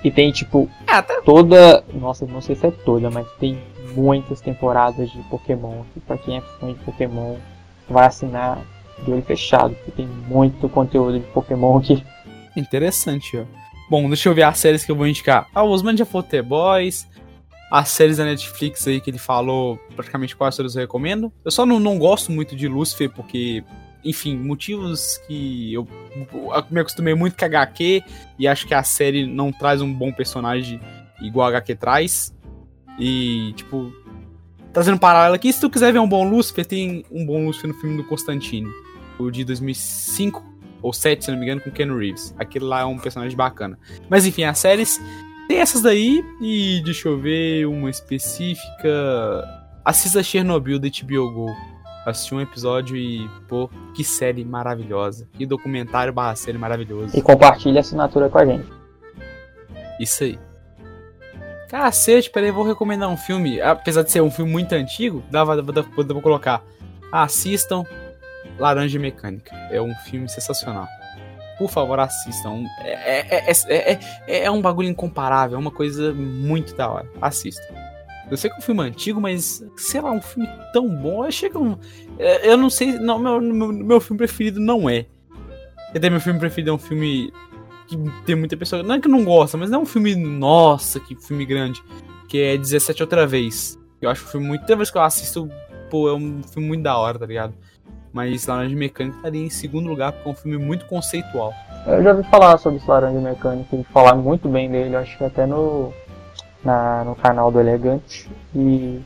E 0.03 0.11
tem 0.11 0.33
tipo 0.33 0.69
é, 0.87 1.01
toda. 1.23 1.85
Nossa, 1.95 2.27
não 2.27 2.41
sei 2.41 2.57
se 2.57 2.67
é 2.67 2.71
toda, 2.71 3.09
mas 3.11 3.27
tem 3.39 3.59
muitas 3.95 4.41
temporadas 4.41 5.11
de 5.11 5.19
Pokémon. 5.25 5.83
E 5.97 6.01
pra 6.01 6.19
quem 6.19 6.39
é 6.39 6.41
fã 6.41 6.73
de 6.73 6.79
Pokémon, 6.81 7.37
vai 7.89 8.07
assinar 8.07 8.59
de 9.05 9.13
olho 9.13 9.23
fechado, 9.23 9.75
porque 9.75 9.91
tem 9.93 10.07
muito 10.07 10.69
conteúdo 10.69 11.21
de 11.21 11.27
Pokémon 11.27 11.79
aqui. 11.79 12.05
Interessante, 12.57 13.39
ó. 13.39 13.45
Bom, 13.89 14.09
deixa 14.09 14.29
eu 14.29 14.35
ver 14.35 14.45
as 14.45 14.59
séries 14.59 14.85
que 14.85 14.91
eu 14.91 14.97
vou 14.97 15.07
indicar. 15.07 15.47
Ah, 15.55 15.63
os 15.63 15.83
Man 15.83 15.97
já 15.97 16.05
falou 16.05 16.27
The 16.27 16.43
Boys. 16.43 17.07
As 17.73 17.89
séries 17.89 18.19
da 18.19 18.27
Netflix 18.27 18.87
aí 18.87 19.01
que 19.01 19.09
ele 19.09 19.17
falou, 19.17 19.81
praticamente 19.97 20.37
quase 20.37 20.59
todas 20.59 20.77
eu 20.77 20.83
recomendo. 20.83 21.33
Eu 21.43 21.51
só 21.51 21.65
não, 21.65 21.81
não 21.81 21.99
gosto 21.99 22.31
muito 22.31 22.55
de 22.55 22.69
Lucifer, 22.69 23.09
porque, 23.09 23.65
enfim, 24.05 24.37
motivos 24.37 25.17
que 25.27 25.73
eu, 25.73 25.89
me 26.71 26.81
acostumei 26.81 27.15
muito 27.15 27.35
com 27.35 27.47
HQ 27.47 28.03
e 28.39 28.47
acho 28.47 28.67
que 28.67 28.75
a 28.75 28.83
série 28.83 29.27
não 29.27 29.51
traz 29.51 29.81
um 29.81 29.91
bom 29.91 30.13
personagem 30.13 30.79
igual 31.23 31.47
a 31.47 31.49
HQ 31.49 31.75
traz. 31.77 32.37
E, 32.99 33.55
tipo, 33.55 33.91
trazendo 34.71 34.97
um 34.97 34.99
paralelo 34.99 35.35
aqui, 35.35 35.51
se 35.51 35.59
tu 35.59 35.71
quiser 35.71 35.95
ver 35.95 35.99
um 35.99 36.07
bom 36.07 36.29
Lucifer, 36.29 36.67
tem 36.67 37.07
um 37.11 37.25
bom 37.25 37.47
Lucifer 37.47 37.73
no 37.73 37.81
filme 37.81 37.97
do 37.97 38.05
Constantine, 38.05 38.69
o 39.19 39.31
de 39.31 39.47
2005, 39.47 40.45
ou 40.83 40.93
7, 40.93 41.25
se 41.25 41.31
não 41.31 41.39
me 41.39 41.47
engano, 41.47 41.63
com 41.63 41.71
Ken 41.71 41.87
Reeves. 41.87 42.35
Aquele 42.39 42.67
lá 42.67 42.81
é 42.81 42.85
um 42.85 42.99
personagem 42.99 43.35
bacana. 43.35 43.79
Mas 44.11 44.27
enfim, 44.27 44.45
as 44.45 44.59
séries 44.59 45.01
tem 45.53 45.61
essas 45.61 45.83
daí 45.83 46.25
e 46.41 46.81
deixa 46.83 47.09
eu 47.09 47.19
ver 47.19 47.67
uma 47.67 47.91
específica. 47.91 49.45
Assista 49.85 50.23
Chernobyl 50.23 50.79
da 50.79 50.89
HBO 50.89 51.31
Go. 51.31 51.47
Assisti 52.07 52.35
um 52.35 52.41
episódio 52.41 52.97
e, 52.97 53.29
pô, 53.49 53.69
que 53.95 54.03
série 54.03 54.47
maravilhosa. 54.47 55.29
Que 55.35 55.45
documentário 55.45 56.11
barra 56.11 56.35
série 56.35 56.57
maravilhoso. 56.57 57.17
E 57.17 57.21
compartilhe 57.21 57.77
a 57.77 57.81
assinatura 57.81 58.31
com 58.31 58.39
a 58.39 58.47
gente. 58.47 58.67
Isso 60.01 60.25
aí. 60.25 60.39
Cacete, 61.69 62.31
peraí, 62.31 62.51
vou 62.51 62.65
recomendar 62.65 63.11
um 63.11 63.17
filme. 63.17 63.61
Apesar 63.61 64.03
de 64.03 64.11
ser 64.11 64.23
um 64.23 64.31
filme 64.31 64.51
muito 64.51 64.73
antigo, 64.73 65.23
dá, 65.31 65.45
dá, 65.45 65.57
dá, 65.57 65.83
dá 65.83 65.83
pra 65.83 66.23
colocar. 66.23 66.63
Assistam 67.13 67.85
Laranja 68.59 68.99
Mecânica. 68.99 69.55
É 69.71 69.83
um 69.83 69.95
filme 69.97 70.31
sensacional. 70.31 70.89
Por 71.63 71.71
favor, 71.71 72.01
assistam. 72.01 72.65
É, 72.81 73.37
é, 73.37 73.53
é, 73.69 74.01
é, 74.27 74.51
um 74.51 74.61
bagulho 74.61 74.89
incomparável, 74.89 75.57
é 75.57 75.61
uma 75.61 75.71
coisa 75.71 76.13
muito 76.13 76.75
da 76.75 76.91
hora. 76.91 77.09
Assistam. 77.21 77.73
Eu 78.29 78.37
sei 78.37 78.51
que 78.51 78.57
é 78.57 78.59
um 78.59 78.63
filme 78.63 78.83
antigo, 78.83 79.21
mas, 79.21 79.65
sei 79.77 80.01
lá, 80.01 80.11
um 80.11 80.21
filme 80.21 80.49
tão 80.73 80.89
bom. 80.89 81.31
Chega 81.31 81.61
um. 81.61 81.79
Eu 82.43 82.57
não 82.57 82.69
sei. 82.69 82.99
Não, 82.99 83.17
meu, 83.17 83.41
meu, 83.41 83.73
meu 83.73 84.01
filme 84.01 84.19
preferido 84.19 84.59
não 84.59 84.91
é. 84.91 85.07
Até 85.95 86.11
meu 86.11 86.21
filme 86.21 86.41
preferido 86.41 86.71
é 86.71 86.73
um 86.73 86.79
filme 86.79 87.33
que 87.87 87.97
tem 88.27 88.35
muita 88.35 88.57
pessoa. 88.57 88.83
Não 88.83 88.97
é 88.97 89.01
que 89.01 89.07
não 89.07 89.25
gosta, 89.25 89.57
mas 89.57 89.71
não 89.71 89.81
é 89.81 89.83
um 89.83 89.87
filme. 89.87 90.17
Nossa, 90.17 90.99
que 90.99 91.15
filme 91.15 91.47
grande. 91.47 91.81
Que 92.29 92.41
é 92.41 92.57
17 92.57 93.05
outra 93.05 93.25
vez. 93.25 93.79
Eu 94.01 94.11
acho 94.11 94.25
um 94.25 94.29
filme 94.29 94.47
muito. 94.49 94.63
Toda 94.63 94.77
vez 94.77 94.91
que 94.91 94.99
eu 94.99 95.03
assisto, 95.03 95.49
pô, 95.89 96.09
é 96.09 96.13
um 96.13 96.43
filme 96.43 96.67
muito 96.67 96.83
da 96.83 96.97
hora, 96.97 97.21
tá 97.21 97.27
ligado? 97.27 97.55
Mas 98.13 98.47
Laranja 98.47 98.77
Mecânica 98.77 99.17
estaria 99.17 99.47
em 99.47 99.51
segundo 99.51 99.89
lugar 99.89 100.13
porque 100.13 100.29
é 100.29 100.33
um 100.33 100.35
filme 100.35 100.59
muito 100.59 100.87
conceitual. 100.87 101.53
Eu 101.87 102.03
já 102.03 102.13
ouvi 102.13 102.29
falar 102.29 102.59
sobre 102.59 102.79
esse 102.79 102.89
Laranja 102.89 103.21
Mecânica 103.21 103.75
e 103.75 103.85
falar 103.85 104.15
muito 104.15 104.49
bem 104.49 104.71
dele, 104.71 104.95
acho 104.95 105.17
que 105.17 105.25
até 105.25 105.47
no, 105.47 105.93
na, 106.65 107.05
no 107.05 107.15
canal 107.17 107.51
do 107.51 107.59
Elegante. 107.59 108.31
E 108.55 109.01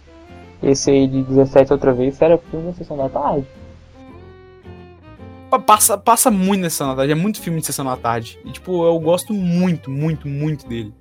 esse 0.62 0.90
aí 0.90 1.06
de 1.06 1.22
17 1.22 1.72
outra 1.72 1.92
vez 1.92 2.20
era 2.20 2.38
filme 2.38 2.66
na 2.66 2.72
sessão 2.74 2.96
da 2.96 3.08
tarde. 3.08 3.46
Passa, 5.64 5.96
passa 5.96 6.30
muito 6.30 6.62
na 6.62 6.70
sessão 6.70 6.88
da 6.88 6.96
tarde, 6.96 7.12
é 7.12 7.14
muito 7.14 7.40
filme 7.40 7.60
de 7.60 7.66
sessão 7.66 7.84
da 7.84 7.96
tarde. 7.96 8.38
E 8.44 8.50
tipo, 8.50 8.84
eu 8.84 8.98
gosto 8.98 9.32
muito, 9.32 9.90
muito, 9.90 10.28
muito 10.28 10.68
dele. 10.68 10.92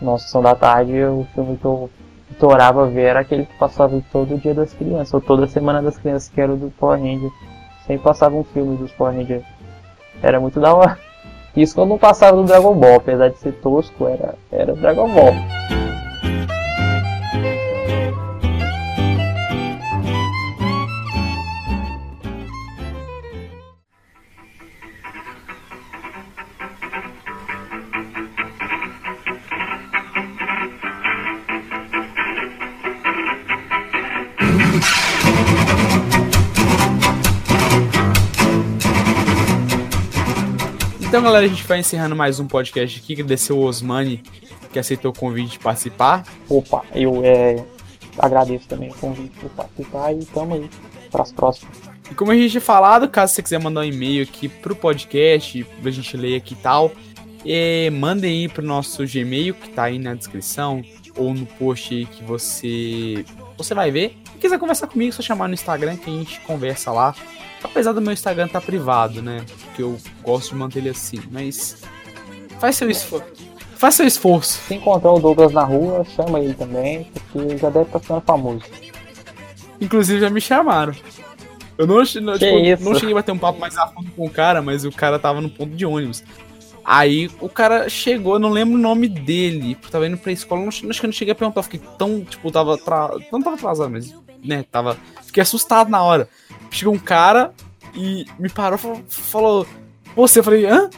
Nossa, 0.00 0.24
sessão 0.24 0.42
da 0.42 0.54
tarde 0.54 0.96
é 0.96 1.08
o 1.08 1.26
filme 1.34 1.56
que 1.56 1.64
eu 1.64 1.88
adorava 2.42 2.86
ver 2.86 3.02
era 3.02 3.20
aquele 3.20 3.46
que 3.46 3.56
passava 3.56 4.02
todo 4.10 4.38
dia 4.38 4.52
das 4.52 4.72
crianças, 4.72 5.14
ou 5.14 5.20
toda 5.20 5.46
semana 5.46 5.80
das 5.80 5.96
crianças, 5.96 6.28
que 6.28 6.40
era 6.40 6.52
o 6.52 6.56
do 6.56 6.70
Power 6.70 6.98
Ranger. 7.00 7.30
Sempre 7.86 8.02
passava 8.02 8.34
um 8.34 8.44
filme 8.44 8.76
dos 8.76 8.90
Power 8.92 9.14
Ranger. 9.14 9.42
Era 10.20 10.40
muito 10.40 10.60
da 10.60 10.74
hora. 10.74 10.98
Isso 11.56 11.74
quando 11.74 11.90
não 11.90 11.98
passava 11.98 12.36
do 12.36 12.44
Dragon 12.44 12.74
Ball, 12.74 12.96
apesar 12.96 13.28
de 13.28 13.38
ser 13.38 13.52
tosco, 13.60 14.08
era, 14.08 14.34
era 14.50 14.74
Dragon 14.74 15.08
Ball. 15.12 15.34
Então, 41.12 41.22
galera, 41.22 41.44
a 41.44 41.48
gente 41.48 41.62
vai 41.64 41.78
encerrando 41.78 42.16
mais 42.16 42.40
um 42.40 42.46
podcast 42.46 42.98
aqui. 42.98 43.12
Agradecer 43.12 43.52
o 43.52 43.58
Osmani 43.58 44.22
que 44.72 44.78
aceitou 44.78 45.10
o 45.10 45.14
convite 45.14 45.50
de 45.50 45.58
participar. 45.58 46.24
Opa, 46.48 46.82
eu 46.94 47.20
é, 47.22 47.62
agradeço 48.18 48.66
também 48.66 48.88
o 48.88 48.94
convite 48.94 49.28
por 49.38 49.50
participar 49.50 50.14
e 50.14 50.24
tamo 50.24 50.54
aí 50.54 50.70
para 51.10 51.20
as 51.20 51.30
próximas. 51.30 51.76
E 52.10 52.14
como 52.14 52.32
a 52.32 52.34
gente 52.34 52.52
tinha 52.52 52.62
falado, 52.62 53.10
caso 53.10 53.34
você 53.34 53.42
quiser 53.42 53.60
mandar 53.60 53.82
um 53.82 53.84
e-mail 53.84 54.22
aqui 54.22 54.48
pro 54.48 54.74
podcast, 54.74 55.62
pra 55.82 55.90
gente 55.90 56.16
ler 56.16 56.36
aqui 56.36 56.54
e 56.54 56.56
tal, 56.56 56.90
é, 57.44 57.90
mandem 57.90 58.44
aí 58.44 58.48
pro 58.48 58.64
nosso 58.64 59.04
Gmail, 59.06 59.52
que 59.52 59.68
tá 59.68 59.82
aí 59.82 59.98
na 59.98 60.14
descrição, 60.14 60.82
ou 61.14 61.34
no 61.34 61.44
post 61.44 61.92
aí 61.92 62.06
que 62.06 62.24
você, 62.24 63.22
você 63.58 63.74
vai 63.74 63.90
ver. 63.90 64.16
Se 64.32 64.38
quiser 64.38 64.58
conversar 64.58 64.86
comigo, 64.86 65.10
é 65.10 65.12
só 65.12 65.20
chamar 65.20 65.46
no 65.46 65.52
Instagram 65.52 65.94
que 65.98 66.08
a 66.08 66.14
gente 66.14 66.40
conversa 66.40 66.90
lá. 66.90 67.14
Apesar 67.62 67.92
do 67.92 68.00
meu 68.00 68.12
Instagram 68.12 68.46
estar 68.46 68.60
tá 68.60 68.66
privado, 68.66 69.22
né? 69.22 69.44
Porque 69.64 69.82
eu 69.82 69.98
gosto 70.22 70.50
de 70.50 70.56
manter 70.56 70.80
ele 70.80 70.90
assim. 70.90 71.20
Mas 71.30 71.82
faz 72.58 72.76
seu 72.76 72.90
esforço. 72.90 73.26
Faz 73.76 73.94
seu 73.94 74.06
esforço. 74.06 74.60
Se 74.66 74.74
encontrar 74.74 75.12
o 75.12 75.18
Douglas 75.18 75.52
na 75.52 75.64
rua, 75.64 76.04
chama 76.04 76.40
ele 76.40 76.54
também, 76.54 77.04
porque 77.32 77.56
já 77.56 77.70
deve 77.70 77.86
estar 77.86 77.98
ficando 77.98 78.20
famoso. 78.20 78.62
Inclusive 79.80 80.20
já 80.20 80.30
me 80.30 80.40
chamaram. 80.40 80.94
Eu 81.76 81.86
não, 81.86 81.96
não, 81.96 82.04
tipo, 82.04 82.84
não 82.84 82.94
cheguei 82.94 83.12
a 83.12 83.16
bater 83.16 83.32
um 83.32 83.38
papo 83.38 83.58
mais 83.58 83.76
a 83.76 83.88
fundo 83.88 84.10
com 84.12 84.26
o 84.26 84.30
cara, 84.30 84.62
mas 84.62 84.84
o 84.84 84.92
cara 84.92 85.18
tava 85.18 85.40
no 85.40 85.50
ponto 85.50 85.74
de 85.74 85.84
ônibus. 85.84 86.22
Aí 86.84 87.30
o 87.40 87.48
cara 87.48 87.88
chegou, 87.88 88.34
eu 88.34 88.38
não 88.38 88.50
lembro 88.50 88.74
o 88.74 88.78
nome 88.80 89.08
dele, 89.08 89.76
tava 89.90 90.06
indo 90.06 90.16
pra 90.18 90.32
escola, 90.32 90.60
não, 90.60 90.68
acho 90.68 90.80
que 90.80 90.86
eu 90.86 91.08
não 91.08 91.12
cheguei 91.12 91.32
a 91.32 91.34
perguntar, 91.34 91.62
fiquei 91.62 91.80
tão, 91.96 92.24
tipo, 92.24 92.50
tava. 92.50 92.76
Tra... 92.76 93.10
Não 93.32 93.42
tava 93.42 93.56
atrasado, 93.56 93.90
mas, 93.90 94.14
né, 94.44 94.64
tava. 94.70 94.96
Fiquei 95.22 95.42
assustado 95.42 95.88
na 95.88 96.02
hora 96.02 96.28
chegou 96.76 96.94
um 96.94 96.98
cara 96.98 97.52
e 97.94 98.26
me 98.38 98.48
parou 98.48 98.78
e 98.78 99.12
falou, 99.12 99.66
Você, 100.16 100.40
eu 100.40 100.44
falei, 100.44 100.66
hã? 100.66 100.90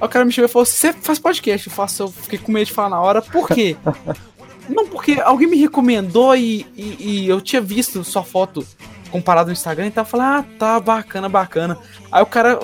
Aí 0.00 0.06
o 0.06 0.08
cara 0.08 0.24
me 0.24 0.32
chegou 0.32 0.48
e 0.48 0.52
falou: 0.52 0.66
Você 0.66 0.92
faz 0.92 1.18
podcast? 1.18 1.66
Eu 1.66 1.72
faço, 1.72 2.02
eu 2.04 2.08
fiquei 2.08 2.38
com 2.38 2.52
medo 2.52 2.66
de 2.66 2.72
falar 2.72 2.90
na 2.90 3.00
hora, 3.00 3.20
por 3.20 3.48
quê? 3.48 3.76
Não, 4.68 4.86
porque 4.86 5.18
alguém 5.20 5.48
me 5.48 5.56
recomendou 5.56 6.36
e, 6.36 6.66
e, 6.76 6.96
e, 7.00 7.28
eu 7.28 7.40
tinha 7.40 7.60
visto 7.60 8.04
sua 8.04 8.22
foto 8.22 8.66
comparada 9.10 9.46
no 9.46 9.52
Instagram 9.52 9.86
e 9.86 9.90
tava 9.90 10.06
falando, 10.06 10.26
ah, 10.26 10.44
tá, 10.58 10.78
bacana, 10.78 11.26
bacana. 11.26 11.78
Aí 12.12 12.22
o 12.22 12.26
cara 12.26 12.58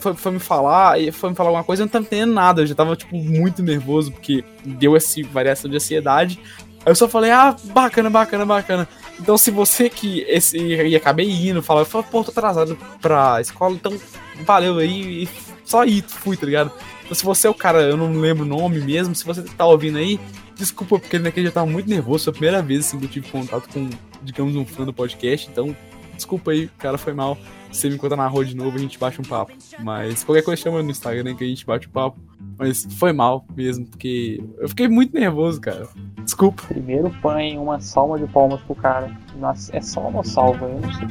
foi, 0.00 0.14
foi 0.14 0.32
me 0.32 0.40
falar, 0.40 1.00
e 1.00 1.12
foi 1.12 1.30
me 1.30 1.36
falar 1.36 1.50
alguma 1.50 1.62
coisa, 1.62 1.82
eu 1.82 1.84
não 1.84 1.92
tava 1.92 2.04
entendendo 2.04 2.34
nada, 2.34 2.62
eu 2.62 2.66
já 2.66 2.74
tava, 2.74 2.96
tipo, 2.96 3.16
muito 3.16 3.62
nervoso, 3.62 4.10
porque 4.10 4.44
deu 4.64 4.96
essa 4.96 5.22
variação 5.30 5.70
de 5.70 5.76
ansiedade. 5.76 6.40
Aí 6.84 6.90
eu 6.90 6.96
só 6.96 7.08
falei, 7.08 7.30
ah, 7.30 7.54
bacana, 7.66 8.10
bacana, 8.10 8.44
bacana. 8.44 8.88
Então, 9.20 9.38
se 9.38 9.50
você 9.50 9.88
que 9.88 10.20
esse, 10.28 10.58
e 10.58 10.96
acabei 10.96 11.30
indo, 11.30 11.62
falar, 11.62 11.82
eu 11.82 11.86
falei, 11.86 12.06
pô, 12.10 12.24
tô 12.24 12.30
atrasado 12.30 12.76
pra 13.00 13.40
escola, 13.40 13.74
então 13.74 13.96
valeu 14.44 14.78
aí, 14.78 15.24
e 15.24 15.28
só 15.64 15.84
ir, 15.84 16.02
fui, 16.02 16.36
tá 16.36 16.44
ligado? 16.46 16.72
Então, 17.04 17.14
se 17.14 17.24
você 17.24 17.46
é 17.46 17.50
o 17.50 17.54
cara, 17.54 17.82
eu 17.82 17.96
não 17.96 18.12
lembro 18.12 18.44
o 18.44 18.48
nome 18.48 18.80
mesmo, 18.80 19.14
se 19.14 19.24
você 19.24 19.42
tá 19.42 19.64
ouvindo 19.66 19.98
aí, 19.98 20.18
desculpa, 20.56 20.98
porque 20.98 21.18
naquele 21.18 21.44
dia 21.44 21.50
eu 21.50 21.54
tava 21.54 21.66
muito 21.66 21.88
nervoso, 21.88 22.24
foi 22.24 22.30
a 22.30 22.34
primeira 22.34 22.62
vez 22.62 22.86
assim, 22.86 22.98
que 22.98 23.04
eu 23.04 23.10
tive 23.10 23.30
contato 23.30 23.68
com, 23.68 23.88
digamos, 24.22 24.56
um 24.56 24.64
fã 24.64 24.84
do 24.84 24.92
podcast, 24.92 25.48
então 25.50 25.76
desculpa 26.14 26.50
aí, 26.50 26.68
cara, 26.78 26.96
foi 26.96 27.12
mal. 27.12 27.36
Se 27.70 27.80
você 27.80 27.88
me 27.88 27.96
encontrar 27.96 28.16
na 28.16 28.26
rua 28.26 28.44
de 28.44 28.54
novo, 28.56 28.76
a 28.76 28.80
gente 28.80 28.98
bate 28.98 29.20
um 29.20 29.24
papo. 29.24 29.52
Mas 29.80 30.22
qualquer 30.22 30.42
coisa 30.42 30.62
chama 30.62 30.82
no 30.82 30.90
Instagram 30.90 31.34
que 31.34 31.44
a 31.44 31.46
gente 31.46 31.66
bate 31.66 31.88
um 31.88 31.90
papo. 31.90 32.18
Mas 32.56 32.86
foi 32.98 33.12
mal 33.12 33.44
mesmo, 33.56 33.86
porque 33.86 34.42
eu 34.58 34.68
fiquei 34.68 34.86
muito 34.86 35.12
nervoso, 35.12 35.60
cara. 35.60 35.88
Desculpa. 36.22 36.62
Primeiro 36.68 37.10
põe 37.20 37.58
uma 37.58 37.80
salva 37.80 38.18
de 38.18 38.26
palmas 38.32 38.60
pro 38.62 38.76
cara. 38.76 39.10
Nossa, 39.36 39.76
é 39.76 39.80
só 39.80 40.08
uma 40.08 40.22
salva, 40.22 40.66
eu 40.66 40.80
não 40.80 40.92
sei. 40.92 41.08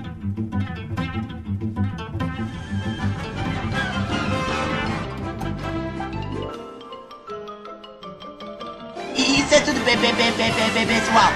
Isso 9.15 9.53
é 9.53 9.59
tudo 9.61 9.83
bem, 9.83 9.97
bem, 9.97 10.15
bem, 10.15 10.31
bem, 10.31 10.53
bem, 10.53 10.73
bem, 10.73 10.87
pessoal. 10.87 11.31